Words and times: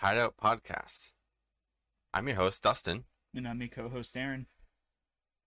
Hideout 0.00 0.36
Podcast. 0.36 1.12
I'm 2.12 2.26
your 2.28 2.36
host, 2.36 2.62
Dustin, 2.62 3.04
And 3.34 3.46
I'm 3.46 3.60
your 3.60 3.68
co-host 3.68 4.16
Aaron. 4.16 4.46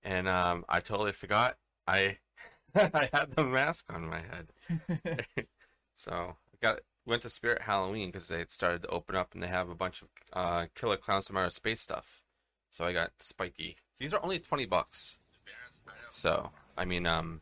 and 0.04 0.28
um, 0.28 0.66
I 0.70 0.80
totally 0.80 1.12
forgot 1.12 1.58
I 1.88 2.18
I 2.76 3.10
had 3.12 3.32
the 3.36 3.44
mask 3.44 3.86
on 3.92 4.08
my 4.10 4.22
head. 4.22 5.48
so 5.96 6.36
I 6.54 6.58
got 6.62 6.80
went 7.06 7.22
to 7.24 7.30
Spirit 7.30 7.64
Halloween 7.64 8.10
because 8.10 8.28
they 8.28 8.40
had 8.40 8.52
started 8.52 8.84
to 8.84 8.90
open 8.90 9.16
up 9.16 9.34
and 9.34 9.42
they 9.42 9.48
have 9.48 9.70
a 9.70 9.76
bunch 9.76 10.02
of 10.02 10.08
uh, 10.34 10.66
Killer 10.76 10.98
Klowns 10.98 11.28
from 11.28 11.38
Outer 11.38 11.50
Space 11.50 11.82
stuff. 11.82 12.22
So 12.70 12.86
I 12.86 12.94
got 12.94 13.12
Spikey. 13.20 13.76
These 14.00 14.14
are 14.14 14.24
only 14.24 14.40
twenty 14.40 14.66
bucks. 14.66 15.18
So 16.10 16.52
I 16.78 16.86
mean, 16.86 17.06
um, 17.08 17.42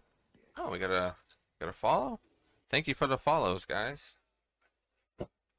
oh, 0.57 0.69
we 0.71 0.79
got 0.79 0.91
a 0.91 1.15
got 1.59 1.69
a 1.69 1.73
follow. 1.73 2.19
Thank 2.69 2.87
you 2.87 2.93
for 2.93 3.07
the 3.07 3.17
follows, 3.17 3.65
guys. 3.65 4.15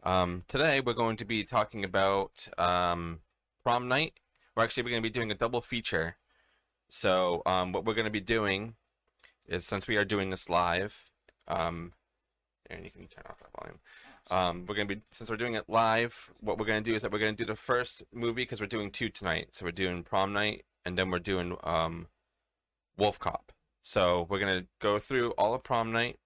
Um, 0.09 0.45
today 0.49 0.81
we're 0.81 0.95
going 0.95 1.19
to 1.19 1.27
be 1.27 1.45
talking 1.45 1.85
about 1.85 2.49
um, 2.57 3.21
prom 3.63 3.89
night. 3.89 4.15
We're 4.57 4.65
actually 4.65 4.85
we're 4.85 4.93
going 4.93 5.03
to 5.03 5.07
be 5.07 5.13
doing 5.13 5.31
a 5.31 5.35
double 5.35 5.61
feature. 5.61 6.17
So 6.89 7.43
um, 7.45 7.73
what 7.73 7.85
we're 7.85 7.93
going 7.93 8.07
to 8.07 8.11
be 8.11 8.23
doing 8.23 8.77
is 9.47 9.67
since 9.67 9.87
we 9.87 9.99
are 9.99 10.07
doing 10.07 10.31
this 10.31 10.49
live, 10.49 11.11
um, 11.47 11.93
and 12.71 12.87
you 12.87 12.91
can 12.91 13.07
turn 13.07 13.25
off 13.29 13.39
that 13.41 13.51
volume. 13.61 13.81
Um, 14.31 14.65
we're 14.67 14.77
going 14.77 14.89
to 14.89 14.97
be 14.97 15.03
since 15.11 15.29
we're 15.29 15.37
doing 15.37 15.57
it 15.57 15.69
live. 15.69 16.33
What 16.41 16.57
we're 16.57 16.65
going 16.65 16.83
to 16.83 16.91
do 16.91 16.97
is 16.97 17.03
that 17.03 17.13
we're 17.13 17.19
going 17.19 17.37
to 17.37 17.45
do 17.45 17.47
the 17.47 17.55
first 17.55 18.03
movie 18.11 18.45
because 18.45 18.63
we're 18.63 18.67
doing 18.67 18.91
two 18.91 19.11
tonight. 19.11 19.49
So 19.53 19.67
we're 19.67 19.73
doing 19.73 20.05
prom 20.05 20.33
night, 20.33 20.65
and 20.87 20.97
then 20.97 21.11
we're 21.11 21.19
doing 21.19 21.55
um, 21.65 22.07
Wolf 22.97 23.19
Cop. 23.19 23.53
So 23.83 24.27
we're 24.31 24.41
going 24.41 24.59
to 24.59 24.67
go 24.81 24.99
through 24.99 25.33
all 25.33 25.53
of 25.53 25.63
prom 25.63 25.93
night. 25.93 26.19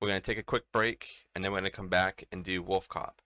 We're 0.00 0.08
going 0.08 0.22
to 0.22 0.26
take 0.26 0.38
a 0.38 0.42
quick 0.42 0.72
break, 0.72 1.10
and 1.34 1.44
then 1.44 1.52
we're 1.52 1.58
going 1.58 1.70
to 1.70 1.76
come 1.76 1.88
back 1.88 2.24
and 2.30 2.44
do 2.44 2.62
Wolf 2.62 2.88
Cop. 2.88 3.20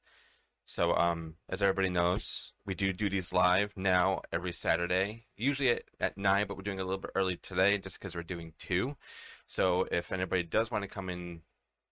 So, 0.66 0.94
um, 0.96 1.36
as 1.48 1.62
everybody 1.62 1.88
knows, 1.88 2.52
we 2.66 2.74
do 2.74 2.92
do 2.92 3.08
these 3.08 3.32
live 3.32 3.72
now 3.74 4.20
every 4.30 4.52
Saturday, 4.52 5.24
usually 5.34 5.70
at, 5.70 5.84
at 5.98 6.18
9, 6.18 6.46
but 6.46 6.58
we're 6.58 6.62
doing 6.62 6.78
a 6.78 6.84
little 6.84 6.98
bit 6.98 7.12
early 7.14 7.36
today 7.36 7.78
just 7.78 7.98
because 7.98 8.14
we're 8.14 8.22
doing 8.22 8.52
two. 8.58 8.96
So, 9.46 9.88
if 9.90 10.12
anybody 10.12 10.42
does 10.42 10.70
want 10.70 10.82
to 10.82 10.88
come 10.88 11.08
in, 11.08 11.40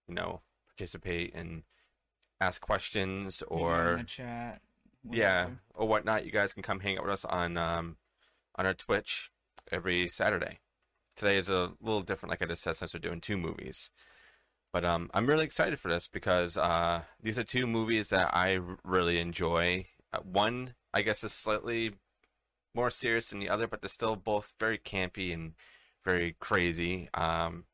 you 0.07 0.15
know, 0.15 0.43
participate 0.69 1.35
and 1.35 1.63
ask 2.39 2.61
questions 2.61 3.43
or 3.49 4.03
chat. 4.07 4.61
yeah 5.11 5.49
or 5.75 5.89
whatnot, 5.89 6.27
you 6.27 6.31
guys 6.31 6.53
can 6.53 6.63
come 6.63 6.81
hang 6.81 6.99
out 6.99 7.05
with 7.05 7.13
us 7.13 7.25
on 7.25 7.57
um, 7.57 7.97
on 8.57 8.67
our 8.67 8.75
Twitch 8.75 9.31
every 9.73 10.07
Saturday. 10.09 10.59
Today 11.17 11.39
is 11.39 11.49
a 11.49 11.73
little 11.81 12.03
different, 12.03 12.31
like 12.31 12.43
I 12.43 12.47
just 12.47 12.63
said, 12.63 12.77
since 12.77 12.93
we're 12.93 13.01
doing 13.01 13.23
two 13.23 13.39
movies. 13.39 13.91
But 14.77 14.85
um, 14.85 15.09
I'm 15.15 15.27
really 15.27 15.47
excited 15.47 15.81
for 15.81 15.89
this 15.89 16.07
because 16.07 16.59
uh, 16.59 17.01
these 17.23 17.39
are 17.39 17.45
two 17.45 17.67
movies 17.67 18.11
that 18.11 18.37
I 18.37 18.61
really 18.85 19.19
enjoy. 19.19 19.87
Uh, 20.13 20.19
one, 20.19 20.75
I 20.93 21.01
guess, 21.01 21.25
is 21.25 21.33
slightly 21.33 21.93
more 22.75 22.91
serious 22.91 23.31
than 23.31 23.39
the 23.39 23.49
other, 23.49 23.67
but 23.67 23.81
they're 23.81 23.89
still 23.89 24.17
both 24.17 24.53
very 24.61 24.77
campy 24.77 25.33
and 25.33 25.55
very 26.05 26.37
crazy. 26.41 27.09
Um, 27.15 27.65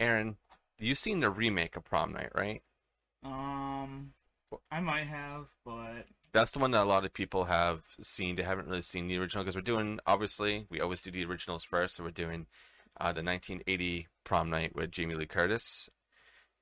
Aaron, 0.00 0.38
you've 0.78 0.96
seen 0.96 1.20
the 1.20 1.28
remake 1.28 1.76
of 1.76 1.84
Prom 1.84 2.14
Night, 2.14 2.30
right? 2.34 2.62
Um, 3.22 4.14
I 4.70 4.80
might 4.80 5.08
have, 5.08 5.48
but 5.62 6.06
That's 6.32 6.52
the 6.52 6.58
one 6.58 6.70
that 6.70 6.84
a 6.84 6.88
lot 6.88 7.04
of 7.04 7.12
people 7.12 7.44
have 7.44 7.82
seen. 8.00 8.36
They 8.36 8.44
haven't 8.44 8.68
really 8.68 8.80
seen 8.80 9.08
the 9.08 9.18
original 9.18 9.44
because 9.44 9.56
we're 9.56 9.60
doing, 9.60 10.00
obviously, 10.06 10.64
we 10.70 10.80
always 10.80 11.02
do 11.02 11.10
the 11.10 11.26
originals 11.26 11.64
first. 11.64 11.96
So 11.96 12.04
we're 12.04 12.12
doing 12.12 12.46
uh, 12.98 13.12
the 13.12 13.22
1980 13.22 14.08
Prom 14.24 14.48
Night 14.48 14.74
with 14.74 14.90
Jamie 14.90 15.16
Lee 15.16 15.26
Curtis. 15.26 15.90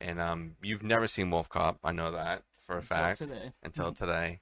And 0.00 0.20
um, 0.20 0.56
you've 0.62 0.82
never 0.82 1.06
seen 1.06 1.30
Wolf 1.30 1.48
Cop. 1.48 1.78
I 1.84 1.92
know 1.92 2.12
that 2.12 2.42
for 2.66 2.74
a 2.74 2.78
until 2.80 2.96
fact. 2.96 3.18
today. 3.18 3.52
Until 3.62 3.92
today. 3.94 4.40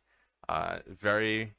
Uh, 0.48 0.78
very 0.86 1.54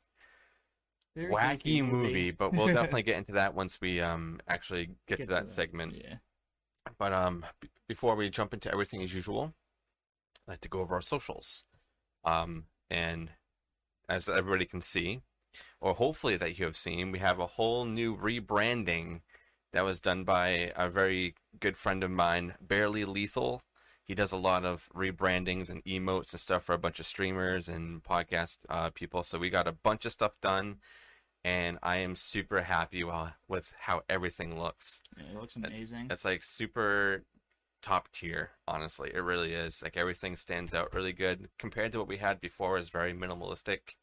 Very 1.15 1.31
wacky 1.31 1.57
goofy 1.63 1.81
movie, 1.81 2.31
but 2.31 2.53
we'll 2.53 2.67
definitely 2.73 3.03
get 3.03 3.17
into 3.17 3.33
that 3.33 3.53
once 3.55 3.79
we 3.79 4.01
um, 4.01 4.39
actually 4.47 4.87
get, 5.07 5.19
Get 5.19 5.29
to 5.29 5.33
that 5.35 5.49
segment. 5.49 5.95
Yeah. 5.95 6.15
But 6.97 7.13
um, 7.13 7.45
b- 7.61 7.69
before 7.87 8.15
we 8.15 8.29
jump 8.29 8.53
into 8.53 8.71
everything 8.71 9.01
as 9.03 9.13
usual, 9.13 9.53
I'd 10.47 10.51
like 10.53 10.61
to 10.61 10.69
go 10.69 10.81
over 10.81 10.95
our 10.95 11.01
socials. 11.01 11.63
Um, 12.25 12.65
and 12.89 13.29
as 14.09 14.27
everybody 14.27 14.65
can 14.65 14.81
see, 14.81 15.21
or 15.79 15.93
hopefully 15.93 16.35
that 16.37 16.57
you 16.59 16.65
have 16.65 16.75
seen, 16.75 17.11
we 17.11 17.19
have 17.19 17.39
a 17.39 17.47
whole 17.47 17.85
new 17.85 18.17
rebranding 18.17 19.21
that 19.71 19.85
was 19.85 20.01
done 20.01 20.23
by 20.23 20.71
a 20.75 20.89
very 20.89 21.35
good 21.59 21.77
friend 21.77 22.03
of 22.03 22.11
mine, 22.11 22.55
Barely 22.59 23.05
Lethal. 23.05 23.61
He 24.03 24.15
does 24.15 24.31
a 24.31 24.37
lot 24.37 24.65
of 24.65 24.89
rebrandings 24.93 25.69
and 25.69 25.83
emotes 25.85 26.33
and 26.33 26.39
stuff 26.39 26.63
for 26.63 26.73
a 26.73 26.77
bunch 26.77 26.99
of 26.99 27.05
streamers 27.05 27.69
and 27.69 28.03
podcast 28.03 28.57
uh, 28.69 28.89
people. 28.89 29.23
So 29.23 29.39
we 29.39 29.49
got 29.49 29.67
a 29.67 29.71
bunch 29.71 30.05
of 30.05 30.11
stuff 30.11 30.33
done, 30.41 30.77
and 31.43 31.79
I 31.81 31.97
am 31.97 32.15
super 32.15 32.61
happy 32.61 33.03
with 33.47 33.73
how 33.79 34.01
everything 34.09 34.59
looks. 34.59 35.01
It 35.17 35.35
looks 35.39 35.55
amazing. 35.55 36.07
It's 36.09 36.25
like 36.25 36.43
super 36.43 37.23
top 37.81 38.11
tier, 38.11 38.51
honestly. 38.67 39.11
It 39.13 39.23
really 39.23 39.53
is. 39.53 39.81
Like 39.81 39.95
everything 39.95 40.35
stands 40.35 40.73
out 40.73 40.93
really 40.93 41.13
good 41.13 41.49
compared 41.57 41.91
to 41.93 41.99
what 41.99 42.07
we 42.07 42.17
had 42.17 42.41
before. 42.41 42.77
Is 42.77 42.89
very 42.89 43.13
minimalistic. 43.13 43.95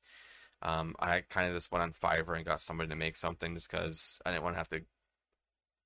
Um, 0.62 0.94
I 0.98 1.22
kind 1.22 1.48
of 1.48 1.54
just 1.54 1.72
went 1.72 1.82
on 1.82 1.92
Fiverr 1.92 2.36
and 2.36 2.44
got 2.44 2.60
somebody 2.60 2.88
to 2.90 2.96
make 2.96 3.16
something 3.16 3.54
just 3.54 3.70
because 3.70 4.18
I 4.24 4.30
didn't 4.30 4.44
want 4.44 4.54
to 4.54 4.58
have 4.58 4.68
to 4.68 4.82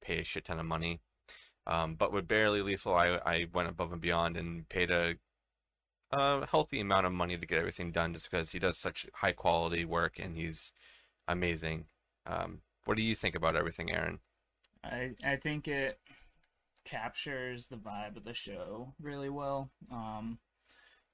pay 0.03 0.19
a 0.19 0.25
shit 0.25 0.45
ton 0.45 0.59
of 0.59 0.67
money. 0.67 1.01
Um, 1.67 1.95
but 1.95 2.13
with 2.13 2.29
Barely 2.29 2.63
Lethal, 2.63 2.95
I 2.95 3.21
I 3.25 3.47
went 3.53 3.69
above 3.69 3.93
and 3.93 4.01
beyond 4.01 4.37
and 4.37 4.69
paid 4.69 4.91
a 4.91 5.17
a 6.13 6.47
healthy 6.47 6.81
amount 6.81 7.07
of 7.07 7.13
money 7.13 7.37
to 7.37 7.47
get 7.47 7.59
everything 7.59 7.91
done 7.91 8.13
just 8.13 8.31
because 8.31 8.51
he 8.51 8.59
does 8.59 8.79
such 8.79 9.07
high 9.15 9.33
quality 9.33 9.85
work 9.85 10.19
and 10.19 10.37
he's 10.37 10.73
amazing. 11.29 11.87
Um, 12.27 12.61
what 12.85 12.97
do 12.97 13.03
you 13.03 13.15
think 13.15 13.35
about 13.35 13.57
everything, 13.57 13.91
Aaron? 13.91 14.21
I 14.83 15.13
I 15.25 15.37
think 15.37 15.69
it 15.69 15.99
captures 16.85 17.67
the 17.67 17.77
vibe 17.77 18.17
of 18.17 18.25
the 18.25 18.35
show 18.35 18.95
really 19.01 19.31
well. 19.31 19.71
Um, 19.91 20.39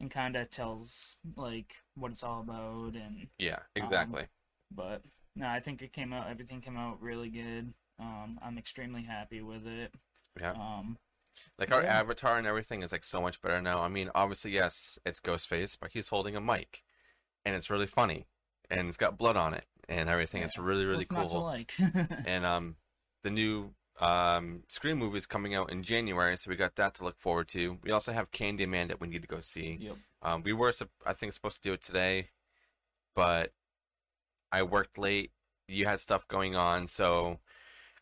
and 0.00 0.10
kind 0.10 0.36
of 0.36 0.50
tells 0.50 1.16
like 1.36 1.76
what 1.94 2.10
it's 2.10 2.22
all 2.22 2.40
about 2.40 2.94
and 2.94 3.28
Yeah, 3.38 3.58
exactly. 3.76 4.26
but 4.74 5.02
no, 5.36 5.46
I 5.46 5.60
think 5.60 5.82
it 5.82 5.92
came 5.92 6.12
out. 6.12 6.28
Everything 6.28 6.60
came 6.60 6.76
out 6.76 7.00
really 7.02 7.28
good. 7.28 7.72
Um, 7.98 8.38
I'm 8.42 8.58
extremely 8.58 9.02
happy 9.02 9.42
with 9.42 9.66
it. 9.66 9.92
Yeah. 10.40 10.52
Um, 10.52 10.98
Like 11.58 11.72
our 11.72 11.82
Yeah. 11.82 11.98
avatar 12.00 12.38
and 12.38 12.46
everything 12.46 12.82
is 12.82 12.92
like 12.92 13.04
so 13.04 13.20
much 13.20 13.40
better 13.40 13.60
now. 13.62 13.82
I 13.82 13.88
mean, 13.88 14.10
obviously, 14.14 14.52
yes, 14.52 14.98
it's 15.04 15.20
Ghostface, 15.20 15.76
but 15.78 15.92
he's 15.92 16.08
holding 16.08 16.36
a 16.36 16.40
mic, 16.40 16.82
and 17.44 17.56
it's 17.56 17.70
really 17.70 17.86
funny, 17.86 18.26
and 18.70 18.88
it's 18.88 18.96
got 18.96 19.18
blood 19.18 19.36
on 19.36 19.54
it 19.54 19.66
and 19.88 20.08
everything. 20.10 20.42
It's 20.42 20.58
really 20.58 20.86
really 20.86 21.06
what's 21.10 21.32
cool. 21.32 21.42
like? 21.44 21.72
And 22.24 22.44
um, 22.46 22.76
the 23.22 23.30
new 23.30 23.74
um 24.00 24.64
Scream 24.68 24.98
movie 24.98 25.18
is 25.18 25.26
coming 25.26 25.54
out 25.54 25.70
in 25.72 25.82
January, 25.82 26.36
so 26.36 26.50
we 26.50 26.56
got 26.56 26.76
that 26.76 26.94
to 26.96 27.04
look 27.04 27.18
forward 27.18 27.48
to. 27.50 27.78
We 27.82 27.90
also 27.90 28.12
have 28.12 28.30
Candyman 28.32 28.88
that 28.88 29.00
we 29.00 29.08
need 29.08 29.22
to 29.22 29.28
go 29.28 29.40
see. 29.40 29.80
yep. 29.80 29.96
Um, 30.22 30.42
we 30.42 30.52
were 30.52 30.72
I 31.06 31.12
think 31.14 31.32
supposed 31.32 31.62
to 31.62 31.68
do 31.68 31.74
it 31.74 31.82
today, 31.82 32.30
but 33.14 33.52
I 34.52 34.62
worked 34.62 34.98
late. 34.98 35.32
You 35.68 35.86
had 35.86 36.00
stuff 36.00 36.26
going 36.28 36.56
on, 36.56 36.86
so 36.86 37.40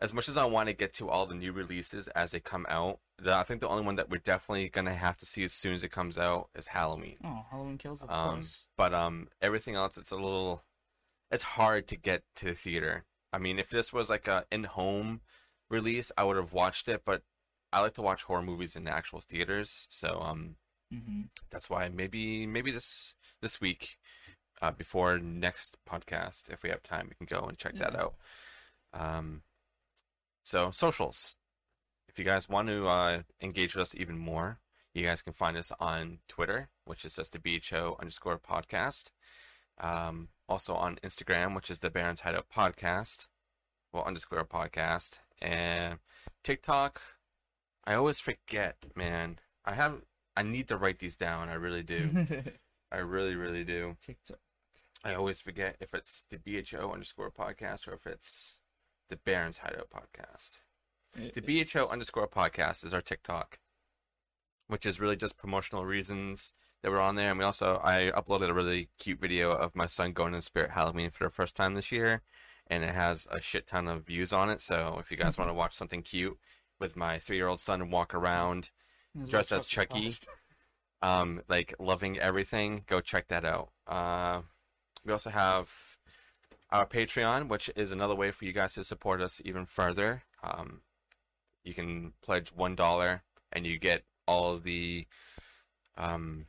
as 0.01 0.15
much 0.15 0.29
as 0.29 0.37
I 0.37 0.45
want 0.45 0.69
to 0.69 0.75
get 0.75 0.93
to 0.95 1.09
all 1.09 1.27
the 1.27 1.35
new 1.35 1.53
releases 1.53 2.09
as 2.09 2.31
they 2.31 2.41
come 2.41 2.67
out, 2.69 3.01
the, 3.19 3.35
I 3.35 3.43
think 3.43 3.61
the 3.61 3.69
only 3.69 3.85
one 3.85 3.97
that 3.97 4.09
we're 4.11 4.19
definitely 4.19 4.69
gonna 4.69 4.95
have 4.95 5.17
to 5.19 5.27
see 5.27 5.43
as 5.45 5.53
soon 5.53 5.75
as 5.75 5.83
it 5.83 5.91
comes 5.91 6.17
out 6.17 6.51
is 6.55 6.69
Halloween. 6.69 7.17
Oh, 7.25 7.45
Halloween 7.51 7.79
Kills, 7.79 8.03
of 8.03 8.11
Um, 8.11 8.37
course. 8.37 8.67
But 8.77 8.95
um, 8.95 9.29
everything 9.43 9.75
else, 9.75 9.97
it's 9.99 10.13
a 10.13 10.17
little, 10.17 10.63
it's 11.31 11.43
hard 11.43 11.89
to 11.89 11.97
get 11.97 12.23
to 12.37 12.45
the 12.47 12.55
theater. 12.55 13.05
I 13.33 13.39
mean, 13.39 13.59
if 13.59 13.69
this 13.71 13.93
was 13.93 14.09
like 14.09 14.29
a 14.29 14.47
in-home 14.53 15.21
release, 15.69 16.11
I 16.17 16.25
would 16.25 16.37
have 16.37 16.53
watched 16.53 16.89
it. 16.89 17.03
But 17.05 17.23
I 17.73 17.81
like 17.81 17.95
to 17.95 18.03
watch 18.03 18.23
horror 18.23 18.43
movies 18.43 18.77
in 18.77 18.89
actual 18.89 19.21
theaters, 19.21 19.87
so 19.91 20.21
um, 20.23 20.57
hmm 20.91 21.23
that's 21.51 21.69
why 21.69 21.89
maybe 21.91 22.47
maybe 22.47 22.71
this 22.71 23.15
this 23.43 23.61
week, 23.61 23.99
uh, 24.63 24.71
before 24.71 25.19
next 25.19 25.77
podcast, 25.87 26.49
if 26.51 26.63
we 26.63 26.71
have 26.71 26.83
time, 26.83 27.09
we 27.11 27.27
can 27.27 27.39
go 27.39 27.47
and 27.47 27.59
check 27.59 27.75
that 27.79 27.95
out. 27.95 28.15
Um, 28.95 29.43
so 30.49 30.71
socials. 30.71 31.37
If 32.09 32.19
you 32.19 32.25
guys 32.25 32.49
want 32.49 32.69
to 32.69 32.89
uh, 32.89 33.23
engage 33.43 33.77
with 33.77 33.83
us 33.83 33.95
even 33.95 34.17
more, 34.17 34.61
you 34.95 35.05
guys 35.05 35.21
can 35.21 35.35
find 35.35 35.59
us 35.59 35.71
on 35.79 36.21
Twitter, 36.27 36.71
which 36.87 37.05
is 37.05 37.17
just 37.17 37.33
the 37.33 37.39
BHO 37.39 37.97
underscore 38.01 38.39
podcast. 38.39 39.11
Um, 39.79 40.29
also 40.49 40.75
on 40.75 40.97
Instagram, 41.05 41.55
which 41.55 41.71
is 41.71 41.81
the 41.81 41.91
Barrens 41.91 42.21
Hideout 42.21 42.47
Podcast, 42.49 43.27
well 43.93 44.05
underscore 44.05 44.43
podcast, 44.47 45.19
and 45.43 45.99
TikTok. 46.43 47.03
I 47.85 47.93
always 47.93 48.19
forget, 48.19 48.79
man. 48.97 49.41
I 49.67 49.75
have. 49.75 50.01
I 50.35 50.43
need 50.43 50.67
to 50.69 50.79
write 50.79 50.99
these 50.99 51.15
down. 51.17 51.51
I 51.51 51.55
really 51.55 51.83
do. 51.83 52.27
I 52.91 52.99
really, 52.99 53.35
really 53.35 53.65
do. 53.65 53.97
TikTok. 54.01 54.39
I 55.05 55.13
always 55.13 55.43
forget 55.43 55.77
if 55.79 55.93
it's 55.93 56.25
the 56.31 56.39
BHO 56.39 56.91
underscore 56.91 57.31
podcast 57.31 57.87
or 57.87 57.93
if 57.93 58.07
it's 58.07 58.59
the 59.09 59.17
Barrens 59.17 59.59
Hideout 59.59 59.89
podcast. 59.91 60.61
It- 61.17 61.35
The 61.35 61.41
BHO 61.41 61.89
underscore 61.89 62.29
podcast 62.29 62.85
is 62.85 62.93
our 62.95 63.01
TikTok, 63.01 63.59
which 64.67 64.85
is 64.87 65.01
really 65.01 65.17
just 65.17 65.37
promotional 65.39 65.85
reasons 65.87 66.53
that 66.83 66.91
we're 66.91 67.01
on 67.01 67.17
there. 67.17 67.31
And 67.31 67.39
we 67.39 67.45
also, 67.45 67.81
I 67.83 68.11
uploaded 68.15 68.49
a 68.51 68.55
really 68.55 68.89
cute 68.99 69.21
video 69.21 69.51
of 69.53 69.75
my 69.75 69.87
son 69.87 70.13
going 70.13 70.33
to 70.35 70.43
Spirit 70.43 70.71
Halloween 70.73 71.11
for 71.11 71.25
the 71.25 71.31
first 71.31 71.57
time 71.57 71.75
this 71.75 71.91
year, 71.91 72.23
and 72.67 72.85
it 72.85 72.95
has 72.95 73.27
a 73.31 73.41
shit 73.41 73.67
ton 73.67 73.89
of 73.89 74.05
views 74.07 74.33
on 74.33 74.51
it. 74.51 74.61
So 74.61 74.99
if 75.01 75.11
you 75.11 75.17
guys 75.17 75.39
want 75.39 75.49
to 75.51 75.55
watch 75.55 75.75
something 75.75 76.03
cute 76.03 76.39
with 76.79 76.95
my 76.97 77.19
three 77.19 77.37
year 77.37 77.49
old 77.49 77.61
son 77.61 77.91
walk 77.91 78.15
around, 78.15 78.71
Is 79.21 79.31
dressed 79.31 79.53
as 79.53 79.67
Chucky. 79.67 80.11
um, 81.03 81.43
like 81.49 81.75
loving 81.79 82.19
everything, 82.19 82.85
go 82.87 83.01
check 83.01 83.29
that 83.29 83.45
out. 83.45 83.71
Uh, 83.87 84.43
we 85.05 85.13
also 85.13 85.31
have 85.31 85.88
our 86.71 86.87
Patreon, 86.87 87.49
which 87.49 87.71
is 87.77 87.91
another 87.91 88.15
way 88.15 88.31
for 88.31 88.45
you 88.45 88.53
guys 88.53 88.75
to 88.75 88.85
support 88.85 89.21
us 89.21 89.41
even 89.45 89.65
further. 89.65 90.23
Um, 90.43 90.83
you 91.65 91.75
can 91.75 92.13
pledge 92.23 92.51
one 92.55 92.75
dollar, 92.75 93.23
and 93.53 93.67
you 93.67 93.79
get 93.79 94.05
all 94.27 94.57
the 94.57 95.07
um, 95.97 96.47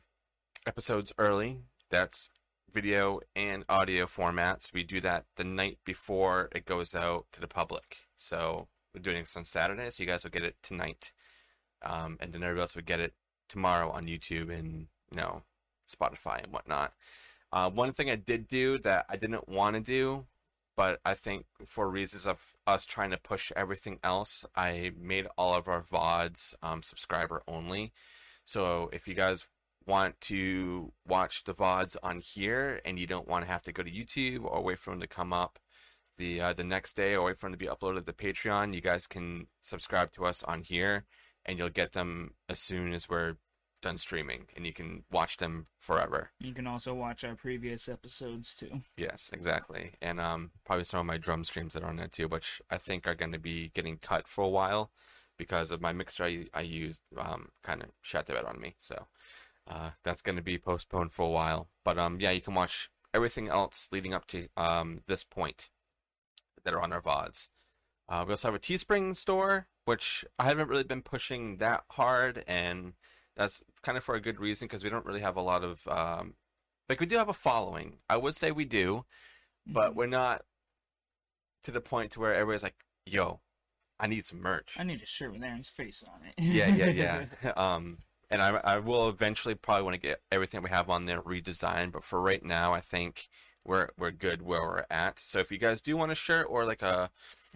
episodes 0.66 1.12
early. 1.18 1.58
That's 1.90 2.30
video 2.72 3.20
and 3.34 3.64
audio 3.68 4.06
formats. 4.06 4.72
We 4.72 4.84
do 4.84 5.00
that 5.00 5.24
the 5.36 5.44
night 5.44 5.78
before 5.84 6.48
it 6.54 6.64
goes 6.64 6.94
out 6.94 7.26
to 7.32 7.40
the 7.40 7.48
public. 7.48 7.98
So 8.16 8.68
we're 8.94 9.02
doing 9.02 9.20
this 9.20 9.36
on 9.36 9.44
Saturday, 9.44 9.90
so 9.90 10.02
you 10.02 10.08
guys 10.08 10.24
will 10.24 10.30
get 10.30 10.44
it 10.44 10.56
tonight, 10.62 11.12
um, 11.82 12.16
and 12.20 12.32
then 12.32 12.42
everybody 12.42 12.62
else 12.62 12.76
will 12.76 12.82
get 12.82 13.00
it 13.00 13.14
tomorrow 13.48 13.90
on 13.90 14.06
YouTube 14.06 14.56
and 14.56 14.86
you 15.10 15.16
know 15.16 15.42
Spotify 15.90 16.42
and 16.44 16.52
whatnot. 16.52 16.92
Uh, 17.52 17.70
one 17.70 17.92
thing 17.92 18.10
I 18.10 18.16
did 18.16 18.46
do 18.46 18.78
that 18.78 19.06
I 19.08 19.16
didn't 19.16 19.48
want 19.48 19.76
to 19.76 19.82
do, 19.82 20.26
but 20.76 21.00
I 21.04 21.14
think 21.14 21.46
for 21.66 21.90
reasons 21.90 22.26
of 22.26 22.40
us 22.66 22.84
trying 22.84 23.10
to 23.10 23.18
push 23.18 23.50
everything 23.56 23.98
else, 24.04 24.44
I 24.54 24.92
made 24.98 25.26
all 25.36 25.54
of 25.54 25.68
our 25.68 25.82
VODs 25.82 26.54
um, 26.62 26.82
subscriber 26.82 27.42
only. 27.48 27.92
So 28.44 28.88
if 28.92 29.08
you 29.08 29.14
guys 29.14 29.46
want 29.86 30.20
to 30.20 30.92
watch 31.06 31.44
the 31.44 31.54
VODs 31.54 31.96
on 32.02 32.20
here 32.20 32.80
and 32.84 32.98
you 32.98 33.06
don't 33.06 33.28
want 33.28 33.44
to 33.44 33.50
have 33.50 33.62
to 33.64 33.72
go 33.72 33.82
to 33.82 33.90
YouTube 33.90 34.44
or 34.44 34.62
wait 34.62 34.78
for 34.78 34.90
them 34.90 35.00
to 35.00 35.06
come 35.06 35.32
up 35.32 35.58
the 36.16 36.40
uh, 36.40 36.52
the 36.52 36.64
next 36.64 36.94
day 36.94 37.14
or 37.14 37.26
wait 37.26 37.36
for 37.36 37.46
them 37.46 37.52
to 37.52 37.58
be 37.58 37.66
uploaded 37.66 38.06
to 38.06 38.12
Patreon, 38.12 38.74
you 38.74 38.80
guys 38.80 39.06
can 39.06 39.46
subscribe 39.60 40.12
to 40.12 40.24
us 40.24 40.42
on 40.44 40.62
here 40.62 41.04
and 41.46 41.58
you'll 41.58 41.70
get 41.70 41.92
them 41.92 42.34
as 42.48 42.60
soon 42.60 42.92
as 42.92 43.08
we're 43.08 43.36
done 43.80 43.98
streaming 43.98 44.46
and 44.56 44.66
you 44.66 44.72
can 44.72 45.04
watch 45.10 45.38
them 45.38 45.66
forever. 45.78 46.30
You 46.38 46.52
can 46.52 46.66
also 46.66 46.94
watch 46.94 47.24
our 47.24 47.34
previous 47.34 47.88
episodes 47.88 48.54
too. 48.54 48.82
Yes, 48.96 49.30
exactly. 49.32 49.92
And 50.00 50.20
um, 50.20 50.50
probably 50.64 50.84
some 50.84 51.00
of 51.00 51.06
my 51.06 51.16
drum 51.16 51.44
streams 51.44 51.74
that 51.74 51.82
are 51.82 51.88
on 51.88 51.96
there 51.96 52.08
too, 52.08 52.28
which 52.28 52.60
I 52.70 52.78
think 52.78 53.06
are 53.06 53.14
going 53.14 53.32
to 53.32 53.38
be 53.38 53.70
getting 53.74 53.96
cut 53.96 54.28
for 54.28 54.44
a 54.44 54.48
while 54.48 54.90
because 55.36 55.70
of 55.70 55.80
my 55.80 55.92
mixer 55.92 56.24
I, 56.24 56.46
I 56.52 56.60
used 56.60 57.00
um, 57.16 57.48
kind 57.62 57.82
of 57.82 57.88
shut 58.02 58.26
the 58.26 58.34
bed 58.34 58.44
on 58.44 58.60
me. 58.60 58.74
So 58.78 59.06
uh, 59.66 59.90
that's 60.02 60.22
going 60.22 60.36
to 60.36 60.42
be 60.42 60.58
postponed 60.58 61.12
for 61.12 61.26
a 61.26 61.30
while. 61.30 61.68
But 61.84 61.98
um, 61.98 62.18
yeah, 62.20 62.30
you 62.30 62.40
can 62.40 62.54
watch 62.54 62.90
everything 63.14 63.48
else 63.48 63.88
leading 63.90 64.14
up 64.14 64.26
to 64.28 64.48
um, 64.56 65.00
this 65.06 65.24
point 65.24 65.70
that 66.64 66.74
are 66.74 66.82
on 66.82 66.92
our 66.92 67.00
VODs. 67.00 67.48
Uh, 68.08 68.24
we 68.26 68.32
also 68.32 68.48
have 68.48 68.54
a 68.54 68.58
Teespring 68.58 69.14
store, 69.14 69.68
which 69.84 70.24
I 70.38 70.44
haven't 70.44 70.68
really 70.68 70.84
been 70.84 71.02
pushing 71.02 71.58
that 71.58 71.84
hard, 71.92 72.44
and 72.46 72.94
that's 73.40 73.62
kind 73.82 73.96
of 73.96 74.04
for 74.04 74.14
a 74.14 74.20
good 74.20 74.38
reason 74.38 74.68
because 74.68 74.84
we 74.84 74.90
don't 74.90 75.06
really 75.06 75.20
have 75.22 75.36
a 75.36 75.40
lot 75.40 75.64
of 75.64 75.88
um, 75.88 76.34
like 76.90 77.00
we 77.00 77.06
do 77.06 77.16
have 77.16 77.28
a 77.30 77.32
following. 77.32 77.98
I 78.08 78.18
would 78.18 78.36
say 78.36 78.50
we 78.52 78.66
do, 78.66 79.06
but 79.66 79.92
Mhm. 79.92 79.94
we're 79.94 80.06
not 80.06 80.42
to 81.62 81.70
the 81.70 81.80
point 81.80 82.12
to 82.12 82.20
where 82.20 82.34
everybody's 82.34 82.62
like, 82.62 82.84
"Yo, 83.06 83.40
I 83.98 84.06
need 84.08 84.24
some 84.26 84.40
merch." 84.42 84.76
I 84.78 84.82
need 84.84 85.00
a 85.02 85.06
shirt 85.06 85.32
with 85.32 85.42
Aaron's 85.42 85.70
face 85.70 86.02
on 86.02 86.22
it. 86.26 86.34
yeah, 86.38 86.66
yeah, 86.68 87.24
yeah. 87.42 87.50
um, 87.56 87.98
and 88.30 88.42
I, 88.42 88.60
I 88.62 88.78
will 88.78 89.08
eventually 89.08 89.54
probably 89.54 89.84
want 89.84 89.94
to 89.94 90.00
get 90.08 90.20
everything 90.30 90.62
we 90.62 90.70
have 90.70 90.90
on 90.90 91.06
there 91.06 91.22
redesigned, 91.22 91.92
but 91.92 92.04
for 92.04 92.20
right 92.20 92.44
now, 92.44 92.74
I 92.74 92.80
think 92.80 93.28
we're 93.64 93.88
we're 93.98 94.10
good 94.10 94.42
where 94.42 94.60
we're 94.60 94.84
at. 94.90 95.18
So 95.18 95.38
if 95.38 95.50
you 95.50 95.56
guys 95.58 95.80
do 95.80 95.96
want 95.96 96.12
a 96.12 96.14
shirt 96.14 96.46
or 96.50 96.64
like 96.66 96.82
a 96.82 97.10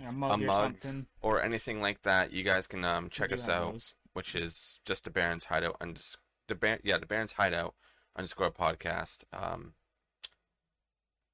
a 0.06 0.12
mug, 0.12 0.30
A 0.40 0.44
or 0.44 0.46
mug. 0.46 0.62
something. 0.64 1.06
or 1.20 1.42
anything 1.42 1.80
like 1.82 2.02
that, 2.02 2.32
you 2.32 2.42
guys 2.42 2.66
can 2.66 2.84
um 2.84 3.10
check 3.10 3.32
us 3.32 3.48
out, 3.50 3.72
those. 3.74 3.94
Which 4.14 4.34
is 4.34 4.80
just 4.84 5.04
the 5.04 5.10
Barrens 5.10 5.46
Hideout 5.46 5.76
and 5.80 6.02
the 6.48 6.54
Bar- 6.54 6.80
yeah 6.82 6.98
the 6.98 7.06
Barrens 7.06 7.32
Hideout 7.32 7.74
underscore 8.16 8.50
podcast 8.50 9.24
um 9.32 9.74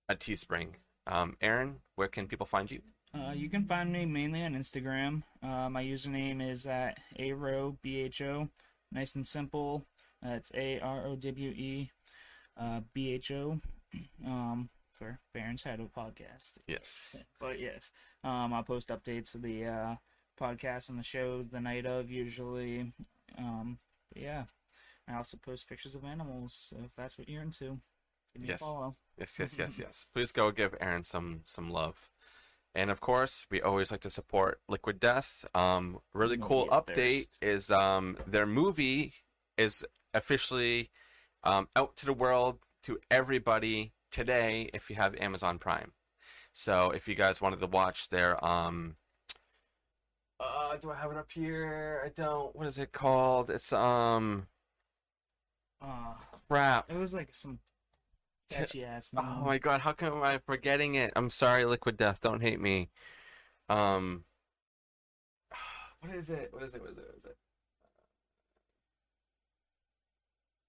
at 0.08 0.18
Teespring. 0.18 0.74
Um, 1.06 1.36
Aaron, 1.40 1.76
where 1.94 2.08
can 2.08 2.26
people 2.26 2.46
find 2.46 2.70
you? 2.70 2.82
Uh, 3.14 3.32
you 3.32 3.48
can 3.48 3.64
find 3.64 3.92
me 3.92 4.06
mainly 4.06 4.44
on 4.44 4.54
Instagram. 4.54 5.22
Uh, 5.42 5.68
my 5.68 5.82
username 5.82 6.46
is 6.46 6.66
at 6.66 6.98
arobho. 7.18 8.48
Nice 8.92 9.14
and 9.14 9.26
simple. 9.26 9.86
That's 10.22 10.52
A 10.54 10.80
R 10.80 11.06
O 11.06 11.16
W 11.16 11.50
E 11.50 11.90
uh, 12.60 12.80
B 12.92 13.12
H 13.12 13.30
O. 13.30 13.60
Um, 14.24 14.68
for 14.92 15.18
Barrens 15.34 15.64
Hideout 15.64 15.92
podcast. 15.92 16.58
Yes. 16.68 17.16
But 17.40 17.58
yes, 17.58 17.90
um, 18.22 18.52
I'll 18.52 18.62
post 18.62 18.90
updates 18.90 19.34
of 19.34 19.42
the 19.42 19.64
podcast 20.40 20.88
and 20.88 20.98
the 20.98 21.02
show 21.02 21.42
the 21.42 21.60
night 21.60 21.86
of 21.86 22.10
usually. 22.10 22.92
Um, 23.38 23.78
but 24.12 24.22
yeah, 24.22 24.44
I 25.08 25.14
also 25.16 25.36
post 25.36 25.68
pictures 25.68 25.94
of 25.94 26.04
animals. 26.04 26.54
So 26.70 26.76
if 26.84 26.94
that's 26.94 27.18
what 27.18 27.28
you're 27.28 27.42
into, 27.42 27.78
give 28.34 28.42
me 28.42 28.48
Yes. 28.48 28.62
a 28.62 28.64
follow. 28.64 28.92
Yes, 29.18 29.38
yes, 29.38 29.58
yes, 29.58 29.78
yes. 29.78 30.06
Please 30.12 30.32
go 30.32 30.50
give 30.50 30.74
Aaron 30.80 31.04
some 31.04 31.40
some 31.44 31.70
love. 31.70 32.08
And 32.74 32.88
of 32.90 33.00
course, 33.00 33.46
we 33.50 33.60
always 33.60 33.90
like 33.90 34.00
to 34.02 34.10
support 34.10 34.60
Liquid 34.68 35.00
Death. 35.00 35.44
Um, 35.54 35.98
really 36.14 36.38
cool 36.38 36.66
Movie 36.66 36.70
of 36.70 36.86
update 36.86 36.94
Thirst. 36.94 37.38
is 37.42 37.70
um, 37.70 38.16
their 38.26 38.46
movie 38.46 39.14
is 39.58 39.84
officially 40.14 40.90
um, 41.42 41.68
out 41.74 41.96
to 41.96 42.06
the 42.06 42.12
world 42.12 42.58
to 42.84 42.98
everybody 43.10 43.92
today 44.12 44.70
if 44.72 44.88
you 44.88 44.96
have 44.96 45.16
Amazon 45.16 45.58
Prime. 45.58 45.92
So 46.52 46.90
if 46.90 47.08
you 47.08 47.14
guys 47.16 47.40
wanted 47.40 47.58
to 47.60 47.66
watch 47.66 48.08
their 48.08 48.42
um, 48.44 48.96
uh, 50.40 50.76
do 50.76 50.90
I 50.90 50.96
have 50.96 51.10
it 51.10 51.16
up 51.16 51.30
here? 51.30 52.02
I 52.04 52.08
don't. 52.08 52.54
What 52.56 52.66
is 52.66 52.78
it 52.78 52.92
called? 52.92 53.50
It's 53.50 53.72
um, 53.72 54.46
Uh, 55.80 56.14
crap. 56.48 56.90
it 56.90 56.96
was 56.96 57.14
like 57.14 57.34
some 57.34 57.58
catchy 58.50 58.84
ass. 58.84 59.12
Oh 59.16 59.22
my 59.44 59.58
god, 59.58 59.80
how 59.80 59.92
come 59.92 60.22
I'm 60.22 60.40
forgetting 60.40 60.94
it? 60.94 61.12
I'm 61.16 61.30
sorry, 61.30 61.64
Liquid 61.64 61.96
Death. 61.96 62.20
Don't 62.20 62.40
hate 62.42 62.60
me. 62.60 62.90
Um, 63.68 64.24
what 66.00 66.14
is 66.14 66.30
it? 66.30 66.52
What 66.52 66.62
is 66.62 66.74
it? 66.74 66.80
What 66.80 66.90
is 66.90 66.98
it? 66.98 67.04
What 67.06 67.16
is 67.18 67.24
it? 67.24 67.36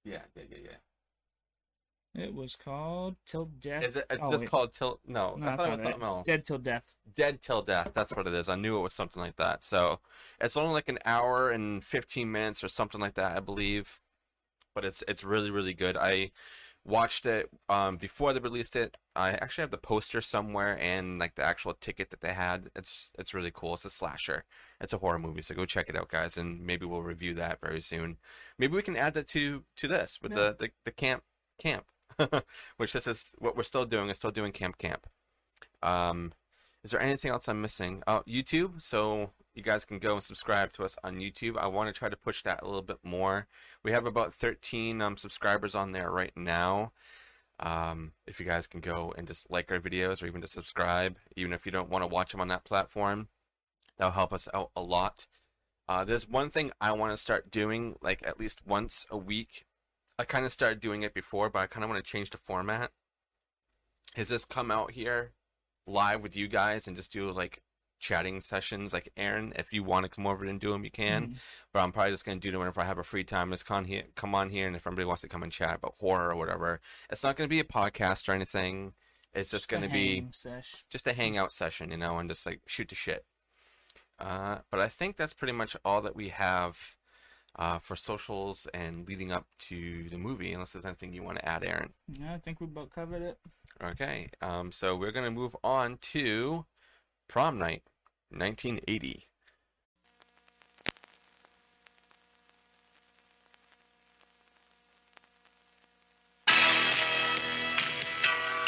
Yeah, 0.04 0.22
yeah, 0.36 0.44
yeah, 0.50 0.58
yeah. 0.64 0.78
It 2.14 2.34
was 2.34 2.56
called 2.58 3.16
Till 3.26 3.46
Death. 3.46 3.84
Is 3.84 3.96
it? 3.96 4.06
It's 4.10 4.22
Oh, 4.22 4.32
just 4.32 4.42
wait. 4.44 4.50
called 4.52 4.74
Till. 4.74 5.00
No, 5.08 5.36
No, 5.36 5.48
I 5.48 5.56
thought 5.56 5.68
it 5.68 5.72
was 5.72 5.80
right. 5.82 5.92
something 5.92 6.04
else. 6.08 6.28
Dead 6.28 6.46
Till 6.46 6.58
Death. 6.58 6.84
Dead 7.16 7.42
Till 7.42 7.62
Death. 7.62 7.92
That's 7.94 8.14
what 8.16 8.28
it 8.28 8.34
is. 8.34 8.50
I 8.50 8.56
knew 8.56 8.78
it 8.78 8.82
was 8.82 8.94
something 8.94 9.22
like 9.22 9.38
that. 9.38 9.64
So 9.64 10.02
it's 10.40 10.58
only 10.58 10.74
like 10.74 10.90
an 10.90 11.00
hour 11.06 11.52
and 11.52 11.82
15 11.84 12.30
minutes 12.32 12.64
or 12.64 12.68
something 12.68 13.00
like 13.00 13.14
that, 13.14 13.36
I 13.38 13.40
believe. 13.40 14.02
But 14.76 14.84
it's 14.86 15.04
it's 15.08 15.24
really 15.24 15.52
really 15.52 15.74
good. 15.74 15.96
I 15.98 16.32
watched 16.84 17.26
it 17.26 17.50
um, 17.70 17.98
before 17.98 18.34
they 18.34 18.40
released 18.40 18.76
it. 18.76 18.98
I 19.16 19.32
actually 19.32 19.64
have 19.64 19.72
the 19.72 19.78
poster 19.78 20.20
somewhere 20.20 20.78
and 20.82 21.20
like 21.20 21.36
the 21.36 21.44
actual 21.44 21.74
ticket 21.74 22.10
that 22.10 22.22
they 22.22 22.34
had. 22.34 22.70
It's 22.76 23.12
it's 23.20 23.34
really 23.34 23.52
cool. 23.54 23.74
It's 23.76 23.86
a 23.86 23.90
slasher. 23.90 24.44
It's 24.82 24.94
a 24.94 24.98
horror 24.98 25.20
movie, 25.20 25.42
so 25.42 25.56
go 25.56 25.66
check 25.66 25.88
it 25.90 25.96
out, 25.96 26.10
guys, 26.10 26.38
and 26.38 26.66
maybe 26.66 26.86
we'll 26.86 27.04
review 27.04 27.34
that 27.36 27.60
very 27.62 27.82
soon. 27.82 28.18
Maybe 28.58 28.76
we 28.76 28.82
can 28.82 28.96
add 28.98 29.14
that 29.14 29.28
to 29.30 29.64
to 29.78 29.88
this 29.88 30.20
with 30.22 30.32
Yeah. 30.34 30.38
the, 30.38 30.56
the 30.60 30.72
the 30.86 30.92
camp 30.92 31.24
camp, 31.60 31.86
which 32.78 32.94
this 32.94 33.08
is 33.08 33.32
what 33.40 33.56
we're 33.56 33.64
still 33.64 33.86
doing. 33.86 34.10
Is 34.10 34.18
still 34.18 34.32
doing 34.32 34.52
camp 34.52 34.78
camp. 34.78 35.08
Um, 35.84 36.34
is 36.84 36.92
there 36.92 37.02
anything 37.02 37.32
else 37.32 37.48
I'm 37.48 37.62
missing? 37.62 38.04
Oh, 38.08 38.24
YouTube. 38.28 38.82
So 38.82 39.32
you 39.54 39.64
guys 39.64 39.86
can 39.86 40.00
go 40.00 40.14
and 40.14 40.24
subscribe 40.24 40.72
to 40.74 40.84
us 40.84 40.96
on 41.04 41.18
YouTube. 41.18 41.58
I 41.58 41.68
want 41.68 41.94
to 41.94 41.98
try 41.98 42.10
to 42.10 42.16
push 42.16 42.42
that 42.44 42.62
a 42.62 42.66
little 42.66 42.82
bit 42.82 43.00
more. 43.04 43.48
We 43.84 43.92
have 43.92 44.06
about 44.06 44.34
13 44.34 45.02
um, 45.02 45.18
subscribers 45.18 45.76
on 45.76 45.92
there 45.92 46.10
right 46.10 46.36
now. 46.36 46.92
Um, 47.60 48.14
if 48.26 48.40
you 48.40 48.46
guys 48.46 48.66
can 48.66 48.80
go 48.80 49.14
and 49.18 49.28
just 49.28 49.52
like 49.52 49.72
our 49.72 49.80
videos 49.80 50.24
or 50.24 50.28
even 50.28 50.42
just 50.42 50.54
subscribe, 50.54 51.18
even 51.36 51.54
if 51.54 51.66
you 51.66 51.72
don't 51.72 51.90
want 51.90 52.02
to 52.02 52.08
watch 52.08 52.32
them 52.32 52.42
on 52.42 52.48
that 52.48 52.64
platform, 52.64 53.28
that'll 53.98 54.14
help 54.14 54.34
us 54.34 54.48
out 54.54 54.72
a 54.76 54.82
lot. 54.82 55.28
Uh, 55.88 56.04
there's 56.04 56.28
one 56.28 56.50
thing 56.50 56.72
I 56.80 56.94
want 56.94 57.12
to 57.14 57.18
start 57.18 57.52
doing, 57.52 57.98
like 58.02 58.26
at 58.26 58.40
least 58.40 58.66
once 58.66 59.06
a 59.12 59.18
week. 59.18 59.66
I 60.22 60.26
kind 60.26 60.46
of 60.46 60.52
started 60.52 60.80
doing 60.80 61.02
it 61.02 61.16
before, 61.16 61.50
but 61.50 61.60
I 61.60 61.66
kind 61.66 61.84
of 61.84 61.90
want 61.90 62.04
to 62.04 62.10
change 62.10 62.30
the 62.30 62.38
format. 62.38 62.92
Is 64.16 64.30
just 64.30 64.50
come 64.50 64.70
out 64.70 64.92
here 64.92 65.32
live 65.88 66.22
with 66.22 66.36
you 66.36 66.48
guys 66.48 66.86
and 66.86 66.96
just 66.96 67.12
do 67.12 67.32
like 67.32 67.64
chatting 68.00 68.40
sessions. 68.40 68.94
Like 68.94 69.12
Aaron, 69.18 69.52
if 69.56 69.74
you 69.74 69.84
want 69.84 70.04
to 70.04 70.10
come 70.10 70.28
over 70.28 70.46
and 70.46 70.60
do 70.60 70.72
them, 70.72 70.84
you 70.84 70.92
can. 70.92 71.30
Mhm. 71.30 71.38
But 71.74 71.80
I'm 71.80 71.92
probably 71.92 72.12
just 72.12 72.24
gonna 72.24 72.40
do 72.40 72.52
them 72.52 72.60
whenever 72.60 72.82
I 72.82 72.86
have 72.86 73.00
a 73.00 73.04
free 73.04 73.24
time. 73.24 73.50
Just 73.50 73.66
come 73.66 73.86
here, 73.86 74.04
come 74.16 74.36
on 74.36 74.52
here, 74.52 74.68
and 74.68 74.76
if 74.76 74.86
anybody 74.86 75.06
wants 75.06 75.22
to 75.24 75.28
come 75.28 75.42
and 75.42 75.52
chat 75.52 75.78
about 75.78 75.96
horror 76.00 76.32
or 76.32 76.36
whatever, 76.36 76.82
it's 77.10 77.24
not 77.24 77.36
gonna 77.36 77.48
be 77.48 77.60
a 77.60 77.64
podcast 77.64 78.30
or 78.30 78.34
anything. 78.34 78.94
It's 79.34 79.50
just 79.50 79.70
gonna 79.70 79.90
be 79.90 80.28
sesh. 80.34 80.86
just 80.92 81.08
a 81.08 81.14
hangout 81.14 81.52
session, 81.52 81.90
you 81.90 81.98
know, 81.98 82.20
and 82.20 82.30
just 82.30 82.46
like 82.46 82.62
shoot 82.68 82.90
the 82.90 82.96
shit. 82.96 83.26
Uh, 84.20 84.60
but 84.70 84.80
I 84.80 84.88
think 84.88 85.16
that's 85.16 85.34
pretty 85.34 85.54
much 85.54 85.76
all 85.84 86.02
that 86.02 86.16
we 86.16 86.30
have 86.30 86.98
uh, 87.58 87.80
for 87.80 87.96
socials 87.96 88.68
and 88.74 89.08
leading 89.08 89.32
up 89.32 89.46
to 89.60 90.10
the 90.10 90.18
movie. 90.18 90.54
Unless 90.54 90.72
there's 90.72 90.86
anything 90.86 91.14
you 91.14 91.24
want 91.24 91.38
to 91.40 91.48
add, 91.48 91.64
Aaron. 91.64 91.94
Yeah, 92.08 92.34
I 92.34 92.38
think 92.38 92.62
we 92.62 92.68
both 92.68 92.94
covered 92.94 93.22
it. 93.22 93.38
Okay. 93.84 94.30
Um, 94.42 94.72
so 94.72 94.96
we're 94.96 95.12
gonna 95.12 95.32
move 95.32 95.56
on 95.64 95.98
to 96.14 96.66
prom 97.28 97.58
night, 97.58 97.84
1980. 98.30 99.28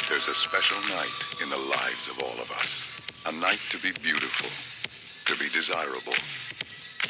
There's 0.10 0.28
a 0.28 0.36
special 0.36 0.78
night 0.96 1.42
in 1.42 1.50
the 1.50 1.58
lives 1.58 2.08
of 2.08 2.22
all 2.22 2.40
of 2.40 2.52
us. 2.52 3.02
A 3.26 3.32
night 3.42 3.60
to 3.72 3.78
be 3.82 3.92
beautiful, 4.04 4.50
to 5.34 5.42
be 5.42 5.50
desirable. 5.50 6.14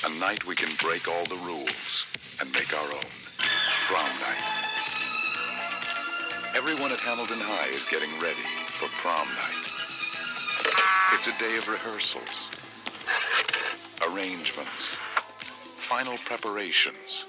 A 0.05 0.19
night 0.19 0.45
we 0.45 0.53
can 0.53 0.67
break 0.85 1.07
all 1.07 1.23
the 1.25 1.41
rules 1.45 2.05
and 2.41 2.51
make 2.51 2.73
our 2.73 2.91
own. 2.91 3.09
Prom 3.87 4.09
night. 4.19 4.43
Everyone 6.53 6.91
at 6.91 6.99
Hamilton 6.99 7.39
High 7.39 7.69
is 7.73 7.85
getting 7.85 8.09
ready 8.19 8.43
for 8.67 8.89
prom 8.99 9.27
night. 9.29 9.63
It's 11.13 11.27
a 11.27 11.39
day 11.39 11.55
of 11.55 11.69
rehearsals, 11.69 12.51
arrangements, 14.11 14.97
final 15.77 16.17
preparations, 16.25 17.25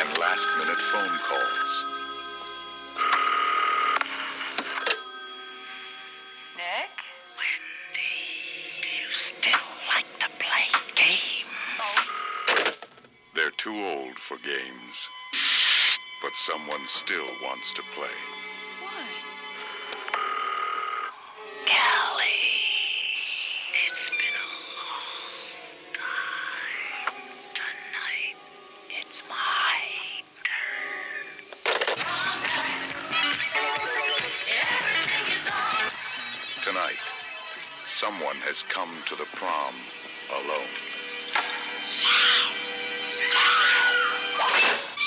and 0.00 0.18
last 0.18 0.48
minute 0.58 0.78
phone 0.90 1.18
calls. 1.30 1.87
Old 13.98 14.18
for 14.18 14.36
games. 14.38 15.08
But 16.22 16.34
someone 16.34 16.84
still 16.86 17.26
wants 17.42 17.72
to 17.74 17.82
play. 17.94 18.16
Why? 18.82 19.04
Callie, 21.66 22.24
it's 23.86 24.08
been 24.10 24.36
a 24.36 24.50
long 24.78 25.10
time. 25.94 27.14
Tonight, 27.54 28.36
it's 29.00 29.22
my 29.28 29.34
Tonight, 36.62 37.00
someone 37.84 38.36
has 38.44 38.62
come 38.64 38.90
to 39.06 39.16
the 39.16 39.26
prom 39.34 39.74
alone. 40.30 40.87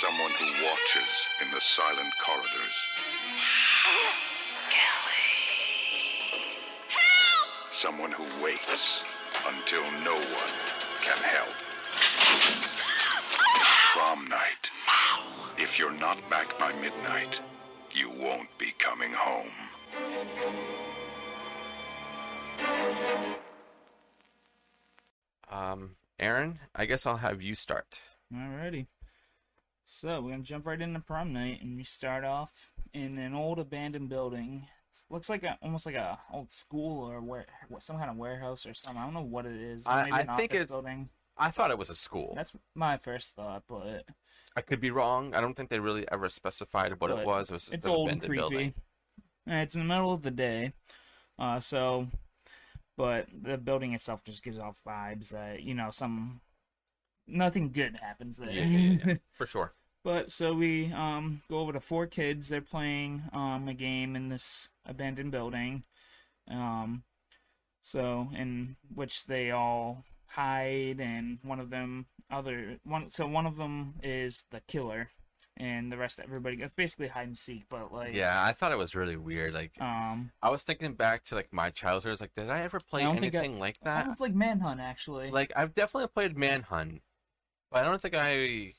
Someone 0.02 0.32
who 0.32 0.66
watches 0.66 1.30
in 1.44 1.52
the 1.52 1.62
silent 1.62 2.12
corridors. 2.18 2.88
Callie. 4.72 6.42
Someone 7.70 8.12
who 8.12 8.24
waits 8.44 9.04
until 9.48 9.84
no 10.04 10.16
one 10.16 10.54
can 11.04 11.18
help. 11.22 11.54
Prom 13.94 14.28
night. 14.28 14.72
If 15.60 15.78
you're 15.78 15.94
not 15.94 16.18
back 16.32 16.58
by 16.58 16.74
midnight, 16.74 17.40
you 17.92 18.10
won't 18.10 18.50
be 18.58 18.72
coming 18.80 19.14
home. 19.14 19.52
Um, 25.52 25.92
Aaron, 26.20 26.58
I 26.74 26.86
guess 26.86 27.06
I'll 27.06 27.18
have 27.18 27.44
you 27.44 27.54
start. 27.54 28.02
Alrighty. 28.34 28.88
So 29.94 30.22
we're 30.22 30.32
gonna 30.32 30.44
jump 30.44 30.66
right 30.66 30.82
into 30.82 31.02
prom 31.02 31.34
night, 31.34 31.62
and 31.62 31.76
we 31.76 31.84
start 31.84 32.24
off 32.24 32.72
in 32.94 33.18
an 33.18 33.36
old 33.36 33.60
abandoned 33.60 34.08
building. 34.08 34.66
It 34.90 35.14
looks 35.14 35.30
like 35.30 35.44
a 35.44 35.60
almost 35.62 35.86
like 35.86 35.96
a 35.96 36.18
old 36.32 36.50
school 36.50 37.12
or 37.12 37.20
where 37.20 37.46
some 37.80 37.98
kind 37.98 38.10
of 38.10 38.16
warehouse 38.16 38.66
or 38.66 38.74
something. 38.74 39.00
I 39.00 39.04
don't 39.04 39.14
know 39.14 39.22
what 39.22 39.46
it 39.46 39.62
is. 39.62 39.86
I, 39.86 40.04
Maybe 40.04 40.14
I 40.14 40.22
an 40.22 40.38
think 40.38 40.56
it's. 40.56 40.72
building. 40.72 41.10
I 41.38 41.52
thought 41.52 41.72
it 41.72 41.78
was 41.78 41.90
a 41.90 41.96
school. 41.96 42.32
That's 42.36 42.54
my 42.74 42.96
first 42.98 43.36
thought, 43.36 43.64
but 43.68 44.06
I 44.56 44.62
could 44.62 44.80
be 44.80 44.92
wrong. 44.92 45.36
I 45.36 45.42
don't 45.42 45.56
think 45.56 45.70
they 45.70 45.80
really 45.80 46.10
ever 46.10 46.30
specified 46.30 46.98
what 47.02 47.12
it 47.12 47.26
was. 47.26 47.50
It 47.50 47.54
was 47.54 47.66
just 47.66 47.76
it's 47.76 47.86
an 47.86 47.92
old 47.92 48.10
and 48.10 48.22
creepy. 48.22 48.38
building. 48.38 48.74
And 49.46 49.60
it's 49.60 49.76
in 49.76 49.82
the 49.82 49.94
middle 49.94 50.14
of 50.14 50.22
the 50.22 50.32
day, 50.32 50.72
uh, 51.38 51.60
so. 51.60 52.08
But 52.96 53.28
the 53.34 53.58
building 53.58 53.94
itself 53.94 54.24
just 54.24 54.42
gives 54.42 54.58
off 54.58 54.78
vibes 54.88 55.30
that 55.30 55.64
you 55.64 55.74
know 55.74 55.90
some 55.92 56.40
nothing 57.28 57.72
good 57.72 57.98
happens 58.02 58.38
there. 58.38 58.52
Yeah, 58.52 58.64
yeah, 58.64 58.98
yeah, 59.06 59.14
for 59.34 59.46
sure. 59.46 59.74
But 60.04 60.32
so 60.32 60.54
we 60.54 60.92
um 60.94 61.42
go 61.50 61.60
over 61.60 61.74
to 61.74 61.80
four 61.80 62.08
kids. 62.08 62.50
They're 62.50 62.62
playing 62.62 63.24
um 63.34 63.68
a 63.68 63.74
game 63.74 64.16
in 64.16 64.30
this 64.30 64.70
abandoned 64.86 65.32
building, 65.32 65.84
um, 66.50 67.04
so 67.84 68.30
in 68.36 68.78
which 68.94 69.26
they 69.26 69.52
all 69.52 70.04
hide, 70.28 71.00
and 71.00 71.40
one 71.44 71.60
of 71.60 71.70
them 71.70 72.08
other 72.32 72.78
one. 72.84 73.10
So 73.10 73.28
one 73.28 73.46
of 73.46 73.58
them 73.58 73.96
is 74.02 74.44
the 74.50 74.62
killer, 74.68 75.10
and 75.58 75.92
the 75.92 75.98
rest 75.98 76.20
everybody. 76.20 76.58
It's 76.62 76.74
basically 76.74 77.10
hide 77.10 77.28
and 77.28 77.38
seek, 77.38 77.66
but 77.70 77.94
like 77.94 78.16
Yeah, 78.16 78.44
I 78.44 78.54
thought 78.54 78.72
it 78.72 78.78
was 78.80 78.96
really 78.96 79.18
weird. 79.18 79.54
Like, 79.54 79.80
um, 79.80 80.32
I 80.42 80.50
was 80.50 80.64
thinking 80.64 80.94
back 80.94 81.22
to 81.26 81.36
like 81.36 81.54
my 81.54 81.70
childhood. 81.70 82.10
I 82.10 82.14
was 82.14 82.22
like, 82.22 82.34
did 82.36 82.50
I 82.50 82.62
ever 82.62 82.80
play 82.80 83.02
I 83.02 83.06
don't 83.06 83.16
I- 83.16 83.18
anything 83.18 83.60
like 83.60 83.78
that? 83.84 84.08
it's 84.08 84.20
like 84.20 84.34
Manhunt 84.34 84.80
actually. 84.80 85.30
Like, 85.30 85.52
I've 85.56 85.76
definitely 85.76 86.08
played 86.08 86.36
Manhunt, 86.38 87.02
but 87.72 87.82
I 87.82 87.84
don't 87.84 88.02
think 88.02 88.16
I 88.16 88.74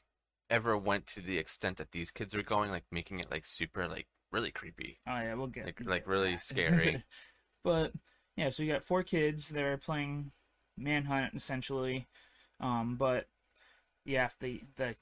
ever 0.52 0.76
went 0.78 1.06
to 1.08 1.20
the 1.20 1.38
extent 1.38 1.78
that 1.78 1.90
these 1.92 2.10
kids 2.12 2.34
are 2.34 2.42
going, 2.42 2.70
like 2.70 2.84
making 2.92 3.18
it 3.18 3.30
like 3.30 3.44
super, 3.44 3.88
like 3.88 4.06
really 4.30 4.50
creepy. 4.52 5.00
Oh 5.06 5.18
yeah, 5.18 5.34
we'll 5.34 5.46
get 5.48 5.66
Like- 5.66 5.84
like 5.84 6.06
really 6.06 6.36
scary. 6.36 7.02
but 7.64 7.92
yeah, 8.36 8.50
so 8.50 8.62
you 8.62 8.70
got 8.72 8.84
four 8.84 9.02
kids. 9.02 9.48
They're 9.48 9.76
playing 9.78 10.30
manhunt 10.76 11.34
essentially, 11.34 12.06
um, 12.60 12.96
but 12.96 13.26
yeah, 14.04 14.26
if 14.26 14.38
the 14.38 14.60
the 14.76 14.94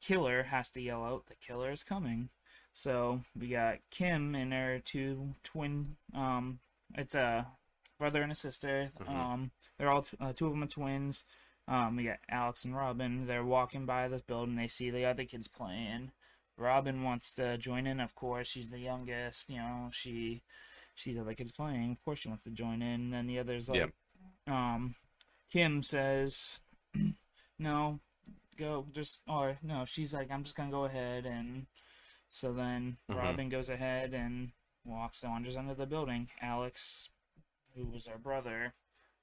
killer 0.00 0.44
has 0.44 0.68
to 0.70 0.80
yell 0.80 1.04
out, 1.04 1.26
"The 1.26 1.34
killer 1.36 1.70
is 1.70 1.84
coming." 1.84 2.28
So 2.72 3.22
we 3.38 3.48
got 3.48 3.78
Kim 3.90 4.34
and 4.34 4.52
her 4.52 4.80
two 4.84 5.34
twin. 5.42 5.96
Um, 6.14 6.58
it's 6.94 7.14
a 7.14 7.46
brother 7.98 8.22
and 8.22 8.30
a 8.32 8.34
sister. 8.34 8.90
Mhm. 9.00 9.08
Um, 9.08 9.50
they're 9.78 9.90
all 9.90 10.02
t- 10.02 10.16
uh, 10.20 10.32
two 10.34 10.46
of 10.46 10.52
them 10.52 10.62
are 10.62 10.66
twins. 10.66 11.24
Um, 11.68 11.96
we 11.96 12.04
got 12.04 12.18
Alex 12.28 12.64
and 12.64 12.76
Robin. 12.76 13.26
They're 13.26 13.44
walking 13.44 13.86
by 13.86 14.08
this 14.08 14.20
building. 14.22 14.54
They 14.56 14.68
see 14.68 14.90
the 14.90 15.04
other 15.04 15.24
kids 15.24 15.48
playing. 15.48 16.12
Robin 16.56 17.02
wants 17.02 17.32
to 17.34 17.58
join 17.58 17.86
in, 17.86 18.00
of 18.00 18.14
course. 18.14 18.46
She's 18.48 18.70
the 18.70 18.78
youngest. 18.78 19.50
You 19.50 19.56
know, 19.58 19.88
she 19.92 20.42
she's 20.94 21.16
the 21.16 21.22
other 21.22 21.34
kids 21.34 21.52
playing. 21.52 21.92
Of 21.92 22.04
course, 22.04 22.20
she 22.20 22.28
wants 22.28 22.44
to 22.44 22.50
join 22.50 22.82
in. 22.82 23.00
And 23.00 23.12
then 23.12 23.26
the 23.26 23.38
others 23.38 23.68
like, 23.68 23.78
Yep. 23.78 23.90
um, 24.54 24.94
Kim 25.50 25.82
says, 25.82 26.60
"No, 27.58 28.00
go 28.56 28.86
just 28.92 29.22
or 29.28 29.58
no." 29.62 29.84
She's 29.84 30.14
like, 30.14 30.30
"I'm 30.30 30.44
just 30.44 30.54
gonna 30.56 30.70
go 30.70 30.84
ahead 30.84 31.26
and 31.26 31.66
So 32.28 32.52
then 32.52 32.98
Mhm. 33.10 33.16
Robin 33.16 33.48
goes 33.48 33.68
ahead 33.68 34.12
and 34.14 34.52
walks 34.84 35.22
and 35.22 35.32
wanders 35.32 35.56
under 35.56 35.74
the 35.74 35.86
building. 35.86 36.28
Alex, 36.40 37.10
who 37.74 37.86
was 37.86 38.08
our 38.08 38.18
brother, 38.18 38.74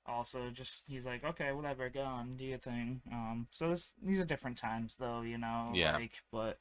also 0.05 0.49
just 0.51 0.83
he's 0.87 1.05
like, 1.05 1.23
okay, 1.23 1.51
whatever, 1.51 1.89
go 1.89 2.01
on, 2.01 2.35
do 2.35 2.45
your 2.45 2.57
thing. 2.57 3.01
Um, 3.11 3.47
so 3.51 3.69
this 3.69 3.93
these 4.03 4.19
are 4.19 4.25
different 4.25 4.57
times 4.57 4.95
though, 4.99 5.21
you 5.21 5.37
know. 5.37 5.71
Yeah. 5.73 5.95
Like, 5.95 6.21
but 6.31 6.59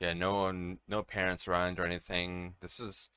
Yeah, 0.00 0.12
no 0.14 0.34
one, 0.34 0.78
no 0.88 1.02
parents 1.02 1.48
around 1.48 1.78
or 1.78 1.84
anything. 1.86 2.54
This 2.60 2.78
is 2.80 3.10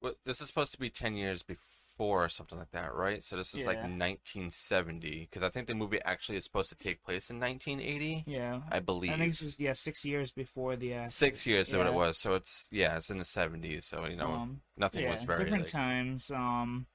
what 0.00 0.16
this 0.24 0.40
is 0.40 0.48
supposed 0.48 0.72
to 0.72 0.78
be 0.78 0.90
ten 0.90 1.14
years 1.16 1.42
before 1.42 2.24
or 2.24 2.28
something 2.28 2.58
like 2.58 2.70
that, 2.70 2.94
right? 2.94 3.24
So 3.24 3.36
this 3.36 3.52
is 3.54 3.66
like 3.66 3.78
1970 3.82 5.28
because 5.28 5.42
I 5.42 5.48
think 5.48 5.66
the 5.66 5.74
movie 5.74 6.00
actually 6.04 6.38
is 6.38 6.44
supposed 6.44 6.68
to 6.70 6.76
take 6.76 7.02
place 7.02 7.28
in 7.28 7.40
1980. 7.40 8.22
yeah, 8.26 8.60
I 8.70 8.78
believe 8.80 9.10
I 9.10 9.16
think 9.16 9.32
this 9.32 9.42
was 9.42 9.58
yeah 9.58 9.72
six 9.72 10.04
years 10.04 10.30
before 10.30 10.76
the 10.76 10.94
accident. 10.94 11.12
six 11.12 11.46
years 11.46 11.68
is 11.68 11.76
what 11.76 11.86
it 11.88 11.92
was. 11.94 12.16
So 12.18 12.34
it's 12.34 12.68
yeah, 12.70 12.96
it's 12.96 13.10
in 13.10 13.18
the 13.18 13.24
70s. 13.24 13.84
So 13.84 14.06
you 14.06 14.16
know, 14.16 14.28
Um, 14.30 14.60
nothing 14.76 15.02
yeah, 15.02 15.10
was 15.10 15.22
very 15.22 15.44
different 15.44 15.64
like, 15.64 15.72
times. 15.72 16.30
Um, 16.30 16.86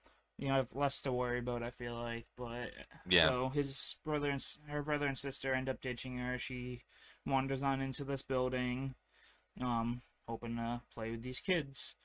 you 0.43 0.50
know, 0.50 0.55
have 0.55 0.75
less 0.75 1.01
to 1.01 1.13
worry 1.13 1.39
about. 1.39 1.63
I 1.63 1.69
feel 1.69 1.95
like, 1.95 2.25
but 2.35 2.71
Yeah. 3.07 3.27
So 3.27 3.50
his 3.53 3.95
brother 4.03 4.29
and 4.29 4.43
her 4.67 4.83
brother 4.83 5.07
and 5.07 5.17
sister 5.17 5.53
end 5.53 5.69
up 5.69 5.79
ditching 5.79 6.17
her. 6.17 6.38
She 6.38 6.81
wanders 7.25 7.63
on 7.63 7.79
into 7.79 8.03
this 8.03 8.21
building, 8.21 8.95
um, 9.62 10.01
hoping 10.27 10.57
to 10.57 10.81
play 10.93 11.12
with 11.12 11.23
these 11.23 11.39
kids. 11.39 11.95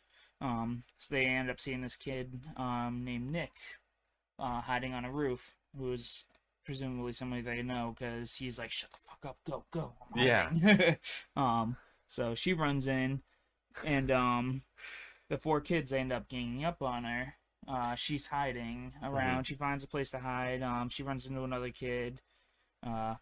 Um, 0.41 0.85
so 0.99 1.17
they 1.17 1.25
end 1.25 1.51
up 1.51 1.59
seeing 1.59 1.81
this 1.81 1.97
kid, 1.97 2.41
um, 2.57 3.03
named 3.05 3.33
Nick, 3.33 3.51
uh, 4.39 4.61
hiding 4.61 4.95
on 4.95 5.05
a 5.05 5.11
roof, 5.11 5.57
who 5.77 5.93
is 5.93 6.25
presumably 6.65 7.13
somebody 7.13 7.43
they 7.43 7.63
know 7.63 7.93
because 7.99 8.37
he's 8.37 8.57
like, 8.57 8.71
"Shut 8.71 8.93
the 8.93 8.99
fuck 9.03 9.27
up, 9.27 9.39
go, 9.45 9.65
go." 9.73 9.95
Yeah. 10.15 10.95
um, 11.37 11.77
so 12.07 12.37
she 12.37 12.53
runs 12.53 12.87
in, 12.87 13.23
and 13.85 14.13
um, 14.13 14.63
the 15.29 15.39
four 15.39 15.61
kids 15.61 15.93
end 15.93 16.13
up 16.13 16.29
ganging 16.29 16.65
up 16.65 16.81
on 16.85 17.03
her. 17.03 17.35
Uh, 17.69 17.95
she's 17.95 18.27
hiding 18.29 18.93
around. 19.03 19.45
She 19.47 19.55
finds 19.55 19.85
a 19.85 19.89
place 19.89 20.11
to 20.11 20.19
hide. 20.19 20.63
Um, 20.63 20.89
she 20.89 21.03
runs 21.03 21.27
into 21.27 21.43
another 21.45 21.71
kid. 21.71 22.21
Uh, 22.87 23.17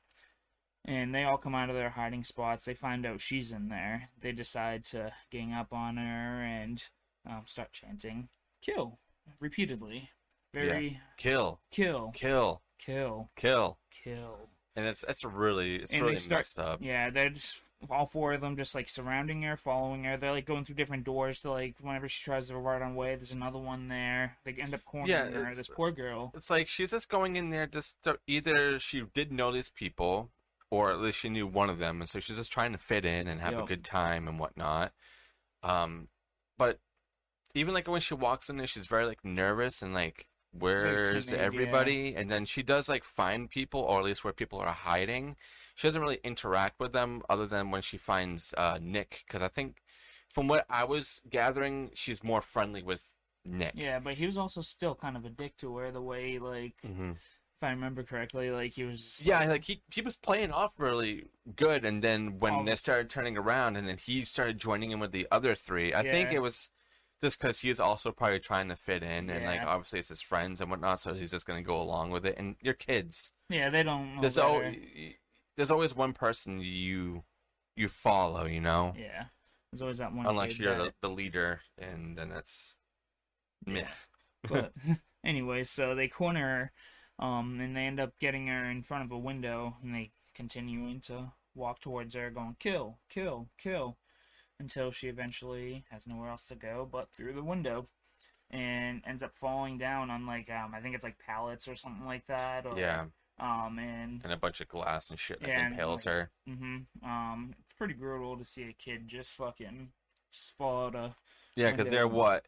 and 0.85 1.13
they 1.15 1.25
all 1.25 1.37
come 1.39 1.55
out 1.55 1.69
of 1.69 1.75
their 1.75 1.91
hiding 1.91 2.23
spots. 2.23 2.65
They 2.65 2.75
find 2.75 3.05
out 3.05 3.21
she's 3.21 3.51
in 3.51 3.69
there. 3.69 4.11
They 4.21 4.33
decide 4.33 4.85
to 4.87 5.13
gang 5.31 5.53
up 5.53 5.73
on 5.73 5.97
her 5.97 6.43
and 6.43 6.83
um, 7.29 7.43
start 7.47 7.73
chanting 7.73 8.29
"kill" 8.63 8.99
repeatedly. 9.41 10.11
Very 10.55 11.01
kill, 11.19 11.61
kill, 11.71 12.13
kill, 12.15 12.63
kill, 12.79 13.31
kill, 13.37 13.79
kill. 13.91 14.49
And 14.77 14.87
it's 14.87 15.05
it's 15.09 15.25
really 15.25 15.77
it's 15.77 15.93
And 15.93 16.03
really 16.03 16.17
start- 16.17 16.41
messed 16.41 16.59
up. 16.59 16.81
Yeah, 16.83 17.11
they're 17.11 17.31
just 17.31 17.63
all 17.91 18.07
four 18.07 18.33
of 18.33 18.41
them 18.41 18.57
just 18.57 18.75
like 18.75 18.89
surrounding 18.89 19.43
her, 19.43 19.57
following 19.57 20.05
her. 20.05 20.17
They're 20.17 20.31
like 20.33 20.47
going 20.47 20.65
through 20.65 20.77
different 20.77 21.05
doors 21.05 21.39
to 21.41 21.51
like 21.51 21.75
whenever 21.81 22.09
she 22.09 22.23
tries 22.25 22.49
to 22.49 22.57
run 22.57 22.83
away. 22.83 23.15
There's 23.17 23.33
another 23.33 23.59
one 23.59 23.89
there. 23.89 24.37
They 24.45 24.53
end 24.55 24.75
up 24.75 24.85
cornering 24.85 25.11
Yeah, 25.11 25.31
her. 25.31 25.53
This 25.55 25.69
poor 25.69 25.91
girl. 25.91 26.33
It's 26.35 26.51
like 26.51 26.69
she's 26.69 26.91
just 26.91 27.09
going 27.09 27.37
in 27.37 27.51
there 27.51 27.67
just 27.67 28.03
to, 28.05 28.19
either 28.27 28.79
she 28.79 29.03
did 29.15 29.33
know 29.33 29.53
these 29.53 29.69
people 29.69 30.31
or 30.71 30.91
at 30.91 31.01
least 31.01 31.19
she 31.19 31.29
knew 31.29 31.47
one 31.47 31.71
of 31.71 31.79
them 31.79 32.01
and 32.01 32.09
so 32.11 32.19
she's 32.19 32.37
just 32.37 32.53
trying 32.53 32.73
to 32.73 32.79
fit 32.79 33.05
in 33.05 33.29
and 33.29 33.41
have 33.41 33.57
a 33.59 33.63
good 33.65 33.85
time 33.85 34.27
and 34.29 34.39
whatnot. 34.39 34.93
Um 35.63 36.09
but 36.59 36.81
even 37.55 37.73
like 37.75 37.89
when 37.89 38.01
she 38.01 38.15
walks 38.15 38.49
in 38.51 38.57
there 38.57 38.67
she's 38.67 38.87
very 38.87 39.07
like 39.07 39.25
nervous 39.25 39.81
and 39.83 39.95
like 39.95 40.27
where's 40.53 41.31
yeah. 41.31 41.39
everybody 41.39 42.15
and 42.15 42.31
then 42.31 42.45
she 42.45 42.63
does 42.63 42.89
like 42.89 43.05
find 43.05 43.51
people 43.51 43.81
or 43.81 43.99
at 43.99 44.05
least 44.05 44.25
where 44.25 44.33
people 44.33 44.59
are 44.59 44.69
hiding. 44.69 45.37
She 45.75 45.87
doesn't 45.89 46.01
really 46.01 46.21
interact 46.25 46.81
with 46.81 46.93
them 46.93 47.23
other 47.29 47.47
than 47.47 47.71
when 47.71 47.83
she 47.83 47.99
finds 47.99 48.55
uh 48.57 48.79
Nick 48.81 49.25
because 49.27 49.43
I 49.43 49.49
think 49.49 49.83
from 50.29 50.49
what 50.49 50.65
I 50.71 50.85
was 50.85 51.21
gathering 51.29 51.91
she's 51.95 52.25
more 52.25 52.41
friendly 52.41 52.83
with 52.83 53.15
Nick. 53.45 53.73
Yeah, 53.75 54.01
but 54.01 54.15
he 54.15 54.27
was 54.27 54.39
also 54.39 54.61
still 54.61 54.95
kind 54.95 55.17
of 55.17 55.25
a 55.25 55.31
dick 55.31 55.57
to 55.59 55.77
her. 55.77 55.91
The 55.91 56.03
way 56.03 56.39
like 56.39 56.77
hmm 56.85 57.13
if 57.57 57.63
I 57.63 57.71
remember 57.71 58.03
correctly, 58.03 58.51
like 58.51 58.75
he 58.75 58.85
was. 58.85 59.23
Yeah, 59.25 59.45
like 59.47 59.65
he 59.65 59.81
he 59.91 60.03
was 60.03 60.15
playing 60.15 60.53
off 60.53 60.75
really 60.79 61.25
good, 61.57 61.85
and 61.87 62.03
then 62.03 62.39
when 62.39 62.67
they 62.67 62.75
started 62.75 63.09
turning 63.09 63.39
around, 63.39 63.77
and 63.77 63.89
then 63.89 63.97
he 63.97 64.25
started 64.25 64.59
joining 64.59 64.91
in 64.91 65.01
with 65.01 65.13
the 65.13 65.27
other 65.31 65.55
three. 65.55 65.95
I 65.95 66.03
think 66.03 66.33
it 66.33 66.41
was 66.41 66.71
just 67.21 67.41
because 67.41 67.61
he's 67.61 67.81
also 67.81 68.13
probably 68.13 68.41
trying 68.41 68.69
to 68.69 68.77
fit 68.77 69.03
in, 69.03 69.31
and 69.31 69.45
like 69.45 69.63
obviously 69.63 70.01
it's 70.01 70.09
his 70.09 70.23
friends 70.23 70.61
and 70.61 70.71
whatnot, 70.71 71.01
so 71.01 71.15
he's 71.15 71.31
just 71.31 71.47
gonna 71.47 71.63
go 71.63 71.81
along 71.81 72.11
with 72.11 72.27
it. 72.27 72.37
And 72.39 72.57
your 72.61 72.75
kids, 72.75 73.33
Yeah, 73.49 73.71
they 73.71 73.83
don't. 73.83 74.17
Know 74.17 74.21
there's 74.21 74.39
always 74.39 74.77
there's 75.57 75.71
always 75.71 75.95
one 75.95 76.13
person 76.13 76.61
you 76.61 77.25
you 77.75 77.89
follow, 77.89 78.45
you 78.45 78.61
know, 78.61 78.95
Yeah, 78.99 79.27
there's 79.71 79.83
always 79.83 79.99
that 79.99 80.13
one. 80.15 80.27
unless 80.27 80.53
kid 80.53 80.61
you're 80.61 80.77
the, 80.77 80.93
the 81.01 81.11
leader, 81.11 81.61
and 81.79 82.17
then 82.17 82.33
it's 82.33 82.79
myth. 83.67 84.07
But 84.49 84.73
anyway, 85.25 85.65
so 85.65 85.95
they 85.95 86.09
corner 86.09 86.73
her, 87.19 87.25
um, 87.25 87.61
and 87.61 87.77
they 87.77 87.83
end 87.83 88.01
up 88.01 88.19
getting 88.19 88.47
her 88.49 88.71
in 88.71 88.83
front 88.83 89.05
of 89.05 89.13
a 89.13 89.19
window, 89.19 89.77
and 89.83 89.95
they 89.95 90.13
continuing 90.35 91.01
to 91.01 91.33
walk 91.55 91.81
towards 91.81 92.15
her, 92.15 92.31
going 92.31 92.57
kill, 92.59 92.99
kill, 93.09 93.49
kill, 93.59 93.97
until 94.59 94.91
she 94.91 95.09
eventually 95.09 95.85
has 95.91 96.07
nowhere 96.07 96.31
else 96.31 96.45
to 96.47 96.55
go 96.55 96.89
but 96.91 97.11
through 97.11 97.33
the 97.35 97.43
window, 97.43 97.89
and 98.51 99.03
ends 99.07 99.23
up 99.23 99.35
falling 99.35 99.79
down 99.79 100.11
on 100.11 100.27
like 100.27 100.51
um, 100.51 100.75
I 100.75 100.81
think 100.81 100.95
it's 100.95 101.05
like 101.05 101.19
pallets 101.19 101.69
or 101.69 101.75
something 101.75 102.07
like 102.07 102.27
that. 102.27 102.67
Or, 102.67 102.79
yeah, 102.79 103.05
Um, 103.39 103.79
and 103.79 104.21
and 104.25 104.33
a 104.33 104.37
bunch 104.37 104.61
of 104.61 104.69
glass 104.69 105.11
and 105.11 105.19
shit 105.19 105.41
that 105.41 105.49
Yeah, 105.49 105.69
impales 105.71 106.07
like, 106.07 106.15
her. 106.15 106.31
hmm 106.47 106.79
um, 107.05 107.55
it's 107.59 107.73
pretty 107.77 107.95
brutal 107.95 108.37
to 108.37 108.45
see 108.45 108.65
a 108.65 108.73
kid 108.73 109.09
just 109.09 109.33
fucking 109.35 109.93
just 110.33 110.57
fall 110.57 110.87
out 110.87 110.95
of. 110.95 111.15
Yeah, 111.55 111.71
because 111.71 111.91
they're 111.91 112.09
what 112.09 112.45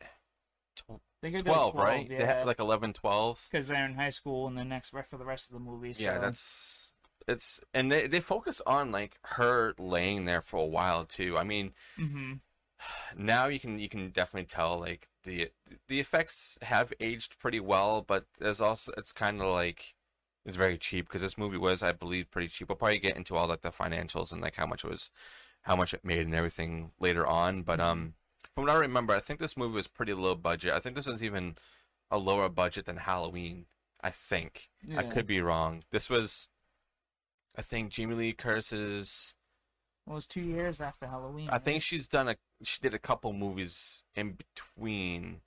They 1.20 1.32
could 1.32 1.44
12, 1.44 1.74
right? 1.74 2.08
They 2.08 2.14
Yeah. 2.14 2.38
had 2.38 2.46
like 2.46 2.60
11, 2.60 2.92
12. 2.92 3.48
because 3.50 3.66
they're 3.66 3.84
in 3.84 3.94
high 3.94 4.10
school 4.10 4.46
and 4.46 4.56
the 4.56 4.64
next 4.64 4.90
for 4.90 5.16
the 5.16 5.24
rest 5.24 5.48
of 5.48 5.54
the 5.54 5.60
movie. 5.60 5.94
So. 5.94 6.04
Yeah, 6.04 6.18
that's 6.18 6.92
it's 7.28 7.60
and 7.74 7.92
they 7.92 8.08
they 8.08 8.20
focus 8.20 8.62
on 8.66 8.92
like 8.92 9.18
her 9.24 9.74
laying 9.78 10.26
there 10.26 10.42
for 10.42 10.58
a 10.58 10.66
while 10.66 11.04
too. 11.06 11.38
I 11.38 11.44
mean, 11.44 11.74
hmm 11.98 12.40
now 13.16 13.46
you 13.46 13.58
can 13.60 13.78
you 13.78 13.88
can 13.88 14.10
definitely 14.10 14.46
tell 14.46 14.78
like 14.78 15.08
the 15.24 15.50
the 15.88 16.00
effects 16.00 16.58
have 16.62 16.92
aged 17.00 17.38
pretty 17.38 17.60
well, 17.60 18.02
but 18.02 18.26
there's 18.38 18.60
also 18.60 18.92
it's 18.96 19.12
kind 19.12 19.40
of 19.40 19.48
like 19.48 19.94
it's 20.44 20.56
very 20.56 20.78
cheap 20.78 21.06
because 21.06 21.22
this 21.22 21.38
movie 21.38 21.58
was 21.58 21.82
I 21.82 21.92
believe 21.92 22.30
pretty 22.30 22.48
cheap. 22.48 22.68
We'll 22.68 22.76
probably 22.76 22.98
get 22.98 23.16
into 23.16 23.36
all 23.36 23.48
like 23.48 23.62
the 23.62 23.70
financials 23.70 24.32
and 24.32 24.40
like 24.40 24.56
how 24.56 24.66
much 24.66 24.84
it 24.84 24.90
was 24.90 25.10
how 25.62 25.76
much 25.76 25.94
it 25.94 26.04
made 26.04 26.20
and 26.26 26.34
everything 26.34 26.92
later 27.00 27.26
on, 27.26 27.62
but 27.62 27.80
um 27.80 28.14
from 28.54 28.64
what 28.64 28.72
I 28.74 28.78
remember, 28.78 29.14
I 29.14 29.20
think 29.20 29.40
this 29.40 29.56
movie 29.56 29.74
was 29.74 29.88
pretty 29.88 30.14
low 30.14 30.34
budget. 30.34 30.72
I 30.74 30.80
think 30.80 30.96
this 30.96 31.06
was 31.06 31.22
even 31.22 31.56
a 32.10 32.18
lower 32.18 32.48
budget 32.48 32.86
than 32.86 32.98
Halloween. 32.98 33.66
I 34.02 34.10
think. 34.10 34.70
I 34.96 35.02
could 35.02 35.26
be 35.26 35.40
wrong. 35.40 35.82
This 35.90 36.08
was, 36.10 36.48
I 37.58 37.62
think 37.62 37.90
Jamie 37.90 38.14
Lee 38.14 38.32
Curtis's. 38.32 39.34
Well, 40.06 40.14
it 40.14 40.18
was 40.18 40.26
two 40.28 40.40
years 40.40 40.80
after 40.80 41.06
Halloween. 41.06 41.48
I 41.50 41.58
think 41.58 41.82
she's 41.82 42.06
done 42.06 42.28
a. 42.28 42.36
She 42.62 42.80
did 42.80 42.94
a 42.94 42.98
couple 42.98 43.32
movies 43.32 44.04
in 44.14 44.32
between. 44.38 45.40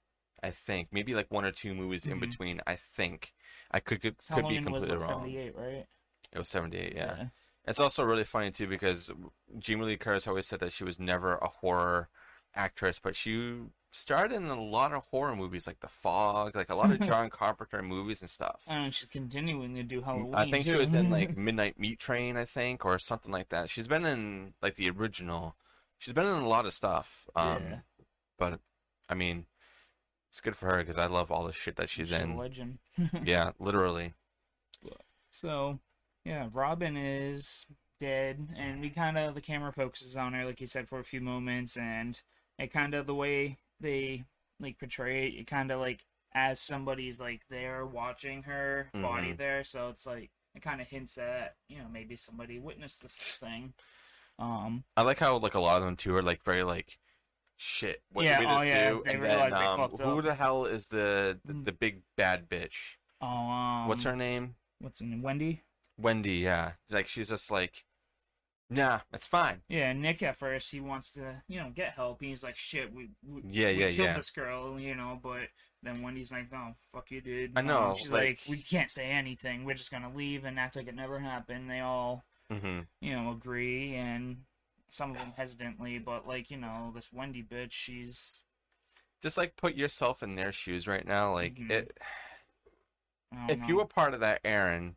I 0.43 0.50
think 0.50 0.89
maybe 0.91 1.15
like 1.15 1.32
one 1.32 1.45
or 1.45 1.52
two 1.52 1.74
movies 1.74 2.06
in 2.06 2.17
Mhm. 2.17 2.21
between. 2.21 2.62
I 2.67 2.76
think 2.76 3.34
I 3.71 3.80
could 3.80 4.02
could, 4.02 4.17
could 4.17 4.47
be 4.47 4.56
Halloween 4.56 4.71
was 4.71 4.84
completely 4.84 4.97
what, 4.97 5.10
wrong. 5.10 5.19
seventy-eight, 5.21 5.56
right? 5.56 5.88
It 6.34 6.38
was 6.38 6.50
seventy 6.50 6.78
eight. 6.78 6.93
Yeah. 6.95 7.28
It's 7.65 7.80
also 7.80 8.04
really 8.04 8.24
funny 8.24 8.52
too 8.52 8.67
because 8.67 9.12
Jamie 9.58 9.86
Lee 9.86 9.97
Curtis 9.97 10.28
always 10.28 10.47
said 10.47 10.60
that 10.60 10.74
she 10.74 10.84
was 10.84 11.00
never 11.00 11.36
a 11.36 11.47
horror 11.47 12.10
actress, 12.56 13.00
but 13.00 13.15
she 13.15 13.60
starred 13.91 14.32
in 14.32 14.45
a 14.45 14.62
lot 14.62 14.93
of 14.93 15.06
horror 15.08 15.36
movies 15.36 15.67
like 15.67 15.80
The 15.82 15.88
Fog, 15.88 16.56
like 16.56 16.69
a 16.69 16.75
lot 16.75 16.91
of 16.91 16.99
John 17.08 17.30
Carpenter 17.30 17.82
movies 17.82 18.21
and 18.21 18.30
stuff. 18.30 18.63
And 18.67 18.93
she's 18.93 19.10
continuing 19.10 19.75
to 19.75 19.84
do 19.84 20.01
Halloween. 20.01 20.34
I 20.36 20.49
think 20.49 20.65
she 20.65 20.75
was 20.75 20.93
in 20.93 21.10
like 21.10 21.38
Midnight 21.38 21.77
Meat 21.80 21.99
Train, 21.99 22.38
I 22.38 22.45
think, 22.45 22.86
or 22.86 22.97
something 22.99 23.32
like 23.32 23.49
that. 23.49 23.69
She's 23.69 23.88
been 23.88 24.06
in 24.06 24.54
like 24.62 24.75
the 24.75 24.89
original. 24.89 25.56
She's 25.97 26.13
been 26.13 26.25
in 26.25 26.32
a 26.41 26.47
lot 26.47 26.65
of 26.65 26.73
stuff. 26.73 27.27
Um, 27.36 27.63
Yeah. 27.63 27.80
but 28.39 28.60
I 29.10 29.13
mean, 29.15 29.45
it's 30.30 30.39
good 30.41 30.56
for 30.56 30.67
her 30.67 30.77
because 30.80 30.97
I 30.97 31.08
love 31.08 31.30
all 31.32 31.43
the 31.45 31.51
shit 31.54 31.75
that 31.75 31.89
she's 31.89 32.12
a 32.12 32.21
in. 32.21 32.38
legend. 32.38 32.80
Yeah, 33.25 33.51
literally. 33.60 34.13
So, 35.30 35.80
yeah, 36.25 36.49
Robin 36.51 36.97
is 36.97 37.65
dead, 37.99 38.49
and 38.58 38.82
we 38.82 38.89
kind 38.89 39.17
of 39.17 39.34
the 39.36 39.41
camera 39.41 39.71
focuses 39.71 40.17
on 40.17 40.34
her, 40.34 40.45
like 40.45 40.60
you 40.60 40.67
said, 40.67 40.89
for 40.89 40.99
a 40.99 41.04
few 41.04 41.21
moments, 41.21 41.77
and 41.77 42.21
it 42.60 42.71
kind 42.71 42.93
of 42.93 43.06
the 43.08 43.15
way 43.15 43.58
they 43.82 44.24
like 44.60 44.78
portray 44.80 45.28
it, 45.28 45.39
it 45.41 45.48
kind 45.48 45.72
of 45.72 45.80
like 45.80 46.06
as 46.34 46.60
somebody's 46.62 47.20
like 47.20 47.41
there 47.50 47.86
watching 47.86 48.44
her 48.44 48.89
body 48.94 49.34
Mhm. 49.34 49.38
there, 49.38 49.63
so 49.63 49.89
it's 49.89 50.06
like 50.06 50.32
it 50.56 50.62
kind 50.62 50.80
of 50.82 50.88
hints 50.88 51.17
at 51.17 51.56
you 51.67 51.78
know 51.80 51.88
maybe 51.91 52.15
somebody 52.15 52.60
witnessed 52.60 53.02
this 53.02 53.15
thing. 53.36 53.74
Um, 54.39 54.84
I 54.98 55.02
like 55.04 55.20
how 55.20 55.38
like 55.38 55.56
a 55.56 55.60
lot 55.60 55.80
of 55.80 55.86
them 55.86 55.96
too 55.96 56.15
are 56.15 56.22
like 56.24 56.41
very 56.44 56.63
like 56.63 56.98
shit. 57.58 58.02
What 58.12 58.26
Yeah, 58.26 58.39
did 58.39 58.48
we 58.48 58.54
oh, 58.56 58.62
yeah, 58.62 58.89
do? 58.89 59.04
they 59.06 59.13
and 59.13 59.22
realize 59.22 59.52
then 59.52 59.60
they 59.60 59.65
um, 59.65 59.89
who 59.91 60.20
up. 60.20 60.24
the 60.26 60.34
hell 60.36 60.65
is 60.65 60.88
the 60.88 61.39
the, 61.46 61.54
Mm. 61.54 61.65
the 61.65 61.72
big 61.72 62.02
bad 62.15 62.50
bitch? 62.50 62.96
oh, 63.22 63.28
um, 63.28 63.88
What's 63.88 64.04
her 64.04 64.15
name? 64.15 64.56
What's 64.80 65.00
her 65.00 65.06
name? 65.06 65.22
Wendy? 65.22 65.62
Wendy. 65.98 66.38
Yeah, 66.38 66.74
like 66.89 67.08
she's 67.08 67.30
just 67.30 67.52
like 67.52 67.84
Nah, 68.74 69.02
it's 69.12 69.28
fine. 69.28 69.62
Yeah, 69.68 69.92
Nick 69.92 70.24
at 70.24 70.38
first 70.38 70.72
he 70.72 70.80
wants 70.80 71.12
to, 71.12 71.44
you 71.50 71.60
know, 71.60 71.70
get 71.76 71.94
help. 71.94 72.22
He's 72.22 72.42
like, 72.42 72.56
"Shit, 72.56 72.94
we, 72.94 73.10
we 73.22 73.42
Yeah, 73.46 73.68
we 73.68 73.74
yeah, 73.80 73.92
killed 73.92 73.98
yeah. 74.08 74.14
this 74.16 74.30
girl," 74.30 74.80
you 74.80 74.96
know. 74.96 75.20
But 75.22 75.50
then 75.84 76.02
Wendy's 76.02 76.32
like, 76.32 76.50
"No, 76.52 76.76
fuck 76.92 77.12
you, 77.12 77.20
dude." 77.20 77.52
I 77.58 77.60
Um, 77.60 77.68
know, 77.68 77.94
she's 77.98 78.12
like- 78.14 78.24
like, 78.30 78.40
"We 78.48 78.62
can't 78.62 78.90
say 78.90 79.12
anything. 79.12 79.66
We're 79.66 79.74
just 79.76 79.92
gonna 79.92 80.14
leave 80.14 80.46
and 80.46 80.58
act 80.58 80.78
like 80.78 80.88
it 80.88 80.96
never 80.96 81.20
happened." 81.20 81.70
They 81.70 81.82
all, 81.82 82.24
hmm 82.50 82.82
you 83.02 83.12
know, 83.14 83.32
agree, 83.32 83.94
and 83.96 84.46
some 84.88 85.12
of 85.12 85.18
them 85.18 85.34
hesitantly, 85.36 86.00
but 86.00 86.26
like, 86.26 86.50
you 86.50 86.58
know, 86.58 86.92
this 86.96 87.12
Wendy 87.12 87.44
bitch, 87.44 87.74
she's, 87.74 88.42
Just 89.22 89.38
like 89.38 89.56
put 89.58 89.76
yourself 89.76 90.24
in 90.24 90.36
their 90.36 90.52
shoes 90.54 90.88
right 90.88 91.06
now. 91.06 91.34
Like 91.34 91.56
Mhm. 91.56 91.70
it, 91.72 91.98
if 93.50 93.60
know. 93.60 93.68
you 93.68 93.76
were 93.76 93.86
part 93.86 94.14
of 94.14 94.20
that 94.22 94.42
Aaron, 94.46 94.96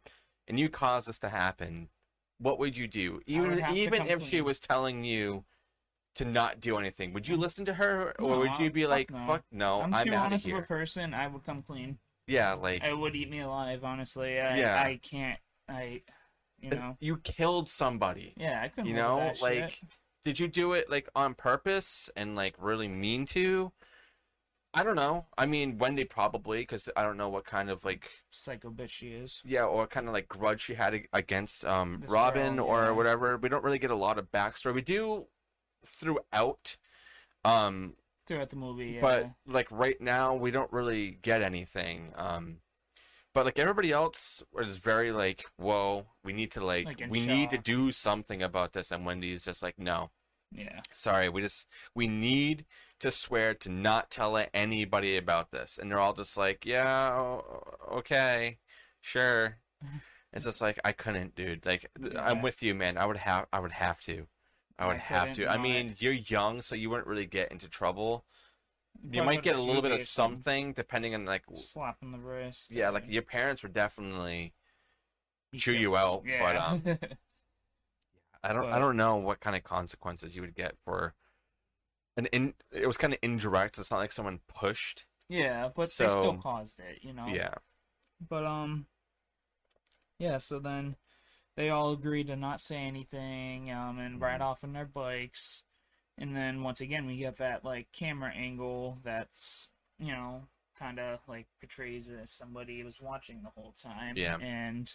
and 0.49 0.59
you 0.61 0.69
caused 0.69 1.09
this 1.09 1.19
to 1.19 1.29
happen, 1.29 1.89
what 2.38 2.59
would 2.59 2.77
you 2.77 2.87
do? 2.87 3.20
Even 3.27 3.64
even 3.75 4.07
if 4.07 4.23
she 4.23 4.40
was 4.40 4.59
telling 4.59 5.05
you 5.05 5.44
to 6.16 6.25
not 6.25 6.61
do 6.61 6.79
anything, 6.79 7.12
would 7.12 7.27
you 7.27 7.37
mm. 7.37 7.40
listen 7.40 7.64
to 7.64 7.75
her, 7.75 8.14
or 8.18 8.31
No, 8.31 8.38
would 8.40 8.59
you 8.59 8.70
be 8.70 8.83
fuck 8.83 8.90
like, 8.90 9.11
no. 9.11 9.27
"Fuck 9.27 9.44
no, 9.51 9.81
I'm 9.81 9.94
I'm, 9.94 10.07
too 10.07 10.12
out 10.12 10.16
of 10.16 10.23
honest 10.27 10.44
of 10.44 10.53
a 10.53 10.55
here"? 10.55 10.62
person. 10.62 11.14
I 11.14 11.27
would 11.27 11.44
come 11.44 11.62
clean. 11.62 11.99
Yeah, 12.27 12.53
like 12.55 12.83
It 12.85 12.97
would 12.97 13.14
eat 13.14 13.31
me 13.31 13.40
alive, 13.40 13.85
honestly. 13.85 14.40
I, 14.40 14.59
Yeah. 14.59 14.83
I 14.83 14.99
can't. 15.03 15.38
I, 15.68 16.03
you 16.61 16.70
know. 16.70 16.97
you 17.01 17.18
killed 17.18 17.68
somebody. 17.68 18.33
Yeah, 18.37 18.61
I 18.62 18.68
couldn't. 18.68 18.88
You 18.88 18.97
know, 18.97 19.33
like 19.42 19.70
shit. 19.70 19.88
did 20.25 20.40
you 20.40 20.49
do 20.49 20.73
it 20.73 20.90
like 20.90 21.09
on 21.14 21.35
purpose 21.35 22.11
and 22.16 22.35
like 22.37 22.55
really 22.59 22.88
mean 22.88 23.27
to? 23.27 23.73
I 24.77 24.83
don't 24.83 24.97
know. 24.97 25.27
I 25.39 25.47
mean, 25.47 25.79
Wendy 25.79 26.05
probably 26.05 26.59
because 26.59 26.89
I 26.97 27.03
don't 27.05 27.17
know 27.17 27.29
what 27.29 27.45
kind 27.45 27.71
of 27.71 27.85
like 27.85 28.11
psycho 28.31 28.71
bitch 28.71 28.91
she 28.91 29.09
is. 29.11 29.41
yeah, 29.45 29.65
or 29.65 29.87
kind 29.87 30.09
of 30.09 30.13
like 30.13 30.27
grudge 30.29 30.61
she 30.63 30.75
had 30.75 30.95
ag- 30.95 31.09
against 31.13 31.65
um 31.65 32.01
This 32.01 32.11
Robin 32.11 32.57
girl, 32.57 32.67
or 32.67 32.85
yeah. 32.85 32.91
whatever. 32.91 33.37
We 33.37 33.49
don't 33.49 33.63
really 33.65 33.79
get 33.79 33.91
a 33.93 33.97
lot 33.97 34.19
of 34.19 34.31
backstory. 34.33 34.75
We 34.75 34.83
do 34.83 35.27
throughout, 35.87 36.77
um, 37.45 37.95
Throughout 38.27 38.51
the 38.51 38.57
movie, 38.57 38.93
yeah. 38.93 39.01
but 39.01 39.31
like 39.47 39.69
right 39.71 40.01
now 40.01 40.35
we 40.35 40.51
don't 40.51 40.73
really 40.73 41.19
get 41.23 41.43
anything. 41.43 42.13
Um, 42.17 42.57
but 43.35 43.45
like 43.45 43.59
everybody 43.59 43.93
else 43.93 44.43
is 44.61 44.79
very 44.79 45.13
like, 45.13 45.45
whoa, 45.57 46.07
we 46.25 46.33
need 46.33 46.51
to 46.53 46.65
like, 46.65 46.87
Like 46.87 47.01
in 47.01 47.11
we 47.11 47.25
need 47.27 47.51
to 47.51 47.57
shock. 47.57 47.65
do 47.65 47.93
something 47.93 48.43
about 48.43 48.73
this, 48.73 48.91
and 48.91 49.05
Wendy's 49.05 49.45
just 49.45 49.63
like, 49.63 49.79
no, 49.79 50.11
yeah, 50.53 50.81
sorry, 50.93 51.29
we 51.29 51.43
just 51.43 51.67
we 51.95 52.07
need 52.07 52.65
to 53.05 53.11
swear 53.11 53.53
to 53.53 53.69
not 53.69 54.11
tell 54.11 54.43
anybody 54.55 55.19
about 55.19 55.51
this, 55.51 55.77
and 55.77 55.90
they're 55.90 56.01
all 56.01 56.14
just 56.14 56.38
like, 56.38 56.64
yeah, 56.64 57.38
okay, 57.93 58.57
sure. 59.03 59.59
It's 60.33 60.47
just 60.47 60.62
like 60.62 60.79
I 60.87 60.93
couldn't, 60.93 61.35
dude. 61.35 61.67
Like 61.67 61.90
th- 62.01 62.14
I'm 62.17 62.40
with 62.40 62.62
you, 62.62 62.75
man. 62.75 62.97
I 62.97 63.05
would 63.05 63.19
have, 63.19 63.47
I 63.53 63.61
would 63.61 63.73
have 63.73 64.01
to, 64.03 64.27
I 64.79 64.87
would 64.87 64.97
I 64.97 65.01
have 65.01 65.35
to. 65.35 65.47
I 65.47 65.59
mean, 65.59 65.97
you're 65.99 66.14
young, 66.14 66.62
so 66.62 66.75
you 66.75 66.88
wouldn't 66.88 67.07
really 67.07 67.27
get 67.27 67.53
into 67.53 67.69
trouble. 67.69 68.25
You 69.03 69.21
Probably 69.21 69.37
might 69.37 69.45
get 69.45 69.57
a 69.57 69.61
little 69.61 69.83
bit 69.83 69.93
of 69.93 70.01
something 70.01 70.73
depending 70.73 71.14
on 71.14 71.27
like, 71.27 71.43
slapping 71.57 72.11
the 72.11 72.19
wrist. 72.19 72.71
yeah, 72.71 72.88
like 72.88 73.05
your 73.07 73.21
parents 73.23 73.62
would 73.62 73.75
definitely 73.75 74.55
be 75.53 75.59
chew 75.59 75.73
you 75.75 75.95
out, 75.95 76.25
but 76.40 76.57
um, 76.57 76.83
I 78.43 78.55
don't, 78.55 78.64
I 78.73 78.79
don't 78.79 78.97
know 78.97 79.17
what 79.17 79.40
kind 79.40 79.55
of 79.55 79.62
consequences 79.62 80.35
you 80.35 80.40
would 80.40 80.55
get 80.55 80.77
for. 80.87 81.12
An 82.16 82.27
in, 82.27 82.55
it 82.70 82.87
was 82.87 82.96
kind 82.96 83.12
of 83.12 83.18
indirect. 83.22 83.79
It's 83.79 83.90
not 83.90 83.98
like 83.98 84.12
someone 84.12 84.40
pushed. 84.48 85.07
yeah, 85.29 85.68
but 85.74 85.87
they 85.88 86.07
still 86.07 86.38
caused 86.42 86.79
it, 86.81 86.98
you 87.03 87.12
know. 87.12 87.27
Yeah. 87.27 87.55
But 88.29 88.44
um, 88.44 88.87
yeah. 90.18 90.38
So 90.38 90.59
then 90.59 90.96
they 91.57 91.70
all 91.70 91.92
agree 91.92 92.24
to 92.24 92.37
not 92.37 92.61
say 92.61 92.77
anything, 92.77 93.70
um, 93.70 93.98
and 93.98 94.20
ride 94.20 94.40
Mhm. 94.40 94.44
off 94.44 94.64
on 94.64 94.72
their 94.72 94.85
bikes. 94.85 95.64
And 96.16 96.37
then 96.37 96.62
once 96.62 96.81
again, 96.81 97.07
we 97.07 97.16
get 97.16 97.38
that 97.38 97.64
like 97.64 97.90
camera 97.92 98.31
angle 98.33 98.98
that's 99.03 99.70
you 99.98 100.12
know 100.12 100.46
kind 100.79 100.98
of 101.00 101.20
like 101.29 101.46
portrays 101.61 102.07
it 102.09 102.18
as 102.22 102.31
somebody 102.31 102.83
was 102.85 103.00
watching 103.00 103.42
the 103.42 103.50
whole 103.50 103.72
time. 103.72 104.16
Yeah. 104.16 104.37
And 104.38 104.92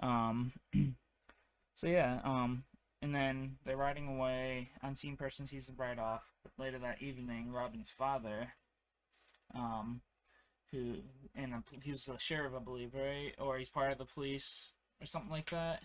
um, 0.00 0.52
so 1.74 1.86
yeah, 1.86 2.20
um, 2.24 2.64
and 3.00 3.14
then 3.14 3.56
they're 3.64 3.76
riding 3.76 4.08
away. 4.08 4.70
Unseen 4.82 5.16
person 5.16 5.46
sees 5.46 5.66
them 5.66 5.76
ride 5.78 5.98
off. 5.98 6.32
Later 6.62 6.78
that 6.78 7.02
evening, 7.02 7.50
Robin's 7.52 7.90
father, 7.90 8.46
um, 9.52 10.00
who 10.70 10.94
and 11.34 11.54
a, 11.54 11.62
he 11.82 11.90
was 11.90 12.04
the 12.06 12.16
sheriff, 12.18 12.52
I 12.56 12.60
believe, 12.60 12.94
right? 12.94 13.32
Or 13.40 13.58
he's 13.58 13.68
part 13.68 13.90
of 13.90 13.98
the 13.98 14.04
police 14.04 14.70
or 15.00 15.06
something 15.06 15.32
like 15.32 15.50
that, 15.50 15.82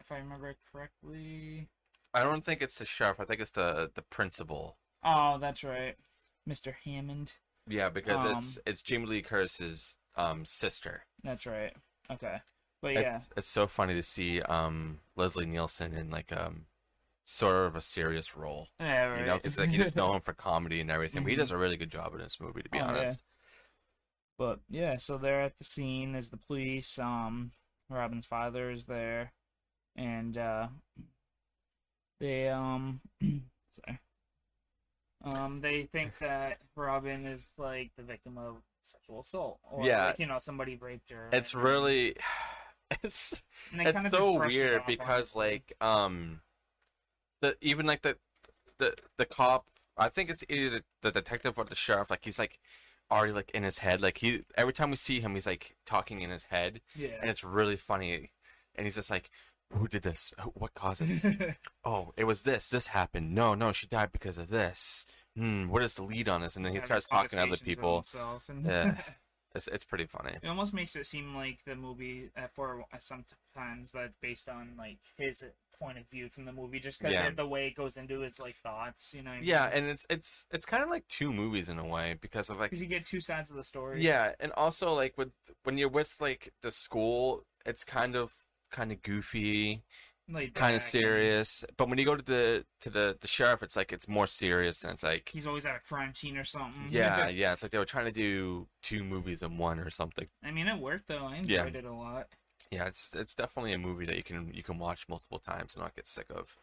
if 0.00 0.12
I 0.12 0.18
remember 0.18 0.54
correctly. 0.70 1.66
I 2.12 2.22
don't 2.24 2.44
think 2.44 2.60
it's 2.60 2.78
the 2.78 2.84
sheriff. 2.84 3.20
I 3.20 3.24
think 3.24 3.40
it's 3.40 3.52
the 3.52 3.90
the 3.94 4.02
principal. 4.02 4.76
Oh, 5.02 5.38
that's 5.38 5.64
right, 5.64 5.96
Mr. 6.46 6.74
Hammond. 6.84 7.32
Yeah, 7.66 7.88
because 7.88 8.22
Um, 8.22 8.32
it's 8.36 8.58
it's 8.66 8.82
Jamie 8.82 9.06
Lee 9.06 9.22
Curtis's 9.22 9.96
um 10.16 10.44
sister. 10.44 11.06
That's 11.24 11.46
right. 11.46 11.74
Okay, 12.10 12.36
but 12.82 12.92
yeah, 12.92 13.16
It's, 13.16 13.30
it's 13.34 13.48
so 13.48 13.66
funny 13.66 13.94
to 13.94 14.02
see 14.02 14.42
um 14.42 15.00
Leslie 15.16 15.46
Nielsen 15.46 15.94
in 15.94 16.10
like 16.10 16.36
um 16.36 16.66
sort 17.32 17.66
of 17.66 17.76
a 17.76 17.80
serious 17.80 18.36
role. 18.36 18.68
yeah, 18.80 19.06
right. 19.06 19.20
You 19.20 19.26
know, 19.26 19.34
because 19.36 19.58
like 19.58 19.72
you 19.72 19.78
just 19.78 19.96
know 19.96 20.12
him 20.14 20.20
for 20.20 20.32
comedy 20.34 20.80
and 20.80 20.90
everything. 20.90 21.22
But 21.22 21.30
he 21.30 21.36
does 21.36 21.50
a 21.50 21.56
really 21.56 21.76
good 21.76 21.90
job 21.90 22.12
in 22.14 22.20
this 22.20 22.40
movie, 22.40 22.62
to 22.62 22.68
be 22.70 22.78
Oh, 22.78 22.94
yeah. 22.94 22.98
honest. 22.98 23.24
But 24.38 24.60
yeah, 24.68 24.96
so 24.96 25.18
they're 25.18 25.42
at 25.42 25.58
the 25.58 25.64
scene 25.64 26.14
as 26.14 26.28
the 26.30 26.36
police. 26.36 26.98
Um, 26.98 27.50
Robin's 27.88 28.26
father 28.26 28.70
is 28.70 28.86
there, 28.86 29.32
and 29.96 30.36
uh, 30.36 30.68
they 32.20 32.48
um, 32.48 33.00
sorry, 33.22 33.98
um, 35.24 35.60
they 35.60 35.84
think 35.84 36.16
that 36.20 36.58
Robin 36.76 37.26
is 37.26 37.54
like 37.58 37.92
the 37.96 38.02
victim 38.02 38.38
of 38.38 38.56
sexual 38.82 39.20
assault, 39.20 39.58
or 39.70 39.84
Yeah. 39.84 40.08
like, 40.08 40.18
you 40.18 40.26
know, 40.26 40.38
somebody 40.38 40.76
raped 40.76 41.10
her. 41.10 41.28
It's 41.32 41.54
really 41.54 42.16
it's 43.02 43.42
it's 43.80 44.02
so 44.10 44.18
just 44.18 44.36
brush 44.36 44.54
it 44.54 44.58
weird 44.58 44.82
because 44.86 45.36
like 45.36 45.72
um 45.80 46.40
the 47.42 47.56
even 47.60 47.84
like 47.84 48.00
the 48.00 48.16
the 48.78 48.94
the 49.18 49.26
cop 49.26 49.66
I 49.98 50.08
think 50.08 50.30
it's 50.30 50.42
either 50.48 50.70
the, 50.78 50.82
the 51.02 51.10
detective 51.12 51.58
or 51.58 51.64
the 51.64 51.74
sheriff 51.74 52.08
like 52.08 52.24
he's 52.24 52.38
like 52.38 52.58
already 53.10 53.32
like 53.34 53.50
in 53.50 53.62
his 53.62 53.78
head. 53.78 54.00
Like 54.00 54.16
he 54.18 54.42
every 54.56 54.72
time 54.72 54.88
we 54.88 54.96
see 54.96 55.20
him 55.20 55.34
he's 55.34 55.46
like 55.46 55.76
talking 55.84 56.22
in 56.22 56.30
his 56.30 56.44
head. 56.44 56.80
Yeah, 56.96 57.10
and 57.20 57.28
it's 57.28 57.44
really 57.44 57.76
funny. 57.76 58.30
And 58.74 58.86
he's 58.86 58.94
just 58.94 59.10
like 59.10 59.28
who 59.70 59.86
did 59.88 60.02
this? 60.02 60.32
What 60.54 60.72
caused 60.74 61.02
this? 61.02 61.26
Oh 61.84 62.12
it 62.16 62.24
was 62.24 62.42
this. 62.42 62.68
This 62.70 62.86
happened. 62.88 63.34
No 63.34 63.54
no 63.54 63.72
she 63.72 63.86
died 63.86 64.12
because 64.12 64.38
of 64.38 64.48
this. 64.48 65.04
Hmm 65.36 65.68
what 65.68 65.82
is 65.82 65.94
the 65.94 66.04
lead 66.04 66.28
on 66.28 66.40
this? 66.40 66.56
And 66.56 66.64
then 66.64 66.72
he 66.72 66.76
Having 66.78 66.86
starts 66.86 67.08
talking 67.08 67.38
to 67.38 67.42
other 67.42 67.56
people. 67.58 68.02
yeah 68.62 68.96
it's 69.54 69.68
it's 69.68 69.84
pretty 69.84 70.06
funny 70.06 70.32
It 70.42 70.48
almost 70.48 70.74
makes 70.74 70.96
it 70.96 71.06
seem 71.06 71.34
like 71.34 71.58
the 71.66 71.74
movie, 71.74 72.30
uh, 72.36 72.46
for 72.54 72.84
uh, 72.92 72.98
sometimes 72.98 73.92
that's 73.92 74.14
based 74.20 74.48
on 74.48 74.70
like 74.78 74.98
his 75.16 75.44
point 75.78 75.98
of 75.98 76.04
view 76.10 76.28
from 76.28 76.44
the 76.44 76.52
movie, 76.52 76.80
just 76.80 77.00
because 77.00 77.12
Yeah. 77.14 77.30
the 77.30 77.46
way 77.46 77.66
it 77.68 77.74
goes 77.74 77.96
into 77.96 78.20
his 78.20 78.38
like 78.38 78.56
thoughts, 78.62 79.14
you 79.14 79.22
know. 79.22 79.32
yeah 79.42 79.70
and 79.72 79.86
it's 79.86 80.06
it's 80.10 80.46
it's 80.50 80.66
kind 80.66 80.82
of 80.82 80.90
like 80.90 81.06
two 81.08 81.32
movies 81.32 81.68
in 81.68 81.78
a 81.78 81.86
way 81.86 82.16
because 82.20 82.50
of 82.50 82.58
like 82.58 82.70
because 82.70 82.82
you 82.82 82.88
get 82.88 83.04
two 83.04 83.20
sides 83.20 83.50
of 83.50 83.56
the 83.56 83.62
story. 83.64 84.00
Yeah, 84.00 84.32
and 84.40 84.52
also 84.52 84.92
like 84.94 85.16
with 85.18 85.30
when 85.64 85.78
you're 85.78 85.88
with 85.88 86.16
like 86.20 86.52
the 86.62 86.72
school, 86.72 87.44
it's 87.66 87.84
kind 87.84 88.16
of 88.16 88.32
kind 88.70 88.90
of 88.92 89.02
goofy, 89.02 89.82
like 90.28 90.54
kind 90.54 90.76
of 90.76 90.82
serious. 90.82 91.64
But 91.76 91.88
when 91.88 91.98
you 91.98 92.04
go 92.04 92.16
to 92.16 92.22
the 92.22 92.64
to 92.80 92.90
the 92.90 93.16
the 93.20 93.28
sheriff, 93.28 93.62
it's 93.62 93.76
like 93.76 93.92
it's 93.92 94.08
more 94.08 94.26
serious 94.26 94.82
and 94.82 94.92
it's 94.92 95.02
like 95.02 95.30
He's 95.32 95.46
always 95.46 95.66
at 95.66 95.76
a 95.76 95.80
crime 95.80 96.14
scene 96.14 96.36
or 96.36 96.44
something. 96.44 96.88
yeah, 96.90 97.28
yeah, 97.28 97.52
it's 97.52 97.62
like 97.62 97.72
they 97.72 97.78
were 97.78 97.84
trying 97.84 98.06
to 98.06 98.12
do 98.12 98.68
two 98.82 99.04
movies 99.04 99.42
in 99.42 99.58
one 99.58 99.78
or 99.78 99.90
something. 99.90 100.28
I 100.44 100.50
mean, 100.50 100.68
it 100.68 100.78
worked 100.78 101.08
though. 101.08 101.26
I 101.26 101.36
Yeah. 101.36 101.64
enjoyed 101.64 101.76
it 101.76 101.84
a 101.84 101.92
lot. 101.92 102.28
Yeah, 102.70 102.86
it's 102.86 103.14
it's 103.14 103.34
definitely 103.34 103.72
a 103.72 103.78
movie 103.78 104.06
that 104.06 104.16
you 104.16 104.22
can 104.22 104.52
you 104.54 104.62
can 104.62 104.78
watch 104.78 105.08
multiple 105.08 105.38
times 105.38 105.74
and 105.74 105.82
not 105.82 105.94
get 105.94 106.08
sick 106.08 106.26
of. 106.30 106.56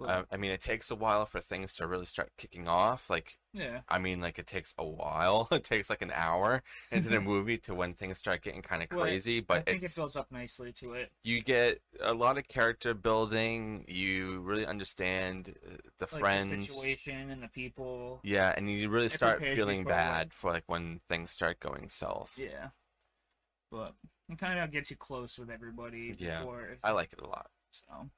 Uh, 0.00 0.24
I 0.30 0.36
mean, 0.36 0.50
it 0.50 0.60
takes 0.60 0.90
a 0.90 0.94
while 0.96 1.26
for 1.26 1.40
things 1.40 1.74
to 1.76 1.86
really 1.86 2.06
start 2.06 2.32
kicking 2.36 2.66
off. 2.68 3.08
Like, 3.10 3.38
yeah, 3.52 3.80
I 3.88 3.98
mean, 3.98 4.20
like 4.20 4.38
it 4.38 4.46
takes 4.46 4.74
a 4.78 4.84
while. 4.86 5.48
It 5.52 5.64
takes 5.64 5.90
like 5.90 6.02
an 6.02 6.12
hour 6.12 6.62
into 6.90 7.08
the 7.08 7.20
movie 7.20 7.58
to 7.58 7.74
when 7.74 7.94
things 7.94 8.18
start 8.18 8.42
getting 8.42 8.62
kind 8.62 8.82
of 8.82 8.88
Well, 8.90 9.00
crazy. 9.00 9.38
I 9.38 9.44
But 9.46 9.64
think 9.66 9.82
it's 9.84 9.96
it 9.96 10.00
builds 10.00 10.16
up 10.16 10.30
nicely 10.30 10.72
to 10.72 10.94
it. 10.94 11.12
you 11.24 11.40
get 11.40 11.80
a 12.00 12.14
lot 12.14 12.38
of 12.38 12.48
character 12.48 12.94
building. 12.94 13.84
You 13.86 14.40
really 14.40 14.66
understand 14.66 15.54
uh, 15.66 15.76
the 15.98 16.06
Like 16.06 16.10
the 16.10 16.18
friends. 16.20 16.66
situation 16.68 17.30
and 17.30 17.42
the 17.42 17.48
people. 17.48 18.20
Yeah, 18.24 18.52
and 18.56 18.70
you 18.70 18.88
really 18.88 19.08
start 19.08 19.40
feeling 19.44 19.84
bad 19.84 20.32
for 20.32 20.52
like 20.52 20.64
when 20.66 21.00
things 21.08 21.30
start 21.30 21.60
going 21.60 21.88
south. 21.88 22.38
Yeah, 22.38 22.68
but 23.70 23.94
it 24.28 24.38
kind 24.38 24.58
of 24.58 24.70
gets 24.70 24.90
you 24.90 24.96
close 24.96 25.38
with 25.38 25.50
everybody. 25.50 26.12
Yeah, 26.18 26.40
Before, 26.40 26.76
I 26.82 26.92
like 26.92 27.12
it 27.12 27.20
a 27.20 27.26
lot. 27.26 27.50
so. 27.70 28.10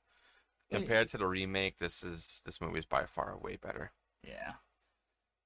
Compared 0.70 1.08
to 1.08 1.18
the 1.18 1.26
remake, 1.26 1.78
this 1.78 2.02
is 2.02 2.42
this 2.44 2.60
movie 2.60 2.78
is 2.78 2.84
by 2.84 3.04
far 3.06 3.36
way 3.38 3.56
better. 3.56 3.92
Yeah. 4.26 4.54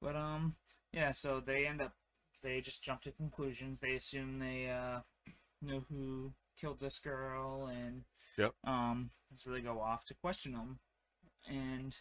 But 0.01 0.17
um 0.17 0.57
yeah, 0.93 1.13
so 1.13 1.41
they 1.41 1.67
end 1.67 1.83
up 1.83 1.93
they 2.43 2.61
just 2.61 2.85
jump 2.85 3.03
to 3.03 3.13
conclusions. 3.13 3.81
They 3.81 3.95
assume 3.95 4.39
they 4.39 4.71
uh 4.71 5.01
know 5.61 5.85
who 5.91 6.33
killed 6.59 6.81
this 6.81 6.99
girl 6.99 7.67
and 7.67 8.05
Yep. 8.39 8.55
Um, 8.65 9.11
so 9.35 9.51
they 9.51 9.61
go 9.61 9.81
off 9.81 10.05
to 10.07 10.15
question 10.15 10.53
him, 10.53 10.79
and 11.49 11.95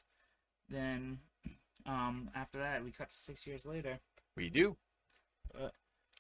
then 0.70 1.18
um, 1.88 2.30
after 2.36 2.60
that, 2.60 2.84
we 2.84 2.92
cut 2.92 3.10
to 3.10 3.16
six 3.16 3.48
years 3.48 3.66
later. 3.66 4.00
We 4.36 4.50
do. 4.50 4.78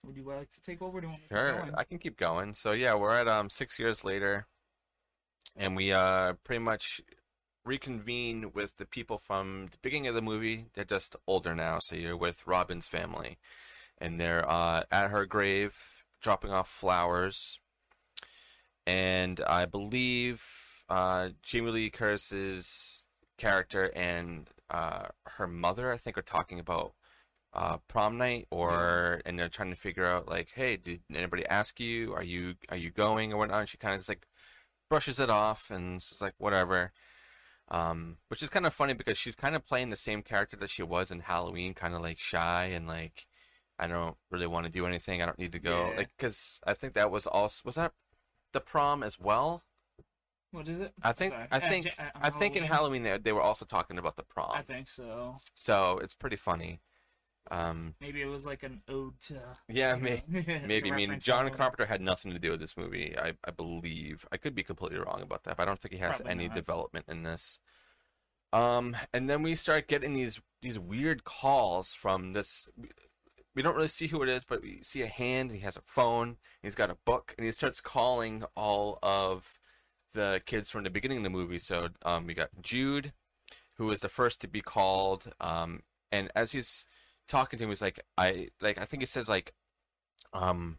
Would 0.03 0.15
you 0.15 0.23
like 0.23 0.51
to 0.53 0.61
take 0.61 0.81
over? 0.81 0.99
Do 0.99 1.05
you 1.05 1.11
want 1.11 1.21
me 1.21 1.27
to 1.27 1.35
Sure. 1.35 1.69
I 1.75 1.83
can 1.83 1.99
keep 1.99 2.17
going. 2.17 2.53
So 2.55 2.71
yeah, 2.71 2.95
we're 2.95 3.13
at 3.13 3.27
um 3.27 3.49
six 3.49 3.77
years 3.77 4.03
later, 4.03 4.47
and 5.57 5.75
we 5.75 5.91
uh 5.91 6.33
pretty 6.43 6.63
much 6.63 7.01
reconvene 7.65 8.51
with 8.53 8.77
the 8.77 8.85
people 8.85 9.17
from 9.17 9.67
the 9.71 9.77
beginning 9.81 10.07
of 10.07 10.15
the 10.15 10.21
movie. 10.21 10.67
They're 10.73 10.85
just 10.85 11.15
older 11.27 11.53
now, 11.55 11.79
so 11.79 11.95
you're 11.95 12.15
with 12.15 12.47
Robin's 12.47 12.87
family, 12.87 13.37
and 13.97 14.19
they're 14.19 14.49
uh 14.49 14.83
at 14.91 15.09
her 15.09 15.25
grave 15.25 15.77
dropping 16.21 16.51
off 16.51 16.69
flowers, 16.69 17.59
and 18.85 19.41
I 19.47 19.65
believe 19.65 20.43
uh 20.89 21.29
Jamie 21.43 21.71
Lee 21.71 21.89
Curtis's 21.89 23.03
character 23.37 23.91
and 23.95 24.49
uh 24.69 25.07
her 25.37 25.47
mother, 25.47 25.91
I 25.91 25.97
think, 25.97 26.17
are 26.17 26.21
talking 26.21 26.59
about 26.59 26.93
uh, 27.53 27.77
prom 27.87 28.17
night 28.17 28.45
or 28.51 29.21
and 29.25 29.39
they're 29.39 29.49
trying 29.49 29.71
to 29.71 29.75
figure 29.75 30.05
out 30.05 30.27
like 30.29 30.49
hey 30.53 30.77
did 30.77 31.01
anybody 31.13 31.45
ask 31.47 31.79
you? 31.79 32.13
Are 32.13 32.23
you 32.23 32.55
are 32.69 32.77
you 32.77 32.91
going 32.91 33.33
or 33.33 33.37
whatnot? 33.37 33.61
And 33.61 33.69
she 33.69 33.77
kind 33.77 33.95
of 33.95 34.01
just 34.01 34.09
like 34.09 34.27
brushes 34.89 35.19
it 35.19 35.29
off 35.29 35.69
and 35.71 35.97
it's 35.97 36.21
like 36.21 36.33
whatever 36.37 36.91
um, 37.69 38.17
which 38.29 38.41
is 38.41 38.49
kind 38.49 38.65
of 38.65 38.73
funny 38.73 38.93
because 38.93 39.17
she's 39.17 39.35
kind 39.35 39.55
of 39.55 39.65
playing 39.65 39.89
the 39.89 39.95
same 39.97 40.21
character 40.21 40.55
that 40.57 40.69
she 40.69 40.83
was 40.83 41.11
in 41.11 41.19
Halloween 41.19 41.73
kind 41.73 41.93
of 41.93 42.01
like 42.01 42.17
shy 42.19 42.65
and 42.65 42.87
like 42.87 43.27
I 43.77 43.87
don't 43.87 44.15
really 44.31 44.47
want 44.47 44.65
to 44.65 44.71
do 44.71 44.85
anything 44.85 45.21
I 45.21 45.25
don't 45.25 45.37
need 45.39 45.51
to 45.51 45.59
go 45.59 45.89
Yeah. 45.91 45.97
like 45.97 46.09
because 46.17 46.59
I 46.65 46.73
think 46.73 46.93
that 46.93 47.11
was 47.11 47.27
also 47.27 47.61
was 47.65 47.75
that 47.75 47.91
the 48.53 48.61
prom 48.61 49.03
as 49.03 49.19
well 49.19 49.63
What 50.51 50.67
is 50.69 50.79
it? 50.79 50.93
I 51.03 51.11
think 51.11 51.33
Sorry. 51.33 51.47
I 51.51 51.59
think 51.69 51.87
uh, 51.99 52.03
I 52.21 52.29
think 52.29 52.55
in 52.55 52.63
Halloween 52.63 53.03
they, 53.03 53.17
they 53.17 53.33
were 53.33 53.41
also 53.41 53.65
talking 53.65 53.97
about 53.97 54.15
the 54.15 54.23
prom 54.23 54.51
I 54.53 54.61
think 54.61 54.87
so. 54.87 55.37
so 55.53 55.99
it's 56.01 56.13
pretty 56.13 56.37
funny 56.37 56.79
um, 57.51 57.95
Maybe 58.01 58.21
it 58.21 58.27
was 58.27 58.45
like 58.45 58.63
an 58.63 58.81
ode 58.87 59.19
to. 59.21 59.35
yeah 59.69 59.95
may, 59.95 60.23
Maybe. 60.27 60.91
I 60.91 60.95
mean, 60.95 61.19
John 61.19 61.49
Carpenter 61.51 61.85
had 61.85 62.01
nothing 62.01 62.31
to 62.31 62.39
do 62.39 62.51
with 62.51 62.59
this 62.59 62.77
movie. 62.77 63.15
I, 63.17 63.33
I 63.45 63.51
believe. 63.51 64.25
I 64.31 64.37
could 64.37 64.55
be 64.55 64.63
completely 64.63 64.99
wrong 64.99 65.21
about 65.21 65.43
that, 65.43 65.57
but 65.57 65.63
I 65.63 65.65
don't 65.65 65.79
think 65.79 65.93
he 65.93 65.99
has 65.99 66.17
Probably 66.17 66.31
any 66.31 66.47
not. 66.47 66.55
development 66.55 67.05
in 67.07 67.23
this. 67.23 67.59
Um, 68.53 68.95
and 69.13 69.29
then 69.29 69.43
we 69.43 69.55
start 69.55 69.87
getting 69.87 70.13
these 70.13 70.39
these 70.61 70.79
weird 70.79 71.23
calls 71.23 71.93
from 71.93 72.33
this. 72.33 72.69
We 73.55 73.61
don't 73.61 73.75
really 73.75 73.87
see 73.87 74.07
who 74.07 74.21
it 74.23 74.29
is, 74.29 74.45
but 74.45 74.61
we 74.61 74.79
see 74.81 75.01
a 75.01 75.07
hand. 75.07 75.51
He 75.51 75.59
has 75.59 75.75
a 75.75 75.81
phone. 75.85 76.37
He's 76.61 76.75
got 76.75 76.89
a 76.91 76.97
book, 77.05 77.33
and 77.37 77.45
he 77.45 77.51
starts 77.51 77.81
calling 77.81 78.43
all 78.55 78.99
of 79.01 79.59
the 80.13 80.41
kids 80.45 80.69
from 80.69 80.83
the 80.83 80.89
beginning 80.89 81.17
of 81.17 81.23
the 81.23 81.29
movie. 81.29 81.59
So, 81.59 81.89
um, 82.05 82.25
we 82.27 82.33
got 82.33 82.49
Jude, 82.61 83.13
who 83.77 83.85
was 83.87 83.99
the 83.99 84.09
first 84.09 84.39
to 84.41 84.47
be 84.47 84.61
called. 84.61 85.33
Um, 85.41 85.81
and 86.11 86.31
as 86.35 86.53
he's 86.53 86.85
talking 87.27 87.57
to 87.59 87.63
him, 87.65 87.69
he's 87.69 87.81
like, 87.81 87.99
I 88.17 88.49
like. 88.61 88.77
I 88.79 88.85
think 88.85 89.01
he 89.01 89.07
says 89.07 89.27
like, 89.29 89.53
um, 90.33 90.77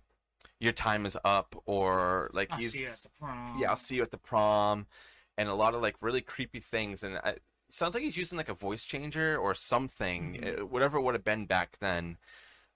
your 0.61 0.73
time 0.73 1.07
is 1.07 1.17
up, 1.25 1.61
or 1.67 2.31
like 2.33 2.51
I'll 2.51 2.59
he's 2.59 2.73
see 2.73 2.81
you 2.83 2.89
at 2.89 2.99
the 3.03 3.11
prom. 3.19 3.59
yeah, 3.61 3.71
I'll 3.71 3.77
see 3.77 3.97
you 3.97 4.03
at 4.03 4.11
the 4.11 4.19
prom, 4.19 4.87
and 5.37 5.49
a 5.49 5.55
lot 5.55 5.75
of 5.75 5.83
like 5.83 5.97
really 6.01 6.21
creepy 6.21 6.61
things. 6.61 7.03
And 7.03 7.19
I, 7.19 7.37
sounds 7.71 7.95
like 7.95 8.03
he's 8.03 8.17
using 8.17 8.39
like 8.39 8.49
a 8.49 8.55
voice 8.55 8.85
changer 8.85 9.37
or 9.37 9.55
something, 9.55 10.35
Mhm. 10.41 10.61
uh, 10.63 10.67
whatever 10.67 10.99
it 10.99 11.03
would 11.03 11.15
have 11.15 11.25
been 11.25 11.47
back 11.47 11.79
then. 11.79 12.17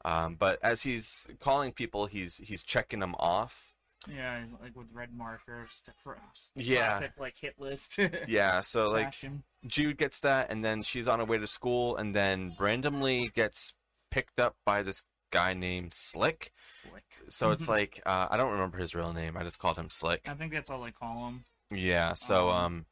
Um, 0.05 0.35
but 0.35 0.59
as 0.63 0.83
he's 0.83 1.27
calling 1.41 1.73
people, 1.73 2.07
he's 2.07 2.39
he's 2.39 2.63
checking 2.63 3.01
them 3.01 3.15
off. 3.19 3.72
Yeah, 4.09 4.41
he's 4.41 4.53
like 4.53 4.75
with 4.77 4.88
red 4.93 5.11
markers 5.15 5.83
to 5.85 5.93
cross. 6.03 6.51
Yeah. 6.55 6.88
Classic, 6.88 7.12
like 7.19 7.37
hit 7.41 7.55
list. 7.59 7.99
Yeah, 8.29 8.61
so 8.61 8.91
like 8.91 9.07
Fashion. 9.07 9.43
Jude 9.67 9.99
gets 9.99 10.21
that, 10.21 10.51
and 10.51 10.65
then 10.65 10.83
she's 10.83 11.07
on 11.09 11.19
her 11.19 11.25
way 11.25 11.38
to 11.38 11.47
school, 11.47 11.97
and 11.97 12.15
then 12.15 12.55
randomly 12.59 13.31
gets 13.35 13.75
picked 14.11 14.41
up 14.41 14.57
by 14.67 14.83
this 14.83 15.03
guy 15.31 15.55
named 15.55 15.95
Slick. 15.95 16.53
Flick. 16.88 17.05
So 17.29 17.51
it's 17.53 17.69
like 17.77 18.01
uh, 18.07 18.29
I 18.31 18.37
don't 18.37 18.53
remember 18.53 18.79
his 18.79 18.95
real 18.95 19.12
name. 19.12 19.37
I 19.37 19.45
just 19.45 19.59
called 19.59 19.77
him 19.77 19.91
Slick. 19.91 20.29
I 20.29 20.35
think 20.35 20.53
that's 20.53 20.71
all 20.71 20.83
they 20.83 20.91
call 20.91 21.29
him. 21.29 21.45
Yeah. 21.71 22.15
So 22.15 22.49
Um, 22.49 22.57
um, 22.57 22.87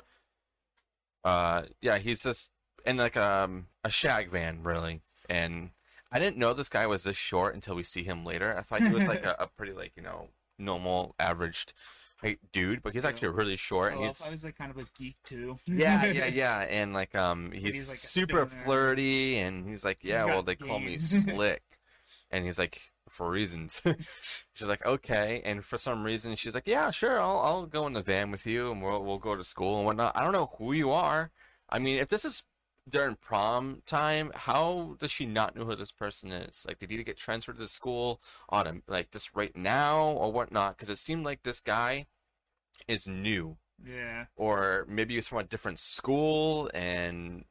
uh, 1.24 1.62
yeah, 1.80 1.98
he's 1.98 2.22
just 2.22 2.50
in 2.86 2.96
like 2.96 3.16
um 3.16 3.66
a 3.84 3.90
shag 3.90 4.30
van, 4.30 4.62
really, 4.62 5.02
and 5.28 5.70
I 6.12 6.18
didn't 6.18 6.38
know 6.38 6.54
this 6.54 6.68
guy 6.68 6.86
was 6.86 7.04
this 7.04 7.16
short 7.16 7.54
until 7.54 7.74
we 7.74 7.82
see 7.82 8.02
him 8.02 8.24
later. 8.24 8.56
I 8.56 8.62
thought 8.62 8.82
he 8.82 8.92
was 8.92 9.06
like 9.06 9.24
a, 9.26 9.36
a 9.38 9.46
pretty 9.46 9.72
like 9.72 9.92
you 9.96 10.02
know 10.02 10.28
normal 10.60 11.14
averaged 11.18 11.72
dude, 12.52 12.82
but 12.82 12.92
he's 12.92 13.04
actually 13.04 13.28
really 13.28 13.56
short. 13.56 13.92
Well, 13.92 14.02
and 14.02 14.08
I 14.08 14.24
he's 14.24 14.30
was 14.30 14.44
like 14.44 14.56
kind 14.56 14.70
of 14.70 14.78
a 14.78 14.84
geek 14.98 15.16
too. 15.24 15.56
yeah, 15.66 16.04
yeah, 16.06 16.26
yeah, 16.26 16.58
and 16.60 16.92
like 16.92 17.14
um, 17.14 17.50
he's, 17.52 17.74
he's, 17.74 17.88
like, 17.88 17.98
super 17.98 18.46
flirty, 18.46 19.38
and 19.38 19.68
he's 19.68 19.84
like, 19.84 19.98
yeah, 20.02 20.20
got 20.20 20.28
well, 20.28 20.42
they 20.42 20.56
call 20.56 20.78
me 20.78 20.98
slick, 20.98 21.62
and 22.30 22.44
he's 22.44 22.58
like, 22.58 22.90
for 23.08 23.30
reasons. 23.30 23.80
she's 24.52 24.68
like, 24.68 24.84
okay, 24.84 25.40
and 25.44 25.64
for 25.64 25.78
some 25.78 26.04
reason, 26.04 26.36
she's 26.36 26.54
like, 26.54 26.66
yeah, 26.66 26.90
sure, 26.90 27.20
I'll 27.20 27.38
I'll 27.38 27.66
go 27.66 27.86
in 27.86 27.94
the 27.94 28.02
van 28.02 28.30
with 28.30 28.46
you, 28.46 28.70
and 28.70 28.82
we'll 28.82 29.02
we'll 29.02 29.18
go 29.18 29.36
to 29.36 29.44
school 29.44 29.78
and 29.78 29.86
whatnot. 29.86 30.16
I 30.16 30.22
don't 30.22 30.32
know 30.32 30.50
who 30.58 30.72
you 30.72 30.90
are. 30.90 31.30
I 31.68 31.78
mean, 31.78 31.98
if 31.98 32.08
this 32.08 32.24
is 32.24 32.44
during 32.88 33.16
prom 33.16 33.82
time, 33.86 34.32
how 34.34 34.96
does 34.98 35.10
she 35.10 35.26
not 35.26 35.54
know 35.54 35.64
who 35.64 35.76
this 35.76 35.92
person 35.92 36.32
is? 36.32 36.64
Like, 36.66 36.78
did 36.78 36.90
he 36.90 37.02
get 37.04 37.16
transferred 37.16 37.56
to 37.56 37.62
the 37.62 37.68
school 37.68 38.20
on 38.48 38.82
like 38.88 39.10
this 39.12 39.34
right 39.34 39.56
now 39.56 40.08
or 40.10 40.32
whatnot? 40.32 40.76
Because 40.76 40.90
it 40.90 40.98
seemed 40.98 41.24
like 41.24 41.42
this 41.42 41.60
guy 41.60 42.06
is 42.88 43.06
new 43.06 43.58
Yeah. 43.84 44.26
or 44.36 44.86
maybe 44.88 45.14
he's 45.14 45.28
from 45.28 45.38
a 45.38 45.44
different 45.44 45.78
school 45.78 46.70
and 46.74 47.44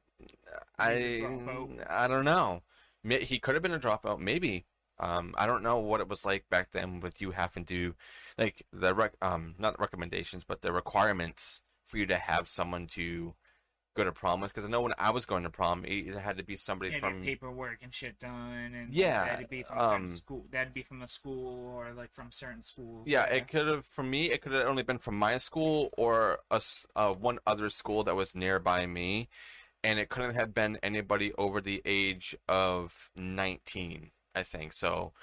I 0.77 0.95
He's 0.95 1.21
a 1.21 1.23
dropout. 1.23 1.89
I 1.89 2.07
don't 2.07 2.25
know. 2.25 2.63
He 3.03 3.39
could 3.39 3.55
have 3.55 3.61
been 3.63 3.73
a 3.73 3.79
dropout, 3.79 4.19
maybe. 4.19 4.65
Um, 4.99 5.33
I 5.37 5.45
don't 5.45 5.63
know 5.63 5.77
what 5.79 6.01
it 6.01 6.09
was 6.09 6.25
like 6.25 6.49
back 6.49 6.71
then 6.71 6.99
with 6.99 7.21
you 7.21 7.31
having 7.31 7.63
to, 7.65 7.95
like 8.37 8.65
the 8.73 8.93
rec- 8.93 9.15
um 9.21 9.55
not 9.57 9.79
recommendations, 9.79 10.43
but 10.43 10.61
the 10.61 10.73
requirements 10.73 11.61
for 11.85 11.97
you 11.97 12.05
to 12.07 12.17
have 12.17 12.47
someone 12.49 12.87
to 12.87 13.35
go 13.95 14.03
to 14.03 14.11
prom 14.11 14.41
with. 14.41 14.53
Because 14.53 14.65
I 14.65 14.69
know 14.69 14.81
when 14.81 14.93
I 14.97 15.11
was 15.11 15.25
going 15.25 15.43
to 15.43 15.49
prom, 15.49 15.85
it 15.85 16.07
it 16.07 16.15
had 16.17 16.37
to 16.37 16.43
be 16.43 16.55
somebody 16.55 16.91
Yeah, 16.91 16.99
from 16.99 17.21
paperwork 17.21 17.79
and 17.81 17.93
shit 17.93 18.19
done, 18.19 18.73
and 18.73 18.93
Yeah, 18.93 19.25
that'd 19.25 19.49
be 19.49 19.63
from 19.63 19.77
um, 19.77 20.09
school. 20.09 20.45
That'd 20.51 20.73
be 20.73 20.83
from 20.83 20.99
the 20.99 21.07
school 21.07 21.73
or 21.75 21.93
like 21.93 22.13
from 22.13 22.31
certain 22.31 22.63
schools. 22.63 23.07
Yeah, 23.07 23.25
it 23.25 23.47
could 23.47 23.67
have. 23.67 23.85
For 23.85 24.03
me, 24.03 24.31
it 24.31 24.41
could 24.41 24.51
have 24.53 24.67
only 24.67 24.83
been 24.83 24.99
from 24.99 25.17
my 25.17 25.37
school 25.37 25.89
or 25.97 26.39
a 26.51 26.61
uh, 26.95 27.13
one 27.13 27.39
other 27.45 27.69
school 27.69 28.03
that 28.03 28.15
was 28.15 28.35
nearby 28.35 28.85
me, 28.85 29.29
and 29.83 29.99
it 29.99 30.09
couldn't 30.09 30.35
have 30.35 30.53
been 30.53 30.77
anybody 30.83 31.33
over 31.37 31.61
the 31.61 31.81
age 31.85 32.35
of 32.47 33.09
nineteen. 33.15 34.11
I 34.35 34.43
think 34.43 34.73
so. 34.73 35.13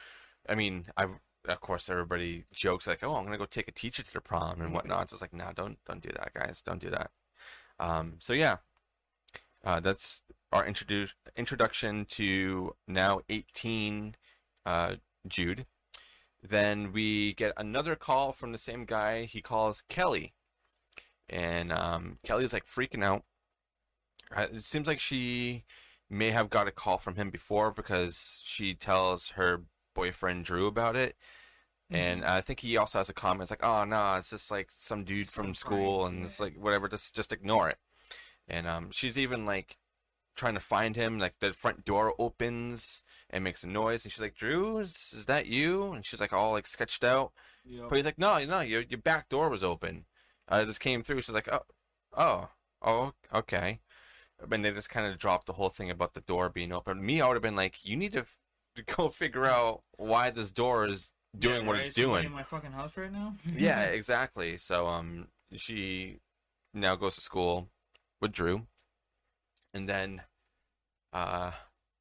I 0.48 0.54
mean, 0.54 0.86
I 0.96 1.06
of 1.48 1.60
course 1.60 1.88
everybody 1.88 2.44
jokes 2.52 2.86
like, 2.86 3.02
"Oh, 3.02 3.14
I'm 3.16 3.24
gonna 3.24 3.38
go 3.38 3.46
take 3.46 3.68
a 3.68 3.72
teacher 3.72 4.02
to 4.02 4.12
the 4.12 4.20
prom 4.20 4.60
and 4.60 4.72
whatnot." 4.72 5.10
So 5.10 5.14
It's 5.14 5.22
like, 5.22 5.32
no, 5.32 5.52
don't 5.54 5.78
don't 5.86 6.02
do 6.02 6.10
that, 6.16 6.34
guys. 6.34 6.60
Don't 6.60 6.80
do 6.80 6.90
that. 6.90 7.10
Um, 7.78 8.14
so 8.18 8.32
yeah, 8.32 8.56
uh, 9.64 9.80
that's 9.80 10.22
our 10.52 10.66
introduce 10.66 11.14
introduction 11.36 12.04
to 12.06 12.74
now 12.86 13.20
eighteen, 13.28 14.14
uh, 14.64 14.96
Jude. 15.26 15.66
Then 16.42 16.92
we 16.92 17.34
get 17.34 17.52
another 17.56 17.96
call 17.96 18.32
from 18.32 18.52
the 18.52 18.58
same 18.58 18.84
guy. 18.84 19.24
He 19.24 19.40
calls 19.40 19.82
Kelly, 19.88 20.32
and 21.28 21.72
um, 21.72 22.18
Kelly's 22.24 22.52
like 22.52 22.66
freaking 22.66 23.04
out. 23.04 23.24
Uh, 24.34 24.46
It 24.52 24.64
seems 24.64 24.86
like 24.86 25.00
she 25.00 25.64
may 26.08 26.30
have 26.30 26.50
got 26.50 26.68
a 26.68 26.72
call 26.72 26.98
from 26.98 27.16
him 27.16 27.30
before 27.30 27.72
because 27.72 28.40
she 28.44 28.74
tells 28.74 29.30
her 29.30 29.62
boyfriend 29.94 30.44
Drew 30.44 30.66
about 30.66 30.94
it. 30.94 31.16
And 31.90 32.24
I 32.24 32.40
think 32.40 32.60
he 32.60 32.76
also 32.76 32.98
has 32.98 33.08
a 33.08 33.14
comment. 33.14 33.42
It's 33.42 33.50
like, 33.52 33.64
"Oh 33.64 33.84
no, 33.84 34.14
it's 34.14 34.30
just 34.30 34.50
like 34.50 34.70
some 34.76 35.04
dude 35.04 35.28
from 35.28 35.54
school, 35.54 36.06
and 36.06 36.24
it's 36.24 36.40
like 36.40 36.56
whatever. 36.56 36.88
Just 36.88 37.14
just 37.14 37.32
ignore 37.32 37.68
it." 37.68 37.78
And 38.48 38.66
um, 38.66 38.88
she's 38.90 39.16
even 39.18 39.46
like 39.46 39.76
trying 40.34 40.54
to 40.54 40.60
find 40.60 40.96
him. 40.96 41.18
Like 41.18 41.38
the 41.38 41.52
front 41.52 41.84
door 41.84 42.14
opens 42.18 43.02
and 43.30 43.44
makes 43.44 43.62
a 43.62 43.68
noise, 43.68 44.04
and 44.04 44.12
she's 44.12 44.20
like, 44.20 44.34
"Drew, 44.34 44.78
is, 44.78 45.12
is 45.16 45.26
that 45.26 45.46
you?" 45.46 45.92
And 45.92 46.04
she's 46.04 46.20
like 46.20 46.32
all 46.32 46.52
like 46.52 46.66
sketched 46.66 47.04
out. 47.04 47.32
Yep. 47.64 47.88
But 47.88 47.96
he's 47.96 48.04
like, 48.04 48.18
"No, 48.18 48.44
no, 48.44 48.60
your 48.60 48.82
your 48.82 49.00
back 49.00 49.28
door 49.28 49.48
was 49.48 49.62
open. 49.62 50.06
I 50.48 50.64
just 50.64 50.80
came 50.80 51.04
through." 51.04 51.22
She's 51.22 51.34
like, 51.34 51.48
"Oh, 51.52 51.62
oh, 52.16 52.48
oh, 52.82 53.12
okay." 53.32 53.80
And 54.50 54.64
they 54.64 54.72
just 54.72 54.90
kind 54.90 55.06
of 55.06 55.18
dropped 55.18 55.46
the 55.46 55.54
whole 55.54 55.70
thing 55.70 55.90
about 55.90 56.14
the 56.14 56.20
door 56.20 56.48
being 56.48 56.72
open. 56.72 57.04
Me, 57.04 57.20
I 57.20 57.28
would 57.28 57.34
have 57.34 57.42
been 57.42 57.56
like, 57.56 57.78
"You 57.84 57.96
need 57.96 58.12
to, 58.12 58.20
f- 58.20 58.36
to 58.74 58.82
go 58.82 59.08
figure 59.08 59.46
out 59.46 59.82
why 59.96 60.30
this 60.30 60.50
door 60.50 60.86
is 60.86 61.10
doing 61.38 61.62
Yeah, 61.62 61.68
what 61.68 61.76
it's 61.78 61.94
doing." 61.94 62.26
in 62.26 62.32
my 62.32 62.42
fucking 62.42 62.72
house 62.72 62.96
right 62.96 63.12
now. 63.12 63.34
yeah, 63.56 63.82
exactly. 63.82 64.56
So 64.56 64.86
um, 64.88 65.28
she 65.56 66.20
now 66.74 66.96
goes 66.96 67.14
to 67.16 67.20
school 67.20 67.68
with 68.20 68.32
Drew, 68.32 68.66
and 69.72 69.88
then 69.88 70.22
uh, 71.12 71.52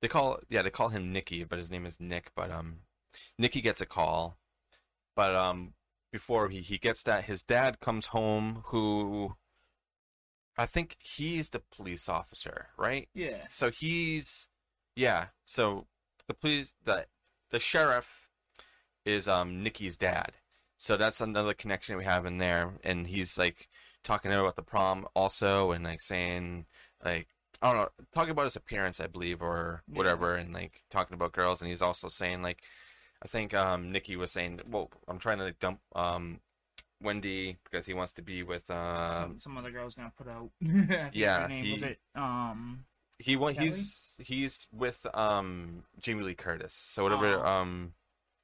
they 0.01 0.07
call 0.07 0.39
yeah 0.49 0.61
they 0.61 0.69
call 0.69 0.89
him 0.89 1.11
Nicky, 1.11 1.43
but 1.43 1.59
his 1.59 1.71
name 1.71 1.85
is 1.85 1.99
Nick. 1.99 2.31
But 2.35 2.51
um, 2.51 2.79
Nicky 3.37 3.61
gets 3.61 3.81
a 3.81 3.85
call, 3.85 4.37
but 5.15 5.35
um, 5.35 5.73
before 6.11 6.49
he, 6.49 6.61
he 6.61 6.77
gets 6.77 7.03
that 7.03 7.25
his 7.25 7.43
dad 7.43 7.79
comes 7.79 8.07
home 8.07 8.63
who 8.67 9.35
I 10.57 10.65
think 10.65 10.97
he's 10.99 11.49
the 11.49 11.59
police 11.59 12.07
officer, 12.07 12.69
right? 12.77 13.09
Yeah. 13.13 13.47
So 13.49 13.69
he's 13.71 14.47
yeah, 14.95 15.27
so 15.45 15.87
the 16.27 16.33
police 16.33 16.73
the 16.83 17.07
the 17.51 17.59
sheriff 17.59 18.24
is 19.05 19.27
um 19.27 19.63
Nikki's 19.63 19.97
dad. 19.97 20.33
So 20.77 20.97
that's 20.97 21.21
another 21.21 21.53
connection 21.53 21.95
we 21.97 22.03
have 22.03 22.25
in 22.25 22.37
there 22.37 22.73
and 22.83 23.07
he's 23.07 23.37
like 23.37 23.69
talking 24.03 24.31
about 24.33 24.55
the 24.55 24.61
prom 24.61 25.07
also 25.15 25.71
and 25.71 25.83
like 25.83 26.01
saying 26.01 26.65
like 27.03 27.27
I 27.61 27.71
don't 27.71 27.81
know, 27.81 27.89
talking 28.11 28.31
about 28.31 28.43
his 28.43 28.55
appearance 28.57 28.99
I 28.99 29.07
believe 29.07 29.41
or 29.41 29.83
Yeah. 29.87 29.97
whatever 29.97 30.35
and 30.35 30.53
like 30.53 30.83
talking 30.89 31.13
about 31.13 31.31
girls 31.31 31.61
and 31.61 31.69
he's 31.69 31.81
also 31.81 32.07
saying 32.09 32.41
like 32.41 32.61
I 33.23 33.27
think 33.27 33.53
um 33.53 33.91
Nikki 33.91 34.15
was 34.15 34.31
saying 34.31 34.59
well 34.69 34.91
I'm 35.07 35.19
trying 35.19 35.37
to 35.37 35.45
like, 35.45 35.59
dump 35.59 35.79
um 35.95 36.39
Wendy 37.01 37.57
because 37.65 37.85
he 37.85 37.93
wants 37.93 38.13
to 38.13 38.21
be 38.21 38.43
with 38.43 38.69
um 38.71 39.11
some, 39.13 39.39
some 39.39 39.57
other 39.57 39.71
girl's 39.71 39.95
gonna 39.95 40.11
put 40.17 40.27
out. 40.27 40.49
Yeah, 41.13 41.47
name 41.47 41.71
was 41.71 41.81
he- 41.81 41.87
it. 41.89 41.99
Um. 42.15 42.85
He 43.17 43.37
wa- 43.37 43.49
he's 43.53 44.15
he's 44.21 44.67
with 44.73 45.05
um 45.13 45.83
Jamie 46.01 46.23
Lee 46.23 46.35
Curtis. 46.35 46.73
So 46.73 47.03
whatever 47.03 47.39
Oh. 47.39 47.45
um 47.45 47.93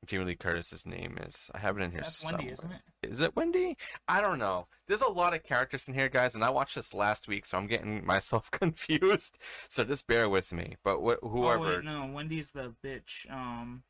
Jamie 0.05 0.25
Lee 0.25 0.35
Curtis's 0.35 0.85
name 0.85 1.17
is, 1.27 1.51
I 1.53 1.59
have 1.59 1.77
it 1.77 1.83
in 1.83 1.91
here 1.91 2.01
That's 2.01 2.17
somewhere. 2.17 2.39
Wendy, 2.39 2.53
isn't 2.53 2.71
it? 2.71 2.81
Is 3.03 3.19
it 3.19 3.35
Wendy? 3.35 3.77
I 4.07 4.19
don't 4.19 4.39
know. 4.39 4.67
There's 4.87 5.01
a 5.03 5.11
lot 5.11 5.35
of 5.35 5.43
characters 5.43 5.87
in 5.87 5.93
here, 5.93 6.09
guys, 6.09 6.33
and 6.33 6.43
I 6.43 6.49
watched 6.49 6.75
this 6.75 6.93
last 6.93 7.27
week, 7.27 7.45
so 7.45 7.57
I'm 7.57 7.67
getting 7.67 8.05
myself 8.05 8.49
confused. 8.51 9.37
So 9.67 9.83
just 9.83 10.07
bear 10.07 10.27
with 10.27 10.51
me. 10.53 10.75
But 10.83 10.97
wh- 10.97 11.23
Oh 11.23 11.29
whoever, 11.29 11.75
wait, 11.75 11.83
no. 11.83 12.09
Wendy's 12.13 12.51
the 12.51 12.73
bitch. 12.83 13.29
Um. 13.31 13.83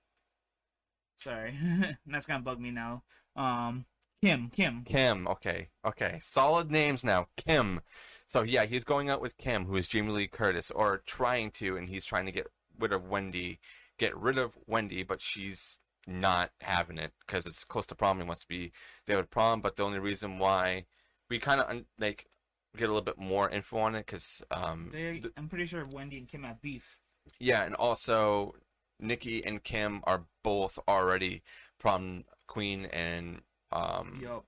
Sorry, 1.16 1.58
that's 2.08 2.26
gonna 2.26 2.44
bug 2.44 2.60
me 2.60 2.72
now. 2.72 3.04
Um. 3.36 3.86
Kim. 4.24 4.50
Kim. 4.50 4.84
Kim. 4.86 5.28
Okay, 5.28 5.70
okay, 5.86 6.20
solid 6.22 6.70
names 6.70 7.04
now. 7.04 7.28
Kim. 7.38 7.82
So 8.28 8.44
yeah, 8.44 8.66
he's 8.66 8.84
going 8.84 9.10
out 9.10 9.22
with 9.22 9.38
Kim, 9.38 9.66
who 9.66 9.76
is 9.78 9.88
Jamie 9.88 10.12
Lee 10.12 10.28
Curtis, 10.28 10.72
or 10.72 11.02
trying 11.06 11.52
to, 11.52 11.76
and 11.78 11.90
he's 11.90 12.06
trying 12.06 12.26
to 12.26 12.32
get 12.32 12.48
rid 12.78 12.94
of 12.94 13.08
Wendy, 13.08 13.60
get 13.98 14.16
rid 14.16 14.38
of 14.38 14.58
Wendy, 14.68 15.04
but 15.04 15.22
she's 15.22 15.80
not 16.08 16.52
having 16.62 16.98
it 16.98 17.12
because 17.26 17.46
it's 17.46 17.64
close 17.64 17.86
to 17.88 17.96
prom. 17.96 18.18
He 18.18 18.24
wants 18.24 18.42
to 18.42 18.48
be 18.48 18.72
there 19.06 19.20
at 19.20 19.30
prom, 19.30 19.62
but 19.62 19.76
the 19.76 19.84
only 19.84 20.00
reason 20.00 20.40
why 20.40 20.86
we 21.30 21.40
kind 21.40 21.62
of 21.62 21.84
like 22.00 22.26
get 22.78 22.86
a 22.86 22.88
little 22.88 23.02
bit 23.02 23.18
more 23.20 23.50
info 23.50 23.80
on 23.80 23.96
it 23.96 24.06
because 24.06 24.42
um 24.52 24.90
th- 24.94 25.26
I'm 25.38 25.48
pretty 25.50 25.66
sure 25.66 25.86
Wendy 25.86 26.18
and 26.18 26.28
Kim 26.28 26.44
have 26.44 26.62
beef. 26.62 26.98
yeah, 27.40 27.64
and 27.64 27.76
also 27.76 28.56
Nikki 29.00 29.44
and 29.46 29.64
Kim 29.64 30.02
are 30.06 30.24
both 30.44 30.78
already 30.88 31.42
prom 31.80 32.24
queen 32.48 32.86
and 32.86 33.42
um 33.72 34.20
Yup. 34.22 34.46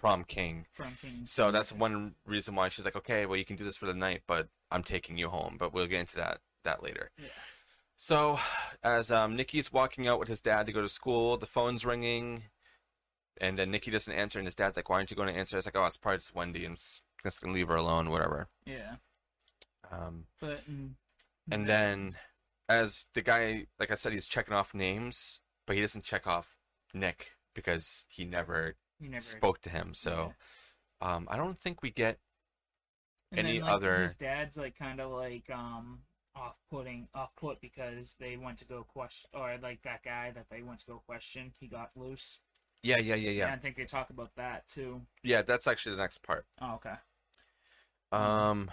prom 0.00 0.24
king. 0.24 0.66
From 0.72 0.96
King. 1.00 1.22
So 1.24 1.50
that's 1.50 1.72
one 1.72 2.14
reason 2.26 2.54
why 2.54 2.68
she's 2.68 2.84
like, 2.84 2.96
okay, 2.96 3.26
well, 3.26 3.36
you 3.38 3.44
can 3.44 3.56
do 3.56 3.64
this 3.64 3.76
for 3.76 3.86
the 3.86 3.94
night, 3.94 4.22
but 4.26 4.48
I'm 4.70 4.82
taking 4.82 5.18
you 5.18 5.28
home. 5.28 5.56
But 5.58 5.72
we'll 5.72 5.86
get 5.86 6.00
into 6.00 6.16
that 6.16 6.38
that 6.64 6.82
later. 6.82 7.10
Yeah. 7.18 7.26
So, 8.02 8.40
as 8.82 9.12
um, 9.12 9.36
Nikki's 9.36 9.72
walking 9.72 10.08
out 10.08 10.18
with 10.18 10.26
his 10.26 10.40
dad 10.40 10.66
to 10.66 10.72
go 10.72 10.82
to 10.82 10.88
school, 10.88 11.36
the 11.36 11.46
phone's 11.46 11.86
ringing, 11.86 12.42
and 13.40 13.56
then 13.56 13.70
Nikki 13.70 13.92
doesn't 13.92 14.12
answer, 14.12 14.40
and 14.40 14.46
his 14.46 14.56
dad's 14.56 14.76
like, 14.76 14.88
"Why 14.88 14.96
aren't 14.96 15.12
you 15.12 15.16
going 15.16 15.32
to 15.32 15.38
answer?" 15.38 15.56
It's 15.56 15.68
like, 15.68 15.76
"Oh, 15.76 15.86
it's 15.86 15.98
probably 15.98 16.18
just 16.18 16.34
Wendy, 16.34 16.64
and 16.64 16.74
just 16.76 17.40
gonna 17.40 17.54
leave 17.54 17.68
her 17.68 17.76
alone, 17.76 18.10
whatever." 18.10 18.48
Yeah. 18.66 18.96
Um, 19.92 20.26
But. 20.40 20.68
Mm, 20.68 20.94
and 21.52 21.68
then, 21.68 22.16
as 22.68 23.06
the 23.14 23.22
guy, 23.22 23.68
like 23.78 23.92
I 23.92 23.94
said, 23.94 24.12
he's 24.12 24.26
checking 24.26 24.52
off 24.52 24.74
names, 24.74 25.38
but 25.64 25.76
he 25.76 25.80
doesn't 25.80 26.02
check 26.02 26.26
off 26.26 26.56
Nick 26.92 27.36
because 27.54 28.04
he 28.08 28.24
never 28.24 28.74
you 28.98 29.10
never 29.10 29.22
spoke 29.22 29.60
to 29.60 29.70
him. 29.70 29.94
So, 29.94 30.34
um, 31.00 31.28
I 31.30 31.36
don't 31.36 31.56
think 31.56 31.82
we 31.82 31.92
get 31.92 32.18
And 33.30 33.38
any 33.46 33.58
then, 33.58 33.62
like, 33.66 33.72
other- 33.76 34.00
His 34.00 34.16
dad's 34.16 34.56
like 34.56 34.76
kind 34.76 35.00
of 35.00 35.12
like 35.12 35.48
um 35.50 36.02
off-putting, 36.34 37.08
off-put 37.14 37.60
because 37.60 38.14
they 38.18 38.36
went 38.36 38.58
to 38.58 38.64
go 38.64 38.84
question, 38.84 39.28
or 39.34 39.56
like 39.62 39.82
that 39.82 40.02
guy 40.02 40.30
that 40.34 40.46
they 40.50 40.62
went 40.62 40.80
to 40.80 40.86
go 40.86 41.02
question, 41.06 41.52
he 41.58 41.66
got 41.66 41.90
loose. 41.96 42.38
Yeah, 42.82 42.98
yeah, 42.98 43.14
yeah, 43.14 43.28
And 43.28 43.38
yeah. 43.38 43.52
I 43.52 43.56
think 43.56 43.76
they 43.76 43.84
talk 43.84 44.10
about 44.10 44.30
that 44.36 44.66
too. 44.66 45.02
Yeah, 45.22 45.42
that's 45.42 45.66
actually 45.68 45.94
the 45.96 46.02
next 46.02 46.22
part. 46.22 46.46
Oh, 46.60 46.74
okay. 46.74 46.94
Um, 48.10 48.70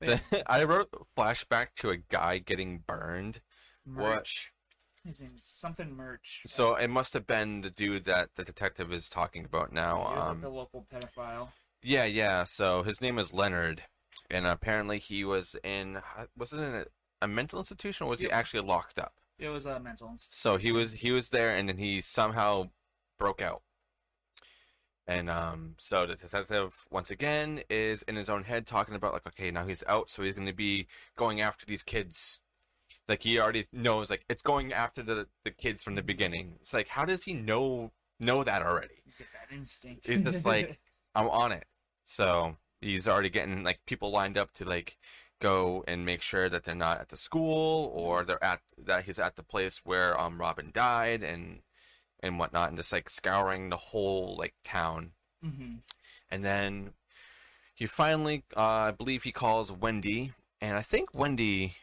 I 0.46 0.64
wrote 0.64 0.88
a 0.92 1.20
flashback 1.20 1.68
to 1.76 1.90
a 1.90 1.96
guy 1.96 2.38
getting 2.38 2.82
burned. 2.86 3.40
What? 3.84 4.16
Murch. 4.16 4.52
His 5.04 5.20
name's 5.20 5.44
something 5.44 5.94
Murch. 5.94 6.42
So 6.46 6.74
it 6.76 6.88
must 6.88 7.12
have 7.12 7.26
been 7.26 7.60
the 7.60 7.70
dude 7.70 8.04
that 8.04 8.30
the 8.36 8.44
detective 8.44 8.92
is 8.92 9.08
talking 9.08 9.44
about 9.44 9.70
he 9.70 9.74
now. 9.74 10.02
like 10.04 10.18
Um, 10.18 10.40
the 10.40 10.48
local 10.48 10.86
pedophile. 10.92 11.48
yeah, 11.82 12.04
yeah. 12.04 12.44
So 12.44 12.82
his 12.82 13.00
name 13.02 13.18
is 13.18 13.32
Leonard, 13.32 13.82
and 14.30 14.46
apparently 14.46 14.98
he 14.98 15.24
was 15.24 15.56
in 15.62 16.00
was 16.36 16.52
it 16.52 16.58
in 16.58 16.74
a, 16.74 16.84
a 17.22 17.28
mental 17.28 17.58
institution 17.58 18.06
or 18.06 18.10
was 18.10 18.20
he 18.20 18.30
actually 18.30 18.60
locked 18.60 18.98
up? 18.98 19.14
It 19.38 19.48
was 19.48 19.66
a 19.66 19.80
mental 19.80 20.10
institution. 20.10 20.36
So 20.36 20.56
he 20.56 20.72
was 20.72 20.94
he 20.94 21.10
was 21.10 21.30
there, 21.30 21.54
and 21.56 21.68
then 21.68 21.78
he 21.78 22.00
somehow 22.00 22.70
broke 23.18 23.42
out. 23.42 23.62
And 25.06 25.28
um, 25.28 25.74
so 25.78 26.06
the 26.06 26.14
detective 26.14 26.86
once 26.90 27.10
again 27.10 27.60
is 27.68 28.02
in 28.02 28.16
his 28.16 28.30
own 28.30 28.44
head 28.44 28.66
talking 28.66 28.94
about 28.94 29.12
like, 29.12 29.26
okay, 29.26 29.50
now 29.50 29.66
he's 29.66 29.84
out, 29.86 30.08
so 30.08 30.22
he's 30.22 30.34
going 30.34 30.46
to 30.46 30.54
be 30.54 30.86
going 31.14 31.40
after 31.40 31.66
these 31.66 31.82
kids. 31.82 32.40
Like 33.06 33.22
he 33.22 33.38
already 33.38 33.66
knows, 33.70 34.08
like 34.08 34.24
it's 34.30 34.42
going 34.42 34.72
after 34.72 35.02
the 35.02 35.26
the 35.44 35.50
kids 35.50 35.82
from 35.82 35.94
the 35.94 36.02
beginning. 36.02 36.54
It's 36.60 36.72
like, 36.72 36.88
how 36.88 37.04
does 37.04 37.24
he 37.24 37.34
know 37.34 37.92
know 38.18 38.44
that 38.44 38.62
already? 38.62 39.02
You 39.04 39.12
get 39.18 39.26
that 39.32 39.54
instinct. 39.54 40.06
He's 40.06 40.22
just 40.22 40.46
like, 40.46 40.78
I'm 41.14 41.28
on 41.28 41.52
it. 41.52 41.66
So 42.04 42.56
he's 42.84 43.08
already 43.08 43.30
getting 43.30 43.64
like 43.64 43.80
people 43.86 44.10
lined 44.10 44.38
up 44.38 44.52
to 44.54 44.64
like 44.64 44.98
go 45.40 45.84
and 45.88 46.06
make 46.06 46.22
sure 46.22 46.48
that 46.48 46.64
they're 46.64 46.74
not 46.74 47.00
at 47.00 47.08
the 47.08 47.16
school 47.16 47.90
or 47.94 48.24
they're 48.24 48.42
at 48.44 48.60
that 48.78 49.04
he's 49.04 49.18
at 49.18 49.36
the 49.36 49.42
place 49.42 49.78
where 49.84 50.18
um 50.20 50.40
Robin 50.40 50.70
died 50.72 51.22
and 51.22 51.62
and 52.20 52.38
whatnot 52.38 52.68
and 52.70 52.78
just 52.78 52.92
like 52.92 53.10
scouring 53.10 53.68
the 53.70 53.76
whole 53.76 54.36
like 54.38 54.54
town. 54.64 55.12
hmm 55.42 55.76
And 56.30 56.44
then 56.44 56.94
he 57.74 57.86
finally 57.86 58.44
uh, 58.56 58.60
I 58.60 58.92
believe 58.92 59.24
he 59.24 59.32
calls 59.32 59.72
Wendy 59.72 60.32
and 60.60 60.76
I 60.76 60.82
think 60.82 61.10
Wendy 61.14 61.76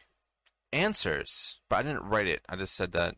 answers, 0.72 1.60
but 1.68 1.76
I 1.76 1.82
didn't 1.82 2.08
write 2.08 2.26
it. 2.26 2.42
I 2.48 2.56
just 2.56 2.74
said 2.74 2.92
that 2.92 3.16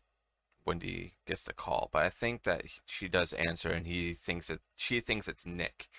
Wendy 0.65 1.15
gets 1.25 1.43
the 1.43 1.53
call, 1.53 1.89
but 1.93 2.03
I 2.03 2.09
think 2.09 2.43
that 2.43 2.63
she 2.85 3.07
does 3.09 3.33
answer, 3.33 3.69
and 3.71 3.87
he 3.87 4.13
thinks 4.13 4.47
that 4.47 4.61
she 4.75 4.99
thinks 4.99 5.27
it's 5.27 5.45
Nick, 5.45 5.89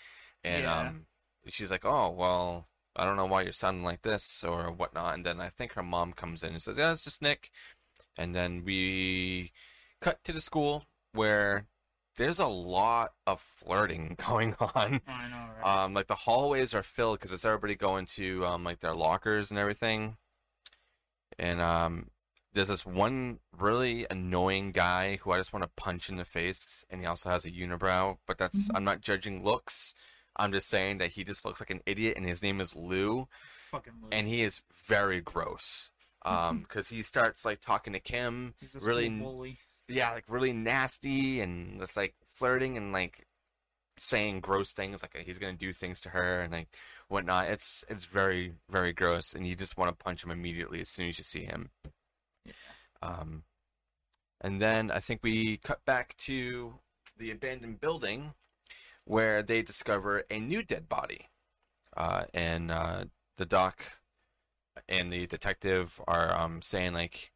and 0.44 0.64
Yeah. 0.64 0.80
um, 0.80 1.06
she's 1.52 1.70
like, 1.70 1.84
"Oh, 1.84 2.10
well, 2.10 2.68
I 2.94 3.04
don't 3.04 3.16
know 3.16 3.26
why 3.26 3.42
you're 3.42 3.52
sounding 3.52 3.84
like 3.84 4.02
this 4.02 4.44
or 4.44 4.70
whatnot." 4.70 5.14
And 5.14 5.24
then 5.24 5.40
I 5.40 5.48
think 5.48 5.72
her 5.72 5.82
mom 5.82 6.12
comes 6.12 6.42
in 6.42 6.52
and 6.52 6.62
says, 6.62 6.76
"Yeah, 6.76 6.92
it's 6.92 7.04
just 7.04 7.22
Nick," 7.22 7.50
and 8.18 8.34
then 8.34 8.64
we 8.64 9.52
cut 10.00 10.22
to 10.24 10.32
the 10.32 10.40
school 10.40 10.84
where 11.12 11.66
there's 12.16 12.38
a 12.38 12.46
lot 12.46 13.12
of 13.26 13.40
flirting 13.40 14.16
going 14.26 14.54
on. 14.60 15.00
I 15.06 15.28
know, 15.28 15.46
right? 15.62 15.84
Um, 15.84 15.94
like 15.94 16.06
the 16.06 16.14
hallways 16.14 16.74
are 16.74 16.82
filled 16.82 17.18
because 17.18 17.32
it's 17.32 17.44
everybody 17.44 17.74
going 17.74 18.06
to 18.06 18.44
um 18.46 18.64
like 18.64 18.80
their 18.80 18.94
lockers 18.94 19.50
and 19.50 19.58
everything. 19.58 20.16
And 21.38 21.60
um, 21.60 22.10
there's 22.54 22.68
this 22.68 22.86
one 22.86 23.40
really 23.56 24.06
annoying 24.10 24.72
guy 24.72 25.18
who 25.22 25.30
I 25.30 25.36
just 25.36 25.52
want 25.52 25.64
to 25.64 25.70
punch 25.76 26.08
in 26.08 26.16
the 26.16 26.24
face, 26.24 26.84
and 26.88 27.00
he 27.00 27.06
also 27.06 27.28
has 27.28 27.44
a 27.44 27.50
unibrow. 27.50 28.16
But 28.26 28.38
that's 28.38 28.70
I'm 28.74 28.84
not 28.84 29.00
judging 29.00 29.44
looks. 29.44 29.94
I'm 30.38 30.52
just 30.52 30.68
saying 30.68 30.98
that 30.98 31.12
he 31.12 31.24
just 31.24 31.44
looks 31.44 31.60
like 31.60 31.70
an 31.70 31.80
idiot, 31.86 32.16
and 32.16 32.26
his 32.26 32.42
name 32.42 32.60
is 32.60 32.74
Lou, 32.76 33.28
Fucking 33.70 33.92
Lou. 34.02 34.08
and 34.12 34.26
he 34.28 34.42
is 34.42 34.62
very 34.86 35.20
gross. 35.20 35.90
Um, 36.24 36.60
because 36.68 36.88
he 36.88 37.02
starts 37.02 37.44
like 37.44 37.60
talking 37.60 37.92
to 37.92 38.00
Kim, 38.00 38.54
He's 38.60 38.74
a 38.74 38.80
really 38.80 39.08
bully. 39.08 39.58
yeah, 39.88 40.12
like 40.12 40.24
really 40.28 40.52
nasty 40.52 41.40
and 41.40 41.78
just 41.80 41.96
like 41.96 42.14
flirting 42.34 42.76
and 42.76 42.92
like 42.92 43.26
saying 43.98 44.40
gross 44.40 44.72
things, 44.72 45.02
like 45.02 45.16
he's 45.24 45.38
gonna 45.38 45.54
do 45.54 45.72
things 45.72 46.00
to 46.02 46.10
her 46.10 46.40
and 46.42 46.52
like 46.52 46.68
whatnot. 47.08 47.48
It's 47.48 47.84
it's 47.88 48.04
very 48.04 48.52
very 48.68 48.92
gross, 48.92 49.34
and 49.34 49.46
you 49.46 49.54
just 49.56 49.76
want 49.78 49.96
to 49.96 50.04
punch 50.04 50.22
him 50.24 50.30
immediately 50.30 50.80
as 50.80 50.88
soon 50.90 51.08
as 51.08 51.18
you 51.18 51.24
see 51.24 51.44
him. 51.44 51.70
Yeah. 52.44 52.52
Um, 53.02 53.44
and 54.40 54.60
then 54.60 54.90
I 54.90 54.98
think 55.00 55.20
we 55.22 55.56
cut 55.58 55.84
back 55.84 56.16
to 56.26 56.74
the 57.16 57.30
abandoned 57.30 57.80
building 57.80 58.34
where 59.06 59.42
they 59.42 59.62
discover 59.62 60.24
a 60.30 60.38
new 60.38 60.62
dead 60.62 60.88
body, 60.88 61.28
uh, 61.96 62.24
and 62.34 62.70
uh, 62.70 63.04
the 63.38 63.46
doc 63.46 63.82
and 64.88 65.10
the 65.10 65.26
detective 65.26 66.00
are 66.06 66.36
um, 66.38 66.60
saying 66.60 66.92
like 66.92 67.32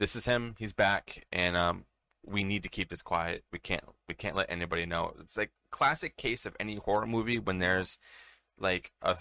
this 0.00 0.16
is 0.16 0.24
him 0.24 0.56
he's 0.58 0.72
back 0.72 1.24
and 1.30 1.56
um 1.56 1.84
we 2.26 2.42
need 2.42 2.62
to 2.62 2.68
keep 2.68 2.88
this 2.88 3.02
quiet. 3.02 3.44
We 3.52 3.58
can't 3.58 3.84
we 4.08 4.14
can't 4.14 4.34
let 4.34 4.50
anybody 4.50 4.86
know. 4.86 5.12
It's 5.20 5.36
like 5.36 5.50
classic 5.70 6.16
case 6.16 6.46
of 6.46 6.56
any 6.58 6.76
horror 6.76 7.06
movie 7.06 7.38
when 7.38 7.58
there's 7.58 7.98
like 8.58 8.90
a 9.02 9.16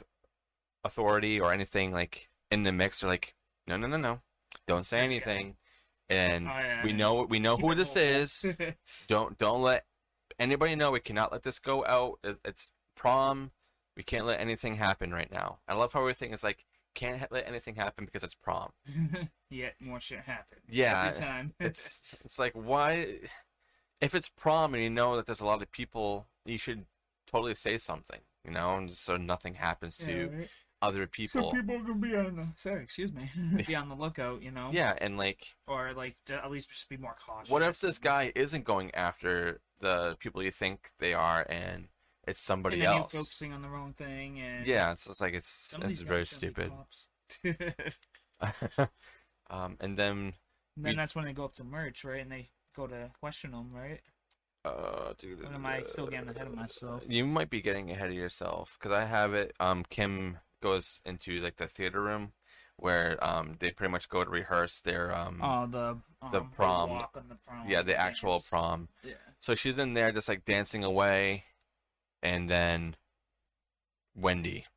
authority 0.83 1.39
or 1.39 1.51
anything 1.51 1.91
like 1.91 2.29
in 2.49 2.63
the 2.63 2.71
mix. 2.71 3.01
They're 3.01 3.09
like 3.09 3.35
no 3.67 3.77
no 3.77 3.87
no 3.87 3.97
no. 3.97 4.21
Don't 4.67 4.85
say 4.85 4.99
anything. 4.99 5.55
And 6.09 6.47
Oh, 6.47 6.51
yeah, 6.51 6.83
we 6.83 6.93
know 6.93 7.23
we 7.23 7.39
know 7.39 7.57
who 7.57 7.75
this 7.75 7.95
is. 7.95 8.45
Don't 9.07 9.37
don't 9.37 9.61
let 9.61 9.85
anybody 10.39 10.75
know 10.75 10.91
we 10.91 10.99
cannot 10.99 11.31
let 11.31 11.43
this 11.43 11.59
go 11.59 11.85
out. 11.85 12.19
It's 12.45 12.71
prom. 12.95 13.51
We 13.95 14.03
can't 14.03 14.25
let 14.25 14.39
anything 14.39 14.75
happen 14.75 15.11
right 15.13 15.31
now. 15.31 15.59
I 15.67 15.75
love 15.75 15.93
how 15.93 15.99
everything 16.01 16.31
is 16.31 16.43
like 16.43 16.65
can't 16.95 17.19
ha- 17.19 17.27
let 17.31 17.47
anything 17.47 17.75
happen 17.75 18.05
because 18.05 18.23
it's 18.23 18.35
prom. 18.35 18.71
Yet 19.49 19.75
more 19.81 19.99
shit 19.99 20.19
happens. 20.21 20.61
Yeah, 20.69 21.07
Every 21.09 21.19
time. 21.21 21.53
It's 21.59 22.15
it's 22.25 22.39
like 22.39 22.53
why 22.53 23.19
if 24.01 24.13
it's 24.15 24.29
prom 24.29 24.73
and 24.73 24.83
you 24.83 24.89
know 24.89 25.15
that 25.15 25.25
there's 25.25 25.39
a 25.41 25.45
lot 25.45 25.61
of 25.61 25.71
people, 25.71 26.27
you 26.45 26.57
should 26.57 26.85
totally 27.27 27.55
say 27.55 27.77
something, 27.77 28.19
you 28.45 28.51
know, 28.51 28.75
and 28.77 28.91
so 28.93 29.15
nothing 29.17 29.53
happens 29.55 29.97
to 29.97 30.11
Yeah, 30.11 30.37
right. 30.39 30.49
other 30.81 31.07
people. 31.07 31.51
So 31.51 31.57
people. 31.61 31.79
can 31.85 31.99
be 32.01 32.15
on 32.15 32.35
the 32.35 32.47
sorry, 32.57 32.83
excuse 32.83 33.11
me, 33.13 33.29
be 33.65 33.75
on 33.75 33.89
the 33.89 33.95
lookout, 33.95 34.41
you 34.43 34.51
know. 34.51 34.69
Yeah, 34.73 34.93
and 34.99 35.17
like 35.17 35.55
Or 35.67 35.93
like 35.93 36.15
at 36.29 36.49
least 36.51 36.69
just 36.69 36.89
be 36.89 36.97
more 36.97 37.15
cautious. 37.23 37.49
what 37.49 37.61
if 37.61 37.79
this 37.79 37.97
guy 37.99 38.31
isn't 38.35 38.65
going 38.65 38.93
after 38.95 39.61
the 39.83 40.15
people 40.19 40.41
you 40.43 40.51
think 40.51 40.89
they 40.99 41.13
are 41.13 41.45
and 41.49 41.89
it's 42.27 42.39
and 42.39 42.47
somebody 42.47 42.77
you're 42.77 42.87
else? 42.87 43.13
focusing 43.13 43.53
on 43.53 43.61
the 43.61 43.69
wrong 43.69 43.93
thing 43.93 44.39
and 44.39 44.65
Yeah, 44.67 44.91
it's 44.91 45.05
just 45.05 45.21
like 45.21 45.33
it's 45.33 45.77
it's 45.83 46.01
very 46.01 46.21
guys 46.21 46.27
shouldn't 46.29 46.55
be 46.55 46.63
stupid. 46.63 46.71
um, 49.49 49.77
and 49.79 49.97
then 49.97 50.17
And 50.17 50.33
We- 50.77 50.83
then 50.91 50.95
that's 50.97 51.15
when 51.15 51.25
they 51.25 51.33
go 51.33 51.45
up 51.45 51.53
to 51.55 51.63
Murch, 51.63 52.03
right? 52.03 52.21
And 52.21 52.31
they 52.31 52.49
go 52.75 52.87
to 52.87 53.11
question 53.19 53.51
them, 53.51 53.71
right? 53.71 54.01
uh, 54.65 55.13
dude, 55.19 55.43
am 55.45 55.65
I 55.65 55.83
still 55.83 56.07
getting 56.07 56.29
ahead 56.29 56.47
of 56.47 56.55
myself? 56.55 57.03
You 57.07 57.25
might 57.25 57.49
be 57.49 57.61
getting 57.61 57.91
ahead 57.91 58.09
of 58.09 58.15
yourself 58.15 58.77
because 58.79 58.97
I 58.97 59.05
have 59.05 59.33
it. 59.33 59.53
Um, 59.59 59.83
Kim 59.89 60.37
goes 60.61 61.01
into 61.05 61.39
like 61.41 61.57
the 61.57 61.67
theater 61.67 62.01
room 62.01 62.31
where 62.77 63.23
um 63.23 63.55
they 63.59 63.69
pretty 63.71 63.91
much 63.91 64.09
go 64.09 64.23
to 64.23 64.29
rehearse 64.29 64.79
their 64.79 65.13
um 65.13 65.39
Oh, 65.43 65.67
the 65.67 65.97
um, 66.21 66.31
The 66.31 66.41
prom. 66.55 66.89
the 67.13 67.35
prom. 67.45 67.69
yeah 67.69 67.81
the 67.81 67.95
actual 67.95 68.39
prom. 68.49 68.87
Yeah. 69.03 69.13
So 69.43 69.55
she's 69.55 69.77
in 69.77 69.93
there 69.93 70.13
just 70.13 70.29
like 70.29 70.45
dancing 70.45 70.85
away, 70.85 71.43
and 72.21 72.49
then 72.49 72.95
Wendy, 74.15 74.67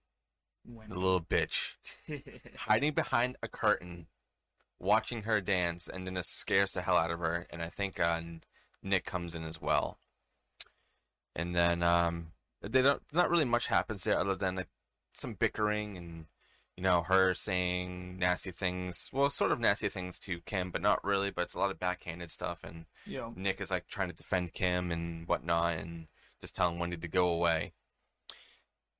When 0.64 0.88
the 0.88 0.96
little 0.96 1.20
bitch, 1.20 1.74
hiding 2.56 2.92
behind 2.92 3.36
a 3.44 3.46
curtain, 3.46 4.08
watching 4.80 5.22
her 5.22 5.40
dance, 5.40 5.86
and 5.86 6.04
then 6.04 6.16
it 6.16 6.24
scares 6.24 6.72
the 6.72 6.82
hell 6.82 6.96
out 6.96 7.12
of 7.12 7.20
her. 7.20 7.46
And 7.50 7.62
I 7.62 7.68
think 7.68 8.00
uh, 8.00 8.20
Nick 8.82 9.04
comes 9.04 9.36
in 9.36 9.44
as 9.44 9.62
well. 9.62 9.98
And 11.36 11.54
then 11.54 11.84
um, 11.84 12.32
they 12.60 12.82
don't. 12.82 13.02
Not 13.12 13.30
really 13.30 13.44
much 13.44 13.68
happens 13.68 14.02
there 14.02 14.18
other 14.18 14.34
than 14.34 14.56
like 14.56 14.68
some 15.12 15.34
bickering 15.34 15.96
and 15.96 16.26
you 16.76 16.82
know 16.82 17.02
her 17.02 17.34
saying 17.34 18.18
nasty 18.18 18.50
things. 18.50 19.08
Well, 19.12 19.30
sort 19.30 19.52
of 19.52 19.60
nasty 19.60 19.88
things 19.88 20.18
to 20.20 20.40
Kim, 20.40 20.70
but 20.70 20.82
not 20.82 21.02
really. 21.02 21.30
But 21.30 21.42
it's 21.42 21.54
a 21.54 21.58
lot 21.58 21.70
of 21.70 21.80
backhanded 21.80 22.30
stuff, 22.30 22.60
and 22.62 22.84
Yo. 23.06 23.32
Nick 23.36 23.60
is 23.60 23.70
like 23.70 23.88
trying 23.88 24.08
to 24.08 24.14
defend 24.14 24.52
Kim 24.52 24.92
and 24.92 25.26
whatnot, 25.26 25.76
and 25.76 26.08
just 26.40 26.54
telling 26.54 26.78
Wendy 26.78 26.96
to 26.98 27.08
go 27.08 27.28
away. 27.28 27.72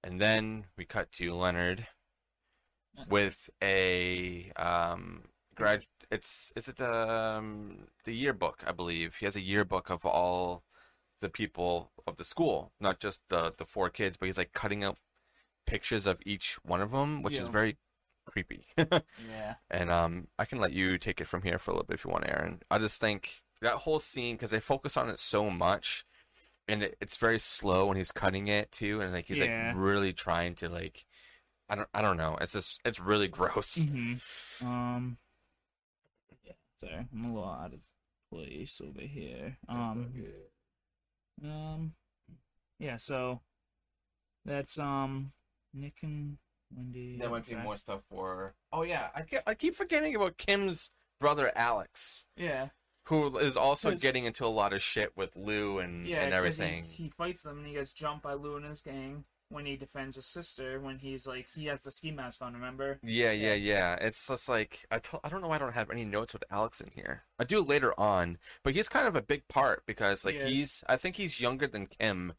And 0.03 0.20
then 0.20 0.66
we 0.77 0.85
cut 0.85 1.12
to 1.12 1.35
Leonard 1.35 1.87
with 3.09 3.51
a 3.62 4.53
um 4.57 5.24
grad. 5.55 5.85
It's 6.11 6.53
is 6.57 6.68
it 6.68 6.81
um 6.81 7.89
the 8.05 8.14
yearbook? 8.14 8.62
I 8.66 8.72
believe 8.72 9.16
he 9.16 9.27
has 9.27 9.37
a 9.37 9.41
yearbook 9.41 9.91
of 9.91 10.07
all 10.07 10.64
the 11.20 11.29
people 11.29 11.91
of 12.07 12.16
the 12.16 12.24
school, 12.24 12.72
not 12.81 13.01
just 13.01 13.20
the 13.29 13.53
the 13.57 13.66
four 13.66 13.91
kids, 13.91 14.16
but 14.16 14.27
he's 14.27 14.39
like 14.39 14.53
cutting 14.53 14.85
up 14.85 14.99
pictures 15.67 16.07
of 16.07 16.21
each 16.25 16.59
one 16.64 16.81
of 16.81 16.91
them, 16.93 17.23
which 17.23 17.35
is 17.35 17.49
very 17.49 17.77
creepy. 18.27 18.67
Yeah. 18.77 19.55
and 19.71 19.91
um, 19.91 20.29
I 20.39 20.45
can 20.45 20.59
let 20.61 20.73
you 20.73 20.99
take 20.99 21.21
it 21.21 21.27
from 21.27 21.43
here 21.43 21.59
for 21.59 21.71
a 21.71 21.75
little 21.75 21.87
bit 21.87 21.95
if 21.95 22.05
you 22.05 22.11
want, 22.11 22.29
Aaron. 22.29 22.61
I 22.71 22.79
just 22.79 23.01
think 23.01 23.43
that 23.62 23.75
whole 23.75 23.99
scene 23.99 24.37
because 24.37 24.51
they 24.51 24.61
focus 24.61 24.97
on 24.97 25.09
it 25.09 25.19
so 25.19 25.51
much, 25.51 26.05
and 26.69 26.83
it, 26.83 26.97
it's 27.01 27.17
very 27.17 27.39
slow 27.39 27.87
when 27.87 27.97
he's 27.97 28.12
cutting 28.12 28.49
it 28.49 28.71
too, 28.73 29.01
and 29.01 29.12
like 29.12 29.27
he's 29.27 29.39
Yeah. 29.39 29.73
like 29.75 29.83
really 29.83 30.12
trying 30.12 30.55
to 30.57 30.69
like, 30.69 31.05
I 31.69 31.75
don't, 31.77 31.89
I 31.95 32.03
don't 32.03 32.17
know. 32.17 32.37
It's 32.41 32.53
just, 32.53 32.81
it's 32.85 33.01
really 33.01 33.29
gross. 33.29 33.85
hmm 33.85 34.14
Um. 34.67 35.19
Yeah. 36.45 36.53
Sorry, 36.79 37.07
I'm 37.12 37.25
a 37.25 37.35
little 37.35 37.49
out 37.49 37.73
of 37.75 37.81
place 38.31 38.81
over 38.85 39.01
here. 39.01 39.57
Um. 39.69 40.12
Um. 41.45 41.93
Yeah. 42.79 42.97
So. 42.97 43.41
That's 44.45 44.79
um. 44.79 45.33
Nick 45.77 45.95
and 46.03 46.39
Wendy. 46.74 47.16
There 47.18 47.31
might 47.31 47.47
be 47.47 47.55
more 47.55 47.77
stuff 47.77 48.01
for. 48.11 48.55
Oh 48.72 48.83
yeah, 48.83 49.09
I 49.14 49.22
keep, 49.22 49.41
I 49.47 49.55
keep 49.55 49.74
forgetting 49.74 50.14
about 50.16 50.37
Kim's 50.39 50.91
brother 51.20 51.53
Alex, 51.57 52.24
Yeah. 52.37 52.68
who 53.05 53.37
is 53.39 53.57
also 53.57 53.91
'Cause- 53.91 54.03
getting 54.03 54.24
into 54.24 54.45
a 54.45 54.49
lot 54.49 54.72
of 54.72 54.83
shit 54.83 55.16
with 55.16 55.37
Lou 55.37 55.79
and 55.79 56.07
Yeah. 56.07 56.22
and 56.22 56.33
'cause 56.33 56.37
everything. 56.39 56.85
He, 56.85 57.05
he 57.05 57.11
fights 57.11 57.43
them 57.43 57.59
and 57.59 57.66
he 57.66 57.74
gets 57.74 57.93
jumped 57.93 58.22
by 58.22 58.33
Lou 58.35 58.57
and 58.57 58.64
his 58.66 58.81
gang 58.83 59.24
when 59.49 59.64
he 59.64 59.77
defends 59.77 60.16
his 60.16 60.27
sister. 60.27 60.81
When 60.81 60.99
he's 60.99 61.24
like, 61.27 61.47
he 61.55 61.66
has 61.66 61.81
the 61.81 61.93
ski 61.93 62.11
mask 62.11 62.43
on. 62.43 62.53
Remember? 62.55 62.99
Yeah, 63.03 63.31
yeah, 63.31 63.55
yeah. 63.55 63.95
It's 63.95 64.27
just 64.27 64.49
like 64.49 64.85
I 64.91 65.01
I 65.22 65.29
don't 65.29 65.41
know 65.41 65.49
why 65.49 65.55
I 65.55 65.59
don't 65.59 65.72
have 65.74 65.91
any 65.91 66.05
notes 66.05 66.33
with 66.33 66.43
Alex 66.51 66.81
in 66.81 66.91
here. 66.91 67.22
I 67.39 67.45
do 67.45 67.61
later 67.61 67.99
on, 67.99 68.39
but 68.64 68.74
he's 68.74 68.89
kind 68.89 69.07
of 69.07 69.14
a 69.14 69.22
big 69.22 69.47
part 69.49 69.87
because 69.87 70.24
like 70.24 70.35
He 70.35 70.41
is. 70.41 70.47
he's 70.49 70.85
I 70.89 70.97
think 70.97 71.14
he's 71.16 71.41
younger 71.41 71.68
than 71.68 71.87
Kim. 71.87 72.35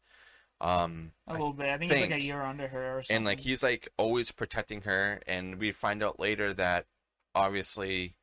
Um 0.60 1.12
A 1.26 1.32
little 1.32 1.52
bit. 1.52 1.68
I 1.68 1.78
think, 1.78 1.92
he's 1.92 2.00
like 2.00 2.10
a 2.10 2.20
year 2.20 2.42
under 2.42 2.68
her 2.68 2.98
or 2.98 3.02
something. 3.02 3.16
and 3.16 3.24
like 3.24 3.40
he's 3.40 3.62
like 3.62 3.88
always 3.96 4.32
protecting 4.32 4.82
her 4.82 5.22
and 5.26 5.56
we 5.58 5.70
find 5.72 6.02
out 6.02 6.18
later 6.18 6.52
that 6.54 6.86
obviously 7.34 8.14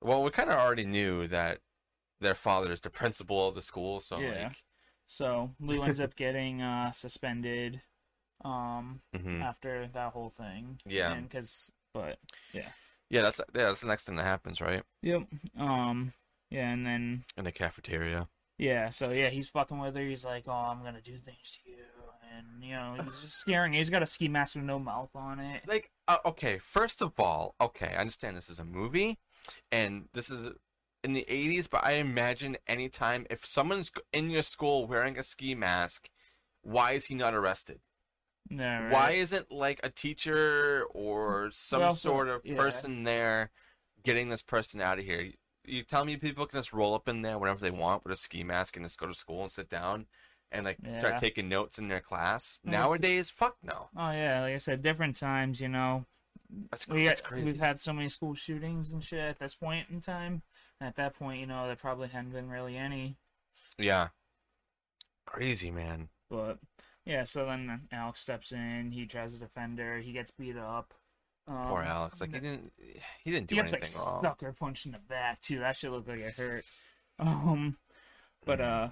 well, 0.00 0.22
we 0.22 0.30
kind 0.30 0.48
of 0.48 0.56
already 0.58 0.84
knew 0.84 1.26
that 1.26 1.58
their 2.20 2.34
father 2.36 2.70
is 2.72 2.80
the 2.80 2.90
principal 2.90 3.48
of 3.48 3.54
the 3.54 3.62
school, 3.62 4.00
so 4.00 4.18
Yeah. 4.18 4.44
like 4.44 4.62
So 5.08 5.54
Lou 5.60 5.82
ends 5.82 6.00
up 6.00 6.14
getting 6.14 6.62
uh, 6.62 6.92
suspended 6.92 7.80
um, 8.44 9.00
mhm. 9.14 9.42
after 9.42 9.88
that 9.88 10.12
whole 10.12 10.30
thing. 10.30 10.80
Yeah. 10.86 11.14
Because, 11.20 11.72
but 11.92 12.18
yeah. 12.52 12.68
Yeah, 13.10 13.22
that's 13.22 13.40
yeah, 13.54 13.64
that's 13.64 13.80
the 13.80 13.86
next 13.88 14.04
thing 14.04 14.16
that 14.16 14.26
happens, 14.26 14.60
right? 14.60 14.82
Yep. 15.02 15.22
Um. 15.58 16.12
Yeah, 16.50 16.70
and 16.70 16.86
then 16.86 17.24
In 17.36 17.44
the 17.44 17.52
cafeteria. 17.52 18.28
Yeah, 18.58 18.88
so 18.90 19.10
yeah, 19.12 19.28
he's 19.28 19.48
fucking 19.48 19.78
with 19.78 19.94
her. 19.96 20.02
He's 20.02 20.24
like, 20.24 20.44
"Oh, 20.46 20.52
I'm 20.52 20.82
gonna 20.82 21.00
do 21.00 21.16
things 21.16 21.50
to 21.64 21.70
you," 21.70 21.76
and 22.36 22.62
you 22.62 22.72
know, 22.74 22.96
he's 23.04 23.20
just 23.22 23.38
scaring. 23.40 23.72
her. 23.72 23.78
He's 23.78 23.90
got 23.90 24.02
a 24.02 24.06
ski 24.06 24.28
mask 24.28 24.54
with 24.56 24.64
no 24.64 24.78
mouth 24.78 25.10
on 25.14 25.38
it. 25.40 25.62
like 25.66 25.90
uh, 26.08 26.18
okay 26.24 26.58
first 26.58 27.02
of 27.02 27.12
all 27.20 27.54
okay 27.60 27.92
i 27.96 28.00
understand 28.00 28.36
this 28.36 28.48
is 28.50 28.58
a 28.58 28.64
movie 28.64 29.18
and 29.70 30.08
this 30.14 30.30
is 30.30 30.52
in 31.04 31.12
the 31.12 31.24
80s 31.28 31.68
but 31.70 31.84
i 31.84 31.92
imagine 31.92 32.56
anytime 32.66 33.26
if 33.30 33.44
someone's 33.44 33.90
in 34.12 34.30
your 34.30 34.42
school 34.42 34.86
wearing 34.86 35.18
a 35.18 35.22
ski 35.22 35.54
mask 35.54 36.08
why 36.62 36.92
is 36.92 37.06
he 37.06 37.14
not 37.14 37.34
arrested 37.34 37.80
Yeah. 38.50 38.84
Right? 38.84 38.92
why 38.92 39.10
isn't 39.12 39.50
like 39.52 39.80
a 39.82 39.90
teacher 39.90 40.84
or 40.94 41.50
some 41.52 41.80
Well, 41.80 41.94
so- 41.94 42.08
sort 42.10 42.28
of 42.28 42.40
yeah. 42.44 42.56
person 42.56 43.04
there 43.04 43.50
getting 44.02 44.28
this 44.30 44.42
person 44.42 44.80
out 44.80 44.98
of 44.98 45.04
here 45.04 45.32
you, 45.68 45.82
tell 45.82 46.04
me 46.04 46.16
people 46.16 46.46
can 46.46 46.58
just 46.58 46.72
roll 46.72 46.94
up 46.94 47.08
in 47.08 47.22
there 47.22 47.38
whenever 47.38 47.60
they 47.60 47.70
want 47.70 48.04
with 48.04 48.12
a 48.12 48.16
ski 48.16 48.42
mask 48.44 48.76
and 48.76 48.84
just 48.84 48.98
go 48.98 49.06
to 49.06 49.14
school 49.14 49.42
and 49.42 49.52
sit 49.52 49.68
down 49.68 50.06
and 50.50 50.64
like 50.64 50.80
Yeah. 50.82 50.92
start 50.94 51.18
taking 51.18 51.48
notes 51.48 51.78
in 51.78 51.88
their 51.88 52.00
class 52.00 52.60
Well, 52.64 52.74
nowadays 52.82 53.30
fuck 53.30 53.56
no 53.62 53.90
Oh 53.96 54.10
yeah, 54.10 54.42
like 54.42 54.54
I 54.54 54.58
said, 54.58 54.82
different 54.82 55.16
times. 55.16 55.60
You 55.60 55.68
know, 55.68 56.06
that's, 56.70 56.86
we 56.88 57.04
that's 57.04 57.20
crazy 57.20 57.44
we've 57.44 57.58
had 57.58 57.80
so 57.80 57.92
many 57.92 58.08
school 58.08 58.34
shootings 58.34 58.92
and 58.92 59.02
shit 59.02 59.20
at 59.20 59.38
this 59.38 59.54
point 59.54 59.88
in 59.90 60.00
time. 60.00 60.42
At 60.80 60.96
that 60.96 61.16
point, 61.16 61.40
you 61.40 61.46
know, 61.46 61.66
there 61.66 61.76
probably 61.76 62.08
hadn't 62.08 62.32
been 62.32 62.48
really 62.50 62.76
any. 62.76 63.16
yeah 63.78 64.08
crazy 65.26 65.70
man 65.70 66.08
But 66.30 66.58
yeah, 67.04 67.24
so 67.24 67.44
then 67.46 67.88
Alex 67.92 68.20
steps 68.20 68.52
in. 68.52 68.92
He 68.92 69.06
tries 69.06 69.34
to 69.34 69.40
defend 69.40 69.78
her. 69.78 69.98
He 69.98 70.12
gets 70.12 70.30
beat 70.30 70.56
up. 70.56 70.94
Um, 71.48 71.68
Poor 71.68 71.82
Alex. 71.82 72.20
Like 72.20 72.34
he 72.34 72.40
didn't 72.40 72.72
he 73.24 73.30
didn't 73.30 73.46
do 73.48 73.54
he 73.56 73.60
gets 73.62 73.72
like 73.72 74.06
wrong. 74.06 74.22
sucker 74.22 74.52
punched 74.52 74.86
in 74.86 74.92
the 74.92 74.98
back 74.98 75.40
too. 75.40 75.58
That 75.60 75.76
should 75.76 75.90
look 75.92 76.06
like 76.08 76.20
it 76.20 76.34
hurt. 76.36 76.64
Um, 77.20 77.76
but 78.46 78.60
Mm-hmm. 78.60 78.84
uh, 78.84 78.88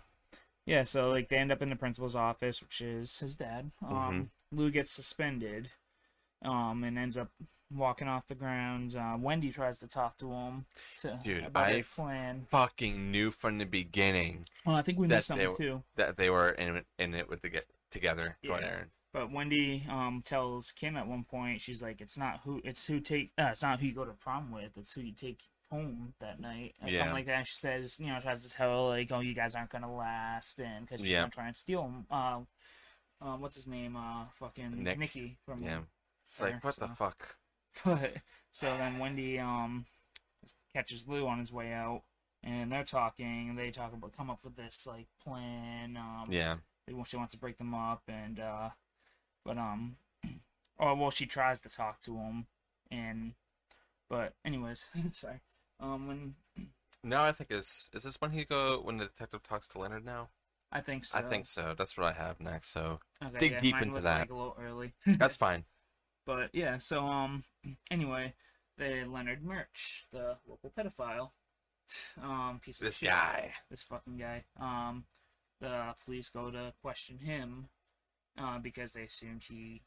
yeah. 0.64 0.82
So 0.82 1.10
like 1.10 1.28
they 1.28 1.36
end 1.36 1.52
up 1.52 1.62
in 1.62 1.70
the 1.70 1.76
principal's 1.76 2.16
office, 2.16 2.60
which 2.60 2.80
is 2.80 3.18
his 3.20 3.36
dad. 3.36 3.70
Um, 3.86 3.94
Mm-hmm. 3.94 4.58
Lou 4.58 4.70
gets 4.70 4.90
suspended. 4.90 5.70
Um, 6.44 6.84
and 6.84 6.98
ends 6.98 7.16
up 7.16 7.28
walking 7.72 8.08
off 8.08 8.26
the 8.26 8.34
grounds. 8.34 8.94
Uh, 8.94 9.16
Wendy 9.18 9.50
tries 9.50 9.78
to 9.80 9.88
talk 9.88 10.16
to 10.18 10.30
him 10.32 10.66
to 10.98 11.18
Dude, 11.24 11.44
about 11.44 11.64
I 11.72 11.82
plan. 11.82 12.46
Fucking 12.50 13.10
knew 13.10 13.30
from 13.30 13.58
the 13.58 13.64
beginning 13.64 14.44
Well, 14.64 14.76
I 14.76 14.82
think 14.82 14.98
we 14.98 15.06
missed 15.08 15.28
something 15.28 15.48
were- 15.48 15.56
too. 15.56 15.82
that 15.96 16.16
they 16.16 16.30
were 16.30 16.50
in 16.50 16.76
it- 16.76 16.86
in 16.98 17.14
it 17.14 17.28
with 17.28 17.40
the 17.42 17.48
get 17.48 17.66
together. 17.90 18.36
Go 18.46 18.52
on, 18.54 18.62
Yeah. 18.62 18.68
Aaron. 18.68 18.90
But 19.16 19.32
Wendy 19.32 19.82
um 19.88 20.20
tells 20.22 20.72
Kim 20.72 20.94
at 20.94 21.08
one 21.08 21.24
point, 21.24 21.62
she's 21.62 21.80
like, 21.82 22.02
"It's 22.02 22.18
not 22.18 22.40
who, 22.40 22.60
it's 22.62 22.86
who 22.86 23.00
take, 23.00 23.32
uh, 23.38 23.48
it's 23.50 23.62
not 23.62 23.80
who 23.80 23.86
you 23.86 23.94
go 23.94 24.04
to 24.04 24.12
prom 24.12 24.50
with. 24.50 24.76
It's 24.76 24.92
who 24.92 25.00
you 25.00 25.12
take 25.14 25.40
home 25.70 26.12
that 26.20 26.38
night, 26.38 26.74
or 26.82 26.88
Yeah. 26.90 26.98
something 26.98 27.14
like 27.14 27.24
that." 27.24 27.46
She 27.46 27.54
says, 27.54 27.98
you 27.98 28.08
know, 28.08 28.20
tries 28.20 28.42
to 28.44 28.50
tell 28.50 28.88
like, 28.88 29.10
"Oh, 29.10 29.20
you 29.20 29.32
guys 29.32 29.54
aren't 29.54 29.70
gonna 29.70 29.90
last," 29.90 30.60
and 30.60 30.84
because 30.84 31.00
she's 31.00 31.08
Yeah. 31.12 31.20
gonna 31.20 31.30
try 31.30 31.46
and 31.46 31.56
steal 31.56 31.84
him. 31.84 32.06
Uh, 32.10 32.40
um, 33.22 33.40
what's 33.40 33.54
his 33.54 33.66
name? 33.66 33.96
Uh, 33.96 34.26
fucking 34.32 34.84
Nick. 34.84 34.98
Nicky 34.98 35.38
from 35.46 35.62
Yeah. 35.62 35.80
It's 36.28 36.40
her, 36.40 36.48
like 36.48 36.62
what 36.62 36.76
the 36.76 36.88
so. 36.88 36.94
fuck? 36.94 37.36
But 37.86 38.16
so 38.52 38.66
then 38.76 38.98
Wendy 38.98 39.38
um 39.38 39.86
catches 40.74 41.08
Lou 41.08 41.26
on 41.26 41.38
his 41.38 41.50
way 41.50 41.72
out, 41.72 42.02
and 42.42 42.70
they're 42.70 42.84
talking. 42.84 43.48
and 43.48 43.58
They 43.58 43.70
talk 43.70 43.94
about 43.94 44.14
come 44.14 44.28
up 44.28 44.44
with 44.44 44.56
this 44.56 44.86
like 44.86 45.06
plan. 45.24 45.96
Um, 45.96 46.28
Yeah. 46.30 46.58
they 46.86 46.92
she 47.06 47.16
wants 47.16 47.32
to 47.32 47.38
break 47.38 47.56
them 47.56 47.74
up, 47.74 48.02
and 48.08 48.38
uh, 48.38 48.68
but 49.46 49.56
um, 49.58 49.96
oh 50.80 50.94
well, 50.94 51.10
she 51.10 51.26
tries 51.26 51.60
to 51.60 51.68
talk 51.68 52.00
to 52.02 52.16
him, 52.16 52.46
and 52.90 53.32
but 54.10 54.34
anyways, 54.44 54.86
sorry. 55.12 55.40
Um, 55.80 56.08
when 56.08 56.34
No, 57.04 57.22
I 57.22 57.32
think 57.32 57.52
is 57.52 57.88
is 57.94 58.02
this 58.02 58.16
when 58.20 58.32
he 58.32 58.44
go 58.44 58.80
when 58.82 58.98
the 58.98 59.04
detective 59.06 59.42
talks 59.42 59.68
to 59.68 59.78
Leonard 59.78 60.04
now? 60.04 60.28
I 60.72 60.80
think 60.80 61.04
so. 61.04 61.18
I 61.18 61.22
think 61.22 61.46
so. 61.46 61.74
That's 61.78 61.96
what 61.96 62.06
I 62.06 62.12
have 62.12 62.40
next. 62.40 62.72
So 62.72 62.98
Okay, 63.24 63.38
dig 63.38 63.52
yeah, 63.52 63.58
deep 63.60 63.76
into 63.80 64.00
that. 64.00 64.20
Like, 64.20 64.30
a 64.30 64.34
little 64.34 64.56
early. 64.60 64.92
that's 65.06 65.36
fine. 65.36 65.64
But 66.26 66.50
yeah, 66.52 66.78
so 66.78 67.06
um, 67.06 67.44
anyway, 67.90 68.34
the 68.76 69.04
Leonard 69.06 69.44
Murch, 69.44 70.06
the 70.12 70.36
local 70.48 70.72
pedophile, 70.76 71.30
um, 72.22 72.60
piece 72.64 72.80
of 72.80 72.86
This 72.86 72.98
shit, 72.98 73.10
guy. 73.10 73.52
this 73.70 73.82
fucking 73.82 74.18
guy. 74.18 74.44
Um, 74.58 75.04
the 75.60 75.94
police 76.04 76.28
go 76.28 76.50
to 76.50 76.72
question 76.82 77.18
him, 77.18 77.68
uh, 78.38 78.58
because 78.58 78.92
they 78.92 79.02
assumed 79.02 79.42
he, 79.48 79.82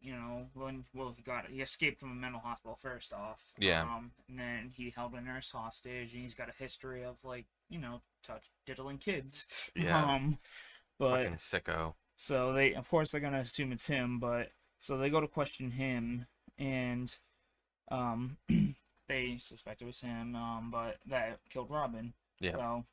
you 0.00 0.12
know, 0.12 0.46
when 0.54 0.84
well 0.94 1.12
he 1.16 1.22
got 1.22 1.46
he 1.48 1.60
escaped 1.60 2.00
from 2.00 2.10
a 2.12 2.14
mental 2.14 2.40
hospital 2.40 2.76
first 2.80 3.12
off. 3.12 3.52
Yeah. 3.58 3.82
Um, 3.82 4.12
and 4.28 4.38
then 4.38 4.72
he 4.74 4.90
held 4.90 5.14
a 5.14 5.20
nurse 5.20 5.50
hostage, 5.50 6.12
and 6.12 6.22
he's 6.22 6.34
got 6.34 6.48
a 6.48 6.62
history 6.62 7.04
of 7.04 7.16
like 7.24 7.46
you 7.68 7.78
know 7.78 8.02
touch 8.24 8.50
diddling 8.66 8.98
kids. 8.98 9.46
Yeah. 9.74 10.02
Um, 10.14 10.38
but 10.98 11.22
Fucking 11.24 11.36
sicko. 11.36 11.94
so 12.16 12.52
they, 12.52 12.74
of 12.74 12.88
course, 12.88 13.10
they're 13.10 13.20
gonna 13.20 13.40
assume 13.40 13.72
it's 13.72 13.86
him, 13.86 14.18
but 14.18 14.50
so 14.78 14.96
they 14.98 15.10
go 15.10 15.20
to 15.20 15.26
question 15.26 15.70
him, 15.70 16.26
and 16.58 17.16
um, 17.90 18.36
they 19.08 19.38
suspect 19.40 19.82
it 19.82 19.86
was 19.86 20.00
him, 20.00 20.36
um, 20.36 20.70
but 20.70 20.96
that 21.08 21.40
killed 21.50 21.70
Robin. 21.70 22.12
Yeah. 22.40 22.52
So 22.52 22.84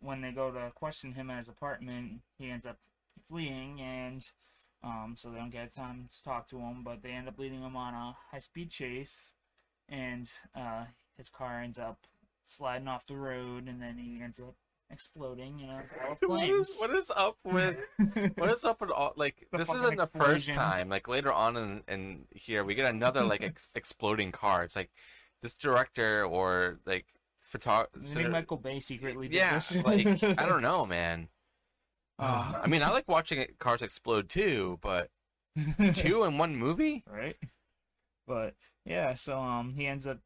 when 0.00 0.20
they 0.20 0.30
go 0.32 0.50
to 0.50 0.70
question 0.74 1.12
him 1.12 1.30
at 1.30 1.38
his 1.38 1.48
apartment, 1.48 2.20
he 2.38 2.50
ends 2.50 2.66
up 2.66 2.78
fleeing, 3.28 3.80
and 3.80 4.28
um, 4.82 5.14
so 5.16 5.30
they 5.30 5.38
don't 5.38 5.50
get 5.50 5.74
time 5.74 6.06
to 6.10 6.22
talk 6.22 6.48
to 6.48 6.58
him, 6.58 6.82
but 6.84 7.02
they 7.02 7.10
end 7.10 7.28
up 7.28 7.38
leading 7.38 7.62
him 7.62 7.76
on 7.76 7.94
a 7.94 8.16
high-speed 8.30 8.70
chase, 8.70 9.32
and 9.88 10.30
uh, 10.54 10.84
his 11.16 11.28
car 11.28 11.60
ends 11.60 11.78
up 11.78 11.98
sliding 12.46 12.88
off 12.88 13.06
the 13.06 13.16
road, 13.16 13.66
and 13.68 13.80
then 13.80 13.96
he 13.98 14.20
ends 14.22 14.38
up 14.40 14.54
exploding, 14.90 15.58
you 15.58 15.66
know, 15.66 15.80
all 16.02 16.16
What 16.26 16.40
flames. 16.40 16.68
is, 16.68 16.78
what 16.78 16.94
is 16.94 17.10
up 17.16 17.38
with 17.42 17.76
what 18.36 18.50
is 18.50 18.64
up 18.64 18.80
with 18.82 18.90
all 18.90 19.14
like 19.16 19.46
The 19.50 19.58
this 19.58 19.72
isn't 19.72 19.96
the 19.96 20.06
first 20.06 20.48
time 20.50 20.90
like 20.90 21.08
later 21.08 21.32
on 21.32 21.56
in, 21.56 21.82
in 21.88 22.24
here 22.30 22.62
we 22.62 22.74
get 22.74 22.94
another 22.94 23.22
like 23.24 23.42
ex- 23.42 23.70
exploding 23.74 24.30
car 24.30 24.62
it's 24.62 24.76
like 24.76 24.90
this 25.40 25.54
director 25.54 26.24
or 26.26 26.78
like 26.84 27.06
I 27.08 27.46
photographer 27.50 27.98
think 28.04 28.30
Michael 28.30 28.58
Bay 28.58 28.78
secretly 28.78 29.26
did 29.28 29.36
yeah 29.38 29.54
this. 29.54 29.74
like 29.84 30.06
i 30.22 30.46
don't 30.46 30.62
know 30.70 30.84
man 30.84 31.28
Uh, 32.18 32.60
i 32.62 32.68
mean 32.68 32.82
i 32.82 32.90
like 32.90 33.08
watching 33.08 33.38
it- 33.40 33.58
cars 33.58 33.82
explode 33.82 34.28
too 34.28 34.78
but 34.82 35.10
two 35.94 36.24
in 36.24 36.38
one 36.38 36.54
movie 36.56 37.02
right? 37.10 37.36
But 38.26 38.54
yeah, 38.86 39.14
so 39.14 39.38
um, 39.38 39.74
he 39.76 39.86
ends 39.86 40.06
up 40.06 40.18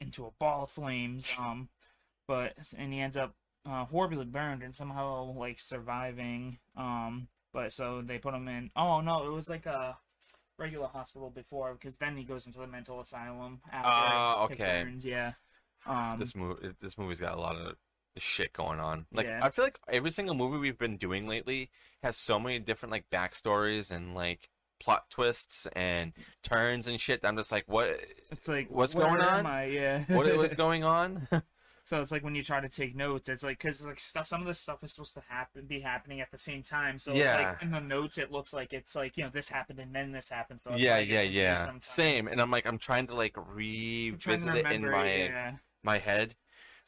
into 0.00 0.26
a 0.26 0.30
ball 0.38 0.62
of 0.64 0.70
flames. 0.70 1.36
Um, 1.38 1.68
but 2.26 2.54
and 2.76 2.92
he 2.92 3.00
ends 3.00 3.16
up 3.16 3.34
uh, 3.68 3.84
horribly 3.84 4.24
burned 4.24 4.62
and 4.62 4.74
somehow 4.74 5.32
like 5.32 5.60
surviving. 5.60 6.58
Um, 6.76 7.28
but 7.52 7.72
so 7.72 8.02
they 8.02 8.18
put 8.18 8.34
him 8.34 8.48
in. 8.48 8.70
Oh 8.74 9.00
no, 9.02 9.26
it 9.26 9.32
was 9.32 9.48
like 9.50 9.66
a 9.66 9.96
regular 10.58 10.86
hospital 10.86 11.30
before 11.30 11.74
because 11.74 11.96
then 11.98 12.16
he 12.16 12.24
goes 12.24 12.46
into 12.46 12.58
the 12.58 12.66
mental 12.66 13.00
asylum. 13.00 13.60
After 13.70 13.88
Ah, 13.88 14.46
it 14.46 14.52
okay. 14.52 14.82
burns, 14.84 15.04
yeah. 15.04 15.32
Um, 15.86 16.16
this 16.18 16.34
movie 16.34 16.70
this 16.80 16.96
movie's 16.98 17.20
got 17.20 17.34
a 17.36 17.40
lot 17.40 17.56
of 17.56 17.76
shit 18.18 18.52
going 18.52 18.80
on 18.80 19.06
like 19.12 19.26
Yeah. 19.26 19.40
i 19.42 19.50
feel 19.50 19.64
like 19.64 19.78
every 19.88 20.10
single 20.10 20.34
movie 20.34 20.58
we've 20.58 20.78
been 20.78 20.96
doing 20.96 21.26
lately 21.28 21.70
has 22.02 22.16
so 22.16 22.38
many 22.40 22.58
different 22.58 22.92
like 22.92 23.10
backstories 23.10 23.90
and 23.90 24.14
like 24.14 24.48
plot 24.78 25.08
twists 25.10 25.66
and 25.74 26.12
turns 26.42 26.86
and 26.86 27.00
shit 27.00 27.20
i'm 27.24 27.36
just 27.36 27.52
like 27.52 27.64
what 27.66 27.98
it's 28.30 28.48
like 28.48 28.68
what's 28.70 28.94
going 28.94 29.20
on? 29.20 29.46
I? 29.46 29.66
Yeah. 29.66 30.04
what 30.08 30.34
what's 30.36 30.54
going 30.66 30.84
on 30.84 31.28
So 31.86 32.00
it's 32.00 32.10
like 32.10 32.24
when 32.24 32.34
you 32.34 32.42
try 32.42 32.60
to 32.60 32.68
take 32.68 32.96
notes, 32.96 33.28
it's 33.28 33.44
like 33.44 33.58
because 33.58 33.80
like 33.86 34.00
stuff, 34.00 34.26
some 34.26 34.40
of 34.40 34.48
this 34.48 34.58
stuff 34.58 34.82
is 34.82 34.92
supposed 34.92 35.14
to 35.14 35.22
happen, 35.28 35.66
be 35.66 35.78
happening 35.78 36.20
at 36.20 36.32
the 36.32 36.36
same 36.36 36.64
time. 36.64 36.98
So 36.98 37.14
Yeah. 37.14 37.36
like 37.36 37.62
in 37.62 37.70
the 37.70 37.78
notes, 37.78 38.18
it 38.18 38.32
looks 38.32 38.52
like 38.52 38.72
it's 38.72 38.96
like 38.96 39.16
you 39.16 39.22
know 39.22 39.30
this 39.32 39.48
happened 39.48 39.78
and 39.78 39.94
then 39.94 40.10
this 40.10 40.28
happened. 40.28 40.60
So 40.60 40.74
yeah 40.74 40.96
like, 40.96 41.08
yeah 41.08 41.22
yeah 41.22 41.70
same 41.82 42.26
and 42.26 42.40
i'm 42.40 42.50
like 42.50 42.66
i'm 42.66 42.78
trying 42.78 43.06
to 43.06 43.14
like 43.14 43.36
I'm 43.36 43.44
to 43.44 43.50
revisit 43.52 44.56
it 44.56 44.66
in 44.66 44.90
my 44.90 45.14
yeah. 45.14 45.52
my 45.84 45.98
head 45.98 46.34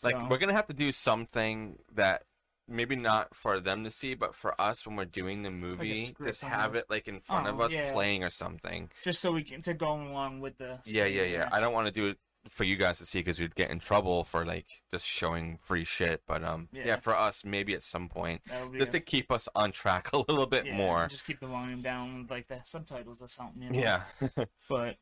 like 0.02 0.14
So- 0.14 0.26
we're 0.28 0.38
gonna 0.38 0.52
have 0.54 0.66
to 0.66 0.74
do 0.74 0.92
something 0.92 1.78
that 1.92 2.24
maybe 2.70 2.96
not 2.96 3.34
for 3.34 3.60
them 3.60 3.82
to 3.84 3.90
see 3.90 4.12
but 4.14 4.34
for 4.34 4.58
us 4.60 4.86
when 4.86 4.94
we're 4.94 5.06
doing 5.06 5.42
the 5.42 5.50
movie 5.50 6.04
script 6.06 6.28
just 6.28 6.42
have 6.42 6.74
it 6.74 6.84
like 6.90 7.08
in 7.08 7.18
front 7.18 7.46
of 7.46 7.58
Oh, 7.58 7.64
us 7.64 7.72
yeah. 7.72 7.92
playing 7.94 8.22
or 8.22 8.28
something 8.28 8.90
just 9.02 9.20
so 9.22 9.32
we 9.32 9.42
can 9.42 9.62
to 9.62 9.72
go 9.72 9.92
along 9.94 10.40
with 10.40 10.58
the 10.58 10.78
yeah 10.84 11.06
yeah 11.06 11.22
yeah 11.22 11.48
i 11.50 11.60
don't 11.60 11.72
want 11.72 11.86
to 11.86 11.90
do 11.92 12.08
it 12.08 12.18
for 12.50 12.64
you 12.64 12.76
guys 12.76 12.98
to 12.98 13.06
see 13.06 13.20
because 13.20 13.40
we'd 13.40 13.54
get 13.54 13.70
in 13.70 13.78
trouble 13.78 14.22
for 14.22 14.44
like 14.44 14.66
just 14.90 15.06
showing 15.06 15.56
free 15.56 15.82
shit 15.84 16.22
but 16.26 16.44
um 16.44 16.68
yeah, 16.72 16.82
Yeah. 16.88 16.96
for 16.96 17.16
us 17.16 17.42
maybe 17.42 17.72
at 17.74 17.82
some 17.82 18.08
point 18.10 18.42
That 18.48 18.62
would 18.64 18.72
be 18.72 18.78
just 18.78 18.90
a- 18.94 19.00
to 19.00 19.04
keep 19.04 19.32
us 19.32 19.48
on 19.54 19.72
track 19.72 20.10
a 20.12 20.18
little 20.18 20.46
bit 20.46 20.66
yeah, 20.66 20.76
more 20.76 21.08
Just 21.08 21.26
keep 21.26 21.40
the 21.40 21.46
volume 21.46 21.80
down 21.80 22.20
with 22.22 22.30
like 22.30 22.48
the 22.48 22.60
subtitles 22.64 23.22
or 23.22 23.28
something. 23.28 23.62
You 23.62 23.70
know? 23.70 23.78
yeah 23.80 24.44
But 24.68 24.96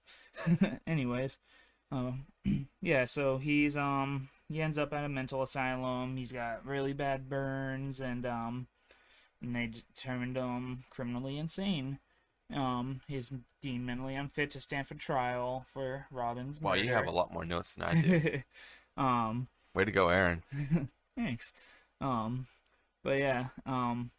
anyways, 0.86 1.38
um, 1.92 2.26
yeah. 2.80 3.04
So 3.04 3.38
he's 3.38 3.76
um 3.76 4.28
he 4.48 4.62
ends 4.62 4.78
up 4.78 4.92
at 4.92 5.04
a 5.04 5.08
mental 5.08 5.42
asylum. 5.42 6.16
He's 6.16 6.32
got 6.32 6.64
really 6.66 6.92
bad 6.92 7.28
burns, 7.28 8.00
and 8.00 8.24
um, 8.26 8.66
and 9.42 9.54
they 9.54 9.66
determined 9.66 10.36
him 10.36 10.84
criminally 10.90 11.38
insane. 11.38 11.98
Um, 12.54 13.00
he's 13.08 13.32
deemed 13.60 13.86
mentally 13.86 14.14
unfit 14.14 14.52
to 14.52 14.60
stand 14.60 14.86
for 14.86 14.94
trial 14.94 15.64
for 15.66 16.06
Robin's 16.12 16.60
wow 16.60 16.70
murder. 16.72 16.84
you 16.84 16.92
have 16.92 17.06
a 17.08 17.10
lot 17.10 17.32
more 17.32 17.44
notes 17.44 17.74
than 17.74 17.84
i 17.88 18.00
do 18.00 18.42
um, 18.96 19.48
way 19.74 19.84
to 19.84 19.90
go 19.90 20.10
aaron 20.10 20.44
Thanks. 21.16 21.52
Um, 22.00 22.46
but 23.02 23.18
yeah, 23.18 23.46
um, 23.64 24.10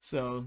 so 0.00 0.44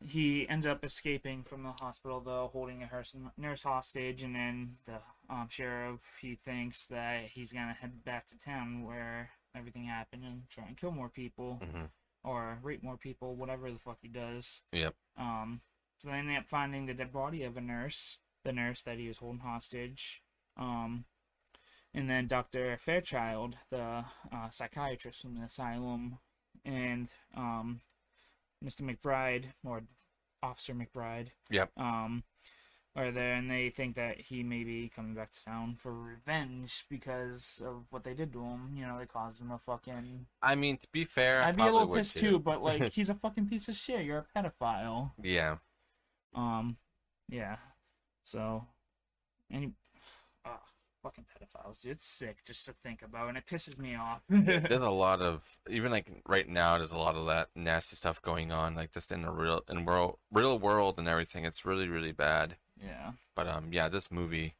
he 0.00 0.48
ends 0.48 0.66
up 0.66 0.84
escaping 0.84 1.42
from 1.42 1.62
the 1.62 1.72
hospital 1.72 2.20
though, 2.20 2.50
holding 2.52 2.82
a 2.82 3.40
nurse, 3.40 3.62
hostage, 3.62 4.22
and 4.22 4.34
then 4.34 4.76
the 4.86 4.98
um, 5.28 5.48
sheriff 5.48 6.00
he 6.20 6.36
thinks 6.36 6.86
that 6.86 7.24
he's 7.24 7.52
gonna 7.52 7.74
head 7.74 8.04
back 8.04 8.26
to 8.28 8.38
town 8.38 8.84
where 8.84 9.30
everything 9.54 9.84
happened 9.84 10.24
and 10.24 10.42
try 10.48 10.64
and 10.66 10.76
kill 10.76 10.92
more 10.92 11.08
people 11.08 11.60
hmm 11.62 11.86
or 12.24 12.58
rape 12.62 12.82
more 12.82 12.96
people, 12.96 13.34
whatever 13.36 13.70
the 13.70 13.78
fuck 13.78 13.98
he 14.02 14.08
does. 14.08 14.62
Yep. 14.72 14.94
Um, 15.16 15.60
so 16.00 16.08
they 16.08 16.14
end 16.14 16.36
up 16.36 16.46
finding 16.46 16.86
the 16.86 16.94
dead 16.94 17.12
body 17.12 17.42
of 17.42 17.56
a 17.56 17.60
nurse, 17.60 18.18
the 18.44 18.52
nurse 18.52 18.82
that 18.82 18.98
he 18.98 19.08
was 19.08 19.18
holding 19.18 19.40
hostage. 19.40 20.22
Um, 20.56 21.04
and 21.94 22.08
then 22.08 22.26
Dr. 22.26 22.76
Fairchild, 22.76 23.56
the 23.70 24.04
uh, 24.32 24.50
psychiatrist 24.50 25.22
from 25.22 25.34
the 25.34 25.42
asylum, 25.42 26.18
and 26.64 27.08
um, 27.36 27.80
Mr. 28.64 28.82
McBride, 28.82 29.44
or 29.64 29.82
Officer 30.42 30.74
McBride, 30.74 31.28
Yep. 31.50 31.70
um, 31.76 32.22
are 32.96 33.12
there, 33.12 33.34
and 33.34 33.48
they 33.50 33.70
think 33.70 33.94
that 33.96 34.20
he 34.20 34.42
may 34.42 34.64
be 34.64 34.88
coming 34.88 35.14
back 35.14 35.30
to 35.30 35.44
town 35.44 35.76
for 35.76 35.92
revenge 35.94 36.84
because 36.88 37.62
of 37.64 37.86
what 37.90 38.02
they 38.02 38.14
did 38.14 38.32
to 38.32 38.42
him. 38.42 38.72
You 38.74 38.86
know, 38.86 38.98
they 38.98 39.06
caused 39.06 39.40
him 39.40 39.52
a 39.52 39.58
fucking. 39.58 40.26
I 40.42 40.54
mean, 40.56 40.78
to 40.78 40.88
be 40.90 41.04
fair, 41.04 41.42
I'd 41.44 41.56
be 41.56 41.62
a 41.62 41.66
little 41.72 41.94
pissed 41.94 42.16
too, 42.16 42.38
but 42.40 42.62
like, 42.62 42.92
he's 42.92 43.10
a 43.10 43.14
fucking 43.14 43.48
piece 43.48 43.68
of 43.68 43.76
shit. 43.76 44.04
You're 44.04 44.26
a 44.34 44.38
pedophile. 44.38 45.12
yeah, 45.22 45.58
Um, 46.34 46.76
yeah. 47.28 47.56
So, 48.24 48.66
any, 49.50 49.72
ah, 50.44 50.60
fucking 51.02 51.24
pedophiles. 51.24 51.82
Dude. 51.82 51.92
It's 51.92 52.06
sick 52.06 52.44
just 52.44 52.66
to 52.66 52.72
think 52.72 53.02
about, 53.02 53.28
and 53.28 53.38
it 53.38 53.46
pisses 53.46 53.78
me 53.78 53.94
off. 53.94 54.20
there's 54.28 54.80
a 54.80 54.90
lot 54.90 55.20
of 55.20 55.42
even 55.68 55.90
like 55.90 56.10
right 56.26 56.48
now. 56.48 56.76
There's 56.78 56.90
a 56.92 56.98
lot 56.98 57.14
of 57.16 57.26
that 57.26 57.48
nasty 57.54 57.96
stuff 57.96 58.20
going 58.22 58.52
on, 58.52 58.74
like 58.74 58.92
just 58.92 59.12
in 59.12 59.22
the 59.22 59.30
real 59.30 59.62
in 59.68 59.84
world, 59.84 60.18
real 60.32 60.58
world 60.58 60.98
and 60.98 61.08
everything. 61.08 61.44
It's 61.44 61.64
really, 61.64 61.88
really 61.88 62.12
bad. 62.12 62.56
yeah. 62.82 63.12
But 63.34 63.48
um, 63.48 63.68
yeah, 63.72 63.88
this 63.88 64.10
movie, 64.10 64.54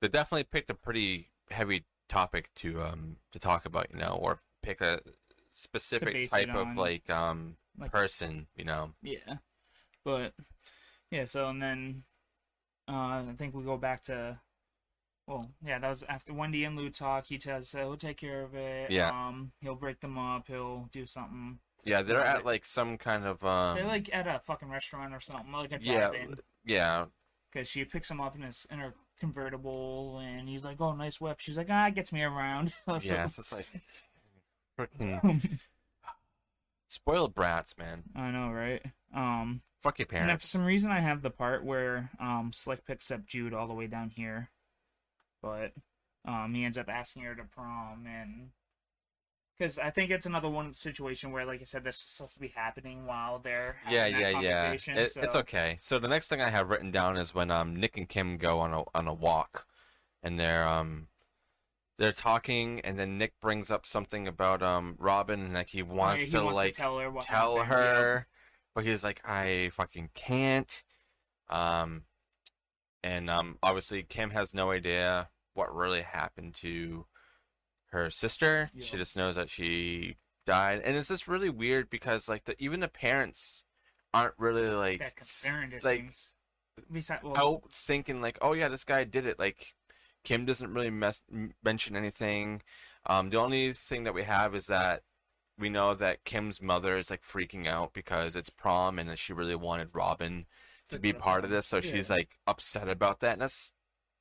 they 0.00 0.08
definitely 0.08 0.44
picked 0.44 0.70
a 0.70 0.74
pretty 0.74 1.28
heavy 1.50 1.84
topic 2.08 2.50
to 2.56 2.82
um 2.82 3.16
to 3.32 3.38
talk 3.38 3.64
about, 3.66 3.88
you 3.92 3.98
know, 3.98 4.18
or 4.20 4.40
pick 4.62 4.80
a 4.80 5.00
specific 5.52 6.30
type 6.30 6.48
of 6.48 6.68
on. 6.68 6.76
like 6.76 7.08
um 7.10 7.56
Like- 7.78 7.92
person, 7.92 8.46
you 8.56 8.64
know. 8.64 8.92
Yeah. 9.02 9.36
But 10.04 10.32
yeah, 11.10 11.24
so 11.26 11.48
and 11.48 11.62
then 11.62 12.02
uh 12.88 12.92
I 13.28 13.34
think 13.36 13.54
we 13.54 13.62
go 13.64 13.76
back 13.76 14.02
to 14.04 14.38
well, 15.26 15.50
yeah, 15.64 15.78
that 15.78 15.88
was 15.88 16.02
after 16.08 16.32
Wendy 16.34 16.64
and 16.64 16.76
Lou 16.76 16.90
talk, 16.90 17.26
he 17.26 17.38
says 17.38 17.74
uh, 17.74 17.78
he'll 17.78 17.96
take 17.96 18.16
care 18.18 18.42
of 18.42 18.54
it. 18.54 18.90
Yeah. 18.90 19.08
Um 19.10 19.52
he'll 19.60 19.74
break 19.74 20.00
them 20.00 20.18
up, 20.18 20.46
he'll 20.48 20.88
do 20.92 21.06
something. 21.06 21.58
Yeah, 21.84 22.02
they're 22.02 22.24
at 22.24 22.38
they- 22.38 22.44
like 22.44 22.64
some 22.64 22.96
kind 22.98 23.24
of 23.24 23.44
um. 23.44 23.76
They're 23.76 23.86
like 23.86 24.08
at 24.14 24.26
a 24.26 24.38
fucking 24.40 24.68
restaurant 24.68 25.14
or 25.14 25.20
something, 25.20 25.52
like 25.52 25.72
a 25.72 25.78
yeah, 25.80 26.08
drive-in. 26.08 26.36
yeah, 26.64 27.04
Because 27.52 27.68
she 27.68 27.84
picks 27.84 28.10
him 28.10 28.20
up 28.20 28.34
in 28.36 28.42
his 28.42 28.66
in 28.70 28.78
her 28.78 28.94
convertible, 29.20 30.18
and 30.24 30.48
he's 30.48 30.64
like, 30.64 30.80
"Oh, 30.80 30.94
nice 30.94 31.20
whip." 31.20 31.40
She's 31.40 31.56
like, 31.58 31.68
"Ah, 31.70 31.86
it 31.88 31.94
gets 31.94 32.12
me 32.12 32.22
around." 32.22 32.74
So- 32.86 33.14
Yeah, 33.14 33.24
it's 33.24 33.36
just 33.36 33.52
like 33.52 33.66
freaking 34.78 35.58
spoiled 36.88 37.34
brats, 37.34 37.76
man. 37.78 38.04
I 38.16 38.30
know, 38.30 38.50
right? 38.50 38.82
Um, 39.14 39.62
Fuck 39.82 39.98
your 39.98 40.06
parents. 40.06 40.30
and 40.32 40.40
for 40.40 40.46
some 40.46 40.64
reason, 40.64 40.90
I 40.90 41.00
have 41.00 41.20
the 41.22 41.30
part 41.30 41.64
where 41.64 42.10
um 42.18 42.50
Slick 42.54 42.86
picks 42.86 43.10
up 43.10 43.26
Jude 43.26 43.52
all 43.52 43.68
the 43.68 43.74
way 43.74 43.86
down 43.86 44.10
here, 44.10 44.50
but 45.44 45.72
um 46.30 46.54
he 46.54 46.64
ends 46.64 46.78
up 46.78 46.88
asking 46.88 47.22
her 47.22 47.34
to 47.34 47.44
prom, 47.44 48.06
and 48.06 48.50
because 49.56 49.78
I 49.78 49.90
think 49.90 50.10
it's 50.10 50.26
another 50.26 50.48
one 50.48 50.74
situation 50.74 51.30
where, 51.30 51.44
like 51.44 51.60
I 51.60 51.64
said, 51.64 51.84
this 51.84 51.96
is 51.96 52.02
supposed 52.02 52.34
to 52.34 52.40
be 52.40 52.48
happening 52.48 53.06
while 53.06 53.38
they're 53.38 53.76
having 53.84 54.14
Yeah, 54.14 54.18
yeah, 54.18 54.40
yeah. 54.40 54.62
conversation, 54.64 54.98
It, 54.98 55.12
It's 55.16 55.36
okay. 55.36 55.76
So 55.80 55.98
the 55.98 56.08
next 56.08 56.28
thing 56.28 56.40
I 56.40 56.50
have 56.50 56.70
written 56.70 56.90
down 56.90 57.16
is 57.16 57.34
when 57.34 57.50
um 57.50 57.76
Nick 57.76 57.96
and 57.96 58.08
Kim 58.08 58.38
go 58.38 58.58
on 58.60 58.72
a 58.72 58.84
on 58.94 59.06
a 59.06 59.14
walk, 59.14 59.66
and 60.22 60.40
they're 60.40 60.66
um 60.66 61.08
they're 61.98 62.12
talking, 62.12 62.80
and 62.80 62.98
then 62.98 63.18
Nick 63.18 63.34
brings 63.40 63.70
up 63.70 63.86
something 63.86 64.26
about 64.26 64.62
um 64.62 64.96
Robin, 64.98 65.40
and 65.40 65.54
like 65.54 65.68
he 65.68 65.82
wants 65.82 66.24
he 66.24 66.30
to 66.30 66.42
wants 66.42 66.50
to 66.52 66.54
like 66.56 66.74
tell 66.74 66.98
her 66.98 67.10
what 67.10 67.24
tell 67.24 67.58
happened, 67.58 67.70
yeah. 67.70 67.94
her, 67.94 68.26
but 68.74 68.84
he's 68.84 69.04
like, 69.04 69.20
I 69.28 69.70
fucking 69.74 70.10
can't. 70.14 70.82
Um, 71.50 72.04
and 73.04 73.28
um, 73.28 73.58
obviously 73.62 74.02
Kim 74.02 74.30
has 74.30 74.54
no 74.54 74.70
idea 74.70 75.28
what 75.54 75.74
really 75.74 76.02
happened 76.02 76.54
to 76.56 77.06
her 77.86 78.10
sister. 78.10 78.70
She 78.80 78.96
just 78.96 79.16
knows 79.16 79.36
that 79.36 79.50
she 79.50 80.16
died, 80.46 80.82
and 80.84 80.96
it's 80.96 81.08
just 81.08 81.28
really 81.28 81.50
weird 81.50 81.88
because 81.90 82.28
like 82.28 82.44
the 82.44 82.54
even 82.62 82.80
the 82.80 82.88
parents 82.88 83.64
aren't 84.12 84.34
really 84.38 84.68
like 84.68 84.98
that 85.00 85.16
like. 85.82 86.12
Besides, 86.92 87.22
well, 87.22 87.36
out 87.36 87.72
thinking 87.72 88.20
like, 88.20 88.36
oh 88.42 88.52
yeah, 88.52 88.68
this 88.68 88.84
guy 88.84 89.04
did 89.04 89.26
it. 89.26 89.38
Like 89.38 89.74
Kim 90.24 90.44
doesn't 90.44 90.74
really 90.74 90.90
mes- 90.90 91.22
mention 91.62 91.94
anything. 91.94 92.62
Um, 93.06 93.30
the 93.30 93.38
only 93.38 93.72
thing 93.72 94.04
that 94.04 94.14
we 94.14 94.24
have 94.24 94.54
is 94.54 94.66
that 94.66 95.02
we 95.56 95.68
know 95.68 95.94
that 95.94 96.24
Kim's 96.24 96.60
mother 96.60 96.96
is 96.96 97.10
like 97.10 97.22
freaking 97.22 97.68
out 97.68 97.92
because 97.92 98.34
it's 98.34 98.50
prom 98.50 98.98
and 98.98 99.08
that 99.08 99.18
she 99.18 99.32
really 99.32 99.54
wanted 99.54 99.90
Robin 99.92 100.46
to 100.88 100.96
To 100.96 100.98
be 100.98 101.12
part 101.12 101.44
of 101.44 101.50
this, 101.50 101.66
so 101.66 101.80
she's 101.80 102.10
like 102.10 102.30
upset 102.46 102.88
about 102.88 103.20
that, 103.20 103.34
and 103.34 103.42
that's 103.42 103.72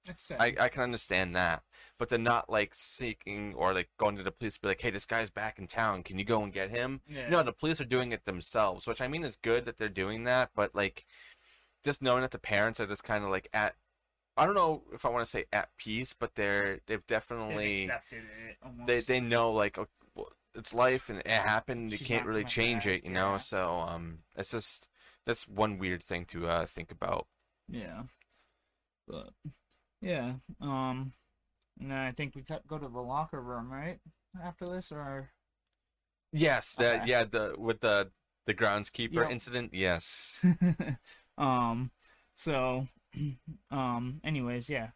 that's 0.05 0.21
sad. 0.21 0.41
I, 0.41 0.55
I 0.59 0.69
can 0.69 0.83
understand 0.83 1.35
that. 1.35 1.63
But 1.97 2.09
they're 2.09 2.19
not 2.19 2.49
like 2.49 2.73
seeking 2.75 3.53
or 3.55 3.73
like 3.73 3.89
going 3.97 4.17
to 4.17 4.23
the 4.23 4.31
police 4.31 4.55
to 4.55 4.61
be 4.61 4.67
like, 4.67 4.81
hey, 4.81 4.89
this 4.89 5.05
guy's 5.05 5.29
back 5.29 5.59
in 5.59 5.67
town. 5.67 6.03
Can 6.03 6.19
you 6.19 6.25
go 6.25 6.43
and 6.43 6.51
get 6.51 6.69
him? 6.69 7.01
yeah. 7.07 7.29
No, 7.29 7.43
the 7.43 7.53
police 7.53 7.79
are 7.79 7.85
doing 7.85 8.11
it 8.11 8.25
themselves, 8.25 8.87
which 8.87 9.01
I 9.01 9.07
mean 9.07 9.23
is 9.23 9.35
good 9.35 9.65
that 9.65 9.77
they're 9.77 9.89
doing 9.89 10.23
that, 10.25 10.51
but 10.55 10.75
like 10.75 11.05
just 11.83 12.01
knowing 12.01 12.21
that 12.21 12.31
the 12.31 12.39
parents 12.39 12.79
are 12.79 12.87
just 12.87 13.03
kind 13.03 13.23
of 13.23 13.29
like 13.29 13.49
at 13.53 13.75
I 14.35 14.45
don't 14.45 14.55
know 14.55 14.81
if 14.93 15.05
I 15.05 15.09
want 15.09 15.23
to 15.23 15.29
say 15.29 15.45
at 15.53 15.69
peace, 15.77 16.13
but 16.13 16.35
they're 16.35 16.79
they've 16.87 17.05
definitely 17.05 17.83
accepted 17.83 18.23
it. 18.49 18.57
Almost. 18.63 18.87
they 18.87 18.99
they 19.01 19.19
know 19.19 19.51
like 19.51 19.77
oh, 19.77 19.87
it's 20.55 20.73
life 20.73 21.09
and 21.09 21.19
it 21.19 21.27
happened. 21.27 21.91
You 21.91 21.99
can't 21.99 22.25
really 22.25 22.43
change 22.43 22.87
it, 22.87 23.03
you 23.03 23.11
know. 23.11 23.37
So 23.37 23.79
um, 23.79 24.19
it's 24.35 24.51
just 24.51 24.87
that's 25.25 25.47
one 25.47 25.77
weird 25.77 26.01
thing 26.01 26.25
to 26.25 26.47
uh 26.47 26.65
think 26.65 26.91
about. 26.91 27.27
Yeah. 27.69 28.03
But 29.07 29.33
yeah. 30.03 30.33
Um 30.61 31.13
and 31.79 31.89
then 31.89 31.97
I 31.97 32.11
think 32.11 32.35
we 32.35 32.43
cut, 32.43 32.67
go 32.67 32.77
to 32.77 32.87
the 32.87 32.99
locker 33.01 33.41
room, 33.41 33.71
right? 33.71 33.99
After 34.41 34.69
this 34.69 34.91
or 34.91 35.31
Yes, 36.31 36.75
that 36.75 37.01
Okay. 37.01 37.09
yeah 37.09 37.23
the 37.23 37.55
with 37.57 37.79
the 37.79 38.11
the 38.45 38.53
groundskeeper 38.53 39.13
Yep. 39.15 39.31
incident. 39.31 39.73
Yes. 39.73 40.39
um 41.37 41.91
so 42.33 42.87
um 43.71 44.19
anyways, 44.23 44.69
yeah. 44.69 44.89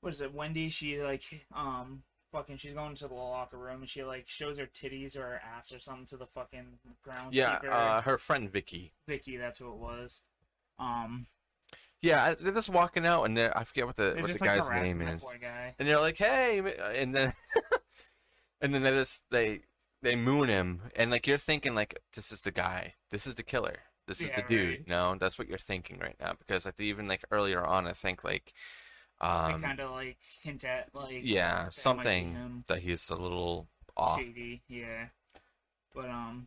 What 0.00 0.12
is 0.12 0.20
it? 0.20 0.32
Wendy, 0.34 0.68
she 0.68 1.00
like 1.02 1.46
um 1.54 2.02
fucking 2.32 2.56
she's 2.58 2.74
going 2.74 2.94
to 2.94 3.08
the 3.08 3.14
locker 3.14 3.56
room 3.56 3.80
and 3.80 3.88
she 3.88 4.04
like 4.04 4.28
shows 4.28 4.58
her 4.58 4.66
titties 4.66 5.16
or 5.16 5.22
her 5.22 5.40
ass 5.56 5.72
or 5.72 5.78
something 5.78 6.04
to 6.06 6.16
the 6.16 6.26
fucking 6.26 6.78
groundskeeper. 7.06 7.32
Yeah, 7.32 7.56
uh, 7.70 8.02
her 8.02 8.18
friend 8.18 8.50
Vicky. 8.50 8.92
Vicky, 9.06 9.36
that's 9.36 9.58
who 9.58 9.72
it 9.72 9.78
was. 9.78 10.22
Um 10.78 11.26
Yeah, 12.00 12.34
they're 12.38 12.52
just 12.52 12.70
walking 12.70 13.06
out, 13.06 13.24
and 13.24 13.36
they're, 13.36 13.56
I 13.56 13.64
forget 13.64 13.86
what 13.86 13.96
the 13.96 14.12
they're 14.14 14.22
what 14.22 14.32
the 14.32 14.38
like 14.44 14.56
guy's 14.56 14.70
name 14.70 15.02
is. 15.02 15.24
guy. 15.40 15.74
and 15.78 15.88
they're 15.88 15.98
like, 16.00 16.16
"Hey," 16.16 16.58
and 16.94 17.14
then 17.14 17.32
and 18.60 18.72
then 18.74 18.82
they 18.82 18.90
just 18.90 19.22
they 19.30 19.60
they 20.02 20.14
moon 20.14 20.48
him, 20.48 20.82
and 20.94 21.10
like 21.10 21.26
you're 21.26 21.38
thinking 21.38 21.74
like 21.74 21.98
this 22.14 22.30
is 22.30 22.42
the 22.42 22.52
guy, 22.52 22.94
this 23.10 23.26
is 23.26 23.34
the 23.34 23.42
killer, 23.42 23.78
this 24.06 24.20
is 24.20 24.28
Yeah, 24.28 24.36
the 24.42 24.42
dude. 24.48 24.68
right. 24.68 24.88
No, 24.88 25.16
that's 25.18 25.38
what 25.38 25.48
you're 25.48 25.58
thinking 25.58 25.98
right 25.98 26.16
now 26.20 26.34
because 26.38 26.66
like 26.66 26.78
even 26.80 27.08
like 27.08 27.24
earlier 27.32 27.64
on, 27.64 27.86
I 27.88 27.92
think 27.94 28.22
like 28.22 28.52
um 29.20 29.60
kind 29.60 29.80
of 29.80 29.90
like 29.90 30.16
hint 30.42 30.62
at 30.64 30.90
like 30.94 31.22
yeah 31.24 31.48
that 31.50 31.56
might 31.56 31.70
be 31.70 31.72
something 31.80 32.64
that 32.68 32.78
he's 32.78 33.10
a 33.10 33.16
little 33.16 33.66
off. 33.96 34.20
shady, 34.20 34.62
yeah. 34.68 35.06
But 35.94 36.10
um, 36.10 36.46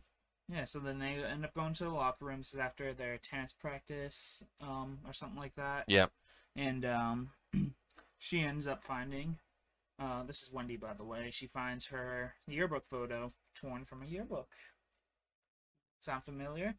yeah. 0.52 0.64
So 0.64 0.78
then 0.78 0.98
they 0.98 1.22
end 1.24 1.44
up 1.44 1.54
going 1.54 1.74
to 1.74 1.84
the 1.84 1.90
locker 1.90 2.24
rooms 2.26 2.54
after 2.54 2.92
their 2.92 3.18
tennis 3.18 3.52
practice, 3.52 4.42
um, 4.60 4.98
or 5.06 5.12
something 5.12 5.38
like 5.38 5.54
that. 5.54 5.84
Yep. 5.88 6.10
And 6.56 6.84
um, 6.84 7.30
she 8.18 8.40
ends 8.40 8.66
up 8.66 8.82
finding. 8.82 9.38
Uh, 9.98 10.24
this 10.24 10.42
is 10.42 10.52
Wendy, 10.52 10.76
by 10.76 10.94
the 10.94 11.04
way. 11.04 11.30
She 11.30 11.46
finds 11.46 11.86
her 11.86 12.34
yearbook 12.46 12.86
photo 12.88 13.32
torn 13.54 13.84
from 13.84 14.02
a 14.02 14.06
yearbook. 14.06 14.48
Sound 16.00 16.24
familiar? 16.24 16.74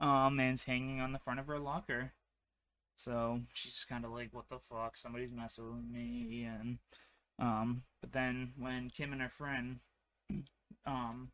um, 0.00 0.38
and 0.38 0.54
it's 0.54 0.64
hanging 0.64 1.00
on 1.00 1.12
the 1.12 1.18
front 1.18 1.40
of 1.40 1.46
her 1.46 1.58
locker. 1.58 2.12
So 2.96 3.40
she's 3.52 3.72
just 3.74 3.88
kind 3.88 4.04
of 4.04 4.12
like, 4.12 4.28
"What 4.32 4.48
the 4.48 4.58
fuck? 4.58 4.96
Somebody's 4.96 5.32
messing 5.32 5.66
with 5.66 5.84
me." 5.84 6.44
And 6.44 6.78
um, 7.38 7.82
but 8.00 8.12
then 8.12 8.52
when 8.56 8.90
Kim 8.90 9.12
and 9.12 9.20
her 9.20 9.28
friend, 9.28 9.80
um, 10.86 11.32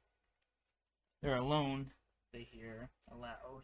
they're 1.22 1.36
alone, 1.36 1.92
they 2.32 2.42
hear 2.42 2.90
a 3.10 3.16
loud, 3.16 3.62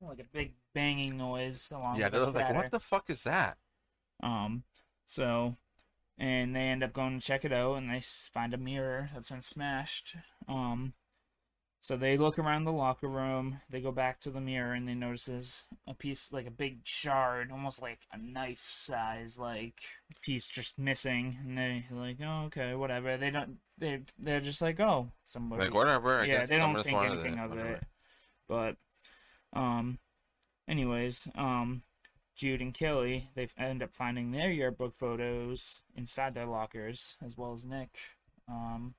like 0.00 0.18
a 0.18 0.24
big 0.24 0.54
banging 0.74 1.16
noise 1.16 1.72
along 1.74 1.98
Yeah, 1.98 2.08
they're 2.08 2.26
like, 2.26 2.54
"What 2.54 2.70
the 2.70 2.80
fuck 2.80 3.10
is 3.10 3.24
that?" 3.24 3.58
Um, 4.22 4.64
so, 5.06 5.56
and 6.18 6.54
they 6.54 6.68
end 6.68 6.82
up 6.82 6.92
going 6.92 7.18
to 7.18 7.26
check 7.26 7.44
it 7.44 7.52
out, 7.52 7.76
and 7.76 7.90
they 7.90 8.00
find 8.00 8.54
a 8.54 8.58
mirror 8.58 9.10
that's 9.12 9.30
been 9.30 9.42
smashed. 9.42 10.16
Um, 10.48 10.94
so 11.82 11.96
they 11.96 12.16
look 12.16 12.38
around 12.38 12.64
the 12.64 12.72
locker 12.72 13.08
room. 13.08 13.60
They 13.70 13.80
go 13.80 13.90
back 13.92 14.20
to 14.20 14.30
the 14.30 14.40
mirror, 14.40 14.74
and 14.74 14.86
they 14.86 14.94
notices 14.94 15.64
a 15.86 15.94
piece, 15.94 16.32
like 16.32 16.46
a 16.46 16.50
big 16.50 16.80
shard, 16.84 17.50
almost 17.50 17.80
like 17.80 18.00
a 18.12 18.18
knife 18.18 18.66
size, 18.70 19.38
like 19.38 19.80
piece 20.20 20.46
just 20.46 20.78
missing. 20.78 21.38
And 21.42 21.56
they 21.56 21.86
like, 21.90 22.18
oh, 22.22 22.44
okay, 22.46 22.74
whatever. 22.74 23.16
They 23.16 23.30
don't. 23.30 23.56
They 23.78 24.02
they're 24.18 24.40
just 24.40 24.60
like, 24.60 24.78
oh, 24.78 25.10
somebody 25.24 25.64
Like 25.64 25.74
whatever. 25.74 26.20
I 26.20 26.26
yeah, 26.26 26.40
guess 26.40 26.50
they 26.50 26.58
don't 26.58 26.82
think 26.82 26.98
anything 26.98 27.38
it, 27.38 27.44
of 27.44 27.50
whatever. 27.50 27.72
it. 27.74 27.84
But, 28.46 28.76
um, 29.54 29.98
anyways, 30.68 31.28
um, 31.34 31.82
Jude 32.36 32.60
and 32.60 32.74
Kelly 32.74 33.30
they 33.34 33.48
end 33.58 33.82
up 33.82 33.94
finding 33.94 34.30
their 34.32 34.50
yearbook 34.50 34.94
photos 34.94 35.80
inside 35.96 36.34
their 36.34 36.46
lockers 36.46 37.16
as 37.24 37.36
well 37.38 37.52
as 37.52 37.64
Nick. 37.64 37.98
Um, 38.48 38.94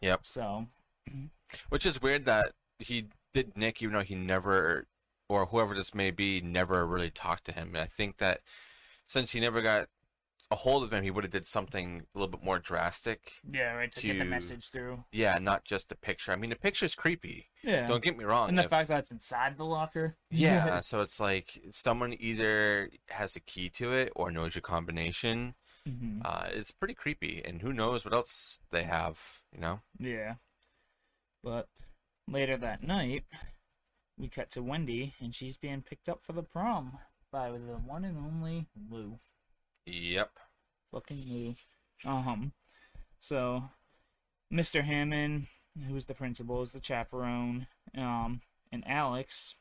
Yep. 0.00 0.20
so 0.22 0.66
Which 1.68 1.86
is 1.86 2.00
weird 2.02 2.24
that 2.26 2.52
he 2.78 3.08
did 3.32 3.56
Nick, 3.56 3.82
even 3.82 3.94
though 3.94 4.02
he 4.02 4.14
never, 4.14 4.86
or 5.28 5.46
whoever 5.46 5.74
this 5.74 5.94
may 5.94 6.10
be, 6.10 6.40
never 6.40 6.86
really 6.86 7.10
talked 7.10 7.44
to 7.46 7.52
him. 7.52 7.68
And 7.74 7.78
I 7.78 7.86
think 7.86 8.18
that 8.18 8.40
since 9.04 9.32
he 9.32 9.40
never 9.40 9.60
got 9.62 9.88
a 10.52 10.56
hold 10.56 10.82
of 10.82 10.92
him, 10.92 11.04
he 11.04 11.12
would 11.12 11.22
have 11.22 11.30
did 11.30 11.46
something 11.46 12.02
a 12.12 12.18
little 12.18 12.30
bit 12.30 12.42
more 12.42 12.58
drastic. 12.58 13.34
yeah, 13.48 13.72
right 13.74 13.92
to, 13.92 14.06
get 14.06 14.18
the 14.18 14.24
message 14.24 14.70
through. 14.70 15.04
Yeah, 15.12 15.38
not 15.38 15.64
just 15.64 15.88
the 15.90 15.94
picture. 15.94 16.32
I 16.32 16.36
mean, 16.36 16.50
the 16.50 16.56
picture's 16.56 16.96
creepy. 16.96 17.46
Yeah, 17.62 17.86
Don't 17.86 18.02
get 18.02 18.18
me 18.18 18.24
wrong. 18.24 18.48
and 18.48 18.58
the 18.58 18.64
if- 18.64 18.70
fact 18.70 18.88
that 18.88 18.98
it's 18.98 19.12
inside 19.12 19.56
the 19.58 19.64
locker. 19.64 20.16
yeah, 20.28 20.80
so 20.80 21.02
it's 21.02 21.20
like 21.20 21.60
someone 21.70 22.16
either 22.18 22.90
has 23.10 23.36
a 23.36 23.40
key 23.40 23.68
to 23.70 23.92
it 23.92 24.12
or 24.16 24.32
knows 24.32 24.56
your 24.56 24.62
combination. 24.62 25.54
Mhm. 25.88 26.20
Uh, 26.24 26.48
it's 26.50 26.72
pretty 26.72 26.94
creepy, 26.94 27.40
and 27.44 27.62
who 27.62 27.72
knows 27.72 28.04
what 28.04 28.12
else 28.12 28.58
they 28.72 28.82
have, 28.82 29.40
you 29.54 29.60
know? 29.60 29.82
Yeah. 30.00 30.34
But 31.42 31.68
later 32.28 32.56
that 32.56 32.82
night, 32.82 33.24
we 34.18 34.28
cut 34.28 34.50
to 34.52 34.62
Wendy, 34.62 35.14
and 35.20 35.34
she's 35.34 35.56
being 35.56 35.82
picked 35.82 36.08
up 36.08 36.22
for 36.22 36.32
the 36.32 36.42
prom 36.42 36.98
by 37.32 37.50
the 37.50 37.56
one 37.86 38.04
and 38.04 38.18
only 38.18 38.66
Lou. 38.90 39.18
Yep. 39.86 40.30
Fucking 40.92 41.22
Lou. 41.28 41.54
Um. 42.04 42.52
So, 43.18 43.64
Mr. 44.52 44.82
Hammond, 44.82 45.46
who's 45.88 46.04
the 46.06 46.14
principal, 46.14 46.62
is 46.62 46.72
the 46.72 46.80
chaperone. 46.82 47.66
Um, 47.96 48.40
and 48.72 48.84
Alex, 48.86 49.56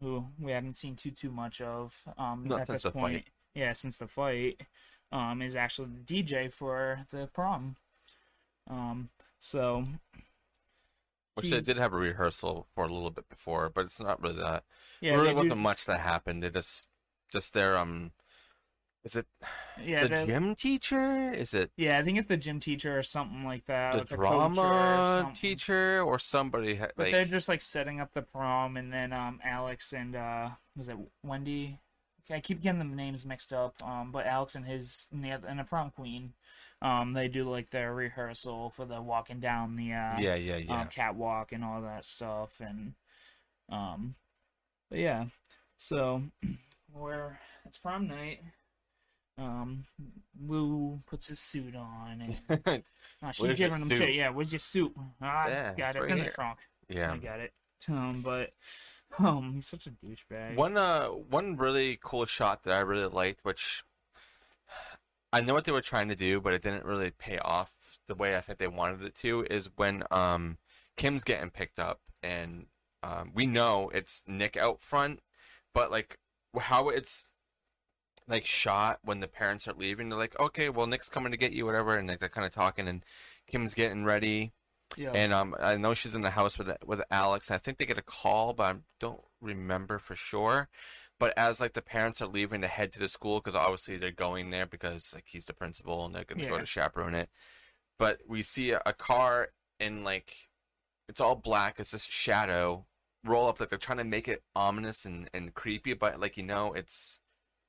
who 0.00 0.26
we 0.40 0.52
haven't 0.52 0.76
seen 0.76 0.96
too 0.96 1.10
too 1.10 1.30
much 1.30 1.60
of. 1.60 2.02
Um, 2.18 2.44
Not 2.46 2.60
at 2.62 2.66
since 2.66 2.82
this 2.82 2.92
the 2.92 2.98
point. 2.98 3.14
fight. 3.24 3.28
Yeah, 3.54 3.72
since 3.72 3.96
the 3.96 4.08
fight. 4.08 4.60
Um, 5.12 5.40
is 5.40 5.54
actually 5.54 5.88
the 6.04 6.22
DJ 6.24 6.52
for 6.52 7.06
the 7.10 7.28
prom. 7.32 7.76
Um. 8.68 9.08
So 9.38 9.86
Which 11.36 11.50
they 11.50 11.60
did 11.60 11.76
have 11.76 11.92
a 11.92 11.96
rehearsal 11.96 12.66
for 12.74 12.84
a 12.84 12.88
little 12.92 13.10
bit 13.10 13.28
before, 13.28 13.68
but 13.68 13.84
it's 13.84 14.00
not 14.00 14.20
really 14.22 14.36
that. 14.42 14.64
yeah, 15.00 15.12
there 15.12 15.20
really 15.20 15.34
wasn't 15.34 15.60
much 15.60 15.84
that 15.86 16.00
happened. 16.00 16.42
It 16.44 16.54
just, 16.54 16.88
just 17.32 17.52
their 17.52 17.76
um, 17.76 18.12
Is 19.04 19.14
it 19.16 19.26
Yeah, 19.80 20.02
the 20.02 20.08
the- 20.08 20.26
gym 20.26 20.54
teacher? 20.54 21.32
Is 21.32 21.52
it 21.54 21.70
yeah, 21.76 21.98
I 21.98 22.02
think 22.02 22.18
it's 22.18 22.26
the 22.28 22.36
gym 22.38 22.58
teacher 22.58 22.98
or 22.98 23.02
something 23.02 23.44
like 23.44 23.66
that. 23.66 23.92
the 23.92 24.04
the 24.04 24.14
or 24.14 24.16
drama 24.16 25.32
teacher 25.34 26.00
or 26.02 26.18
somebody? 26.18 26.76
ha- 26.76 26.88
But 26.96 27.04
Like, 27.06 27.12
they're 27.12 27.24
just 27.26 27.48
like 27.48 27.60
setting 27.60 28.00
up 28.00 28.14
the 28.14 28.22
prom, 28.22 28.76
and 28.78 28.90
then 28.92 29.12
um 29.12 29.38
Alex 29.44 29.92
and 29.92 30.16
uh 30.16 30.50
was 30.74 30.88
it 30.88 30.96
Wendy? 31.22 31.78
I 32.30 32.40
keep 32.40 32.60
getting 32.60 32.78
the 32.78 32.84
names 32.96 33.24
mixed 33.26 33.52
up. 33.52 33.74
Um, 33.82 34.10
but 34.12 34.26
Alex 34.26 34.54
and 34.54 34.64
his 34.64 35.08
and 35.12 35.22
the, 35.24 35.30
and 35.46 35.58
the 35.58 35.64
prom 35.64 35.90
queen, 35.90 36.32
um, 36.82 37.12
they 37.12 37.28
do 37.28 37.48
like 37.48 37.70
their 37.70 37.94
rehearsal 37.94 38.70
for 38.70 38.84
the 38.84 39.00
walking 39.00 39.40
down 39.40 39.76
the 39.76 39.92
uh 39.92 40.18
yeah, 40.18 40.34
yeah, 40.34 40.56
yeah. 40.56 40.80
um, 40.82 40.88
catwalk 40.88 41.52
and 41.52 41.64
all 41.64 41.80
that 41.82 42.04
stuff, 42.04 42.60
and 42.60 42.94
um, 43.70 44.14
but 44.90 44.98
yeah, 44.98 45.26
so 45.78 46.22
we're 46.92 47.38
it's 47.64 47.78
prom 47.78 48.08
night. 48.08 48.40
Um, 49.38 49.84
Lou 50.46 51.00
puts 51.06 51.28
his 51.28 51.38
suit 51.40 51.76
on, 51.76 52.36
and 52.48 52.84
uh, 53.22 53.32
she's 53.32 53.54
giving 53.54 53.82
him 53.82 53.90
shit. 53.90 54.14
Yeah, 54.14 54.30
where's 54.30 54.50
your 54.52 54.58
suit? 54.60 54.92
Ah, 55.20 55.44
I 55.44 55.48
Yeah, 55.50 55.74
got 55.74 55.96
it 55.96 56.00
right 56.02 56.10
in 56.10 56.16
here. 56.16 56.26
the 56.26 56.32
trunk. 56.32 56.58
yeah. 56.88 57.12
I 57.12 57.16
got 57.18 57.40
it. 57.40 57.52
Um, 57.88 58.22
but 58.24 58.50
um, 59.18 59.52
he's 59.54 59.66
such 59.66 59.86
a 59.86 59.90
douchebag. 59.90 60.56
One 60.56 60.76
uh 60.76 61.06
one 61.08 61.56
really 61.56 61.98
cool 62.02 62.24
shot 62.24 62.64
that 62.64 62.72
I 62.72 62.80
really 62.80 63.08
liked, 63.08 63.44
which 63.44 63.84
I 65.32 65.40
know 65.40 65.54
what 65.54 65.64
they 65.64 65.72
were 65.72 65.80
trying 65.80 66.08
to 66.08 66.14
do, 66.14 66.40
but 66.40 66.54
it 66.54 66.62
didn't 66.62 66.84
really 66.84 67.10
pay 67.10 67.38
off 67.38 67.98
the 68.06 68.14
way 68.14 68.36
I 68.36 68.40
think 68.40 68.58
they 68.58 68.68
wanted 68.68 69.02
it 69.02 69.14
to, 69.16 69.46
is 69.50 69.70
when 69.76 70.04
um 70.10 70.58
Kim's 70.96 71.24
getting 71.24 71.50
picked 71.50 71.78
up 71.78 72.00
and 72.22 72.66
um 73.02 73.32
we 73.34 73.46
know 73.46 73.90
it's 73.94 74.22
Nick 74.26 74.56
out 74.56 74.80
front, 74.80 75.20
but 75.72 75.90
like 75.90 76.18
how 76.58 76.88
it's 76.88 77.28
like 78.28 78.44
shot 78.44 78.98
when 79.04 79.20
the 79.20 79.28
parents 79.28 79.68
are 79.68 79.74
leaving, 79.74 80.08
they're 80.08 80.18
like, 80.18 80.38
Okay, 80.40 80.68
well 80.68 80.86
Nick's 80.86 81.08
coming 81.08 81.32
to 81.32 81.38
get 81.38 81.52
you, 81.52 81.64
whatever, 81.64 81.96
and 81.96 82.08
like 82.08 82.20
they're 82.20 82.28
kinda 82.28 82.50
talking 82.50 82.88
and 82.88 83.04
Kim's 83.46 83.74
getting 83.74 84.04
ready 84.04 84.52
Yeah. 84.96 85.12
and 85.12 85.32
um, 85.32 85.54
I 85.60 85.76
know 85.76 85.94
she's 85.94 86.14
in 86.14 86.22
the 86.22 86.30
house 86.30 86.58
with 86.58 86.70
with 86.84 87.02
Alex. 87.10 87.50
I 87.50 87.58
think 87.58 87.78
they 87.78 87.86
get 87.86 87.98
a 87.98 88.02
call, 88.02 88.52
but 88.52 88.76
I 88.76 88.78
don't 89.00 89.20
remember 89.40 89.98
for 89.98 90.14
sure. 90.14 90.68
But 91.18 91.32
as 91.36 91.60
like 91.60 91.72
the 91.72 91.82
parents 91.82 92.20
are 92.20 92.26
leaving 92.26 92.60
to 92.60 92.68
head 92.68 92.92
to 92.92 92.98
the 92.98 93.08
school, 93.08 93.40
because 93.40 93.54
obviously 93.54 93.96
they're 93.96 94.10
going 94.10 94.50
there 94.50 94.66
because 94.66 95.12
like 95.14 95.24
he's 95.26 95.46
the 95.46 95.54
principal 95.54 96.04
and 96.04 96.14
they're 96.14 96.24
gonna 96.24 96.46
go 96.48 96.58
to 96.58 96.66
chaperone 96.66 97.14
it. 97.14 97.30
But 97.98 98.20
we 98.28 98.42
see 98.42 98.72
a, 98.72 98.82
a 98.84 98.92
car 98.92 99.48
in 99.80 100.04
like 100.04 100.34
it's 101.08 101.20
all 101.20 101.34
black. 101.34 101.76
It's 101.78 101.92
just 101.92 102.10
shadow 102.10 102.86
roll 103.24 103.48
up. 103.48 103.60
Like 103.60 103.70
they're 103.70 103.78
trying 103.78 103.98
to 103.98 104.04
make 104.04 104.28
it 104.28 104.42
ominous 104.54 105.04
and, 105.04 105.28
and 105.34 105.54
creepy, 105.54 105.94
but 105.94 106.20
like 106.20 106.36
you 106.36 106.42
know, 106.42 106.72
it's 106.72 107.20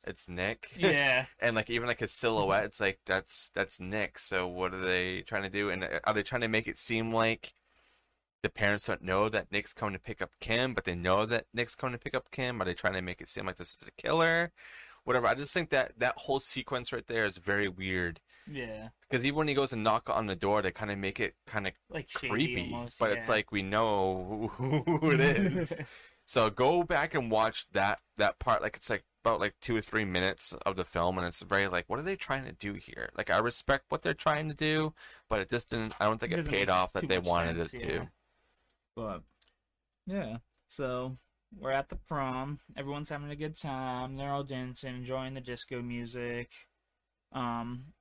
it's 0.03 0.29
Nick. 0.29 0.71
yeah. 0.77 1.25
and 1.39 1.55
like 1.55 1.69
even 1.69 1.87
like 1.87 1.99
his 1.99 2.11
silhouette 2.13 2.63
it's 2.65 2.79
like 2.79 2.99
that's 3.05 3.49
that's 3.53 3.79
nick 3.79 4.17
so 4.19 4.47
what 4.47 4.73
are 4.73 4.79
they 4.79 5.21
trying 5.21 5.43
to 5.43 5.49
do 5.49 5.69
and 5.69 5.83
uh, 5.83 5.99
are 6.05 6.13
they 6.13 6.23
trying 6.23 6.41
to 6.41 6.47
make 6.47 6.67
it 6.67 6.77
seem 6.79 7.11
like 7.11 7.53
the 8.43 8.49
parents 8.49 8.87
don't 8.87 9.01
know 9.01 9.27
that 9.27 9.51
nick's 9.51 9.73
coming 9.73 9.93
to 9.93 9.99
pick 9.99 10.21
up 10.21 10.31
kim 10.39 10.73
but 10.73 10.85
they 10.85 10.95
know 10.95 11.25
that 11.25 11.45
nick's 11.53 11.75
coming 11.75 11.93
to 11.97 11.99
pick 12.03 12.15
up 12.15 12.31
kim 12.31 12.61
are 12.61 12.65
they 12.65 12.73
trying 12.73 12.93
to 12.93 13.01
make 13.01 13.19
it 13.21 13.27
seem 13.27 13.45
like 13.45 13.57
this 13.57 13.77
is 13.81 13.87
a 13.87 14.01
killer 14.01 14.51
whatever 15.03 15.27
i 15.27 15.33
just 15.33 15.53
think 15.53 15.69
that 15.71 15.91
that 15.97 16.13
whole 16.17 16.39
sequence 16.39 16.93
right 16.93 17.07
there 17.07 17.25
is 17.25 17.37
very 17.37 17.67
weird 17.67 18.19
Yeah. 18.49 18.89
because 19.01 19.25
even 19.25 19.39
when 19.39 19.47
he 19.49 19.53
goes 19.53 19.73
and 19.73 19.83
knock 19.83 20.09
on 20.09 20.27
the 20.27 20.35
door 20.35 20.61
they 20.61 20.71
kind 20.71 20.91
of 20.91 20.97
make 20.99 21.19
it 21.19 21.33
kind 21.45 21.67
of 21.67 21.73
Like 21.89 22.09
creepy 22.13 22.69
almost, 22.73 22.99
but 22.99 23.11
it's 23.11 23.27
like 23.27 23.51
we 23.51 23.61
know 23.63 24.51
who, 24.53 24.83
who 24.99 25.11
it 25.11 25.19
is 25.19 25.81
so 26.25 26.49
go 26.49 26.83
back 26.83 27.13
and 27.15 27.31
watch 27.31 27.65
that 27.71 27.99
that 28.17 28.37
part. 28.37 28.61
Like 28.61 28.75
it's 28.75 28.89
like 28.89 29.03
about 29.27 29.39
like 29.39 29.55
two 29.61 29.75
or 29.75 29.81
three 29.81 30.05
minutes 30.05 30.53
of 30.65 30.75
the 30.75 30.85
film, 30.85 31.17
and 31.17 31.27
it's 31.27 31.41
very 31.41 31.67
like, 31.67 31.85
what 31.87 31.99
are 31.99 32.03
they 32.03 32.15
trying 32.15 32.45
to 32.45 32.53
do 32.53 32.73
here? 32.73 33.09
Like 33.17 33.29
I 33.29 33.37
respect 33.37 33.85
what 33.89 34.01
they're 34.01 34.13
trying 34.13 34.47
to 34.49 34.55
do, 34.55 34.93
but 35.29 35.39
it 35.41 35.49
just 35.49 35.69
didn't. 35.69 35.93
I 35.99 36.05
don't 36.05 36.19
think 36.19 36.33
it, 36.33 36.37
doesn't 36.37 36.53
paid 36.53 36.69
off 36.69 36.93
that 36.93 37.07
they 37.07 37.19
wanted 37.19 37.57
sense, 37.57 37.73
it 37.73 37.81
yeah. 37.81 37.87
to. 37.87 38.09
But 38.95 39.21
yeah, 40.05 40.37
so 40.67 41.17
we're 41.57 41.71
at 41.71 41.89
the 41.89 41.95
prom. 41.95 42.59
Everyone's 42.75 43.09
having 43.09 43.29
a 43.29 43.35
good 43.35 43.55
time. 43.55 44.17
They're 44.17 44.31
all 44.31 44.43
dancing, 44.43 44.95
enjoying 44.95 45.33
the 45.33 45.41
disco 45.41 45.81
music. 45.81 46.51
Um, 47.33 47.93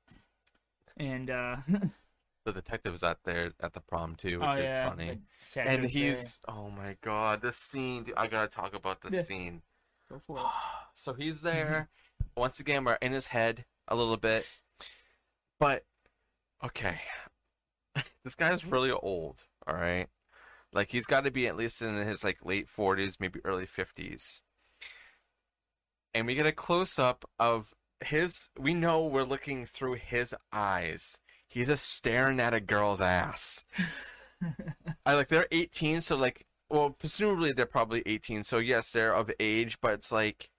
and 0.97 1.29
uh, 1.31 1.57
The 2.47 2.53
detective 2.53 2.95
is 2.95 3.03
out 3.03 3.19
there 3.25 3.51
at 3.61 3.73
the 3.73 3.81
prom 3.81 4.15
too, 4.15 4.39
which 4.39 4.49
oh 4.49 4.53
is 4.53 4.65
yeah, 4.65 4.89
funny. 4.89 5.09
And 5.09 5.21
detective's 5.53 5.95
there. 5.95 6.03
he's 6.03 6.41
oh 6.47 6.71
my 6.71 6.97
god, 7.03 7.43
this 7.43 7.57
scene! 7.57 8.05
Dude, 8.05 8.15
I 8.17 8.29
gotta 8.29 8.47
talk 8.47 8.73
about 8.73 9.03
this 9.03 9.13
Yeah. 9.13 9.23
scene. 9.23 9.63
Go 10.11 10.21
for 10.27 10.39
it. 10.39 10.45
So 10.99 11.13
he's 11.13 11.43
mm-hmm. 11.43 11.47
there. 11.49 11.89
Once 12.37 12.59
again, 12.59 12.85
we're 12.85 12.95
in 13.03 13.13
his 13.13 13.27
head 13.27 13.67
a 13.87 13.95
little 13.95 14.17
bit. 14.17 14.49
But, 15.59 15.85
okay. 16.65 17.01
this 18.25 18.35
guy's 18.35 18.63
mm-hmm. 18.63 18.71
really 18.71 18.91
old, 18.91 19.45
alright? 19.69 20.09
Like, 20.73 20.91
he's 20.91 21.07
got 21.07 21.25
to 21.25 21.31
be 21.31 21.47
at 21.47 21.57
least 21.57 21.83
in 21.83 21.97
his, 21.97 22.25
like, 22.25 22.45
late 22.45 22.67
40s, 22.67 23.17
maybe 23.21 23.41
early 23.45 23.67
50s. 23.67 24.41
And 26.15 26.27
we 26.27 26.35
get 26.35 26.47
a 26.47 26.53
close 26.53 26.99
up 26.99 27.27
of 27.39 27.75
his. 28.03 28.51
We 28.59 28.73
know 28.73 29.05
we're 29.05 29.25
looking 29.25 29.67
through 29.67 29.95
his 29.95 30.35
eyes. 30.53 31.19
He's 31.47 31.69
just 31.69 31.91
staring 31.91 32.41
at 32.41 32.55
a 32.55 32.61
girl's 32.61 33.03
ass. 33.03 33.67
I 35.07 35.15
like 35.15 35.29
they're 35.29 35.47
18, 35.53 36.01
so 36.01 36.17
like, 36.17 36.47
well, 36.69 36.91
presumably 36.91 37.53
they're 37.53 37.67
probably 37.67 38.03
18. 38.07 38.45
So 38.45 38.59
yes, 38.59 38.91
they're 38.91 39.15
of 39.15 39.31
age, 39.39 39.79
but 39.81 39.93
it's 39.95 40.11
like, 40.13 40.51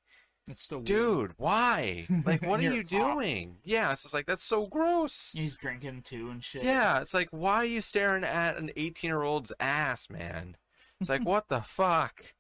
It's 0.48 0.64
still 0.64 0.78
weird. 0.80 0.86
dude, 0.86 1.34
why? 1.38 2.08
Like, 2.26 2.42
what 2.42 2.60
are 2.64 2.74
you 2.74 2.84
doing? 2.84 3.58
Yeah, 3.64 3.92
it's 3.92 4.04
just 4.04 4.14
like 4.14 4.26
that's 4.26 4.46
so 4.46 4.66
gross. 4.68 5.32
He's 5.36 5.56
drinking 5.56 6.04
too 6.04 6.30
and 6.30 6.44
shit. 6.44 6.64
Yeah, 6.64 7.02
it's 7.02 7.14
like 7.14 7.28
why 7.32 7.56
are 7.58 7.66
you 7.66 7.82
staring 7.82 8.24
at 8.24 8.58
an 8.58 8.72
18 8.78 9.08
year 9.10 9.22
old's 9.24 9.52
ass, 9.60 10.10
man? 10.10 10.56
It's 11.02 11.10
like 11.10 11.26
what 11.26 11.48
the 11.50 11.62
fuck? 11.62 12.34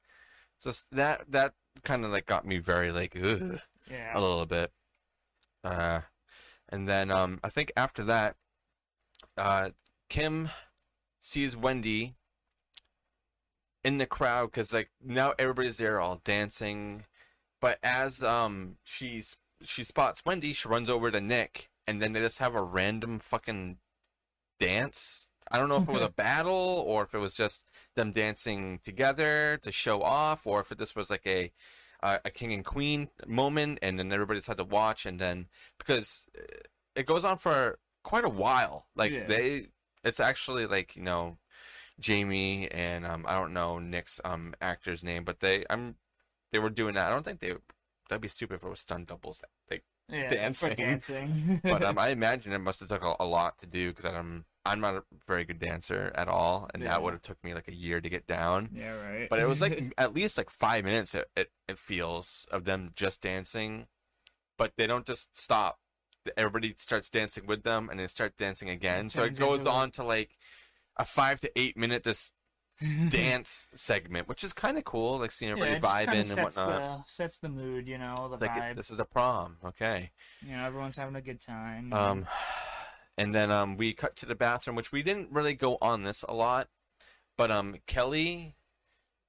Just 0.63 0.87
that 0.91 1.29
that 1.29 1.53
kind 1.83 2.03
of 2.05 2.11
like 2.11 2.25
got 2.25 2.45
me 2.45 2.57
very 2.57 2.91
like 2.91 3.15
ugh, 3.15 3.59
yeah. 3.91 4.17
a 4.17 4.19
little 4.19 4.45
bit. 4.45 4.71
Uh, 5.63 6.01
and 6.69 6.87
then 6.87 7.11
um, 7.11 7.39
I 7.43 7.49
think 7.49 7.71
after 7.77 8.03
that, 8.05 8.35
uh, 9.37 9.69
Kim 10.09 10.49
sees 11.19 11.55
Wendy 11.57 12.15
in 13.87 13.97
the 13.99 14.05
crowd 14.05 14.51
because 14.51 14.73
like 14.73 14.89
now 15.01 15.33
everybody's 15.39 15.77
there 15.77 16.01
all 16.01 16.19
dancing, 16.25 17.05
but 17.61 17.79
as 17.81 18.21
um 18.21 18.75
she's 18.83 19.37
she 19.63 19.81
spots 19.83 20.23
Wendy, 20.25 20.51
she 20.51 20.67
runs 20.67 20.89
over 20.89 21.09
to 21.09 21.21
Nick, 21.21 21.69
and 21.87 22.01
then 22.01 22.11
they 22.11 22.19
just 22.19 22.39
have 22.39 22.53
a 22.53 22.61
random 22.61 23.17
fucking 23.19 23.77
dance. 24.59 25.29
I 25.49 25.57
don't 25.57 25.69
know 25.69 25.77
if 25.77 25.87
it 25.87 25.93
was 25.93 26.01
a 26.01 26.09
battle 26.09 26.83
or 26.85 27.03
if 27.03 27.13
it 27.13 27.19
was 27.19 27.33
just 27.33 27.63
them 27.95 28.11
dancing 28.11 28.79
together 28.83 29.57
to 29.61 29.71
show 29.71 30.01
off, 30.01 30.45
or 30.45 30.59
if 30.59 30.69
this 30.69 30.93
was 30.93 31.09
like 31.09 31.25
a 31.25 31.53
uh, 32.03 32.17
a 32.25 32.29
king 32.29 32.51
and 32.51 32.65
queen 32.65 33.07
moment, 33.25 33.79
and 33.81 33.97
then 33.97 34.11
everybody 34.11 34.39
just 34.39 34.49
had 34.49 34.57
to 34.57 34.65
watch, 34.65 35.05
and 35.05 35.17
then 35.17 35.47
because 35.77 36.25
uh, 36.37 36.41
it 36.93 37.05
goes 37.05 37.23
on 37.23 37.37
for 37.37 37.79
quite 38.03 38.25
a 38.25 38.29
while. 38.29 38.87
Like 38.95 39.13
Yeah. 39.13 39.27
they, 39.27 39.67
it's 40.03 40.19
actually 40.19 40.65
like 40.67 40.97
you 40.97 41.03
know, 41.03 41.37
Jamie 41.99 42.69
and 42.71 43.05
um 43.05 43.25
I 43.27 43.33
don't 43.33 43.53
know 43.53 43.79
Nick's 43.79 44.19
um 44.23 44.53
actor's 44.61 45.03
name, 45.03 45.23
but 45.23 45.39
they 45.39 45.65
I'm 45.69 45.95
they 46.51 46.59
were 46.59 46.69
doing 46.69 46.93
that. 46.95 47.07
I 47.07 47.09
don't 47.13 47.23
think 47.23 47.39
they 47.39 47.53
that'd 48.09 48.21
be 48.21 48.27
stupid 48.27 48.55
if 48.55 48.63
it 48.63 48.69
was 48.69 48.79
stunt 48.79 49.07
doubles. 49.07 49.41
Like, 49.69 49.83
yeah, 50.09 50.29
dancing. 50.29 50.73
dancing. 50.77 51.59
but 51.63 51.83
um, 51.83 51.97
I 51.99 52.09
imagine 52.09 52.53
it 52.53 52.59
must 52.59 52.79
have 52.79 52.89
took 52.89 53.03
a, 53.03 53.15
a 53.19 53.25
lot 53.25 53.59
to 53.59 53.65
do 53.67 53.89
because 53.89 54.05
I'm 54.05 54.45
I'm 54.65 54.79
not 54.81 54.95
a 54.95 55.03
very 55.27 55.45
good 55.45 55.59
dancer 55.59 56.11
at 56.15 56.27
all, 56.27 56.69
and 56.73 56.83
Yeah. 56.83 56.89
that 56.89 57.03
would 57.03 57.13
have 57.13 57.21
took 57.21 57.41
me 57.43 57.53
like 57.53 57.67
a 57.69 57.73
year 57.73 57.99
to 58.01 58.09
get 58.09 58.27
down. 58.27 58.69
yeah, 58.73 58.91
right. 58.91 59.29
But 59.29 59.39
it 59.39 59.47
was 59.47 59.61
like 59.61 59.93
at 59.97 60.13
least 60.13 60.37
like 60.37 60.49
five 60.49 60.85
minutes. 60.85 61.15
It, 61.15 61.29
it 61.35 61.51
it 61.67 61.79
feels 61.79 62.45
of 62.51 62.65
them 62.65 62.91
just 62.95 63.21
dancing, 63.21 63.87
but 64.57 64.73
they 64.77 64.85
don't 64.87 65.05
just 65.05 65.37
stop. 65.39 65.79
Everybody 66.35 66.73
starts 66.77 67.09
dancing 67.09 67.45
with 67.45 67.63
them, 67.63 67.89
and 67.89 67.99
they 67.99 68.07
start 68.07 68.35
dancing 68.37 68.69
again. 68.69 69.09
So 69.09 69.23
it 69.23 69.35
goes 69.37 69.65
on 69.65 69.91
to 69.91 70.03
like 70.03 70.31
a 70.97 71.05
five 71.05 71.39
to 71.41 71.51
eight 71.59 71.77
minute 71.77 72.03
this 72.03 72.31
dance 73.09 73.65
segment, 73.73 74.27
which 74.27 74.43
is 74.43 74.53
kind 74.53 74.77
of 74.77 74.83
cool. 74.83 75.19
Like 75.19 75.31
seeing 75.31 75.51
everybody 75.51 75.79
kinda 75.79 75.87
vibing 76.11 76.31
and 76.31 76.43
whatnot. 76.43 76.79
The, 76.79 77.03
sets 77.07 77.39
the 77.39 77.49
mood, 77.49 77.87
you 77.87 77.97
know, 77.97 78.13
the 78.15 78.33
It's 78.33 78.41
like 78.41 78.51
vibe. 78.51 78.71
it, 78.71 78.77
this 78.77 78.91
is 78.91 78.99
a 78.99 79.05
prom, 79.05 79.57
okay. 79.65 80.11
You 80.45 80.55
know, 80.55 80.63
everyone's 80.65 80.97
having 80.97 81.15
a 81.15 81.21
good 81.21 81.39
time. 81.41 81.91
Um, 81.91 82.27
and 83.17 83.33
then 83.33 83.49
um, 83.51 83.77
we 83.77 83.93
cut 83.93 84.15
to 84.17 84.25
the 84.27 84.35
bathroom, 84.35 84.75
which 84.75 84.91
we 84.91 85.01
didn't 85.01 85.31
really 85.31 85.55
go 85.55 85.77
on 85.81 86.03
this 86.03 86.23
a 86.27 86.33
lot, 86.33 86.67
but 87.35 87.49
um, 87.49 87.77
Kelly 87.87 88.55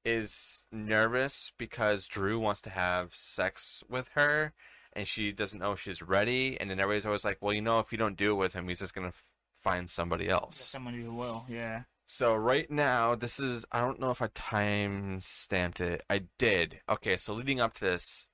is 0.05 0.65
nervous 0.71 1.53
because 1.59 2.07
Drew 2.07 2.39
wants 2.39 2.61
to 2.63 2.71
have 2.71 3.15
sex 3.15 3.83
with 3.89 4.09
her, 4.15 4.53
and 4.93 5.07
she 5.09 5.33
doesn't 5.33 5.59
know 5.59 5.73
if 5.73 5.81
she's 5.81 6.03
ready. 6.03 6.59
And 6.61 6.71
then 6.71 6.81
everybody's 6.81 7.07
always 7.07 7.25
like, 7.25 7.39
"Well, 7.41 7.53
you 7.53 7.61
know, 7.63 7.79
if 7.79 7.93
you 7.93 7.99
don't 7.99 8.17
do 8.17 8.33
it 8.33 8.37
with 8.37 8.55
him, 8.55 8.69
he's 8.69 8.81
just 8.81 8.95
gonna 8.95 9.13
find 9.69 9.91
somebody 9.91 10.29
else." 10.29 10.57
Someone 10.57 10.95
who 10.95 11.13
will, 11.15 11.45
yeah. 11.49 11.83
So 12.07 12.35
right 12.35 12.71
now, 12.71 13.15
this 13.15 13.39
is 13.39 13.67
I 13.71 13.81
don't 13.81 14.01
know 14.01 14.11
if 14.11 14.23
I 14.23 14.29
time 14.35 15.21
stamped 15.21 15.81
it. 15.81 16.03
I 16.09 16.23
did. 16.39 16.81
Okay, 16.89 17.19
so 17.19 17.35
leading 17.35 17.61
up 17.61 17.75
to 17.75 17.81
this, 17.81 18.27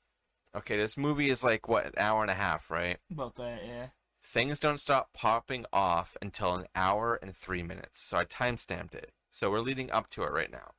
okay, 0.56 0.76
this 0.76 0.96
movie 0.96 1.28
is 1.28 1.42
like 1.42 1.68
what 1.68 1.86
an 1.86 1.92
hour 1.98 2.22
and 2.22 2.30
a 2.30 2.34
half, 2.34 2.70
right? 2.70 2.98
About 3.10 3.34
that, 3.34 3.62
yeah. 3.66 3.86
Things 4.22 4.60
don't 4.60 4.78
stop 4.78 5.12
popping 5.12 5.66
off 5.72 6.16
until 6.22 6.54
an 6.54 6.66
hour 6.74 7.18
and 7.20 7.36
three 7.36 7.62
minutes. 7.62 8.00
So 8.00 8.16
I 8.16 8.24
time 8.24 8.56
stamped 8.56 8.94
it. 8.94 9.10
So 9.30 9.50
we're 9.50 9.60
leading 9.60 9.90
up 9.90 10.08
to 10.10 10.22
it 10.22 10.30
right 10.30 10.50
now. 10.50 10.70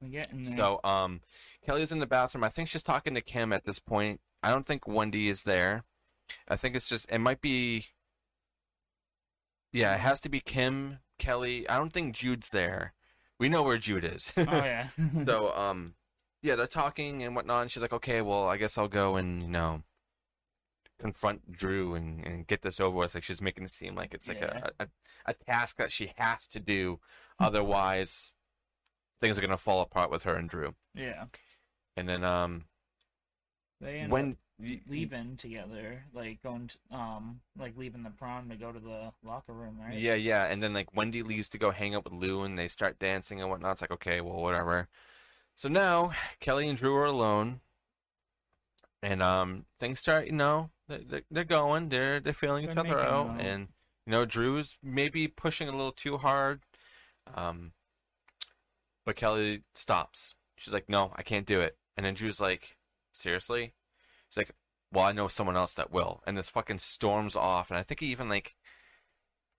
We're 0.00 0.08
getting 0.08 0.42
there. 0.42 0.56
So 0.56 0.80
um, 0.82 1.20
Kelly's 1.64 1.92
in 1.92 2.00
the 2.00 2.06
bathroom. 2.06 2.44
I 2.44 2.48
think 2.48 2.68
she's 2.68 2.82
talking 2.82 3.14
to 3.14 3.20
Kim 3.20 3.52
at 3.52 3.64
this 3.64 3.78
point. 3.78 4.20
I 4.42 4.50
don't 4.50 4.66
think 4.66 4.88
Wendy 4.88 5.28
is 5.28 5.42
there. 5.42 5.84
I 6.48 6.56
think 6.56 6.74
it's 6.74 6.88
just 6.88 7.06
it 7.10 7.18
might 7.18 7.42
be. 7.42 7.86
Yeah, 9.72 9.94
it 9.94 10.00
has 10.00 10.20
to 10.22 10.28
be 10.28 10.40
Kim, 10.40 10.98
Kelly. 11.18 11.68
I 11.68 11.78
don't 11.78 11.92
think 11.92 12.14
Jude's 12.14 12.50
there. 12.50 12.92
We 13.38 13.48
know 13.48 13.62
where 13.62 13.78
Jude 13.78 14.04
is. 14.04 14.32
oh 14.36 14.42
yeah. 14.48 14.88
so 15.24 15.54
um, 15.56 15.94
yeah, 16.42 16.56
they're 16.56 16.66
talking 16.66 17.22
and 17.22 17.34
whatnot. 17.34 17.62
And 17.62 17.70
she's 17.70 17.80
like, 17.82 17.92
okay, 17.92 18.20
well, 18.22 18.44
I 18.48 18.56
guess 18.56 18.76
I'll 18.78 18.88
go 18.88 19.16
and 19.16 19.42
you 19.42 19.48
know 19.48 19.82
confront 20.98 21.50
Drew 21.50 21.94
and, 21.94 22.24
and 22.24 22.46
get 22.46 22.62
this 22.62 22.78
over 22.80 22.96
with. 22.96 23.14
Like 23.14 23.24
she's 23.24 23.42
making 23.42 23.64
it 23.64 23.70
seem 23.70 23.94
like 23.94 24.14
it's 24.14 24.28
like 24.28 24.40
Yeah. 24.40 24.68
a, 24.78 24.84
a 24.84 24.88
a 25.26 25.34
task 25.34 25.76
that 25.76 25.90
she 25.90 26.12
has 26.16 26.46
to 26.48 26.60
do, 26.60 26.98
otherwise 27.38 28.34
things 29.20 29.38
are 29.38 29.40
gonna 29.40 29.56
fall 29.56 29.80
apart 29.80 30.10
with 30.10 30.24
her 30.24 30.34
and 30.34 30.48
Drew. 30.48 30.74
yeah. 30.94 31.24
And 31.96 32.08
then 32.08 32.24
um 32.24 32.64
They 33.80 33.98
end 34.00 34.12
when 34.12 34.30
up 34.32 34.36
leaving 34.88 35.36
together, 35.36 36.04
like 36.14 36.42
going 36.42 36.68
to, 36.68 36.96
um 36.96 37.40
like 37.58 37.76
leaving 37.76 38.02
the 38.02 38.10
prom 38.10 38.48
to 38.50 38.56
go 38.56 38.72
to 38.72 38.78
the 38.80 39.12
locker 39.24 39.52
room, 39.52 39.78
right? 39.80 39.98
yeah 39.98 40.14
yeah, 40.14 40.44
and 40.46 40.62
then 40.62 40.72
like 40.72 40.94
Wendy 40.94 41.22
leaves 41.22 41.48
to 41.50 41.58
go 41.58 41.70
hang 41.70 41.94
out 41.94 42.04
with 42.04 42.12
Lou 42.12 42.42
and 42.42 42.58
they 42.58 42.68
start 42.68 42.98
dancing 42.98 43.40
and 43.40 43.50
whatnot. 43.50 43.72
It's 43.72 43.80
like 43.82 43.90
okay, 43.92 44.20
well 44.20 44.40
whatever. 44.42 44.88
So 45.54 45.68
now 45.68 46.12
Kelly 46.40 46.68
and 46.68 46.78
Drew 46.78 46.94
are 46.96 47.04
alone, 47.04 47.60
and 49.02 49.22
um 49.22 49.64
things 49.78 49.98
start 49.98 50.26
you 50.26 50.32
know 50.32 50.70
they- 50.88 51.04
they 51.04 51.22
they're 51.30 51.44
going 51.44 51.88
they're 51.88 52.20
they're 52.20 52.32
feeling 52.32 52.64
each 52.64 52.70
They're 52.74 52.80
other 52.84 53.00
out 53.00 53.30
out. 53.30 53.40
and 53.40 53.68
you 54.06 54.10
know 54.12 54.24
Drew's 54.24 54.76
maybe 54.82 55.28
pushing 55.28 55.68
a 55.68 55.72
little 55.72 55.92
too 55.92 56.18
hard, 56.18 56.62
um, 57.34 57.72
but 59.04 59.16
Kelly 59.16 59.62
stops. 59.74 60.34
She's 60.56 60.72
like, 60.72 60.88
no, 60.88 61.12
I 61.16 61.22
can't 61.22 61.46
do 61.46 61.60
it. 61.60 61.76
And 61.96 62.06
then 62.06 62.14
Drew's 62.14 62.40
like, 62.40 62.76
seriously? 63.12 63.72
He's 64.32 64.38
like, 64.38 64.50
well, 64.92 65.04
I 65.04 65.12
know 65.12 65.28
someone 65.28 65.56
else 65.56 65.74
that 65.74 65.92
will. 65.92 66.22
And 66.26 66.36
this 66.36 66.48
fucking 66.48 66.78
storms 66.78 67.36
off. 67.36 67.70
And 67.70 67.78
I 67.78 67.82
think 67.82 68.00
he 68.00 68.06
even 68.06 68.28
like 68.28 68.56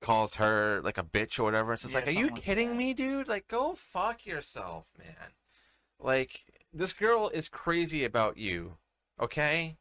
calls 0.02 0.36
her 0.36 0.82
like 0.84 0.98
a 0.98 1.04
bitch 1.04 1.40
or 1.40 1.44
whatever. 1.44 1.74
It's 1.74 1.84
just 1.84 1.94
Yeah, 1.94 2.00
like, 2.02 2.08
are 2.08 2.12
you 2.12 2.18
something 2.28 2.36
like 2.36 2.44
kidding 2.44 2.78
me, 2.78 2.94
dude? 2.94 3.28
Like, 3.28 3.48
go 3.48 3.74
fuck 3.76 4.26
yourself, 4.26 4.92
man. 4.98 5.32
Like, 6.00 6.42
this 6.74 6.92
girl 6.94 7.30
is 7.34 7.48
crazy 7.50 8.04
about 8.04 8.38
you, 8.38 8.78
okay? 9.20 9.78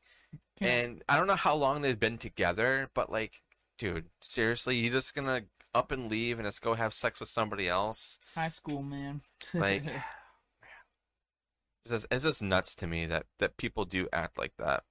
Can't- 0.59 0.71
And 0.71 1.03
I 1.09 1.17
don't 1.17 1.27
know 1.27 1.35
how 1.35 1.55
long 1.55 1.83
they've 1.83 1.99
been 1.99 2.19
together, 2.19 2.91
but 2.95 3.11
like, 3.11 3.43
dude, 3.79 4.07
seriously, 4.21 4.77
you 4.77 4.91
just 4.91 5.15
gonna 5.15 5.43
up 5.75 5.91
and 5.91 6.11
leave 6.11 6.39
and 6.39 6.47
just 6.47 6.61
go 6.63 6.75
have 6.75 6.93
sex 6.95 7.19
with 7.19 7.31
somebody 7.31 7.67
else? 7.69 8.19
High 8.35 8.49
school 8.49 8.83
man. 8.83 9.23
Like, 9.55 9.85
it's 11.85 11.91
just, 11.91 12.07
it's 12.11 12.25
just 12.25 12.43
nuts 12.43 12.75
to 12.77 12.87
me 12.87 13.07
that 13.07 13.27
that 13.39 13.57
people 13.57 13.85
do 13.85 14.09
act 14.13 14.39
like 14.39 14.53
that. 14.59 14.85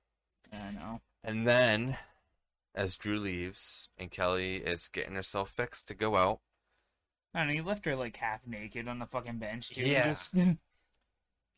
I 0.51 0.71
know. 0.71 1.01
And 1.23 1.47
then, 1.47 1.97
as 2.75 2.97
Drew 2.97 3.19
leaves 3.19 3.87
and 3.97 4.11
Kelly 4.11 4.57
is 4.57 4.87
getting 4.87 5.15
herself 5.15 5.51
fixed 5.51 5.87
to 5.87 5.93
go 5.93 6.15
out, 6.15 6.39
I 7.33 7.39
don't 7.39 7.47
know. 7.47 7.53
He 7.53 7.61
left 7.61 7.85
her 7.85 7.95
like 7.95 8.17
half 8.17 8.45
naked 8.45 8.87
on 8.87 8.99
the 8.99 9.05
fucking 9.05 9.37
bench 9.37 9.69
too. 9.69 9.87
Yeah. 9.87 10.07
Just, 10.09 10.35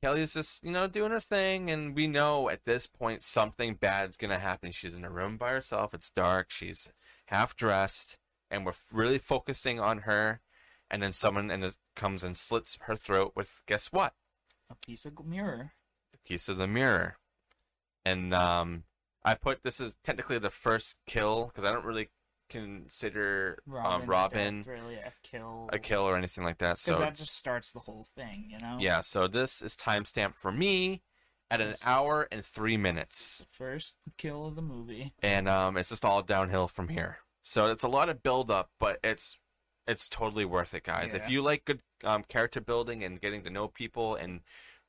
Kelly's 0.02 0.34
just, 0.34 0.62
you 0.66 0.72
know, 0.72 0.86
doing 0.86 1.12
her 1.12 1.22
thing, 1.22 1.72
and 1.72 1.96
we 1.96 2.08
know 2.08 2.50
at 2.50 2.66
this 2.66 2.88
point 2.88 3.22
something 3.22 3.76
bad's 3.76 4.18
gonna 4.18 4.38
happen. 4.38 4.74
She's 4.74 4.96
in 4.96 5.06
a 5.06 5.10
room 5.10 5.38
by 5.38 5.52
herself. 5.52 5.94
It's 5.94 6.10
dark. 6.10 6.52
She's 6.52 6.90
half 7.28 7.56
dressed, 7.56 8.18
and 8.52 8.66
we're 8.66 8.74
really 8.92 9.18
focusing 9.18 9.80
on 9.80 10.00
her. 10.00 10.42
And 10.92 11.02
then 11.02 11.14
someone 11.14 11.50
and 11.50 11.64
it 11.64 11.78
comes 11.96 12.22
and 12.22 12.36
slits 12.36 12.78
her 12.82 12.98
throat 12.98 13.32
with 13.34 13.62
guess 13.66 13.94
what? 13.94 14.14
A 14.74 14.86
piece 14.86 15.06
of 15.06 15.14
mirror. 15.26 15.72
The 16.12 16.18
piece 16.26 16.48
of 16.50 16.58
the 16.58 16.68
mirror. 16.68 17.18
And 18.06 18.34
um, 18.34 18.84
I 19.24 19.36
put 19.36 19.62
this 19.64 19.80
is 19.80 19.96
technically 20.04 20.40
the 20.40 20.50
first 20.50 20.98
kill 21.08 21.48
because 21.48 21.64
I 21.64 21.72
don't 21.72 21.86
really 21.86 22.10
consider 22.50 23.60
Robin's 23.66 24.04
um, 24.04 24.10
Robin 24.10 24.64
really 24.68 24.96
a 24.96 25.12
kill. 25.24 25.70
a 25.72 25.80
kill 25.80 26.02
or 26.02 26.18
anything 26.18 26.44
like 26.44 26.58
that. 26.60 26.78
Because 26.78 26.82
So 26.84 27.00
that 27.00 27.16
just 27.16 27.36
starts 27.36 27.72
the 27.72 27.80
whole 27.80 28.06
thing, 28.16 28.48
you 28.50 28.60
know. 28.60 28.78
yeah, 28.80 29.02
so 29.02 29.28
this 29.28 29.62
is 29.62 29.76
timestamped 29.76 30.36
for 30.36 30.52
me 30.52 31.02
at 31.50 31.62
an 31.62 31.76
hour 31.86 32.28
and 32.32 32.44
three 32.44 32.78
minutes. 32.78 33.40
The 33.40 33.46
first 33.52 33.96
kill 34.18 34.48
of 34.48 34.56
the 34.56 34.62
movie. 34.62 35.14
and 35.22 35.48
um, 35.48 35.78
it's 35.78 35.90
just 35.90 36.06
all 36.06 36.22
downhill 36.22 36.68
from 36.68 36.90
here. 36.90 37.20
So 37.42 37.70
it's 37.72 37.84
a 37.84 37.90
lot 37.90 38.10
of 38.10 38.24
build 38.24 38.50
up, 38.52 38.70
but 38.80 39.00
it's 39.04 39.38
it's 39.88 40.08
totally 40.10 40.46
worth 40.46 40.74
it, 40.74 40.84
guys. 40.84 41.14
If 41.14 41.30
you 41.30 41.42
like 41.42 41.66
good 41.66 41.82
um, 42.04 42.24
character 42.24 42.62
building 42.62 43.04
and 43.04 43.20
getting 43.20 43.44
to 43.44 43.50
know 43.50 43.68
people 43.68 44.16
and 44.16 44.42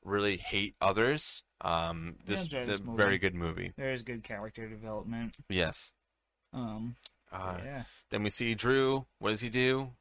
really 0.03 0.37
hate 0.37 0.75
others, 0.81 1.43
um, 1.61 2.15
this 2.25 2.43
is 2.43 2.49
this 2.49 2.79
very 2.79 3.17
good 3.17 3.35
movie. 3.35 3.73
There 3.77 3.91
is 3.91 4.03
good 4.03 4.23
character 4.23 4.67
development. 4.67 5.35
Yes. 5.49 5.91
Um. 6.53 6.95
Uh, 7.31 7.57
yeah. 7.63 7.83
Then 8.11 8.23
we 8.23 8.29
see 8.29 8.53
Drew. 8.55 9.05
What 9.19 9.31
does 9.31 9.41
he 9.41 9.49
do? 9.49 9.91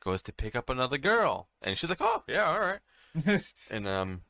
Goes 0.00 0.22
to 0.22 0.32
pick 0.32 0.54
up 0.54 0.70
another 0.70 0.98
girl, 0.98 1.48
and 1.62 1.76
she's 1.76 1.90
like, 1.90 2.00
"Oh, 2.00 2.22
yeah, 2.28 2.44
all 2.44 2.60
right." 2.60 3.42
And 3.70 3.88
um, 3.88 4.20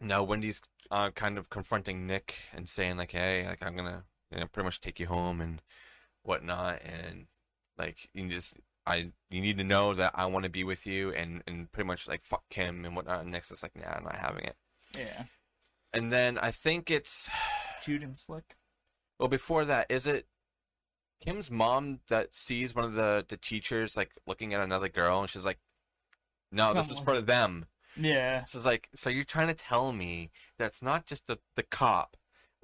now 0.00 0.22
Wendy's 0.22 0.62
uh, 0.90 1.10
kind 1.10 1.38
of 1.38 1.50
confronting 1.50 2.06
Nick 2.06 2.34
and 2.52 2.68
saying 2.68 2.96
like, 2.96 3.12
"Hey, 3.12 3.46
like 3.46 3.64
I'm 3.64 3.76
gonna, 3.76 4.04
you 4.32 4.40
know, 4.40 4.46
pretty 4.46 4.64
much 4.64 4.80
take 4.80 4.98
you 4.98 5.06
home 5.06 5.40
and 5.40 5.62
whatnot, 6.22 6.80
and 6.82 7.26
like 7.78 8.08
you 8.14 8.28
just, 8.28 8.56
I, 8.86 9.12
you 9.30 9.40
need 9.40 9.58
to 9.58 9.64
know 9.64 9.94
that 9.94 10.12
I 10.14 10.26
want 10.26 10.44
to 10.44 10.50
be 10.50 10.64
with 10.64 10.86
you, 10.86 11.12
and 11.12 11.42
and 11.46 11.70
pretty 11.72 11.86
much 11.86 12.08
like 12.08 12.22
fuck 12.24 12.44
him 12.50 12.84
and 12.84 12.96
whatnot." 12.96 13.22
And 13.22 13.30
Nick's 13.30 13.50
just 13.50 13.62
like, 13.62 13.76
"Nah, 13.76 13.92
I'm 13.96 14.04
not 14.04 14.16
having 14.16 14.44
it." 14.44 14.56
yeah. 14.96 15.24
And 15.92 16.12
then 16.12 16.38
I 16.38 16.50
think 16.50 16.90
it's 16.90 17.30
Jude 17.82 18.02
and 18.02 18.16
Slick. 18.16 18.56
well 19.18 19.28
before 19.28 19.64
that, 19.64 19.86
is 19.88 20.06
it 20.06 20.26
Kim's 21.20 21.50
mom 21.50 22.00
that 22.08 22.34
sees 22.34 22.74
one 22.74 22.84
of 22.84 22.94
the 22.94 23.24
the 23.26 23.36
teachers 23.36 23.96
like 23.96 24.12
looking 24.26 24.54
at 24.54 24.60
another 24.60 24.88
girl, 24.88 25.20
and 25.20 25.30
she's 25.30 25.44
like, 25.44 25.58
"No, 26.52 26.74
this 26.74 26.90
is 26.90 26.98
Something 26.98 27.14
for 27.14 27.20
them." 27.20 27.66
Yeah. 27.96 28.44
So 28.44 28.58
it's 28.58 28.66
like, 28.66 28.88
so 28.94 29.10
you're 29.10 29.24
trying 29.24 29.48
to 29.48 29.54
tell 29.54 29.92
me 29.92 30.30
that's 30.58 30.82
not 30.82 31.06
just 31.06 31.26
the, 31.26 31.38
the 31.54 31.62
cop, 31.62 32.16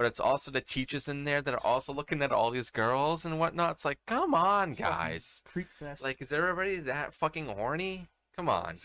but 0.02 0.08
it's 0.08 0.18
also 0.18 0.50
the 0.50 0.60
teachers 0.60 1.06
in 1.06 1.22
there 1.22 1.40
that 1.40 1.54
are 1.54 1.64
also 1.64 1.92
looking 1.92 2.22
at 2.22 2.32
all 2.32 2.50
these 2.50 2.70
girls 2.70 3.24
and 3.24 3.38
whatnot. 3.38 3.70
It's 3.70 3.84
like, 3.84 4.00
come 4.04 4.34
on, 4.34 4.74
guys. 4.74 5.44
Creek 5.44 5.68
Fest. 5.70 6.02
Like, 6.02 6.20
is 6.20 6.32
everybody 6.32 6.80
that 6.80 7.14
fucking 7.14 7.46
horny? 7.46 8.08
Come 8.34 8.48
on. 8.48 8.78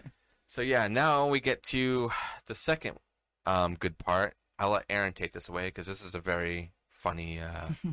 so 0.48 0.62
yeah, 0.62 0.88
now 0.88 1.28
we 1.28 1.38
get 1.38 1.62
to 1.64 2.10
the 2.46 2.56
second 2.56 2.98
um, 3.46 3.76
good 3.76 3.98
part. 3.98 4.34
I'll 4.58 4.70
let 4.70 4.84
Aaron 4.90 5.12
take 5.12 5.32
this 5.32 5.48
away 5.48 5.66
because 5.66 5.86
this 5.86 6.04
is 6.04 6.16
a 6.16 6.18
very 6.18 6.72
funny, 6.90 7.38
uh, 7.38 7.68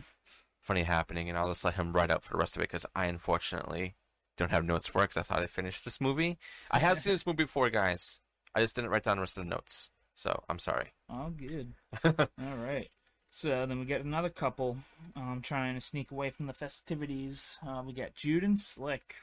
funny 0.60 0.82
happening, 0.82 1.30
and 1.30 1.38
I'll 1.38 1.50
just 1.50 1.64
let 1.64 1.76
him 1.76 1.94
write 1.94 2.10
out 2.10 2.24
for 2.24 2.34
the 2.34 2.40
rest 2.40 2.56
of 2.56 2.64
it 2.64 2.70
because 2.70 2.88
I 2.96 3.06
unfortunately 3.06 3.94
don't 4.38 4.50
have 4.50 4.66
notes 4.66 4.88
for 4.88 5.04
it 5.04 5.10
because 5.10 5.18
I 5.18 5.22
thought 5.22 5.44
I 5.44 5.48
finished 5.48 5.86
this 5.86 6.02
movie. 6.02 6.40
I 6.72 6.80
have 6.80 7.00
seen 7.02 7.14
this 7.14 7.28
movie 7.28 7.44
before, 7.44 7.70
guys. 7.70 8.22
I 8.56 8.62
just 8.62 8.76
didn't 8.76 8.90
write 8.90 9.04
down 9.04 9.18
the 9.18 9.22
rest 9.22 9.38
of 9.38 9.44
the 9.44 9.50
notes, 9.52 9.92
so 10.16 10.44
I'm 10.50 10.58
sorry. 10.58 10.94
All 11.12 11.30
good. 11.30 11.74
All 12.06 12.58
right. 12.58 12.90
So 13.30 13.66
then 13.66 13.80
we 13.80 13.86
get 13.86 14.04
another 14.04 14.30
couple 14.30 14.78
um, 15.16 15.42
trying 15.44 15.76
to 15.76 15.82
sneak 15.82 16.12
away 16.12 16.30
from 16.30 16.48
the 16.48 16.54
festivities. 16.54 17.58
Uh, 17.66 17.82
we 17.86 17.94
got 17.94 18.16
Jude 18.16 18.44
and 18.44 18.60
Slick. 18.60 19.16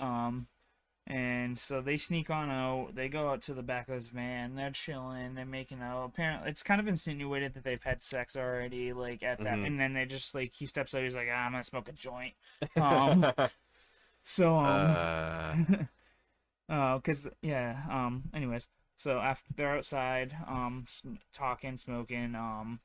Um, 0.00 0.46
and 1.06 1.58
so 1.58 1.80
they 1.82 1.96
sneak 1.98 2.30
on 2.30 2.50
out. 2.50 2.94
They 2.94 3.08
go 3.08 3.28
out 3.28 3.42
to 3.42 3.54
the 3.54 3.62
back 3.62 3.88
of 3.88 3.94
this 3.94 4.06
van. 4.06 4.54
They're 4.54 4.70
chilling. 4.70 5.34
They're 5.34 5.44
making 5.44 5.82
out. 5.82 6.04
Apparently, 6.06 6.50
it's 6.50 6.62
kind 6.62 6.80
of 6.80 6.88
insinuated 6.88 7.54
that 7.54 7.64
they've 7.64 7.82
had 7.82 8.00
sex 8.00 8.36
already. 8.36 8.92
Like 8.94 9.22
at 9.22 9.38
that, 9.38 9.58
Mhm. 9.58 9.66
and 9.66 9.80
then 9.80 9.92
they 9.92 10.06
just 10.06 10.34
like 10.34 10.54
he 10.54 10.64
steps 10.66 10.94
out. 10.94 11.02
He's 11.02 11.16
like, 11.16 11.28
ah, 11.30 11.44
"I'm 11.46 11.52
gonna 11.52 11.64
smoke 11.64 11.88
a 11.88 11.92
joint." 11.92 12.32
Um, 12.76 13.24
so 14.22 14.56
um, 14.56 15.88
uh, 16.68 16.72
uh, 16.72 16.98
cause 17.00 17.28
yeah. 17.42 17.82
Um. 17.90 18.24
Anyways, 18.32 18.66
so 18.96 19.18
after 19.18 19.52
they're 19.54 19.76
outside, 19.76 20.36
um, 20.46 20.84
sm- 20.88 21.14
talking, 21.32 21.76
smoking, 21.76 22.34
um, 22.34 22.80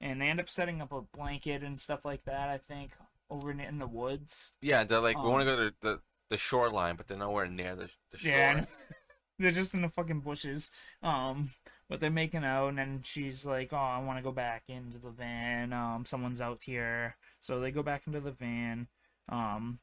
and 0.00 0.20
they 0.20 0.26
end 0.28 0.40
up 0.40 0.48
setting 0.50 0.80
up 0.82 0.92
a 0.92 1.00
blanket 1.00 1.62
and 1.62 1.78
stuff 1.80 2.04
like 2.04 2.24
that. 2.24 2.48
I 2.48 2.58
think 2.58 2.92
over 3.30 3.50
in, 3.50 3.60
in 3.60 3.78
the 3.78 3.86
woods. 3.86 4.52
yeah, 4.60 4.84
they're 4.84 5.00
like, 5.00 5.16
we 5.22 5.28
want 5.28 5.46
to 5.46 5.52
Um, 5.52 5.56
go 5.58 5.68
to 5.68 5.74
the, 5.80 6.00
the 6.28 6.36
shoreline, 6.36 6.96
but 6.96 7.06
they're 7.06 7.18
nowhere 7.18 7.46
near 7.48 7.74
the, 7.74 7.88
the 8.10 8.18
shore. 8.18 8.30
Yeah. 8.32 8.64
they're 9.38 9.50
just 9.50 9.74
in 9.74 9.82
the 9.82 9.88
fucking 9.88 10.20
bushes. 10.20 10.70
Um. 11.02 11.50
But 11.86 12.00
they're 12.00 12.10
making 12.10 12.44
out, 12.44 12.68
and 12.68 12.78
then 12.78 13.00
she's 13.04 13.44
like, 13.44 13.74
"Oh, 13.74 13.76
I 13.76 13.98
want 13.98 14.18
to 14.18 14.22
go 14.22 14.32
back 14.32 14.62
into 14.68 14.96
the 14.96 15.10
van. 15.10 15.74
Um, 15.74 16.06
someone's 16.06 16.40
out 16.40 16.64
here." 16.64 17.14
So 17.40 17.60
they 17.60 17.70
go 17.70 17.82
back 17.82 18.06
into 18.06 18.20
the 18.20 18.30
van. 18.30 18.88
Um, 19.28 19.80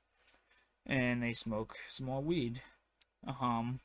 and 0.87 1.21
they 1.21 1.33
smoke 1.33 1.75
some 1.89 2.07
more 2.07 2.21
weed. 2.21 2.59
Um, 3.27 3.81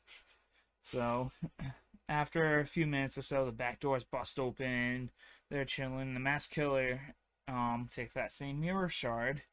so 0.81 1.31
after 2.09 2.59
a 2.59 2.65
few 2.65 2.87
minutes 2.87 3.17
or 3.17 3.21
so, 3.21 3.45
the 3.45 3.51
back 3.51 3.79
doors 3.79 4.03
bust 4.03 4.39
open. 4.39 5.11
They're 5.49 5.65
chilling. 5.65 6.13
The 6.13 6.19
mass 6.19 6.47
killer 6.47 7.01
um 7.47 7.89
takes 7.93 8.13
that 8.13 8.31
same 8.31 8.59
mirror 8.59 8.89
shard 8.89 9.43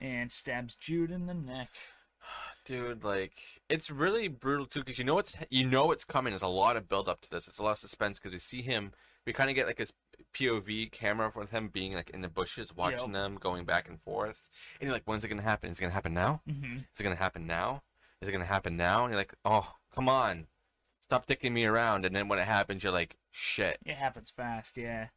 and 0.00 0.30
stabs 0.32 0.74
Jude 0.74 1.10
in 1.10 1.26
the 1.26 1.34
neck. 1.34 1.68
dude 2.64 3.04
like 3.04 3.34
it's 3.68 3.90
really 3.90 4.26
brutal 4.26 4.64
too 4.64 4.80
because 4.80 4.98
you 4.98 5.04
know 5.04 5.18
it's 5.18 5.36
you 5.50 5.66
know 5.66 5.92
it's 5.92 6.04
coming. 6.04 6.32
There's 6.32 6.42
a 6.42 6.48
lot 6.48 6.76
of 6.76 6.88
build 6.88 7.08
up 7.08 7.20
to 7.22 7.30
this. 7.30 7.48
It's 7.48 7.58
a 7.58 7.62
lot 7.62 7.72
of 7.72 7.78
suspense 7.78 8.18
because 8.18 8.32
we 8.32 8.38
see 8.38 8.62
him 8.62 8.92
we 9.26 9.32
kind 9.32 9.50
of 9.50 9.56
get 9.56 9.66
like 9.66 9.78
his 9.78 9.92
pov 10.32 10.90
camera 10.92 11.32
with 11.34 11.50
him 11.50 11.68
being 11.68 11.94
like 11.94 12.10
in 12.10 12.20
the 12.20 12.28
bushes 12.28 12.74
watching 12.74 13.12
them 13.12 13.36
going 13.40 13.64
back 13.64 13.88
and 13.88 14.00
forth. 14.00 14.50
And 14.80 14.86
you're 14.86 14.94
like 14.94 15.04
when's 15.06 15.24
it 15.24 15.28
gonna 15.28 15.42
happen? 15.42 15.70
Is 15.70 15.78
it 15.78 15.82
gonna 15.82 15.94
happen 15.94 16.14
now? 16.14 16.42
Mm-hmm. 16.48 16.76
is 16.76 17.00
it 17.00 17.02
gonna 17.02 17.16
happen 17.16 17.46
now? 17.46 17.82
Is 18.20 18.28
it 18.28 18.32
gonna 18.32 18.44
happen 18.44 18.76
now? 18.76 19.04
And 19.04 19.12
you're 19.12 19.20
like 19.20 19.34
oh 19.44 19.74
come 19.94 20.08
on 20.08 20.46
stop 21.04 21.26
dicking 21.26 21.52
me 21.52 21.64
around 21.66 22.04
and 22.06 22.16
then 22.16 22.28
when 22.28 22.38
it 22.38 22.46
happens 22.46 22.82
you're 22.82 22.92
like 22.92 23.16
shit 23.30 23.76
It 23.84 23.96
happens 23.96 24.30
fast, 24.30 24.76
yeah. 24.78 25.08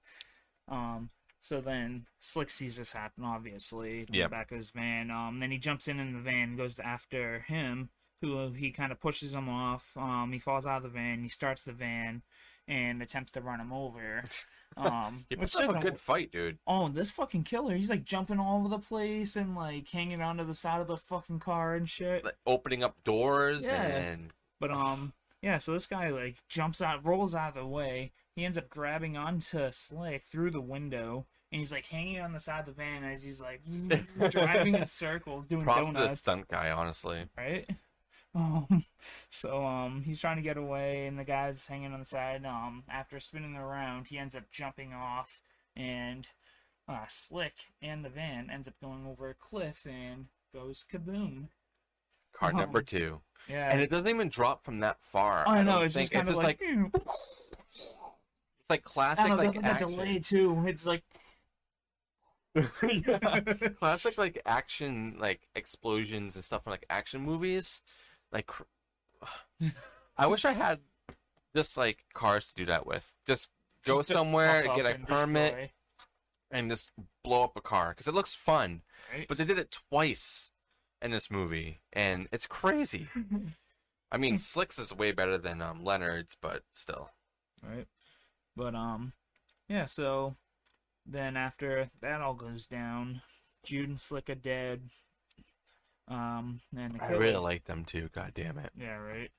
Um, 0.67 1.09
so 1.39 1.61
then 1.61 2.07
Slick 2.19 2.49
sees 2.49 2.77
this 2.77 2.91
happen, 2.91 3.23
obviously, 3.23 3.99
in 4.01 4.05
the 4.19 4.27
back 4.27 4.51
of 4.51 4.57
his 4.57 4.69
van. 4.71 5.09
Um, 5.11 5.39
then 5.39 5.49
he 5.51 5.57
jumps 5.57 5.88
in 5.88 5.99
in 5.99 6.11
the 6.13 6.19
van, 6.19 6.57
goes 6.57 6.77
after 6.79 7.39
him, 7.47 7.89
who 8.21 8.51
he 8.51 8.71
kind 8.71 8.91
of 8.91 8.99
pushes 8.99 9.33
him 9.33 9.47
off. 9.47 9.95
Um, 9.95 10.31
he 10.33 10.39
falls 10.39 10.65
out 10.67 10.77
of 10.77 10.83
the 10.83 10.89
van, 10.89 11.23
he 11.23 11.29
starts 11.29 11.63
the 11.63 11.71
van, 11.71 12.21
and 12.67 13.01
attempts 13.01 13.31
to 13.31 13.41
run 13.41 13.59
him 13.61 13.71
over. 13.71 14.23
Um, 14.75 15.25
he 15.27 15.35
puts 15.35 15.55
up 15.55 15.75
a 15.75 15.79
good 15.79 15.97
fight 15.99 16.31
dude 16.31 16.59
Oh, 16.67 16.88
this 16.89 17.09
fucking 17.09 17.45
killer! 17.45 17.75
He's 17.75 17.89
like 17.89 18.03
jumping 18.03 18.38
all 18.39 18.59
over 18.59 18.67
the 18.69 18.77
place 18.77 19.35
and 19.35 19.55
like 19.55 19.89
hanging 19.89 20.21
onto 20.21 20.43
the 20.43 20.53
side 20.53 20.81
of 20.81 20.88
the 20.88 20.97
fucking 20.97 21.39
car 21.39 21.73
and 21.73 21.89
shit. 21.89 22.23
like 22.23 22.38
opening 22.45 22.83
up 22.83 23.03
doors 23.03 23.65
Yeah. 23.65 23.81
and 23.81 24.29
But 24.59 24.69
um, 24.69 25.13
yeah. 25.41 25.57
So 25.57 25.73
this 25.73 25.88
guy 25.88 26.09
like 26.09 26.38
jumps 26.49 26.81
out, 26.81 27.05
rolls 27.05 27.35
out 27.35 27.49
of 27.49 27.55
the 27.55 27.67
way. 27.67 28.11
He 28.35 28.45
ends 28.45 28.57
up 28.57 28.69
grabbing 28.69 29.17
onto 29.17 29.71
Slick 29.71 30.23
through 30.23 30.51
the 30.51 30.61
window, 30.61 31.25
and 31.51 31.59
he's 31.59 31.71
like 31.71 31.88
hanging 31.88 32.19
on 32.19 32.33
the 32.33 32.39
side 32.39 32.61
of 32.61 32.65
the 32.67 32.71
van 32.73 33.03
as 33.03 33.23
he's 33.23 33.41
like 33.41 33.61
driving 34.29 34.75
in 34.75 34.85
circles, 34.88 35.47
doing 35.47 35.63
props 35.63 35.88
to 35.88 35.93
the 35.93 36.15
stunt 36.15 36.47
guy 36.47 36.71
honestly 36.71 37.25
right? 37.38 37.69
Um, 38.35 38.85
so 39.31 39.65
um, 39.65 40.03
he's 40.05 40.19
trying 40.21 40.35
to 40.35 40.43
get 40.43 40.57
away, 40.57 41.07
and 41.07 41.17
the 41.17 41.23
guy's 41.23 41.65
hanging 41.65 41.91
on 41.91 41.99
the 41.99 42.05
side. 42.05 42.45
Um, 42.45 42.83
after 42.88 43.19
spinning 43.19 43.55
around, 43.55 44.07
he 44.07 44.19
ends 44.19 44.35
up 44.35 44.51
jumping 44.51 44.93
off, 44.93 45.41
and 45.75 46.27
uh, 46.88 47.05
Slick 47.09 47.53
and 47.81 48.05
the 48.05 48.09
van 48.09 48.51
ends 48.51 48.67
up 48.67 48.75
going 48.79 49.07
over 49.07 49.29
a 49.29 49.33
cliff 49.33 49.88
and 49.89 50.27
goes 50.53 50.85
kaboom. 50.91 51.47
car 52.31 52.51
Oh. 52.53 52.57
number 52.57 52.83
two 52.83 53.21
Yeah, 53.50 53.70
and 53.72 53.82
it 53.82 53.89
doesn't 53.89 54.10
even 54.10 54.30
drop 54.30 54.64
from 54.66 54.80
that 54.82 54.98
far 55.02 55.48
I 55.48 55.62
know 55.62 55.74
don't 55.74 55.84
it's 55.86 55.93
just 55.93 56.12
think. 56.12 56.26
kind 56.26 56.38
of 56.38 56.43
like, 56.43 56.60
hmm. 56.64 56.86
It's 58.62 58.70
like 58.70 58.82
I 58.82 58.89
classic, 58.89 59.26
don't 59.28 59.38
know, 59.38 59.43
like 59.43 59.64
action. 59.64 59.89
delay 59.91 60.20
too. 60.20 60.64
It's 60.68 60.86
like 60.86 61.04
Yeah. 62.84 63.39
classic, 63.80 64.18
like 64.18 64.41
action, 64.45 65.16
like 65.20 65.48
explosions 65.56 66.36
and 66.36 66.43
stuff 66.43 66.64
from 66.64 66.72
like 66.72 66.86
action 66.89 67.22
movies. 67.22 67.82
Like, 68.32 68.48
cr- 68.48 68.64
I 70.18 70.28
wish 70.28 70.45
I 70.45 70.54
had 70.54 70.80
just 71.56 71.78
like 71.78 72.00
cars 72.14 72.48
to 72.48 72.54
do 72.56 72.66
that 72.66 72.86
with. 72.86 73.14
Just 73.26 73.50
go 73.86 74.00
just 74.00 74.10
somewhere, 74.10 74.64
get 74.76 74.86
a 74.86 74.95
and 74.95 75.08
permit, 75.08 75.52
destroy, 75.52 75.72
and 76.52 76.70
just 76.70 76.91
blow 77.24 77.43
up 77.43 77.56
a 77.56 77.62
car 77.62 77.89
because 77.89 78.08
it 78.08 78.14
looks 78.14 78.34
fun. 78.34 78.82
right? 79.14 79.28
But 79.28 79.38
they 79.38 79.45
did 79.45 79.58
it 79.58 79.72
twice 79.89 80.52
in 81.02 81.12
this 81.12 81.30
movie, 81.30 81.80
and 81.93 82.28
it's 82.32 82.48
crazy. 82.48 83.08
I 84.12 84.18
mean, 84.18 84.38
Slicks 84.38 84.80
is 84.80 84.93
way 84.93 85.12
better 85.12 85.38
than 85.38 85.62
um, 85.62 85.84
Leonard's, 85.84 86.38
but 86.41 86.64
still. 86.74 87.10
right? 87.62 87.88
But 88.56 88.74
um, 88.74 89.14
yeah. 89.68 89.86
So 89.86 90.36
then 91.06 91.36
after 91.36 91.89
that 92.02 92.22
all 92.22 92.34
goes 92.34 92.66
down, 92.66 93.22
Jude 93.64 93.89
and 93.89 94.00
Slick 94.00 94.30
are 94.30 94.36
dead. 94.36 94.82
Um, 96.08 96.62
and 96.76 96.98
I 97.02 97.12
really 97.12 97.36
like 97.36 97.66
them 97.66 97.84
too. 97.84 98.10
God 98.14 98.32
damn 98.34 98.58
it. 98.58 98.72
Yeah, 98.80 98.95
right. 98.95 99.30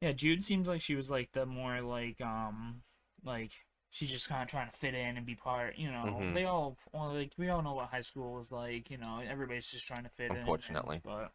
Yeah, 0.00 0.12
Jude 0.12 0.44
seemed 0.44 0.66
like 0.66 0.82
she 0.82 0.94
was 0.94 1.10
like 1.10 1.32
the 1.32 1.46
more 1.46 1.80
like 1.80 2.20
um 2.20 2.82
like 3.24 3.52
she's 3.94 4.10
just 4.10 4.28
kind 4.28 4.42
of 4.42 4.48
trying 4.48 4.68
to 4.68 4.76
fit 4.76 4.92
in 4.92 5.16
and 5.16 5.24
be 5.24 5.36
part. 5.36 5.78
You 5.78 5.90
know, 5.92 6.04
Mhm. 6.20 6.34
they 6.34 6.44
all 6.44 6.76
well, 6.92 7.12
like 7.14 7.32
we 7.38 7.48
all 7.48 7.62
know 7.62 7.74
what 7.74 7.90
high 7.90 8.00
school 8.00 8.34
was 8.34 8.50
like. 8.50 8.90
You 8.90 8.98
know, 8.98 9.20
everybody's 9.26 9.70
just 9.70 9.86
trying 9.86 10.02
to 10.02 10.08
fit 10.10 10.26
in. 10.26 10.32
and- 10.32 10.40
Unfortunately. 10.40 11.00
but 11.04 11.32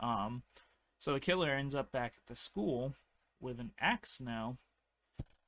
um, 0.00 0.42
so 0.98 1.12
the 1.12 1.20
killer 1.20 1.50
ends 1.50 1.74
up 1.74 1.92
back 1.92 2.14
at 2.16 2.26
the 2.26 2.34
school 2.36 2.94
with 3.40 3.60
an 3.60 3.72
axe 3.78 4.20
now. 4.20 4.56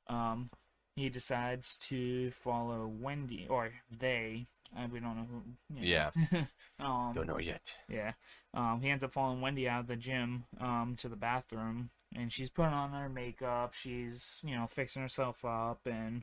Um, 0.07 0.51
he 0.97 1.09
decides 1.09 1.77
to 1.89 2.31
follow 2.31 2.87
Wendy 2.87 3.47
or 3.49 3.71
they. 3.91 4.47
Uh, 4.77 4.87
we 4.93 5.01
don't 5.01 5.17
know 5.17 5.27
who. 5.29 5.43
you 5.75 5.81
know. 5.81 6.11
Yeah. 6.31 6.47
um, 6.79 7.13
Don't 7.15 7.27
know 7.27 7.39
yet. 7.39 7.77
yeah. 7.89 8.13
Um, 8.55 8.81
he 8.83 8.89
ends 8.91 9.03
up 9.03 9.13
following 9.13 9.41
Wendy 9.41 9.69
out 9.69 9.81
of 9.81 9.87
the 9.89 9.97
gym 9.97 10.45
um, 10.61 10.95
to 10.99 11.09
the 11.09 11.17
bathroom, 11.17 11.91
and 12.15 12.33
she's 12.33 12.51
putting 12.51 12.73
on 12.75 12.91
her 12.93 13.09
makeup. 13.09 13.75
She's, 13.75 14.45
you 14.47 14.55
know, 14.55 14.67
fixing 14.69 15.03
herself 15.03 15.45
up, 15.45 15.81
and 15.87 16.23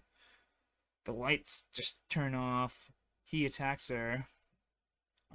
the 1.07 1.13
lights 1.13 1.63
just 1.73 1.97
turn 2.09 2.35
off. 2.35 2.91
He 3.23 3.45
attacks 3.45 3.87
her 3.87 4.27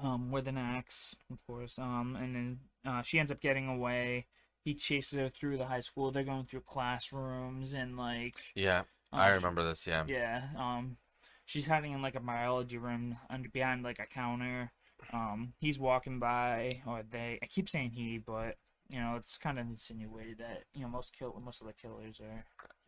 um, 0.01 0.31
with 0.31 0.47
an 0.47 0.59
axe, 0.59 1.17
of 1.31 1.39
course, 1.47 1.79
um, 1.79 2.17
and 2.21 2.35
then 2.37 2.59
uh, 2.87 3.03
she 3.03 3.19
ends 3.19 3.33
up 3.33 3.41
getting 3.41 3.69
away. 3.69 4.27
He 4.65 4.75
chases 4.75 5.19
her 5.19 5.29
through 5.29 5.57
the 5.57 5.65
high 5.65 5.81
school. 5.81 6.13
They're 6.13 6.23
going 6.23 6.45
through 6.45 6.61
classrooms 6.61 7.73
and 7.73 7.97
like 7.97 8.35
Yeah, 8.55 8.83
uh, 9.13 9.17
I 9.17 9.31
remember 9.31 9.65
this. 9.65 9.87
Yeah. 9.87 10.05
yeah. 10.07 10.43
Um, 10.57 10.99
she's 11.47 11.67
hiding 11.67 11.93
in 11.93 12.03
like 12.03 12.15
a 12.15 12.21
biology 12.21 12.79
room 12.79 13.17
under 13.29 13.49
behind 13.49 13.83
like 13.83 13.99
a 13.99 14.07
counter. 14.07 14.71
Um, 15.13 15.55
he's 15.59 15.79
walking 15.79 16.21
by, 16.21 16.83
or 16.87 17.03
they. 17.11 17.39
I 17.43 17.47
keep 17.47 17.69
saying 17.69 17.91
he, 17.91 18.19
but 18.19 18.57
you 18.89 19.01
know 19.01 19.17
it's 19.17 19.39
kind 19.39 19.59
of 19.59 19.67
insinuated 19.67 20.39
that 20.39 20.65
you 20.75 20.83
know 20.83 20.89
most 20.89 21.17
kill 21.19 21.41
most 21.45 21.63
of 21.63 21.67
the 21.67 21.73
killers 21.73 22.21
are 22.21 22.45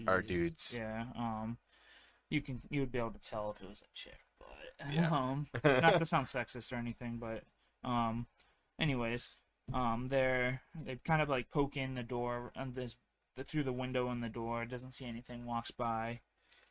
Are 0.07 0.23
dudes. 0.23 0.77
Yeah. 0.79 1.07
Um, 1.19 1.57
you 2.31 2.41
can 2.41 2.61
you 2.71 2.81
would 2.81 2.93
be 2.93 2.99
able 2.99 3.11
to 3.13 3.21
tell 3.21 3.51
if 3.57 3.63
it 3.63 3.69
was 3.69 3.83
a 3.83 3.93
chick, 3.95 4.21
but 4.39 4.87
Yeah. 4.93 5.09
um, 5.11 5.47
not 5.65 5.99
to 5.99 6.07
sound 6.07 6.27
sexist 6.27 6.73
or 6.73 6.77
anything, 6.77 7.19
but 7.19 7.43
um, 7.89 8.27
anyways, 8.81 9.31
um, 9.73 10.09
they're 10.09 10.63
they 10.85 10.97
kind 11.05 11.23
of 11.23 11.29
like 11.29 11.51
poke 11.51 11.77
in 11.77 11.95
the 11.95 12.03
door 12.03 12.53
and 12.57 12.75
this 12.75 12.97
through 13.47 13.65
the 13.65 13.73
window 13.73 14.11
in 14.11 14.21
the 14.21 14.29
door. 14.29 14.65
Doesn't 14.65 14.93
see 14.93 15.07
anything. 15.07 15.45
Walks 15.47 15.71
by. 15.71 16.21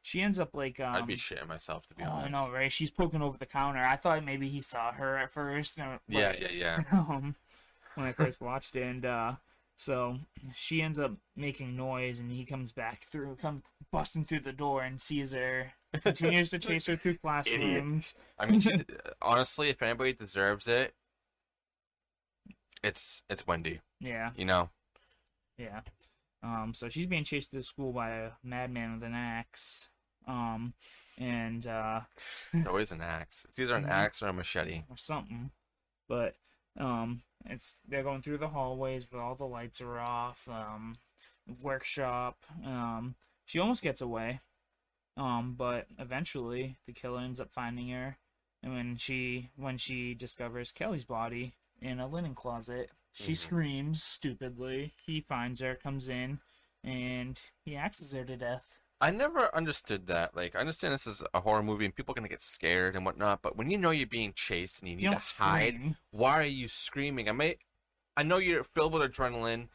She 0.01 0.21
ends 0.21 0.37
up 0.39 0.53
like 0.53 0.79
um. 0.81 0.95
I'd 0.95 1.07
be 1.07 1.15
shitting 1.15 1.47
myself 1.47 1.87
to 1.87 1.95
be 1.95 2.03
oh, 2.03 2.11
I 2.11 2.27
know, 2.29 2.49
right? 2.51 2.71
She's 2.71 2.91
poking 2.91 3.21
over 3.21 3.37
the 3.37 3.45
counter. 3.45 3.79
I 3.81 3.95
thought 3.95 4.25
maybe 4.25 4.49
he 4.49 4.59
saw 4.59 4.91
her 4.91 5.17
at 5.17 5.31
first. 5.31 5.79
uh, 5.79 5.97
Yeah, 6.09 6.31
but- 6.33 6.41
yeah, 6.41 6.51
yeah. 6.51 6.83
um, 6.91 7.35
when 7.95 8.07
I 8.07 8.11
first 8.11 8.41
watched 8.41 8.75
it, 8.75 8.83
and 8.83 9.05
uh, 9.05 9.33
so 9.77 10.17
she 10.55 10.81
ends 10.81 10.99
up 10.99 11.13
making 11.35 11.75
noise, 11.75 12.19
and 12.19 12.31
he 12.31 12.45
comes 12.45 12.71
back 12.71 13.03
through, 13.03 13.35
come 13.35 13.63
busting 13.91 14.25
through 14.25 14.41
the 14.41 14.53
door, 14.53 14.83
and 14.83 15.01
sees 15.01 15.33
her. 15.33 15.71
Continues 16.01 16.49
to 16.51 16.59
chase 16.59 16.87
her 16.87 16.97
through 16.97 17.17
classrooms. 17.23 18.13
I 18.39 18.45
mean, 18.47 18.59
she, 18.59 18.83
honestly, 19.21 19.69
if 19.69 19.81
anybody 19.81 20.13
deserves 20.13 20.67
it, 20.67 20.93
it's 22.83 23.23
it's 23.29 23.45
Wendy. 23.47 23.81
Yeah, 23.99 24.31
You 24.35 24.45
know, 24.45 24.69
yeah. 25.57 25.81
Um, 26.41 26.73
so 26.75 26.89
she's 26.89 27.05
being 27.07 27.23
chased 27.23 27.51
through 27.51 27.61
school 27.61 27.93
by 27.93 28.09
a 28.09 28.31
madman 28.43 28.95
with 28.95 29.03
an 29.03 29.13
axe. 29.13 29.87
Um, 30.27 30.73
and 31.19 31.65
uh, 31.67 32.01
it's 32.53 32.67
always 32.67 32.91
an 32.91 33.01
axe. 33.01 33.45
It's 33.47 33.59
either 33.59 33.75
an 33.75 33.85
axe 33.89 34.21
or 34.21 34.27
a 34.27 34.33
machete. 34.33 34.83
or 34.89 34.97
something. 34.97 35.51
But 36.09 36.35
um, 36.79 37.21
it's 37.45 37.75
they're 37.87 38.03
going 38.03 38.21
through 38.21 38.37
the 38.39 38.47
hallways 38.49 39.05
where 39.09 39.21
all 39.21 39.35
the 39.35 39.45
lights 39.45 39.81
are 39.81 39.99
off. 39.99 40.47
Um, 40.47 40.95
workshop. 41.61 42.37
Um, 42.65 43.15
she 43.45 43.59
almost 43.59 43.83
gets 43.83 44.01
away. 44.01 44.39
Um, 45.15 45.53
but 45.55 45.87
eventually 45.99 46.77
the 46.87 46.93
killer 46.93 47.21
ends 47.21 47.39
up 47.39 47.51
finding 47.51 47.89
her, 47.89 48.17
and 48.63 48.73
when 48.73 48.95
she 48.97 49.51
when 49.55 49.77
she 49.77 50.15
discovers 50.15 50.71
Kelly's 50.71 51.03
body 51.05 51.53
in 51.81 51.99
a 51.99 52.07
linen 52.07 52.33
closet, 52.33 52.89
she 53.11 53.33
Mhm. 53.33 53.37
screams 53.37 54.03
stupidly. 54.03 54.93
He 55.05 55.21
finds 55.21 55.59
her, 55.59 55.75
comes 55.75 56.09
in, 56.09 56.39
and 56.83 57.39
he 57.63 57.75
axes 57.75 58.11
her 58.13 58.25
to 58.25 58.35
death. 58.35 58.79
I 59.03 59.09
never 59.11 59.53
understood 59.53 60.07
that. 60.07 60.33
Like, 60.35 60.55
I 60.55 60.59
understand 60.59 60.93
this 60.93 61.05
is 61.05 61.21
a 61.33 61.41
horror 61.41 61.61
movie 61.61 61.83
and 61.83 61.93
people 61.93 62.13
are 62.13 62.15
gonna 62.15 62.29
get 62.29 62.41
scared 62.41 62.95
and 62.95 63.05
whatnot, 63.05 63.41
but 63.41 63.57
when 63.57 63.69
you 63.69 63.77
know 63.77 63.91
you're 63.91 64.07
being 64.07 64.31
chased 64.33 64.79
and 64.79 64.89
you 64.89 64.95
need 64.95 65.03
You 65.03 65.11
to 65.11 65.19
hide, 65.37 65.73
scream. 65.75 65.97
why 66.11 66.39
are 66.39 66.43
you 66.45 66.69
screaming? 66.69 67.27
I 67.27 67.33
may, 67.33 67.57
I 68.15 68.23
know 68.23 68.37
you're 68.37 68.63
filled 68.63 68.93
with 68.93 69.01
adrenaline, 69.01 69.67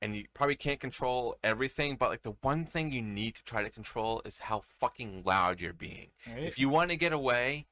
and 0.00 0.14
you 0.16 0.24
probably 0.34 0.54
can't 0.56 0.78
control 0.80 1.36
everything, 1.42 1.96
but 1.96 2.10
like 2.10 2.22
the 2.22 2.34
one 2.42 2.64
thing 2.64 2.92
you 2.92 3.02
need 3.02 3.34
to 3.34 3.44
try 3.44 3.62
to 3.62 3.70
control 3.70 4.22
is 4.24 4.38
how 4.38 4.62
fucking 4.78 5.22
loud 5.24 5.60
you're 5.60 5.72
being. 5.72 6.08
Right? 6.26 6.44
If 6.44 6.58
you 6.58 6.68
want 6.68 6.90
to 6.90 6.96
get 6.96 7.12
away, 7.12 7.66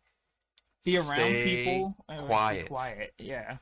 be 0.85 0.97
around 0.97 1.07
stay 1.07 1.65
people, 1.65 1.97
quiet. 2.27 2.69
quiet, 2.69 3.15
yeah. 3.19 3.59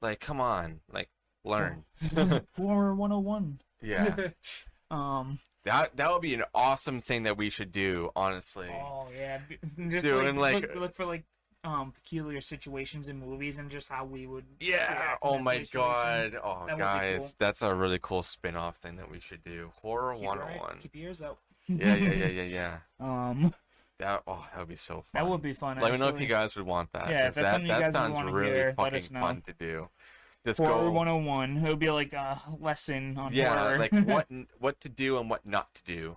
Like, 0.00 0.20
come 0.20 0.40
on, 0.40 0.80
like 0.90 1.10
learn. 1.44 1.84
Horror 2.56 2.94
101. 2.94 3.60
Yeah, 3.84 4.14
um 4.92 5.38
That 5.64 5.96
that 5.96 6.10
would 6.12 6.22
be 6.22 6.34
an 6.34 6.44
awesome 6.54 7.00
thing 7.00 7.22
that 7.24 7.36
we 7.36 7.50
should 7.50 7.72
do. 7.72 8.10
Honestly, 8.14 8.68
Oh 8.70 9.08
yeah, 9.16 9.38
just 9.88 10.04
Doing, 10.04 10.36
like, 10.36 10.54
like- 10.54 10.62
look, 10.62 10.74
look 10.76 10.94
for 10.94 11.06
like 11.06 11.24
um 11.64 11.92
peculiar 11.92 12.40
situations 12.40 13.08
in 13.08 13.20
movies 13.20 13.58
and 13.58 13.70
just 13.70 13.88
how 13.88 14.04
we 14.04 14.26
would 14.26 14.44
yeah. 14.60 15.14
Oh 15.22 15.38
my 15.38 15.58
situation. 15.62 15.70
god. 15.80 16.40
Oh 16.42 16.66
That 16.66 16.78
guys, 16.78 17.28
cool. 17.28 17.46
that's 17.46 17.62
a 17.62 17.72
really 17.74 18.00
cool 18.02 18.22
spin-off 18.24 18.76
thing 18.78 18.96
that 18.96 19.08
we 19.10 19.20
should 19.20 19.44
do. 19.44 19.70
Horror 19.80 20.14
Keep 20.14 20.22
your 20.24 20.32
eye- 20.32 20.36
101. 20.58 20.78
Keep 20.80 20.96
your 20.96 21.04
ears 21.06 21.22
out. 21.22 21.38
Yeah, 21.68 21.94
yeah, 21.94 22.12
yeah, 22.12 22.26
yeah, 22.42 22.42
yeah. 22.42 22.76
Um, 22.98 23.54
That 24.00 24.24
oh, 24.26 24.44
that 24.50 24.58
would 24.58 24.68
be 24.68 24.74
so 24.74 24.94
fun. 24.96 25.04
that 25.14 25.28
would 25.28 25.42
be 25.42 25.52
fun. 25.52 25.78
Let 25.78 25.92
me 25.92 25.98
know 25.98 26.08
if 26.08 26.20
you 26.20 26.26
guys 26.26 26.56
would 26.56 26.66
want 26.66 26.90
that. 26.92 27.08
Yeah, 27.08 27.22
that's 27.22 27.36
that, 27.36 27.44
something 27.52 27.62
you 27.62 27.68
that 27.68 27.78
guys 27.80 27.86
would 27.88 27.94
sounds 27.94 28.14
wanna 28.14 28.32
really 28.32 28.50
hear, 28.50 28.74
fucking 28.74 29.00
fun 29.00 29.42
to 29.46 29.52
do. 29.52 29.88
Just 30.44 30.58
Horror 30.58 30.90
go, 30.90 30.90
101. 30.90 31.56
It 31.58 31.68
would 31.68 31.78
be 31.78 31.90
like 31.90 32.12
a 32.14 32.40
lesson 32.58 33.16
on 33.18 33.32
yeah, 33.32 33.56
horror. 33.56 33.78
like 33.78 33.92
what 34.06 34.26
what 34.58 34.80
to 34.80 34.88
do 34.88 35.18
and 35.18 35.30
what 35.30 35.46
not 35.46 35.72
to 35.74 35.84
do. 35.84 36.16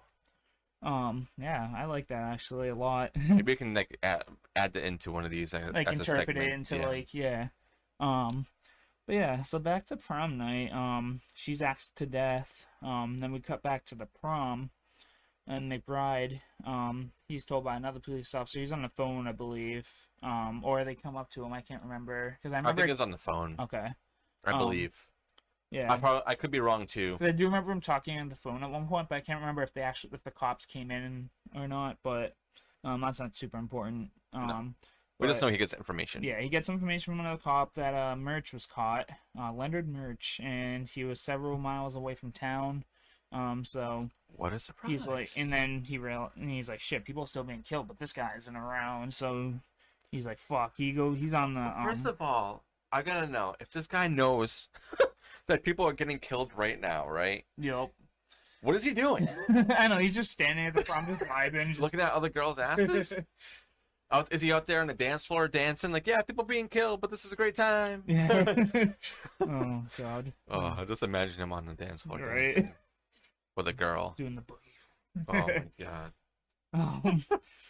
um, 0.82 1.28
yeah, 1.38 1.70
I 1.76 1.86
like 1.86 2.08
that 2.08 2.24
actually 2.24 2.70
a 2.70 2.76
lot. 2.76 3.12
Maybe 3.30 3.52
we 3.52 3.56
can 3.56 3.74
like 3.74 3.98
add, 4.04 4.24
add 4.56 4.74
that 4.74 4.84
into 4.86 5.12
one 5.12 5.26
of 5.26 5.32
these. 5.32 5.54
uh, 5.54 5.70
like 5.74 5.92
interpret 5.92 6.38
it 6.38 6.52
into 6.54 6.78
Yeah. 6.78 6.88
like 6.88 7.14
yeah 7.14 7.48
um 8.00 8.46
but 9.08 9.16
yeah 9.16 9.42
so 9.44 9.58
back 9.58 9.86
to 9.86 9.96
prom 9.96 10.38
night 10.38 10.70
um 10.74 11.22
she's 11.34 11.62
axed 11.62 11.96
to 11.96 12.06
death 12.06 12.66
um 12.82 13.20
then 13.22 13.32
we 13.32 13.40
cut 13.40 13.64
back 13.64 13.86
to 13.86 13.96
the 13.96 14.06
prom 14.06 14.70
and 15.48 15.72
mcbride 15.72 16.42
um 16.66 17.12
he's 17.30 17.46
told 17.46 17.64
by 17.64 17.78
another 17.78 18.02
police 18.02 18.36
officer 18.36 18.60
he's 18.60 18.74
on 18.74 18.82
the 18.82 18.90
phone 18.90 19.28
i 19.28 19.32
believe 19.32 19.90
um 20.24 20.62
or 20.66 20.84
they 20.84 20.94
come 20.94 21.16
up 21.16 21.30
to 21.30 21.42
him 21.46 21.54
i 21.54 21.62
can't 21.62 21.84
remember 21.84 22.38
because 22.38 22.52
i 22.52 22.58
I 22.58 22.60
remember 22.60 22.82
think 22.82 22.92
it's 22.92 23.00
on 23.00 23.12
the 23.12 23.18
phone. 23.18 23.56
okay 23.62 23.88
I 24.46 24.52
um, 24.52 24.60
believe. 24.60 25.08
yeah 25.72 25.92
I 25.92 25.98
probably 25.98 26.24
I 26.26 26.36
could 26.36 26.52
be 26.52 26.60
wrong 26.60 26.86
too. 26.86 27.18
I 27.22 27.32
do 27.32 27.46
remember 27.46 27.72
him 27.72 27.82
talking 27.82 28.20
on 28.20 28.30
the 28.30 28.36
phone 28.36 28.64
at 28.64 28.70
one 28.70 28.88
point, 28.88 29.10
but 29.10 29.16
I 29.16 29.22
can't 29.22 29.40
remember 29.40 29.64
if 29.64 29.74
they 29.74 29.82
actually 29.82 30.12
if 30.14 30.24
the 30.24 30.32
cops 30.32 30.66
came 30.66 30.92
in 30.92 31.30
or 31.56 31.68
not. 31.68 31.98
But 32.04 32.36
um, 32.84 33.02
that's 33.02 33.20
not 33.20 33.36
super 33.36 33.58
important. 33.58 34.12
Um, 34.34 34.76
We 35.18 35.28
just 35.28 35.42
know 35.42 35.48
he 35.48 35.58
gets 35.58 35.74
information. 35.74 36.24
Yeah, 36.24 36.40
he 36.42 36.50
gets 36.50 36.68
information 36.68 37.14
from 37.14 37.22
another 37.22 37.42
cop 37.42 37.74
that 37.76 37.94
uh, 37.94 38.16
Murch 38.16 38.54
was 38.54 38.66
caught, 38.66 39.10
uh, 39.40 39.52
Leonard 39.54 39.88
Murch, 39.88 40.42
and 40.44 40.90
he 40.90 41.06
was 41.06 41.22
several 41.22 41.58
miles 41.58 41.96
away 41.96 42.16
from 42.16 42.32
town. 42.32 42.84
Um, 43.32 43.64
so 43.66 44.10
What 44.36 44.54
a 44.54 44.60
surprise! 44.60 44.92
he's 44.92 45.08
like, 45.08 45.30
and 45.38 45.52
then 45.52 45.84
he 45.86 45.98
real, 45.98 46.32
and 46.36 46.50
he's 46.50 46.70
like, 46.70 46.82
shit, 46.82 47.06
people 47.06 47.24
are 47.24 47.28
still 47.28 47.44
being 47.44 47.64
killed, 47.64 47.88
but 47.88 47.98
this 47.98 48.14
guy 48.14 48.32
isn't 48.36 48.56
around. 48.56 49.14
So 49.14 49.54
he's 50.12 50.26
like, 50.26 50.38
fuck. 50.38 50.74
He 50.78 50.92
go, 50.92 51.14
he's 51.14 51.34
on 51.34 51.54
the. 51.54 51.62
Um, 51.62 51.86
First 51.86 52.06
of 52.06 52.22
all, 52.22 52.65
I 52.96 53.02
gotta 53.02 53.28
know 53.28 53.56
if 53.60 53.70
this 53.72 53.88
guy 53.88 54.08
knows 54.08 54.70
that 55.48 55.64
people 55.64 55.86
are 55.86 55.92
getting 55.94 56.18
killed 56.20 56.52
right 56.56 56.80
now, 56.80 57.08
right? 57.10 57.44
yep. 57.58 57.92
What 58.62 58.76
is 58.76 58.84
he 58.84 58.94
doing? 58.94 59.28
I 59.78 59.88
know 59.90 59.98
he's 59.98 60.16
just 60.16 60.32
standing 60.32 60.66
at 60.66 60.74
the 60.74 60.84
front 60.86 61.08
just 61.10 61.30
vibing. 61.30 61.68
just- 61.68 61.82
Looking 61.82 62.00
at 62.00 62.14
other 62.14 62.30
girls' 62.30 62.58
asses? 62.58 63.20
out, 64.12 64.32
is 64.32 64.42
he 64.42 64.52
out 64.54 64.66
there 64.66 64.80
on 64.82 64.88
the 64.88 64.94
dance 64.94 65.26
floor 65.26 65.48
dancing? 65.48 65.92
Like, 65.92 66.08
yeah, 66.08 66.22
people 66.22 66.46
being 66.46 66.68
killed, 66.68 67.02
but 67.02 67.10
this 67.12 67.26
is 67.26 67.34
a 67.34 67.36
great 67.36 67.54
time. 67.56 68.04
yeah. 68.08 68.64
oh 69.42 69.84
God. 69.98 70.32
oh, 70.50 70.76
I 70.80 70.86
just 70.86 71.04
imagine 71.04 71.40
him 71.42 71.52
on 71.54 71.66
the 71.66 71.74
dance 71.74 72.02
floor 72.04 72.20
Right. 72.20 72.74
with 73.58 73.68
a 73.68 73.74
girl. 73.74 74.14
Doing 74.18 74.36
the 74.36 74.42
boogie. 74.42 75.28
Oh 75.28 75.34
my 75.34 75.64
god. 75.80 76.12
Um, 76.74 77.24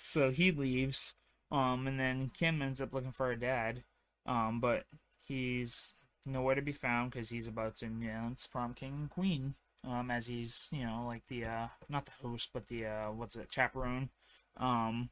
so 0.06 0.32
he 0.32 0.52
leaves, 0.52 1.14
um, 1.52 1.88
and 1.88 2.00
then 2.00 2.30
Kim 2.30 2.62
ends 2.62 2.80
up 2.82 2.94
looking 2.94 3.12
for 3.12 3.26
her 3.28 3.36
dad, 3.36 3.84
um, 4.26 4.60
but 4.60 4.86
he's 5.26 5.94
nowhere 6.26 6.56
to 6.56 6.62
be 6.64 6.74
found 6.74 7.12
because 7.12 7.30
he's 7.30 7.48
about 7.48 7.78
to 7.78 7.88
announce 7.88 8.48
prom 8.48 8.74
king 8.76 8.94
and 8.94 9.10
queen, 9.12 9.56
um, 9.88 10.12
as 10.12 10.28
he's 10.28 10.70
you 10.74 10.86
know 10.86 11.04
like 11.08 11.28
the 11.28 11.46
uh, 11.46 11.68
not 11.90 12.06
the 12.06 12.12
host 12.28 12.50
but 12.54 12.68
the 12.68 12.86
uh, 12.88 13.12
what's 13.12 13.36
it 13.38 13.50
chaperone, 13.52 14.10
um, 14.58 15.10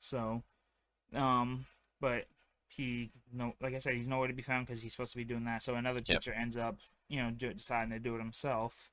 so, 0.00 0.42
um, 1.14 1.66
but 2.00 2.26
he 2.68 3.10
no 3.32 3.54
like 3.60 3.74
I 3.74 3.78
said 3.78 3.94
he's 3.94 4.08
nowhere 4.08 4.28
to 4.28 4.34
be 4.34 4.42
found 4.42 4.66
because 4.66 4.82
he's 4.82 4.92
supposed 4.92 5.12
to 5.12 5.18
be 5.18 5.24
doing 5.24 5.44
that. 5.44 5.62
So 5.62 5.74
another 5.76 6.00
Yep. 6.08 6.22
teacher 6.22 6.32
ends 6.32 6.56
up 6.56 6.78
you 7.08 7.22
know 7.22 7.30
do, 7.30 7.52
deciding 7.52 7.92
to 7.92 7.98
do 7.98 8.16
it 8.16 8.20
himself. 8.20 8.90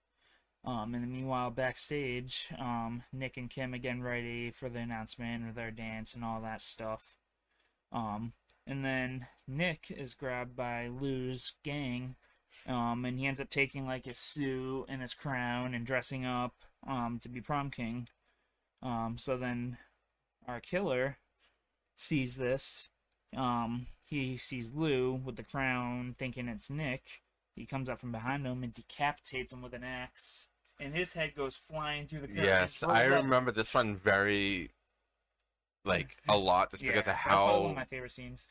Um, 0.65 0.93
and 0.93 1.11
meanwhile, 1.11 1.49
backstage, 1.51 2.47
um, 2.59 3.03
Nick 3.13 3.37
and 3.37 3.49
Kim 3.49 3.73
again 3.73 4.03
ready 4.03 4.51
for 4.51 4.69
the 4.69 4.79
announcement 4.79 5.47
or 5.47 5.53
their 5.53 5.71
dance 5.71 6.13
and 6.13 6.23
all 6.23 6.41
that 6.41 6.61
stuff. 6.61 7.17
Um, 7.91 8.33
and 8.71 8.85
then 8.85 9.27
Nick 9.49 9.87
is 9.89 10.15
grabbed 10.15 10.55
by 10.55 10.87
Lou's 10.87 11.51
gang, 11.61 12.15
um, 12.65 13.03
and 13.03 13.19
he 13.19 13.25
ends 13.25 13.41
up 13.41 13.49
taking 13.49 13.85
like 13.85 14.05
his 14.05 14.17
suit 14.17 14.85
and 14.87 15.01
his 15.01 15.13
crown 15.13 15.73
and 15.73 15.85
dressing 15.85 16.25
up, 16.25 16.55
um, 16.87 17.19
to 17.21 17.27
be 17.27 17.41
prom 17.41 17.69
king. 17.69 18.07
Um, 18.81 19.17
so 19.17 19.35
then 19.35 19.77
our 20.47 20.61
killer 20.61 21.17
sees 21.97 22.37
this. 22.37 22.87
Um, 23.35 23.87
he 24.05 24.37
sees 24.37 24.71
Lou 24.73 25.15
with 25.15 25.35
the 25.35 25.43
crown, 25.43 26.15
thinking 26.17 26.47
it's 26.47 26.69
Nick. 26.69 27.21
He 27.53 27.65
comes 27.65 27.89
up 27.89 27.99
from 27.99 28.13
behind 28.13 28.45
him 28.45 28.63
and 28.63 28.73
decapitates 28.73 29.51
him 29.51 29.61
with 29.61 29.73
an 29.73 29.83
axe, 29.83 30.47
and 30.79 30.95
his 30.95 31.11
head 31.11 31.35
goes 31.35 31.57
flying 31.57 32.07
through 32.07 32.21
the 32.21 32.27
curtains. 32.27 32.45
Yes, 32.45 32.83
I 32.83 33.09
up- 33.09 33.23
remember 33.23 33.51
this 33.51 33.73
one 33.73 33.97
very, 33.97 34.71
like, 35.83 36.15
a 36.29 36.37
lot 36.37 36.71
just 36.71 36.83
because 36.83 37.07
of 37.07 37.15
how 37.15 37.59
one 37.59 37.71
of 37.71 37.75
my 37.75 37.83
favorite 37.83 38.13
scenes. 38.13 38.47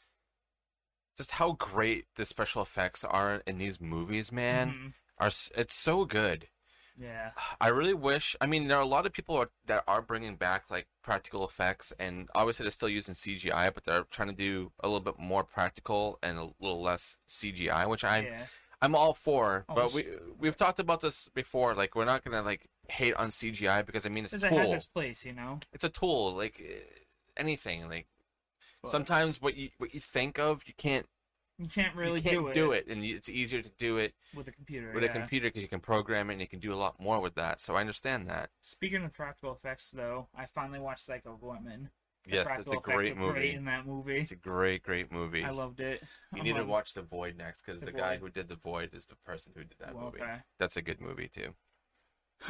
Just 1.20 1.32
how 1.32 1.52
great 1.52 2.06
the 2.16 2.24
special 2.24 2.62
effects 2.62 3.04
are 3.04 3.42
in 3.46 3.58
these 3.58 3.78
movies, 3.78 4.32
man. 4.32 4.72
Mhm. 4.72 4.92
Are 5.18 5.30
it's 5.54 5.74
so 5.74 6.06
good. 6.06 6.48
Yeah, 6.96 7.32
I 7.60 7.68
really 7.68 7.94
wish. 7.94 8.36
I 8.40 8.46
mean, 8.46 8.68
there 8.68 8.76
are 8.78 8.82
a 8.82 8.86
lot 8.96 9.04
of 9.06 9.12
people 9.12 9.36
are, 9.36 9.50
that 9.66 9.84
are 9.86 10.00
bringing 10.02 10.36
back 10.36 10.70
like 10.70 10.86
practical 11.02 11.44
effects, 11.46 11.92
and 11.98 12.28
obviously 12.34 12.64
they're 12.64 12.70
still 12.70 12.88
using 12.88 13.14
CGI, 13.14 13.72
but 13.72 13.84
they're 13.84 14.04
trying 14.04 14.28
to 14.28 14.34
do 14.34 14.72
a 14.80 14.88
little 14.88 15.00
bit 15.00 15.18
more 15.18 15.44
practical 15.44 16.18
and 16.22 16.38
a 16.38 16.48
little 16.58 16.82
less 16.82 17.16
CGI, 17.28 17.86
which 17.86 18.02
I'm 18.04 18.24
yeah, 18.24 18.46
I'm 18.82 18.94
all 18.94 19.12
for. 19.14 19.64
But 19.68 19.92
we 19.92 20.06
we've 20.38 20.56
talked 20.56 20.78
about 20.78 21.00
this 21.00 21.28
before. 21.28 21.74
Like, 21.74 21.94
we're 21.94 22.04
not 22.06 22.24
gonna 22.24 22.42
like 22.42 22.66
hate 22.88 23.14
on 23.14 23.28
CGI 23.30 23.84
because 23.84 24.04
I 24.06 24.08
mean 24.08 24.24
it's 24.24 24.32
a 24.32 24.36
because 24.38 24.52
it 24.52 24.60
has 24.60 24.72
its 24.72 24.86
place, 24.86 25.24
you 25.26 25.32
know. 25.34 25.60
It's 25.72 25.84
a 25.84 25.90
tool. 25.90 26.34
Like 26.34 26.60
eh, 26.60 26.80
anything. 27.36 27.88
Like 27.88 28.06
But- 28.82 28.90
sometimes 28.90 29.40
what 29.40 29.54
you 29.56 29.70
what 29.78 29.94
you 29.94 30.00
think 30.00 30.38
of, 30.38 30.62
you 30.66 30.74
can't 30.76 31.06
You 31.60 31.68
can't 31.68 31.94
really 31.94 32.20
you 32.20 32.22
can't 32.22 32.36
do, 32.36 32.46
it 32.48 32.54
do 32.54 32.72
it, 32.72 32.86
and 32.88 33.04
it's 33.04 33.28
easier 33.28 33.60
to 33.60 33.70
do 33.76 33.98
it 33.98 34.14
with 34.34 34.48
a 34.48 34.50
computer. 34.50 34.92
with 34.94 35.02
yeah. 35.02 35.10
a 35.10 35.12
computer 35.12 35.48
because 35.48 35.60
you 35.60 35.68
can 35.68 35.80
program 35.80 36.30
it 36.30 36.34
and 36.34 36.40
you 36.40 36.48
can 36.48 36.58
do 36.58 36.72
a 36.72 36.74
lot 36.74 36.98
more 36.98 37.20
with 37.20 37.34
that. 37.34 37.60
So 37.60 37.74
I 37.74 37.80
understand 37.80 38.26
that. 38.28 38.48
Speaking 38.62 39.04
of 39.04 39.12
practical 39.12 39.52
effects, 39.52 39.90
though, 39.90 40.28
I 40.34 40.46
finally 40.46 40.80
watched 40.80 41.04
Psycho 41.04 41.38
Goreman. 41.40 41.90
The 42.24 42.36
Yes, 42.36 42.48
it's 42.58 42.72
a 42.72 42.76
great 42.76 43.14
were 43.18 43.32
Great 43.32 43.44
movie. 43.44 43.52
in 43.52 43.66
that 43.66 43.86
movie, 43.86 44.20
It's 44.20 44.30
a 44.30 44.36
great, 44.36 44.82
great 44.82 45.12
movie. 45.12 45.44
I 45.44 45.50
loved 45.50 45.80
it. 45.80 46.02
You 46.34 46.42
need 46.42 46.56
to 46.56 46.64
watch 46.64 46.94
The 46.94 47.02
Void 47.02 47.36
next 47.36 47.62
because 47.62 47.80
The 47.80 47.86
the, 47.86 47.92
guy 47.92 48.16
who 48.16 48.30
did 48.30 48.48
The 48.48 48.56
Void 48.56 48.94
is 48.94 49.04
the 49.04 49.16
person 49.16 49.52
who 49.54 49.64
did 49.64 49.76
that 49.80 49.94
well, 49.94 50.06
movie. 50.06 50.22
Okay. 50.22 50.36
That's 50.58 50.76
a 50.76 50.82
good 50.82 51.00
movie 51.00 51.28
too. 51.28 51.54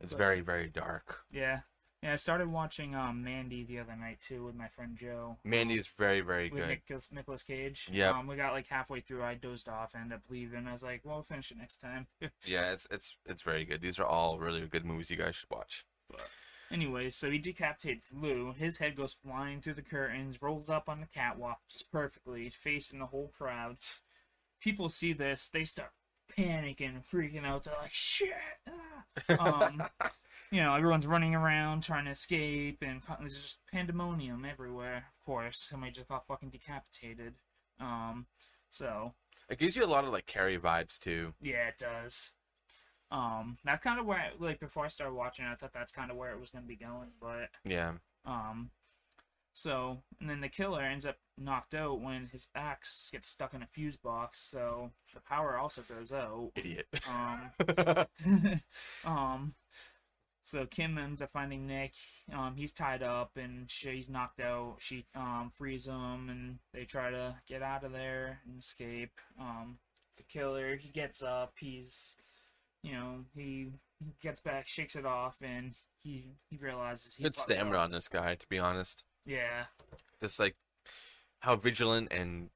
it's 0.00 0.12
But- 0.12 0.18
very, 0.18 0.40
very 0.40 0.68
dark. 0.68 1.20
Yeah, 1.30 1.60
yeah. 2.04 2.12
I 2.12 2.16
started 2.16 2.50
watching 2.50 2.94
um 2.94 3.24
Mandy 3.24 3.64
the 3.64 3.78
other 3.78 3.96
night 3.96 4.20
too 4.20 4.44
with 4.44 4.54
my 4.54 4.68
friend 4.68 4.96
Joe. 4.96 5.38
Mandy's 5.44 5.86
very, 5.86 6.20
very 6.20 6.50
with 6.50 6.60
good. 6.60 6.68
Nicholas 6.68 7.10
Nicolas 7.12 7.42
Cage. 7.42 7.88
Yeah. 7.92 8.10
Um, 8.10 8.26
we 8.26 8.36
got 8.36 8.52
like 8.52 8.68
halfway 8.68 9.00
through. 9.00 9.22
I 9.24 9.34
dozed 9.34 9.68
off, 9.68 9.94
ended 9.94 10.16
up 10.16 10.22
leaving. 10.28 10.66
I 10.68 10.72
was 10.72 10.82
like, 10.82 11.00
"Well, 11.04 11.16
we'll 11.16 11.24
finish 11.24 11.50
it 11.50 11.58
next 11.58 11.78
time." 11.78 12.06
Yeah, 12.46 12.72
it's 12.72 12.86
it's 12.90 13.16
it's 13.26 13.42
very 13.42 13.64
good. 13.64 13.80
These 13.80 13.98
are 13.98 14.06
all 14.06 14.38
really 14.38 14.60
good 14.66 14.84
movies 14.84 15.10
you 15.10 15.16
guys 15.16 15.34
should 15.34 15.50
watch. 15.50 15.84
Anyway, 16.70 17.10
so 17.10 17.30
he 17.30 17.38
decapitates 17.38 18.12
Lou. 18.12 18.52
His 18.52 18.78
head 18.78 18.96
goes 18.96 19.12
flying 19.12 19.60
through 19.60 19.74
the 19.74 19.82
curtains, 19.82 20.42
rolls 20.42 20.68
up 20.68 20.88
on 20.88 21.00
the 21.00 21.06
catwalk 21.06 21.60
just 21.68 21.90
perfectly, 21.90 22.50
facing 22.50 22.98
the 22.98 23.06
whole 23.06 23.28
crowd. 23.28 23.76
People 24.60 24.88
see 24.88 25.12
this, 25.12 25.48
they 25.48 25.64
start 25.64 25.92
panicking, 26.36 26.94
and 26.94 27.02
freaking 27.04 27.44
out. 27.44 27.64
They're 27.64 27.74
like, 27.80 27.92
"Shit!" 27.92 28.32
ah." 28.68 29.62
Um, 29.64 29.82
you 30.50 30.62
know, 30.62 30.74
everyone's 30.74 31.06
running 31.06 31.34
around 31.34 31.82
trying 31.82 32.04
to 32.06 32.10
escape, 32.12 32.78
and 32.82 33.00
there's 33.20 33.40
just 33.40 33.58
pandemonium 33.72 34.44
everywhere. 34.44 34.96
Of 35.18 35.24
course, 35.24 35.58
somebody 35.60 35.92
just 35.92 36.08
got 36.08 36.26
fucking 36.26 36.50
decapitated. 36.50 37.34
Um, 37.80 38.26
so 38.70 39.14
It 39.48 39.58
gives 39.58 39.76
you 39.76 39.84
a 39.84 39.86
lot 39.86 40.04
of 40.04 40.10
like 40.12 40.26
Carrie 40.26 40.58
vibes 40.58 40.98
too. 40.98 41.34
yeah, 41.40 41.68
it 41.68 41.78
does. 41.78 42.30
Um, 43.10 43.58
that's 43.64 43.82
kind 43.82 44.00
of 44.00 44.06
where, 44.06 44.18
I, 44.18 44.30
like, 44.40 44.58
before 44.58 44.84
I 44.84 44.88
started 44.88 45.14
watching, 45.14 45.44
I 45.44 45.54
thought 45.54 45.72
that's 45.72 45.92
kind 45.92 46.10
of 46.10 46.16
where 46.16 46.32
it 46.32 46.40
was 46.40 46.50
gonna 46.50 46.66
be 46.66 46.74
going, 46.76 47.10
but 47.20 47.50
Yeah. 47.64 47.92
um, 48.24 48.70
so 49.54 50.02
and 50.20 50.28
then 50.28 50.40
the 50.40 50.48
killer 50.48 50.82
ends 50.82 51.06
up 51.06 51.16
knocked 51.38 51.74
out 51.74 52.00
when 52.00 52.26
his 52.26 52.48
axe 52.54 53.08
gets 53.10 53.28
stuck 53.28 53.54
in 53.54 53.62
a 53.62 53.66
fuse 53.66 53.96
box, 53.96 54.40
so 54.40 54.90
the 55.14 55.20
power 55.20 55.56
also 55.56 55.82
goes 55.82 56.12
out. 56.12 56.50
Idiot. 56.56 56.86
Um, 57.08 58.60
um, 59.04 59.54
so 60.42 60.66
Kim 60.66 60.98
ends 60.98 61.22
up 61.22 61.30
finding 61.32 61.66
Nick. 61.66 61.94
Um, 62.32 62.54
he's 62.56 62.72
tied 62.72 63.02
up 63.02 63.30
and 63.36 63.70
she's 63.70 64.10
knocked 64.10 64.40
out. 64.40 64.76
She 64.80 65.06
um 65.14 65.50
frees 65.54 65.86
him, 65.86 66.28
and 66.28 66.58
they 66.72 66.84
try 66.84 67.10
to 67.10 67.36
get 67.48 67.62
out 67.62 67.84
of 67.84 67.92
there 67.92 68.40
and 68.46 68.58
escape. 68.58 69.12
Um, 69.40 69.78
the 70.16 70.24
killer 70.24 70.76
he 70.76 70.90
gets 70.90 71.22
up. 71.22 71.54
He's 71.58 72.14
you 72.82 72.92
know, 72.92 73.24
he 73.34 73.70
he 73.98 74.14
gets 74.20 74.40
back, 74.40 74.68
shakes 74.68 74.94
it 74.94 75.06
off, 75.06 75.38
and 75.40 75.74
he 76.02 76.36
he 76.50 76.58
realizes 76.58 77.14
he 77.14 77.22
Good 77.22 77.36
stamina 77.36 77.78
up. 77.78 77.84
on 77.84 77.90
this 77.90 78.08
guy, 78.08 78.34
to 78.34 78.46
be 78.48 78.58
honest. 78.58 79.04
Yeah. 79.26 79.64
Just 80.20 80.38
like 80.38 80.56
how 81.40 81.56
vigilant 81.56 82.12
and 82.12 82.50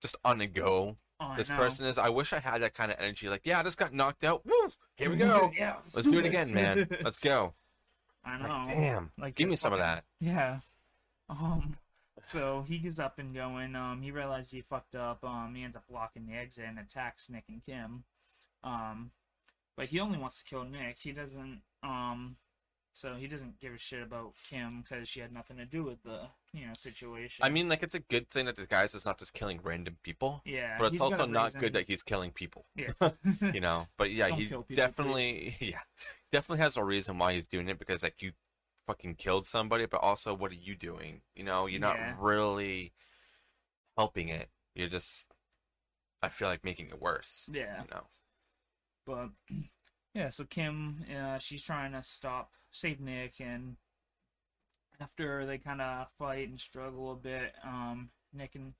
just 0.00 0.16
on 0.24 0.38
the 0.38 0.46
go 0.46 0.96
Oh, 1.22 1.34
this 1.36 1.50
person 1.50 1.86
is. 1.86 1.98
I 1.98 2.08
wish 2.08 2.32
I 2.32 2.38
had 2.38 2.62
that 2.62 2.72
kind 2.72 2.90
of 2.90 2.96
energy. 2.98 3.28
Like, 3.28 3.42
yeah, 3.44 3.60
I 3.60 3.62
just 3.62 3.76
got 3.76 3.92
knocked 3.92 4.24
out. 4.24 4.42
Woo! 4.46 4.70
Here 4.96 5.10
we 5.10 5.16
go. 5.16 5.52
yeah. 5.56 5.74
Let's 5.94 6.08
do 6.08 6.18
it 6.18 6.24
again, 6.24 6.54
man. 6.54 6.88
Let's 7.04 7.18
go. 7.18 7.52
I 8.24 8.38
Like, 8.38 8.48
know. 8.48 8.64
damn. 8.66 9.10
Like 9.18 9.34
Give 9.34 9.46
me 9.46 9.56
some 9.56 9.74
of 9.74 9.80
that. 9.80 10.04
Yeah. 10.18 10.60
Um. 11.28 11.76
So 12.22 12.64
he 12.66 12.78
gets 12.78 12.98
up 12.98 13.18
and 13.18 13.34
going. 13.34 13.76
Um. 13.76 14.00
He 14.00 14.10
realizes 14.12 14.50
he 14.50 14.62
fucked 14.62 14.94
up. 14.94 15.22
Um. 15.22 15.52
He 15.54 15.62
ends 15.62 15.76
up 15.76 15.84
blocking 15.90 16.26
the 16.26 16.32
exit 16.32 16.64
and 16.66 16.78
attacks 16.78 17.28
Nick 17.28 17.44
and 17.50 17.62
Kim. 17.66 18.04
Um. 18.64 19.10
But 19.76 19.88
he 19.88 20.00
only 20.00 20.16
wants 20.16 20.38
to 20.42 20.44
kill 20.48 20.64
Nick. 20.64 20.96
He 21.00 21.12
doesn't. 21.12 21.60
Um. 21.82 22.36
So 22.92 23.14
he 23.14 23.28
doesn't 23.28 23.60
give 23.60 23.72
a 23.72 23.78
shit 23.78 24.02
about 24.02 24.34
Kim 24.48 24.82
because 24.82 25.08
she 25.08 25.20
had 25.20 25.32
nothing 25.32 25.56
to 25.58 25.64
do 25.64 25.84
with 25.84 26.02
the 26.02 26.22
you 26.52 26.66
know 26.66 26.72
situation. 26.76 27.44
I 27.44 27.48
mean, 27.48 27.68
like, 27.68 27.82
it's 27.82 27.94
a 27.94 28.00
good 28.00 28.28
thing 28.30 28.46
that 28.46 28.56
the 28.56 28.66
guy's 28.66 28.94
is 28.94 29.06
not 29.06 29.18
just 29.18 29.32
killing 29.32 29.60
random 29.62 29.96
people, 30.02 30.42
yeah. 30.44 30.76
but 30.78 30.92
it's 30.92 31.00
also 31.00 31.24
not 31.26 31.56
good 31.58 31.72
that 31.74 31.86
he's 31.86 32.02
killing 32.02 32.32
people. 32.32 32.66
Yeah. 32.74 32.92
you 33.54 33.60
know 33.60 33.86
but 33.96 34.10
yeah 34.10 34.28
Don't 34.28 34.38
he 34.38 34.44
people, 34.46 34.66
definitely 34.74 35.56
yeah 35.60 35.80
definitely 36.32 36.62
has 36.62 36.76
a 36.76 36.84
reason 36.84 37.18
why 37.18 37.34
he's 37.34 37.46
doing 37.46 37.68
it 37.68 37.78
because 37.78 38.02
like 38.02 38.20
you 38.22 38.32
fucking 38.86 39.14
killed 39.14 39.46
somebody 39.46 39.86
but 39.86 40.00
also 40.00 40.34
what 40.34 40.50
are 40.50 40.56
you 40.56 40.74
doing 40.74 41.20
you 41.34 41.44
know 41.44 41.66
you're 41.66 41.80
not 41.80 41.96
Yeah. 41.96 42.14
really 42.18 42.92
helping 43.96 44.28
it 44.28 44.48
you're 44.74 44.88
just 44.88 45.26
i 46.22 46.28
feel 46.28 46.48
like 46.48 46.64
making 46.64 46.88
it 46.88 47.00
worse 47.00 47.46
yeah. 47.52 47.82
you 47.82 47.88
know 47.90 48.04
But 49.06 49.30
yeah, 50.14 50.28
so 50.30 50.44
Kim, 50.44 51.04
uh, 51.14 51.38
she's 51.38 51.64
trying 51.64 51.92
to 51.92 52.02
stop, 52.02 52.50
save 52.70 53.00
Nick, 53.00 53.40
and 53.40 53.76
after 55.00 55.46
they 55.46 55.58
kind 55.58 55.80
of 55.80 56.08
fight 56.18 56.48
and 56.48 56.60
struggle 56.60 57.12
a 57.12 57.16
bit, 57.16 57.54
um, 57.64 58.10
Nick 58.32 58.54
and 58.54 58.74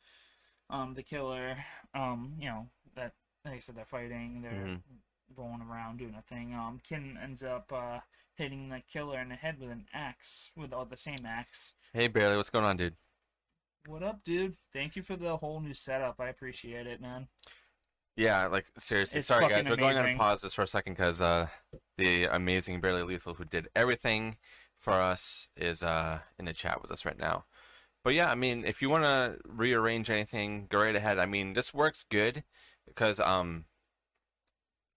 um, 0.68 0.94
the 0.94 1.02
killer, 1.02 1.56
um, 1.94 2.34
you 2.38 2.46
know, 2.46 2.66
that 2.94 3.14
like 3.44 3.54
I 3.54 3.58
said, 3.58 3.74
they're 3.76 3.84
fighting, 3.84 4.42
they're 4.42 4.52
Mhm. 4.52 4.80
rolling 5.34 5.62
around 5.62 5.98
doing 5.98 6.14
a 6.14 6.22
thing. 6.22 6.54
Um, 6.54 6.80
ends 6.90 7.42
up 7.42 7.72
uh, 7.72 8.00
hitting 8.34 8.68
the 8.68 8.80
killer 8.92 9.20
in 9.20 9.30
the 9.30 9.34
head 9.36 9.58
with 9.58 9.70
an 9.70 9.86
axe, 9.92 10.50
with 10.56 10.72
all 10.72 10.84
the 10.84 10.96
same 10.96 11.24
axe. 11.26 11.74
hey 11.92 12.06
barely 12.08 12.36
what's 12.36 12.50
going 12.50 12.64
on 12.64 12.76
dude 12.76 12.96
What 13.86 14.02
up, 14.02 14.22
dude? 14.24 14.56
Thank 14.72 14.94
you 14.94 15.02
for 15.02 15.16
the 15.16 15.36
whole 15.38 15.58
new 15.60 15.74
setup. 15.74 16.20
I 16.20 16.28
appreciate 16.28 16.86
it, 16.86 17.00
man. 17.00 17.28
Yeah 18.16 18.46
like 18.46 18.66
seriously 18.78 19.18
It's 19.18 19.28
sorry 19.28 19.46
guys 19.48 19.66
fucking 19.66 19.70
we're 19.70 19.76
going 19.76 19.96
on 19.96 20.02
amazing. 20.04 20.18
pause 20.18 20.42
just 20.42 20.54
for 20.56 20.62
a 20.62 20.66
second 20.66 20.94
because 20.94 21.20
uh 21.20 21.48
the 21.96 22.24
amazing 22.24 22.80
barely 22.80 23.02
lethal 23.02 23.34
who 23.34 23.44
did 23.44 23.68
everything 23.74 24.36
for 24.76 24.92
us 24.94 25.48
is 25.56 25.82
uh 25.82 26.20
in 26.38 26.44
the 26.44 26.52
chat 26.52 26.80
with 26.82 26.90
us 26.90 27.04
right 27.04 27.18
now 27.18 27.44
But 28.02 28.14
yeah, 28.14 28.30
I 28.30 28.34
mean, 28.34 28.64
if 28.64 28.80
you 28.80 28.88
want 28.88 29.04
to 29.04 29.36
rearrange 29.44 30.08
anything, 30.10 30.66
go 30.70 30.80
right 30.80 30.96
ahead. 30.96 31.18
I 31.18 31.26
mean, 31.26 31.52
this 31.52 31.74
works 31.74 32.02
good 32.08 32.44
because 32.86 33.20
um, 33.20 33.66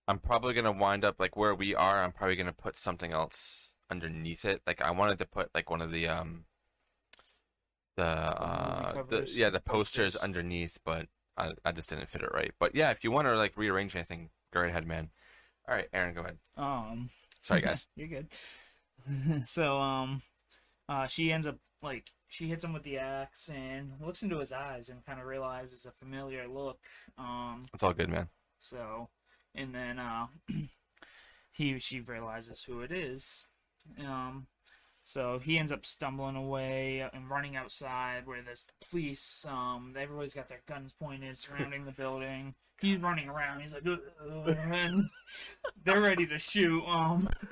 I'm 0.08 0.20
probably 0.20 0.54
gonna 0.54 0.72
wind 0.72 1.04
up 1.04 1.20
like 1.20 1.36
where 1.36 1.54
we 1.54 1.76
are. 1.76 2.02
I'm 2.04 2.14
probably 2.14 2.38
gonna 2.38 2.54
put 2.54 2.78
something 2.78 3.12
else 3.12 3.74
underneath 3.90 4.46
it. 4.46 4.62
Like 4.66 4.82
I 4.82 4.92
wanted 4.92 5.18
to 5.20 5.26
put 5.26 5.50
like 5.54 5.70
one 5.70 5.82
of 5.82 5.92
the 5.92 6.08
um, 6.08 6.46
the 7.98 8.06
uh, 8.06 9.04
the 9.10 9.28
yeah 9.34 9.50
the 9.50 9.60
posters 9.60 10.14
posters. 10.14 10.16
underneath, 10.16 10.80
but 10.86 11.08
I 11.38 11.54
I 11.66 11.72
just 11.72 11.90
didn't 11.90 12.10
fit 12.10 12.22
it 12.22 12.32
right. 12.34 12.52
But 12.60 12.76
yeah, 12.76 12.92
if 12.92 13.04
you 13.04 13.12
want 13.12 13.28
to 13.28 13.36
like 13.36 13.58
rearrange 13.58 13.96
anything, 13.96 14.30
go 14.54 14.62
right 14.62 14.70
ahead, 14.70 14.88
man. 14.88 15.10
All 15.68 15.76
right, 15.76 15.88
Aaron, 15.94 16.14
go 16.14 16.22
ahead. 16.22 16.38
Um, 16.58 17.10
Sorry, 17.42 17.62
guys. 17.68 17.88
You're 17.96 18.08
good. 18.10 18.28
so, 19.46 19.80
um, 19.80 20.22
uh, 20.90 21.08
she 21.08 21.32
ends 21.32 21.48
up 21.48 21.58
like 21.82 22.12
she 22.28 22.48
hits 22.48 22.64
him 22.64 22.74
with 22.74 22.84
the 22.84 22.98
axe 22.98 23.50
and 23.50 23.94
looks 24.02 24.24
into 24.24 24.40
his 24.40 24.52
eyes 24.52 24.90
and 24.90 25.06
kind 25.06 25.20
of 25.20 25.26
realizes 25.26 25.86
a 25.86 25.92
familiar 25.92 26.48
look. 26.48 26.80
Um, 27.18 27.60
It's 27.74 27.84
all 27.84 27.94
good, 27.94 28.10
man. 28.10 28.30
so, 28.60 29.10
and 29.56 29.74
then 29.76 30.00
uh, 30.00 30.28
he 31.52 31.80
she 31.80 32.00
realizes 32.00 32.64
who 32.64 32.82
it 32.82 32.92
is. 32.92 33.46
Um, 34.00 34.48
so 35.04 35.38
he 35.38 35.60
ends 35.60 35.74
up 35.74 35.86
stumbling 35.86 36.38
away 36.38 37.08
and 37.14 37.30
running 37.30 37.58
outside 37.58 38.26
where 38.26 38.42
there's 38.42 38.70
police. 38.90 39.46
Um, 39.48 39.94
everybody's 40.00 40.34
got 40.34 40.48
their 40.48 40.62
guns 40.66 40.94
pointed, 40.94 41.38
surrounding 41.38 41.86
the 41.86 41.92
building. 41.92 42.56
He's 42.80 43.00
running 43.00 43.28
around. 43.30 43.60
He's 43.60 43.74
like, 43.74 43.84
and 43.86 45.10
they're 45.84 46.02
ready 46.02 46.26
to 46.28 46.40
shoot. 46.40 46.84
Um, 46.86 47.28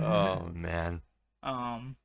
oh 0.00 0.50
man, 0.52 1.02
um, 1.42 1.96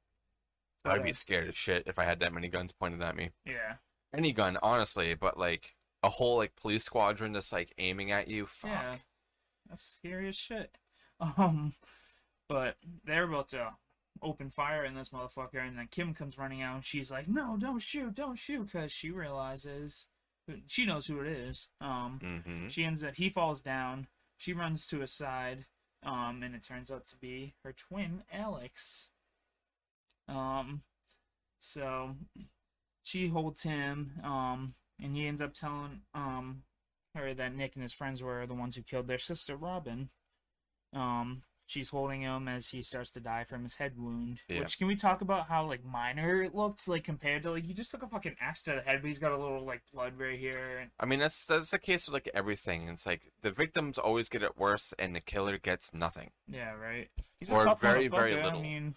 I'd 0.86 1.04
be 1.04 1.12
uh, 1.12 1.14
scared 1.14 1.50
as 1.50 1.56
shit 1.58 1.84
if 1.88 1.98
I 1.98 2.06
had 2.06 2.20
that 2.20 2.34
many 2.34 2.48
guns 2.48 2.72
pointed 2.72 3.02
at 3.02 3.16
me. 3.16 3.32
yeah, 3.46 3.76
Any 4.14 4.32
gun, 4.32 4.58
honestly, 4.62 5.16
but 5.16 5.38
like 5.38 5.74
a 6.04 6.10
whole 6.10 6.38
like 6.38 6.56
police 6.56 6.84
squadron 6.84 7.34
just 7.34 7.52
like 7.52 7.74
aiming 7.80 8.12
at 8.12 8.28
you. 8.28 8.46
Fuck. 8.46 8.72
yeah, 8.72 8.96
that's 9.68 9.84
scary 9.84 10.28
as 10.28 10.36
shit. 10.36 10.78
Um, 11.38 11.72
but 12.48 12.76
they're 13.06 13.24
about 13.24 13.50
to 13.50 13.74
open 14.22 14.50
fire 14.50 14.86
in 14.86 14.96
this 14.96 15.10
motherfucker, 15.10 15.60
and 15.66 15.78
then 15.78 15.88
Kim 15.92 16.14
comes 16.14 16.38
running 16.38 16.62
out, 16.62 16.76
and 16.76 16.86
she's 16.86 17.12
like, 17.12 17.28
"No, 17.28 17.58
don't 17.58 17.80
shoot, 17.80 18.14
don't 18.16 18.38
shoot," 18.38 18.66
because 18.72 18.92
she 18.92 19.12
realizes 19.12 20.08
she 20.68 20.86
knows 20.86 21.08
who 21.08 21.20
it 21.22 21.28
is. 21.28 21.70
Um, 21.82 22.20
Mm-hmm. 22.24 22.68
she 22.70 22.84
ends 22.84 23.04
up 23.04 23.16
he 23.16 23.30
falls 23.30 23.62
down. 23.62 24.08
She 24.38 24.54
runs 24.54 24.86
to 24.88 25.00
his 25.00 25.12
side, 25.14 25.66
um, 26.04 26.42
and 26.44 26.54
it 26.56 26.64
turns 26.64 26.92
out 26.92 27.06
to 27.08 27.18
be 27.18 27.56
her 27.64 27.74
twin, 27.74 28.24
Alex. 28.32 29.10
Um, 30.28 30.82
so 31.60 32.16
she 33.04 33.28
holds 33.28 33.64
him, 33.64 34.14
um, 34.24 34.76
and 35.02 35.16
he 35.16 35.28
ends 35.28 35.42
up 35.42 35.54
telling 35.54 36.02
um 36.14 36.64
her 37.16 37.34
that 37.34 37.56
Nick 37.56 37.76
and 37.76 37.84
his 37.84 37.94
friends 37.94 38.22
were 38.22 38.46
the 38.46 38.54
ones 38.54 38.76
who 38.76 38.82
killed 38.82 39.08
their 39.08 39.18
sister, 39.20 39.56
Robin. 39.56 40.10
Um, 40.94 41.44
she's 41.66 41.90
holding 41.90 42.22
him 42.22 42.48
as 42.48 42.68
he 42.68 42.82
starts 42.82 43.10
to 43.12 43.20
die 43.20 43.44
from 43.44 43.64
his 43.64 43.74
head 43.76 43.94
wound. 43.98 44.40
Yeah. 44.48 44.60
Which 44.60 44.78
can 44.78 44.88
we 44.88 44.96
talk 44.96 45.22
about 45.22 45.48
how 45.48 45.66
like 45.66 45.84
minor 45.84 46.44
it 46.44 46.56
looked 46.56 46.88
like 46.88 47.04
compared 47.04 47.44
to 47.44 47.52
like 47.52 47.66
he 47.66 47.74
just 47.74 47.92
took 47.92 48.04
a 48.04 48.08
fucking 48.08 48.36
axe 48.40 48.62
to 48.64 48.72
the 48.72 48.82
head, 48.82 49.02
but 49.02 49.08
he's 49.08 49.20
got 49.20 49.32
a 49.32 49.38
little 49.38 49.66
like 49.66 49.82
blood 49.94 50.14
right 50.18 50.38
here. 50.40 50.80
And, 50.82 50.92
I 51.00 51.06
mean, 51.06 51.20
that's 51.20 51.46
that's 51.46 51.72
the 51.72 51.80
case 51.80 52.08
with 52.08 52.14
like 52.14 52.30
everything. 52.34 52.88
It's 52.90 53.06
like 53.06 53.32
the 53.42 53.52
victims 53.52 53.98
always 53.98 54.30
get 54.30 54.44
it 54.44 54.58
worse, 54.58 54.94
and 55.00 55.16
the 55.16 55.22
killer 55.22 55.58
gets 55.58 55.94
nothing. 55.94 56.32
Yeah, 56.48 56.74
right. 56.74 57.10
He's 57.40 57.52
Or 57.52 57.76
very, 57.76 58.08
very 58.08 58.36
little. 58.36 58.60
I 58.60 58.62
mean, 58.62 58.96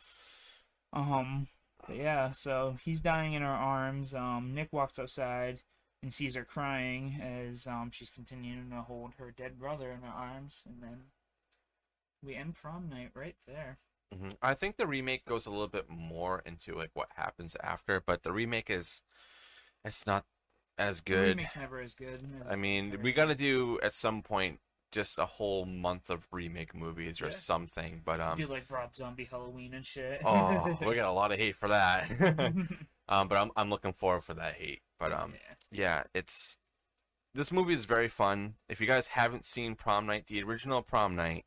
um, 0.93 1.49
yeah. 1.93 2.33
So 2.33 2.77
he's 2.85 3.01
dying 3.01 3.35
in 3.35 3.43
her 3.43 3.49
arms. 3.49 4.15
Um, 4.15 4.53
Nick 4.55 4.73
walks 4.73 4.99
outside 4.99 5.61
and 6.03 6.13
sees 6.13 6.37
her 6.37 6.45
crying 6.45 7.21
as 7.21 7.67
um 7.67 7.91
she's 7.93 8.11
continuing 8.11 8.71
to 8.71 8.83
hold 8.83 9.15
her 9.19 9.33
dead 9.37 9.59
brother 9.59 9.91
in 9.91 10.03
her 10.03 10.15
arms, 10.15 10.65
and 10.69 10.83
then 10.83 10.99
we 12.25 12.35
end 12.35 12.55
prom 12.55 12.89
night 12.89 13.11
right 13.15 13.37
there. 13.47 13.79
hmm 14.15 14.31
I 14.43 14.55
think 14.55 14.77
the 14.77 14.87
remake 14.87 15.25
goes 15.25 15.47
a 15.47 15.51
little 15.51 15.69
bit 15.69 15.89
more 15.89 16.43
into 16.47 16.75
like 16.75 16.91
what 16.95 17.09
happens 17.17 17.57
after, 17.63 18.03
but 18.05 18.23
the 18.23 18.33
remake 18.33 18.71
is 18.71 19.03
it's 19.85 20.07
not 20.07 20.25
as 20.79 21.01
The 21.01 21.13
good. 21.13 21.29
remake's 21.31 21.57
never 21.57 21.81
as 21.81 21.95
good. 21.95 22.23
I 22.49 22.57
mean, 22.57 22.99
we 23.03 23.13
got 23.13 23.27
to 23.27 23.35
do 23.35 23.79
at 23.83 23.95
some 23.95 24.23
point 24.23 24.61
just 24.91 25.19
a 25.19 25.27
whole 25.27 25.67
month 25.67 26.09
of 26.09 26.27
remake 26.33 26.75
movies 26.75 27.21
or 27.21 27.27
Yeah. 27.27 27.33
something. 27.33 28.01
But 28.05 28.21
um, 28.21 28.39
do 28.39 28.47
like 28.47 28.71
Rob 28.71 28.95
Zombie 28.95 29.25
Halloween 29.25 29.75
and 29.75 29.85
shit. 29.85 30.23
oh, 30.25 30.79
we 30.87 30.95
got 30.95 31.09
a 31.09 31.13
lot 31.13 31.33
of 31.33 31.39
hate 31.39 31.57
for 31.57 31.69
that. 31.69 32.09
um, 33.09 33.29
but 33.29 33.37
I'm 33.37 33.51
I'm 33.57 33.71
looking 33.71 33.93
forward 33.93 34.25
for 34.25 34.35
that 34.35 34.55
hate. 34.55 34.83
But 34.99 35.13
um, 35.13 35.35
yeah. 35.35 35.55
yeah, 35.81 36.03
it's 36.15 36.59
this 37.35 37.53
movie 37.53 37.75
is 37.75 37.85
very 37.85 38.09
fun. 38.09 38.55
If 38.69 38.81
you 38.81 38.87
guys 38.87 39.09
haven't 39.09 39.45
seen 39.45 39.75
Prom 39.75 40.07
Night, 40.07 40.27
the 40.27 40.43
original 40.43 40.83
Prom 40.83 41.15
Night, 41.15 41.45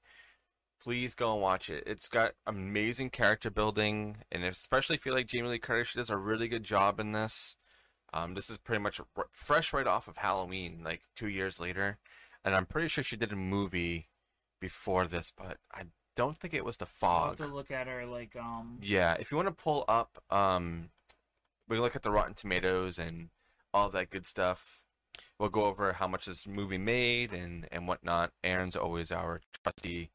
please 0.84 1.16
go 1.16 1.34
and 1.34 1.42
watch 1.42 1.70
it. 1.70 1.84
It's 1.86 2.08
got 2.08 2.34
amazing 2.48 3.10
character 3.12 3.50
building, 3.50 4.18
and 4.32 4.44
especially 4.44 4.96
if 4.96 5.06
you 5.06 5.14
like 5.14 5.28
Jamie 5.28 5.50
Lee 5.50 5.60
Curtis, 5.60 5.90
she 5.90 6.00
does 6.00 6.10
a 6.10 6.18
really 6.18 6.48
good 6.48 6.64
job 6.64 7.00
in 7.00 7.12
this. 7.12 7.56
Um, 8.14 8.34
this 8.34 8.50
is 8.50 8.58
pretty 8.58 8.82
much 8.82 9.00
r- 9.16 9.28
fresh 9.32 9.72
right 9.74 9.88
off 9.88 10.08
of 10.08 10.18
Halloween, 10.18 10.82
like 10.84 11.04
two 11.16 11.28
years 11.30 11.60
later, 11.60 11.98
and 12.44 12.54
I'm 12.56 12.66
pretty 12.66 12.88
sure 12.88 13.04
she 13.04 13.16
did 13.16 13.32
a 13.32 13.36
movie 13.38 14.10
before 14.60 15.08
this, 15.08 15.32
but 15.36 15.58
I 15.74 15.84
don't 16.16 16.38
think 16.38 16.54
it 16.54 16.66
was 16.66 16.78
The 16.78 16.86
I'll 16.86 16.90
Fog. 17.30 17.38
have 17.40 17.48
to 17.48 17.54
look 17.54 17.72
at 17.72 17.88
her 17.88 18.06
like 18.06 18.36
um 18.36 18.80
Yeah, 18.82 19.16
if 19.20 19.32
you 19.32 19.38
want 19.38 19.48
to 19.50 19.64
pull 19.64 19.86
up, 19.88 20.22
um, 20.30 20.90
we 21.68 21.78
can 21.78 21.84
look 21.84 21.96
at 21.96 22.04
the 22.04 22.12
Rotten 22.12 22.34
Tomatoes 22.34 23.00
and 23.00 23.30
all 23.74 23.88
that 23.90 24.10
good 24.10 24.28
stuff. 24.28 24.82
We'll 25.40 25.50
go 25.50 25.66
over 25.66 25.94
how 25.94 26.08
much 26.08 26.26
this 26.26 26.46
movie 26.46 26.78
made 26.78 27.32
and 27.32 27.68
and 27.72 27.88
whatnot. 27.88 28.32
Aaron's 28.44 28.76
always 28.76 29.12
our 29.12 29.42
trusty 29.64 30.12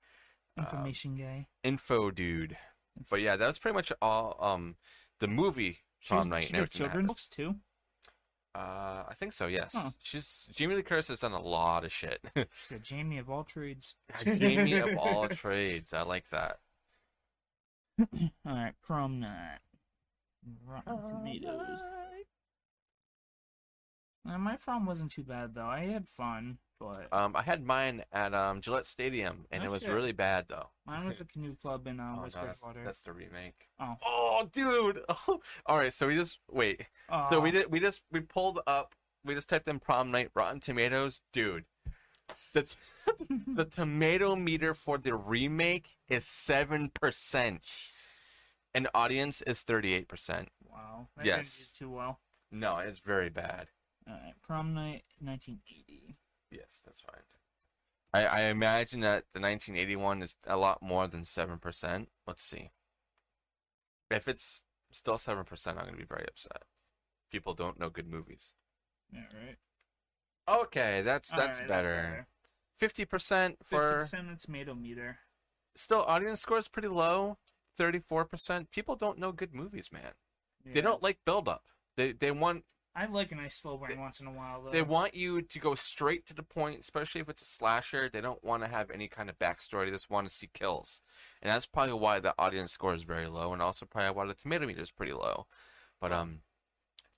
uh, 0.58 0.62
information 0.62 1.14
guy. 1.14 1.46
info 1.64 2.10
dude. 2.10 2.56
But 3.10 3.20
yeah, 3.20 3.36
that 3.36 3.46
was 3.46 3.58
pretty 3.58 3.74
much 3.74 3.92
all. 4.00 4.36
Um, 4.40 4.76
the 5.20 5.28
movie 5.28 5.78
She 5.98 6.14
has- 6.14 6.22
Prom 6.24 6.30
Night 6.30 6.44
she 6.44 6.48
and 6.48 6.56
everything. 6.56 6.78
children's 6.78 7.08
books 7.08 7.28
too. 7.28 7.56
Uh, 8.54 9.04
I 9.08 9.12
think 9.14 9.34
so. 9.34 9.48
Yes, 9.48 9.72
Huh. 9.76 9.90
she's 10.02 10.48
Jamie 10.50 10.76
Lee 10.76 10.82
Curtis 10.82 11.08
has 11.08 11.20
done 11.20 11.32
a 11.32 11.40
lot 11.40 11.84
of 11.84 11.92
shit. 11.92 12.24
She's 12.34 12.72
a 12.72 12.78
Jamie 12.78 13.18
of 13.18 13.28
all 13.28 13.44
trades. 13.44 13.96
Jamie 14.24 14.72
of 14.78 14.96
all 14.96 15.28
trades. 15.28 15.92
I 15.92 16.00
like 16.02 16.30
that. 16.30 16.58
All 18.00 18.08
right, 18.46 18.72
prom 18.82 19.20
night. 19.20 19.58
Rotten 20.66 20.96
Tomatoes. 21.10 21.80
Uh, 24.28 24.38
my 24.38 24.56
prom 24.56 24.86
wasn't 24.86 25.10
too 25.10 25.22
bad 25.22 25.54
though. 25.54 25.66
I 25.66 25.80
had 25.86 26.06
fun, 26.08 26.58
but 26.78 27.08
Um, 27.12 27.34
I 27.36 27.42
had 27.42 27.64
mine 27.64 28.04
at 28.12 28.34
um 28.34 28.60
Gillette 28.60 28.86
Stadium, 28.86 29.46
and 29.50 29.62
Oh, 29.62 29.66
it 29.66 29.70
was 29.70 29.82
shit. 29.82 29.92
really 29.92 30.12
bad 30.12 30.46
though. 30.48 30.68
mine 30.86 31.04
was 31.06 31.20
a 31.20 31.24
canoe 31.24 31.54
club 31.56 31.86
in 31.86 31.98
uh, 32.00 32.04
Oh, 32.12 32.16
no, 32.16 32.22
West 32.22 32.36
that's, 32.36 32.60
Bridgewater. 32.62 32.84
that's 32.84 33.02
the 33.02 33.12
remake. 33.12 33.68
Oh. 33.80 33.96
Oh, 34.04 34.48
dude. 34.52 35.00
Oh. 35.28 35.40
All 35.66 35.78
right, 35.78 35.92
so 35.92 36.06
we 36.08 36.14
just 36.14 36.38
wait. 36.50 36.86
So 37.30 37.40
we 37.40 37.50
did. 37.50 37.70
We 37.70 37.80
just 37.80 38.02
we 38.12 38.20
pulled 38.20 38.60
up. 38.66 38.94
We 39.24 39.34
just 39.34 39.48
typed 39.48 39.66
in 39.68 39.80
prom 39.80 40.10
night 40.10 40.30
Rotten 40.34 40.60
Tomatoes, 40.60 41.20
dude. 41.32 41.64
The 42.52 42.62
t- 42.62 42.76
the 43.46 43.64
tomato 43.64 44.34
meter 44.36 44.74
for 44.74 44.98
the 44.98 45.14
remake 45.14 45.96
is 46.08 46.26
seven 46.26 46.90
percent, 46.90 47.62
and 48.74 48.88
audience 48.94 49.42
is 49.42 49.62
thirty 49.62 49.94
eight 49.94 50.08
percent. 50.08 50.48
Wow. 50.68 51.08
That 51.16 51.24
Yes. 51.26 51.72
too 51.76 51.88
well. 51.90 52.20
No, 52.50 52.78
it's 52.78 52.98
very 53.00 53.28
bad. 53.30 53.68
All 54.08 54.14
right, 54.14 54.34
prom 54.42 54.72
night, 54.74 55.02
1980. 55.20 56.14
Yes, 56.56 56.82
that's 56.84 57.00
fine. 57.00 57.20
I, 58.14 58.24
I 58.24 58.42
imagine 58.44 59.00
that 59.00 59.24
the 59.34 59.40
1981 59.40 60.22
is 60.22 60.36
a 60.46 60.56
lot 60.56 60.80
more 60.82 61.06
than 61.06 61.22
7%. 61.22 62.06
Let's 62.26 62.42
see. 62.42 62.70
If 64.10 64.28
it's 64.28 64.64
still 64.90 65.16
7%, 65.16 65.68
I'm 65.68 65.74
going 65.74 65.90
to 65.90 65.96
be 65.96 66.04
very 66.04 66.24
upset. 66.28 66.62
People 67.30 67.54
don't 67.54 67.78
know 67.78 67.90
good 67.90 68.08
movies. 68.08 68.52
Yeah, 69.12 69.20
right. 69.34 69.56
Okay, 70.48 71.02
that's 71.02 71.30
that's 71.32 71.58
right, 71.60 71.68
better. 71.68 72.26
50% 72.80 72.80
for 72.80 72.94
Fifty 72.94 73.56
for 73.64 73.98
percent 73.98 74.30
of 74.30 74.38
tomato 74.38 74.74
meter. 74.74 75.18
still 75.74 76.04
audience 76.04 76.40
score 76.40 76.58
is 76.58 76.68
pretty 76.68 76.88
low. 76.88 77.38
34%. 77.78 78.70
People 78.70 78.96
don't 78.96 79.18
know 79.18 79.32
good 79.32 79.54
movies, 79.54 79.90
man. 79.92 80.12
They 80.64 80.80
don't 80.80 81.02
like 81.02 81.18
build 81.24 81.48
up. 81.48 81.64
They 81.96 82.12
they 82.12 82.30
want 82.32 82.64
I 82.98 83.04
like 83.04 83.30
a 83.30 83.34
nice 83.34 83.56
slow 83.56 83.76
burn 83.76 84.00
once 84.00 84.20
in 84.20 84.26
a 84.26 84.32
while 84.32 84.62
though. 84.62 84.70
They 84.70 84.80
want 84.80 85.14
you 85.14 85.42
to 85.42 85.58
go 85.58 85.74
straight 85.74 86.24
to 86.26 86.34
the 86.34 86.42
point, 86.42 86.80
especially 86.80 87.20
if 87.20 87.28
it's 87.28 87.42
a 87.42 87.44
slasher. 87.44 88.08
They 88.10 88.22
don't 88.22 88.42
want 88.42 88.64
to 88.64 88.70
have 88.70 88.90
any 88.90 89.06
kind 89.06 89.28
of 89.28 89.38
backstory. 89.38 89.84
They 89.84 89.90
just 89.90 90.08
want 90.08 90.26
to 90.26 90.34
see 90.34 90.48
kills. 90.54 91.02
And 91.42 91.52
that's 91.52 91.66
probably 91.66 91.92
why 91.92 92.20
the 92.20 92.34
audience 92.38 92.72
score 92.72 92.94
is 92.94 93.02
very 93.02 93.28
low, 93.28 93.52
and 93.52 93.60
also 93.60 93.84
probably 93.84 94.16
why 94.16 94.26
the 94.26 94.32
tomato 94.32 94.66
meter 94.66 94.80
is 94.80 94.90
pretty 94.90 95.12
low. 95.12 95.46
But 96.00 96.12
um, 96.12 96.40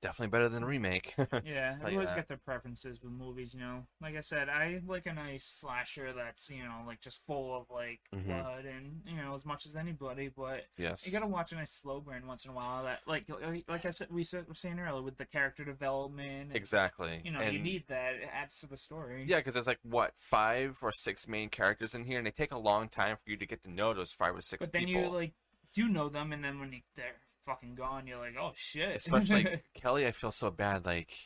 definitely 0.01 0.31
better 0.31 0.49
than 0.49 0.63
a 0.63 0.67
remake. 0.67 1.15
Yeah, 1.45 1.77
Tell 1.79 1.87
I 1.87 1.91
you 1.91 1.97
always 1.99 2.13
get 2.13 2.29
their 2.29 2.37
preferences 2.37 3.03
with 3.03 3.13
movies, 3.13 3.55
you 3.55 3.61
know. 3.61 3.85
Like 4.01 4.17
I 4.17 4.21
said, 4.21 4.49
I 4.49 4.81
like 4.87 5.07
a 5.07 5.13
nice 5.15 5.45
slasher 5.45 6.13
that's, 6.13 6.51
you 6.51 6.63
know, 6.63 6.83
like 6.87 7.01
just 7.01 7.25
full 7.27 7.57
of 7.57 7.67
like 7.71 8.01
Mhm. 8.15 8.27
blood 8.27 8.65
and, 8.65 9.03
you 9.07 9.17
know, 9.17 9.35
as 9.35 9.45
much 9.47 9.67
as 9.67 9.77
anybody, 9.77 10.29
but 10.35 10.65
yes. 10.77 11.07
you 11.07 11.13
gotta 11.13 11.27
watch 11.27 11.53
a 11.53 11.57
nice 11.57 11.73
slow 11.73 12.01
burn 12.01 12.27
once 12.27 12.45
in 12.45 12.51
a 12.51 12.55
while 12.55 12.85
that 12.85 13.01
like 13.07 13.25
like, 13.69 13.85
I 13.87 13.91
said 13.91 14.09
we 14.11 14.25
said 14.25 14.47
were 14.49 14.55
saying 14.55 14.79
earlier 14.79 15.03
with 15.03 15.17
the 15.17 15.27
character 15.27 15.65
development 15.65 16.49
and, 16.49 16.57
exactly. 16.57 17.21
you 17.25 17.31
know, 17.31 17.41
you 17.43 17.59
need 17.59 17.85
that. 17.89 18.15
It 18.15 18.29
adds 18.33 18.61
to 18.61 18.67
the 18.67 18.77
story. 18.77 19.25
Yeah, 19.29 19.37
because 19.39 19.55
there's 19.55 19.67
like 19.67 19.81
what 19.83 20.13
five 20.17 20.79
or 20.83 20.93
six 20.93 21.27
main 21.29 21.49
characters 21.49 21.95
in 21.95 22.05
here, 22.05 22.19
and 22.19 22.27
they 22.27 22.31
take 22.31 22.53
a 22.53 22.59
long 22.59 22.89
time 22.89 23.17
for 23.23 23.31
you 23.31 23.37
to 23.37 23.47
get 23.47 23.63
to 23.65 23.71
know 23.71 23.95
those 23.95 24.13
five 24.13 24.35
or 24.37 24.41
six 24.43 24.61
But 24.65 24.73
then 24.73 24.87
people. 24.87 25.03
you 25.03 25.09
like 25.09 25.33
do 25.75 25.89
know 25.89 26.09
them 26.09 26.33
and 26.33 26.43
then 26.43 26.59
when 26.59 26.73
you, 26.73 26.81
they're 26.97 27.13
fucking 27.49 27.75
gone, 27.75 28.07
you're 28.07 28.19
like, 28.19 28.35
Oh 28.39 28.53
shit. 28.55 28.95
especially 28.97 29.45
like 29.45 29.65
Kelly, 29.75 30.07
I 30.07 30.11
feel 30.13 30.31
so 30.31 30.51
bad. 30.51 30.85
Like 30.85 31.17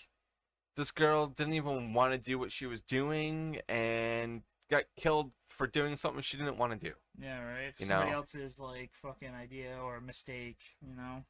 this 0.77 0.91
girl 0.93 1.27
didn't 1.27 1.55
even 1.55 1.93
want 1.95 2.13
to 2.13 2.19
do 2.19 2.39
what 2.39 2.53
she 2.53 2.67
was 2.67 2.81
doing 2.81 3.59
and 3.69 4.43
got 4.71 4.85
killed 4.97 5.33
for 5.49 5.67
doing 5.67 5.97
something 5.97 6.23
she 6.23 6.37
didn't 6.37 6.57
want 6.57 6.73
to 6.73 6.79
do. 6.89 6.95
Yeah, 7.21 7.41
right. 7.43 7.65
If 7.69 7.81
You 7.81 7.87
somebody 7.87 8.11
know. 8.13 8.19
else's 8.19 8.59
like 8.61 8.91
fucking 8.95 9.35
idea 9.35 9.77
or 9.83 10.01
mistake, 10.01 10.59
you 10.81 10.95
know, 10.95 11.25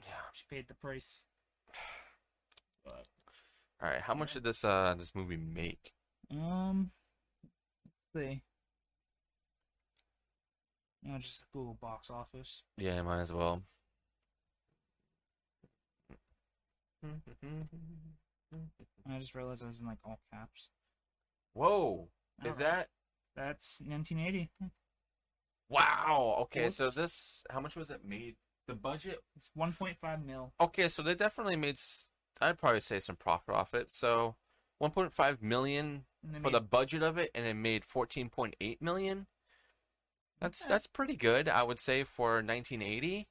Yeah. 0.00 0.14
she 0.32 0.44
paid 0.50 0.66
the 0.68 0.74
price. 0.74 1.24
But 2.84 3.06
All 3.82 3.90
right. 3.90 4.00
How 4.00 4.14
much 4.14 4.32
did 4.32 4.42
this 4.42 4.64
uh 4.64 4.94
this 4.98 5.14
movie 5.14 5.36
make? 5.36 5.92
um, 6.30 6.90
let's 8.14 8.26
see. 8.28 8.40
You 11.02 11.12
know, 11.12 11.18
just 11.18 11.44
Google 11.52 11.78
box 11.80 12.10
office. 12.10 12.62
Yeah, 12.76 13.00
might 13.02 13.20
as 13.20 13.32
well. 13.32 13.62
I 19.08 19.18
just 19.18 19.34
realized 19.34 19.62
I 19.62 19.66
was 19.66 19.80
in 19.80 19.86
like 19.86 19.98
all 20.04 20.18
caps. 20.32 20.68
Whoa! 21.54 22.08
Is 22.44 22.54
Alright. 22.54 22.58
that 22.58 22.88
That's 23.36 23.80
1980. 23.86 24.50
wow? 25.68 26.36
Okay, 26.42 26.70
so 26.70 26.90
this 26.90 27.42
how 27.50 27.60
much 27.60 27.76
was 27.76 27.90
it 27.90 28.04
made? 28.04 28.36
The 28.66 28.74
budget 28.74 29.18
It's 29.36 29.50
1.5 29.58 30.24
mil. 30.24 30.52
Okay, 30.60 30.88
so 30.88 31.02
they 31.02 31.14
definitely 31.14 31.56
made. 31.56 31.76
I'd 32.40 32.58
probably 32.58 32.80
say 32.80 33.00
some 33.00 33.16
profit 33.16 33.54
off 33.54 33.74
it. 33.74 33.90
So, 33.90 34.36
1.5 34.80 35.42
million 35.42 36.04
for 36.34 36.40
made- 36.40 36.54
the 36.54 36.60
budget 36.60 37.02
of 37.02 37.18
it, 37.18 37.30
and 37.34 37.46
it 37.46 37.54
made 37.54 37.82
14.8 37.84 38.80
million. 38.80 39.26
That's 40.40 40.64
that's 40.64 40.86
pretty 40.86 41.16
good, 41.16 41.48
I 41.48 41.62
would 41.64 41.78
say, 41.80 42.04
for 42.04 42.34
1980. 42.42 43.28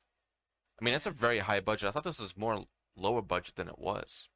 I 0.80 0.84
mean, 0.84 0.94
that's 0.94 1.08
a 1.08 1.12
very 1.12 1.40
high 1.40 1.60
budget. 1.60 1.88
I 1.90 1.92
thought 1.92 2.04
this 2.04 2.20
was 2.20 2.38
more 2.38 2.66
lower 3.00 3.22
budget 3.22 3.56
than 3.56 3.68
it 3.68 3.80
was. 3.80 4.28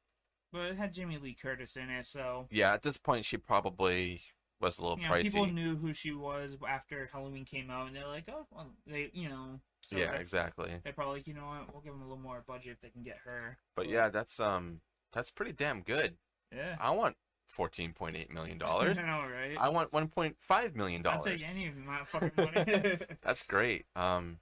but 0.52 0.62
it 0.66 0.76
had 0.76 0.92
Jamie 0.94 1.18
Lee 1.18 1.34
Curtis 1.40 1.76
in 1.76 1.90
it, 1.90 2.06
so 2.06 2.46
Yeah, 2.50 2.72
at 2.72 2.82
this 2.82 2.96
point, 2.96 3.24
she 3.24 3.36
probably 3.36 4.22
was 4.60 4.78
a 4.78 4.82
little 4.82 4.98
you 4.98 5.08
know, 5.08 5.14
pricey. 5.14 5.22
people 5.24 5.46
knew 5.46 5.76
who 5.76 5.92
she 5.92 6.12
was 6.12 6.56
after 6.68 7.08
Halloween 7.12 7.44
came 7.44 7.70
out, 7.70 7.86
and 7.88 7.96
they're 7.96 8.06
like, 8.06 8.24
oh, 8.28 8.46
well, 8.50 8.70
they, 8.86 9.10
you 9.12 9.28
know, 9.28 9.60
so 9.80 9.96
yeah, 9.98 10.12
exactly. 10.12 10.70
They're 10.84 10.92
probably 10.92 11.18
like, 11.18 11.26
you 11.26 11.34
know 11.34 11.46
what, 11.46 11.72
we'll 11.72 11.82
give 11.82 11.92
them 11.92 12.00
a 12.02 12.04
little 12.04 12.22
more 12.22 12.42
budget 12.46 12.72
if 12.72 12.80
they 12.80 12.88
can 12.90 13.02
get 13.02 13.18
her. 13.24 13.58
But 13.76 13.88
yeah, 13.88 14.08
that's 14.08 14.38
um, 14.40 14.80
that's 15.12 15.30
pretty 15.30 15.52
damn 15.52 15.82
good. 15.82 16.16
yeah. 16.54 16.76
I 16.80 16.90
want 16.90 17.16
14.8 17.54 18.30
million 18.30 18.58
dollars. 18.66 19.00
I 19.00 19.06
know, 19.06 19.28
right? 19.30 19.56
I 19.58 19.68
want 19.68 19.90
1.5 19.92 20.74
million 20.74 21.06
I'll 21.06 21.20
dollars. 21.20 21.40
take 21.42 21.50
any 21.50 21.66
of 21.66 21.74
fucking 22.08 22.30
money. 22.36 22.98
That's 23.22 23.42
great. 23.42 23.84
Um, 23.94 24.38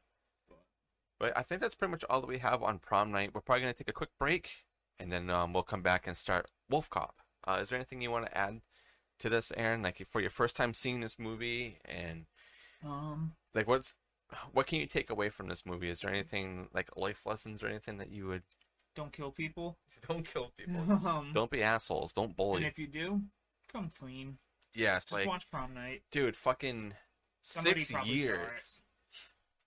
but 1.23 1.33
I 1.39 1.43
think 1.43 1.61
that's 1.61 1.77
pretty 1.77 1.93
much 1.93 2.05
all 2.11 2.21
that 2.21 2.27
we 2.27 2.39
have 2.39 2.65
on 2.65 2.81
prom 2.81 3.13
night. 3.13 3.31
We're 3.33 3.43
probably 3.43 3.61
gonna 3.63 3.75
take 3.75 3.89
a 3.89 3.93
quick 3.93 4.11
break, 4.19 4.51
and 4.99 5.13
then 5.13 5.31
um, 5.31 5.53
we'll 5.53 5.63
come 5.63 5.81
back 5.81 6.09
and 6.09 6.17
start 6.17 6.51
Wolf 6.69 6.91
Cop. 6.91 7.15
Uh, 7.47 7.59
is 7.63 7.69
there 7.69 7.79
anything 7.79 8.03
you 8.03 8.11
want 8.11 8.27
to 8.27 8.37
add 8.37 8.61
to 9.21 9.29
this, 9.29 9.53
Aaron? 9.57 9.83
Like 9.83 10.05
for 10.11 10.21
your 10.21 10.31
first 10.31 10.57
time 10.57 10.75
seeing 10.75 10.99
this 10.99 11.21
movie, 11.21 11.79
and 11.85 12.27
um, 12.85 13.35
like 13.55 13.69
what's 13.69 13.95
what 14.53 14.67
can 14.67 14.81
you 14.81 14.87
take 14.87 15.11
away 15.11 15.29
from 15.29 15.47
this 15.47 15.65
movie? 15.65 15.91
Is 15.91 16.01
there 16.01 16.11
anything 16.11 16.67
like 16.75 16.89
life 16.97 17.25
lessons 17.25 17.63
or 17.63 17.69
anything 17.69 17.99
that 17.99 18.11
you 18.11 18.27
would? 18.27 18.43
don't 18.97 19.13
kill 19.13 19.31
people. 19.31 19.79
Don't 20.09 20.27
kill 20.27 20.51
people. 20.57 20.81
um, 21.09 21.31
Don't 21.33 21.51
be 21.51 21.63
assholes. 21.63 22.13
Don't 22.13 22.25
and 22.27 22.37
bully. 22.37 22.65
if 22.65 22.79
you 22.81 22.89
do, 22.89 23.23
come 23.73 23.93
clean. 23.97 24.39
Yes, 24.75 25.05
Just 25.05 25.13
like 25.13 25.27
watch 25.29 25.49
prom 25.49 25.73
night. 25.75 26.03
dude, 26.11 26.35
fucking 26.35 26.95
Somebody 27.43 27.81
six 27.81 27.93
probably 27.93 28.11
saw 28.11 28.17
it. 28.17 28.39
years. 28.39 28.82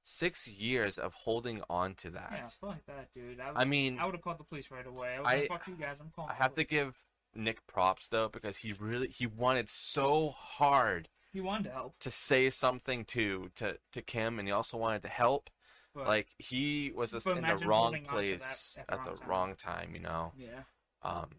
Six 0.07 0.47
years 0.47 0.99
of 0.99 1.13
holding 1.13 1.63
on 1.67 1.95
to 1.95 2.11
that. 2.11 2.29
Yeah, 2.31 2.45
fuck 2.61 2.85
that, 2.85 3.09
dude. 3.15 3.39
I, 3.39 3.61
I 3.61 3.65
mean, 3.65 3.97
I 3.97 4.05
would 4.05 4.13
have 4.13 4.23
called 4.23 4.37
the 4.37 4.43
police 4.43 4.69
right 4.69 4.85
away. 4.85 5.15
I 5.15 5.19
would 5.19 5.27
I- 5.27 5.35
have 5.39 5.47
fuck 5.47 5.67
you 5.67 5.73
guys. 5.73 5.99
I'm 5.99 6.11
calling. 6.15 6.29
I 6.29 6.35
have 6.35 6.53
to 6.53 6.63
give 6.63 6.95
Nick 7.33 7.65
props 7.65 8.07
though 8.07 8.29
because 8.29 8.59
he 8.59 8.71
really 8.73 9.07
he 9.07 9.25
wanted 9.25 9.67
so 9.67 10.29
hard 10.29 11.09
He 11.33 11.41
wanted 11.41 11.63
to 11.65 11.71
help, 11.71 11.95
to 12.01 12.11
say 12.11 12.49
something 12.51 13.03
to 13.05 13.49
to 13.55 13.77
to 13.93 14.01
Kim 14.03 14.37
and 14.37 14.47
he 14.47 14.51
also 14.53 14.77
wanted 14.77 15.01
to 15.01 15.07
help. 15.09 15.49
but 15.95 16.05
like 16.07 16.27
he 16.37 16.91
was 16.95 17.11
just 17.11 17.25
in 17.25 17.41
the 17.41 17.57
wrong 17.65 17.93
that 17.93 18.07
place 18.07 18.77
at 18.87 18.99
at 18.99 19.05
the 19.05 19.11
the 19.19 19.25
wrong 19.25 19.49
wrong 19.49 19.55
time, 19.55 19.89
you 19.95 20.01
know. 20.01 20.33
yeah, 20.37 20.61
Um 21.01 21.29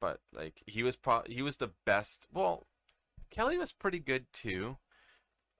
but 0.00 0.20
like 0.32 0.62
he 0.66 0.82
was 0.82 0.96
pro 0.96 1.22
he 1.26 1.42
was 1.42 1.58
the 1.58 1.70
best. 1.84 2.26
Well, 2.32 2.66
Kelly 3.30 3.58
was 3.58 3.72
pretty 3.72 3.98
good 3.98 4.24
too. 4.32 4.78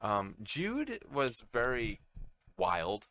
Um 0.00 0.36
Jude 0.42 1.00
was 1.12 1.42
very 1.52 2.00
wild 2.56 3.06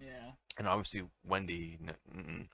yeah. 0.00 0.32
and 0.58 0.66
obviously 0.68 1.02
Wendy 1.24 1.78
n- 2.12 2.48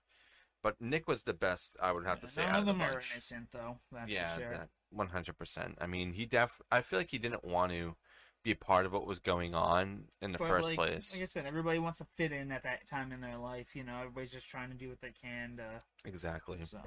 but 0.63 0.81
Nick 0.81 1.09
was 1.09 1.23
the 1.25 1.35
best 1.35 1.77
I 1.83 1.93
would 1.93 2.07
have 2.07 2.21
to 2.21 2.29
say 2.29 2.43
None 2.43 2.51
out 2.51 2.57
of 2.57 2.61
of 2.63 2.67
the 2.67 2.73
them 2.73 2.83
are 2.83 2.93
bunch. 2.95 3.11
innocent 3.13 3.49
though. 3.53 3.79
That's 3.91 4.13
yeah, 4.13 4.35
for 4.35 4.41
sure. 4.41 4.69
one 4.91 5.09
hundred 5.09 5.37
percent. 5.37 5.77
I 5.81 5.87
mean, 5.87 6.13
he 6.13 6.25
def. 6.25 6.61
I 6.71 6.81
feel 6.83 6.99
like 7.01 7.11
he 7.11 7.19
didn't 7.19 7.45
want 7.45 7.73
to 7.73 7.97
be 8.45 8.53
a 8.53 8.57
part 8.57 8.87
of 8.87 8.93
what 8.93 9.07
was 9.07 9.19
going 9.19 9.55
on 9.57 10.05
in 10.21 10.31
the 10.33 10.39
But, 10.39 10.49
first 10.49 10.69
like, 10.69 10.77
place. 10.77 11.15
Like 11.15 11.23
I 11.23 11.27
said, 11.27 11.47
everybody 11.47 11.79
wants 11.81 11.99
to 11.99 12.05
fit 12.17 12.31
in 12.33 12.51
at 12.53 12.63
that 12.65 12.87
time 12.89 13.11
in 13.13 13.21
their 13.21 13.39
life. 13.39 13.75
You 13.75 13.83
know, 13.85 13.97
everybody's 13.99 14.31
just 14.33 14.49
trying 14.49 14.69
to 14.71 14.77
do 14.77 14.89
what 14.89 15.01
they 15.01 15.13
can 15.13 15.57
to 15.59 15.83
Exactly. 16.05 16.59
so 16.65 16.79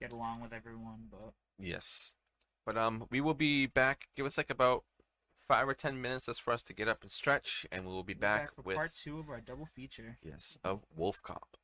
get 0.00 0.12
along 0.12 0.40
with 0.40 0.52
everyone. 0.52 1.08
But 1.10 1.32
Yes. 1.58 2.14
But 2.66 2.76
um, 2.78 3.06
we 3.10 3.20
will 3.20 3.34
be 3.34 3.66
back. 3.66 4.06
Give 4.16 4.24
us 4.26 4.38
like 4.38 4.50
about 4.50 4.84
five 5.46 5.68
or 5.68 5.74
ten 5.74 6.00
minutes 6.00 6.26
just 6.26 6.42
for 6.42 6.52
us 6.52 6.62
to 6.64 6.72
get 6.72 6.88
up 6.88 7.02
and 7.02 7.10
stretch, 7.10 7.66
and 7.70 7.84
we 7.86 7.92
will 7.92 8.02
be 8.02 8.14
back, 8.14 8.54
for 8.54 8.62
with 8.62 8.76
part 8.76 8.92
two 8.94 9.18
of 9.18 9.28
our 9.28 9.40
double 9.40 9.66
feature. 9.66 10.18
yes 10.22 10.58
of 10.64 10.80
Wolf 10.96 11.22
Cop. 11.22 11.56